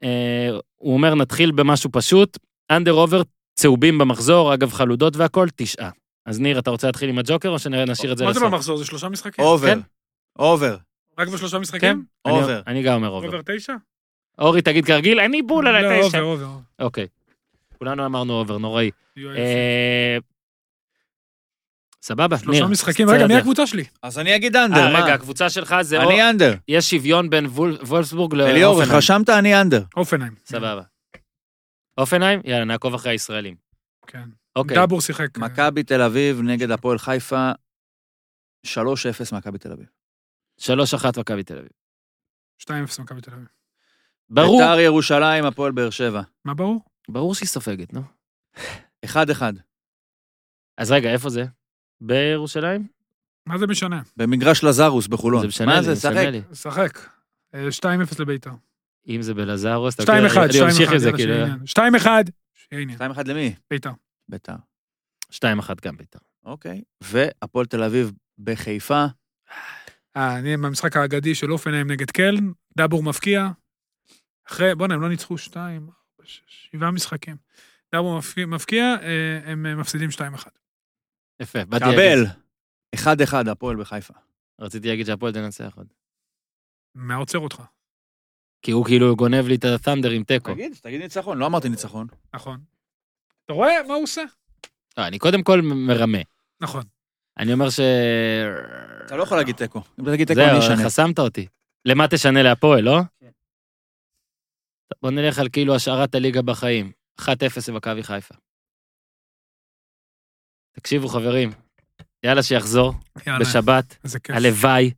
אה, 0.03 0.49
הוא 0.76 0.94
אומר 0.94 1.16
נתחיל 1.16 1.52
במשהו 1.52 1.90
פשוט, 1.94 2.38
under 2.72 2.94
over 2.94 3.22
צהובים 3.60 3.98
במחזור, 3.98 4.53
אגב 4.53 4.72
חלודות 4.74 5.16
והכל, 5.16 5.48
תשעה. 5.56 5.90
אז 6.26 6.40
ניר, 6.40 6.60
אתה 6.60 6.70
רוצה 6.70 6.88
להתחיל 6.88 7.10
עם 7.10 7.20
הג'וקר 7.20 7.49
או 7.49 7.60
שנשאיר 7.60 8.11
את 8.11 8.18
זה 8.18 8.26
מה 8.26 8.34
זה 8.34 8.40
לסוף? 8.40 8.52
במחזור? 8.53 8.78
זה 8.78 8.86
שלושה 8.86 9.10
משחקים. 9.10 9.45
over. 9.46 9.68
כן. 9.68 9.80
over. 10.40 10.78
רק 11.20 11.28
בשלושה 11.28 11.56
כן? 11.58 11.62
משחקים? 11.62 12.06
אני- 12.26 12.34
over. 12.34 12.62
אני 12.68 12.84
גם 12.84 12.94
אומר 12.96 13.10
over. 13.10 13.28
over 13.28 13.41
תשע? 13.46 13.74
אורי, 14.40 14.62
תגיד 14.62 14.86
כרגיל, 14.86 15.20
אני 15.20 15.41
בול 15.41 15.68
על 15.68 15.82
לא, 15.82 15.91
התשע. 16.06 16.20
over, 16.20 16.46
over. 16.46 16.60
אוקיי. 16.80 17.08
כולנו 17.78 18.06
אמרנו 18.06 18.34
אובר, 18.34 18.58
נוראי. 18.58 18.91
אה, 19.18 20.18
סבבה, 22.02 22.38
שלושה 22.38 22.60
ניר. 22.60 22.68
משחקים. 22.70 23.08
צא 23.08 23.14
רגע, 23.14 23.28
מי. 23.28 23.34
הקבוצה 23.36 23.68
שלי? 23.68 23.84
אז 24.04 24.20
אני 24.20 24.36
אגיד 24.36 24.56
אנדר, 24.56 24.88
אה, 24.88 24.94
מה? 24.94 25.04
רגע, 25.04 25.14
הקבוצה 25.14 25.50
שלך 25.50 25.76
זה... 25.82 26.02
אני 26.02 26.30
אנדר. 26.30 26.54
יש 26.68 26.90
שוויון 26.90 27.30
בין 27.30 27.46
וול- 27.46 27.78
וולפסבורג 27.82 28.34
אליאור, 28.34 28.74
לאופנהיים. 28.74 28.98
רשמת 28.98 29.30
אני 29.30 29.62
אנדר. 29.62 29.84
אופנהיים. 29.98 30.34
סבבה. 30.46 30.82
אופנהיים? 31.98 32.41
יאללה, 32.46 32.66
נעקוב 32.66 32.94
אחרי 32.94 33.12
הישראלים. 33.12 33.56
כן. 34.08 34.30
אוקיי. 34.56 34.76
דאבור 34.78 35.02
שיחק. 35.02 35.38
מכבי 35.38 35.84
תל 35.84 36.02
אביב 36.02 36.41
נגד 36.41 36.72
הפועל 36.72 36.98
חיפה, 36.98 37.52
3-0 38.68 38.72
מכבי 39.36 39.58
תל 39.58 39.72
אביב. 39.72 39.86
3-1 40.60 40.65
מכבי 41.19 41.44
תל 41.44 41.57
אביב. 41.57 41.69
2-0 42.61 43.02
מכבי 43.02 43.22
תל 43.22 43.31
אביב. 43.34 43.48
ברור, 44.30 44.61
ביתר 44.61 44.80
ירושלים, 44.80 45.45
הפועל 45.45 45.72
באר 45.72 45.90
שבע. 45.90 46.22
מה 46.45 46.53
ברור? 46.53 46.81
ברור 47.10 47.36
שהיא 47.36 47.48
סופגת, 47.48 47.94
נו. 47.94 48.02
1-1. 49.06 49.41
אז 50.77 50.91
רגע, 50.91 51.11
איפה 51.11 51.30
זה? 51.30 51.45
בירושלים? 52.02 52.88
מה 53.45 53.57
זה 53.57 53.68
משנה? 53.68 54.02
במגרש 54.18 54.64
לזרוס 54.64 55.07
בחולון. 55.07 55.41
זה 55.41 55.48
משנה 55.48 55.68
מה 55.68 55.80
לי, 55.80 55.84
זה, 55.84 55.95
שחק. 55.95 56.15
לי. 56.15 56.41
שחק. 56.53 56.99
אה, 57.56 57.68
2-0 57.72 58.19
לביתר. 58.19 58.52
אם 59.07 59.22
זה 59.22 59.34
בלזרוס, 59.34 59.95
אתה 59.95 60.03
2-1, 60.03 60.06
2-1. 60.06 60.40
אני 60.40 60.61
ממשיך 60.65 60.91
עם 60.91 60.98
זה, 60.98 61.11
כאילו. 61.11 61.34
שיהיה 61.34 61.45
עניין. 61.45 61.60
2-1. 61.65 62.07
שיהיה 62.53 62.81
עניין. 62.81 62.98
2-1 62.99 63.27
למי? 63.27 63.56
ביתר. 63.69 63.91
ביתר. 64.30 64.56
2-1 65.34 65.38
גם 65.81 65.98
בית"ר. 65.98 66.19
אוקיי. 66.45 66.81
והפועל 67.02 67.65
תל 67.65 67.84
אביב 67.84 68.11
בחיפה, 68.40 68.95
אה, 68.95 69.07
אני 70.15 70.57
במשחק 70.57 70.95
האגדי 70.98 71.36
של 71.36 71.52
אופנהיים 71.52 71.91
נגד 71.91 72.11
קלן, 72.11 72.52
דאבור 72.77 73.03
מפקיע. 73.03 73.48
אחרי, 74.48 74.76
בוא'נה, 74.76 74.94
הם 74.94 75.02
לא 75.02 75.10
ניצחו 75.10 75.38
2, 75.38 75.81
4, 75.84 75.94
6, 76.26 76.41
7 76.72 76.91
משחקים. 76.91 77.38
דאבור 77.95 78.19
מפקיע- 78.48 78.95
אה, 79.02 79.52
הם 79.52 79.65
אה, 79.65 79.76
מפסידים 79.76 80.10
2-1. 80.11 80.48
יפה, 81.41 81.65
באתי 81.65 81.86
להגיד. 81.86 81.99
קבל. 81.99 82.26
1-1 82.95 83.48
הפועל 83.52 83.76
בחיפה. 83.77 84.14
רציתי 84.60 84.88
להגיד 84.88 85.06
שהפועל 85.06 85.34
תנצח 85.34 85.73
עוד. 85.76 85.88
מה 86.95 87.15
עוצר 87.15 87.40
אותך? 87.40 87.61
כי 88.61 88.72
הוא 88.72 88.86
כאילו 88.86 89.15
גונב 89.15 89.48
לי 89.48 89.56
את 89.56 89.65
הת'נדר 89.65 90.10
עם 90.10 90.23
תיקו. 90.23 90.53
תגיד, 90.53 90.73
תגיד 90.81 91.02
ניצחון, 91.02 91.38
לא 91.38 91.45
אמרתי 91.45 91.69
ניצחון. 91.69 92.07
נכון. 92.34 92.60
אתה 93.45 93.53
רואה 93.53 93.72
מה 93.88 93.94
הוא 93.94 94.03
עושה? 94.03 94.22
לא, 94.98 95.07
אני 95.07 95.19
קודם 95.19 95.44
כל 95.44 95.61
מרמה. 95.61 96.18
נכון. 96.61 96.84
אני 97.40 97.53
אומר 97.53 97.70
ש... 97.70 97.80
אתה 99.06 99.16
לא 99.16 99.24
יכול 99.24 99.38
להגיד 99.38 99.56
תיקו. 99.56 99.82
אם 99.99 100.03
אתה 100.03 100.11
תגיד 100.11 100.28
תיקו, 100.28 100.41
אני 100.41 100.49
זהו, 100.61 100.74
אשנה. 100.74 100.86
חסמת 100.86 101.20
אותי. 101.20 101.45
למה 101.86 102.07
תשנה 102.07 102.44
להפועל, 102.44 102.84
לא? 102.84 102.99
כן. 103.20 103.30
בוא 105.02 105.11
נלך 105.11 105.40
על 105.40 105.48
כאילו 105.52 105.76
השארת 105.76 106.16
הליגה 106.16 106.41
בחיים. 106.41 106.91
1-0 107.22 107.26
למכבי 107.70 108.03
חיפה. 108.03 108.36
תקשיבו, 110.76 111.07
חברים, 111.07 111.52
יאללה 112.24 112.44
שיחזור, 112.44 112.94
יאללה, 113.28 113.40
בשבת, 113.40 113.95
איזה 114.03 114.20
כיף. 114.20 114.36
הלוואי. 114.36 114.91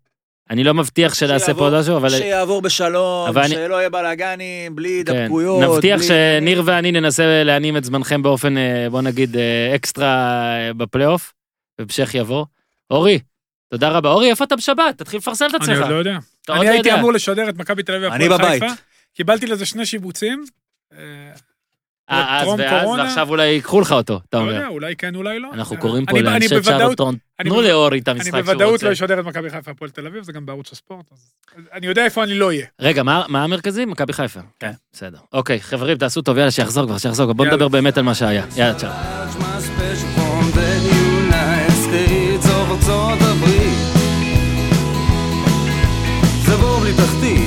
אני 0.49 0.63
לא 0.63 0.73
מבטיח 0.73 1.13
שנעשה 1.13 1.53
פה 1.53 1.59
עוד 1.59 1.73
משהו, 1.79 1.97
אבל... 1.97 2.09
שיעבור 2.09 2.61
בשלום, 2.61 3.29
אבל 3.29 3.41
אני- 3.41 3.49
שלא 3.49 3.75
יהיה 3.75 3.89
בלאגנים, 3.89 4.75
בלי 4.75 5.03
כן. 5.05 5.23
דבקויות. 5.23 5.63
נבטיח 5.63 5.97
בלי- 5.99 6.07
שניר 6.07 6.61
ואני 6.65 6.91
ננסה 6.91 7.43
להנים 7.43 7.77
את 7.77 7.83
זמנכם 7.83 8.21
באופן, 8.21 8.57
אה, 8.57 8.87
בוא 8.91 9.01
נגיד, 9.01 9.35
אה, 9.37 9.75
אקסטרה 9.75 10.07
אה, 10.57 10.73
בפלייאוף, 10.73 11.33
והמשך 11.81 12.15
יבוא. 12.15 12.45
אורי, 12.91 13.19
תודה 13.71 13.89
רבה. 13.89 14.09
אורי, 14.09 14.29
איפה 14.29 14.43
אתה 14.43 14.55
בשבת? 14.55 14.97
תתחיל 14.97 15.17
לפרסם 15.17 15.45
את 15.45 15.55
אני 15.55 15.63
עצמך. 15.63 15.77
עוד 15.81 15.89
לא 15.89 15.95
יודע. 15.95 16.17
אני 16.49 16.65
לא 16.65 16.71
הייתי 16.71 16.89
יודע. 16.89 16.99
אמור 16.99 17.13
לשדר 17.13 17.49
את 17.49 17.57
מכבי 17.57 17.83
תל 17.83 17.93
אביב 17.95 18.11
אני 18.11 18.27
והפועל 18.29 18.49
בבית. 18.49 18.63
חיפה. 18.63 18.75
קיבלתי 19.15 19.45
לזה 19.47 19.65
שני 19.65 19.85
שיבוצים. 19.85 20.45
אה, 20.93 20.97
אה, 22.11 22.41
אז 22.41 22.47
ואז? 22.57 22.87
ועכשיו 22.89 23.29
אולי 23.29 23.47
ייקחו 23.47 23.81
לך 23.81 23.91
אותו, 23.91 24.19
אתה 24.29 24.37
לא 24.37 24.41
אומר. 24.41 24.53
יודע, 24.53 24.67
אולי 24.67 24.95
כן, 24.95 25.15
אולי 25.15 25.39
לא. 25.39 25.49
אנחנו 25.53 25.75
אה, 25.75 25.81
קוראים 25.81 26.05
פה 26.05 26.11
אני- 26.11 26.19
אני 26.19 26.33
לאנשי 26.33 26.47
בוודאות- 26.55 26.79
צ'ארלטון, 26.81 27.15
אני 27.39 27.49
תנו 27.49 27.61
לאורי 27.61 27.99
את 27.99 28.07
אני 28.09 28.17
המשחק 28.17 28.31
שהוא 28.31 28.41
בוודאות 28.41 28.71
רוצה. 28.71 28.85
לא 28.87 28.91
אשדר 28.93 29.19
את 29.19 29.25
מכבי 29.25 29.49
חיפה 29.49 29.71
הפועל 29.71 29.91
תל 29.91 30.07
אביב, 30.07 30.23
זה 30.23 30.31
גם 30.31 30.45
בערוץ 30.45 30.71
הספורט. 30.71 31.05
אז 31.11 31.33
אני 31.73 31.87
יודע 31.87 32.05
איפה 32.05 32.23
אני 32.23 32.33
לא 32.33 32.47
אהיה. 32.47 32.65
רגע, 32.79 33.03
מה 33.03 33.43
המרכזי? 33.43 33.85
מכבי 33.85 34.13
חיפה. 34.13 34.39
כן. 34.59 34.71
בסדר. 34.93 35.17
אוקיי, 35.33 35.61
חברים, 35.61 35.97
תעשו 35.97 36.21
טוב, 36.21 36.37
יאללה, 36.37 36.51
שיחזור 36.51 36.85
כבר, 36.87 36.97
שיחזור. 36.97 37.33
בוא 37.33 37.45
יאללה. 37.45 37.55
נדבר 37.57 37.67
באמת 37.67 37.97
על 37.97 38.03
מה 38.03 38.15
שהיה. 38.15 38.45
יאללה, 38.57 38.75
צ'או. 38.79 39.50
ארצות 42.81 43.21
הברית. 43.21 43.77
זה 46.45 46.57
בור 46.57 46.79
בלי 46.79 46.93
תחתית 46.93 47.40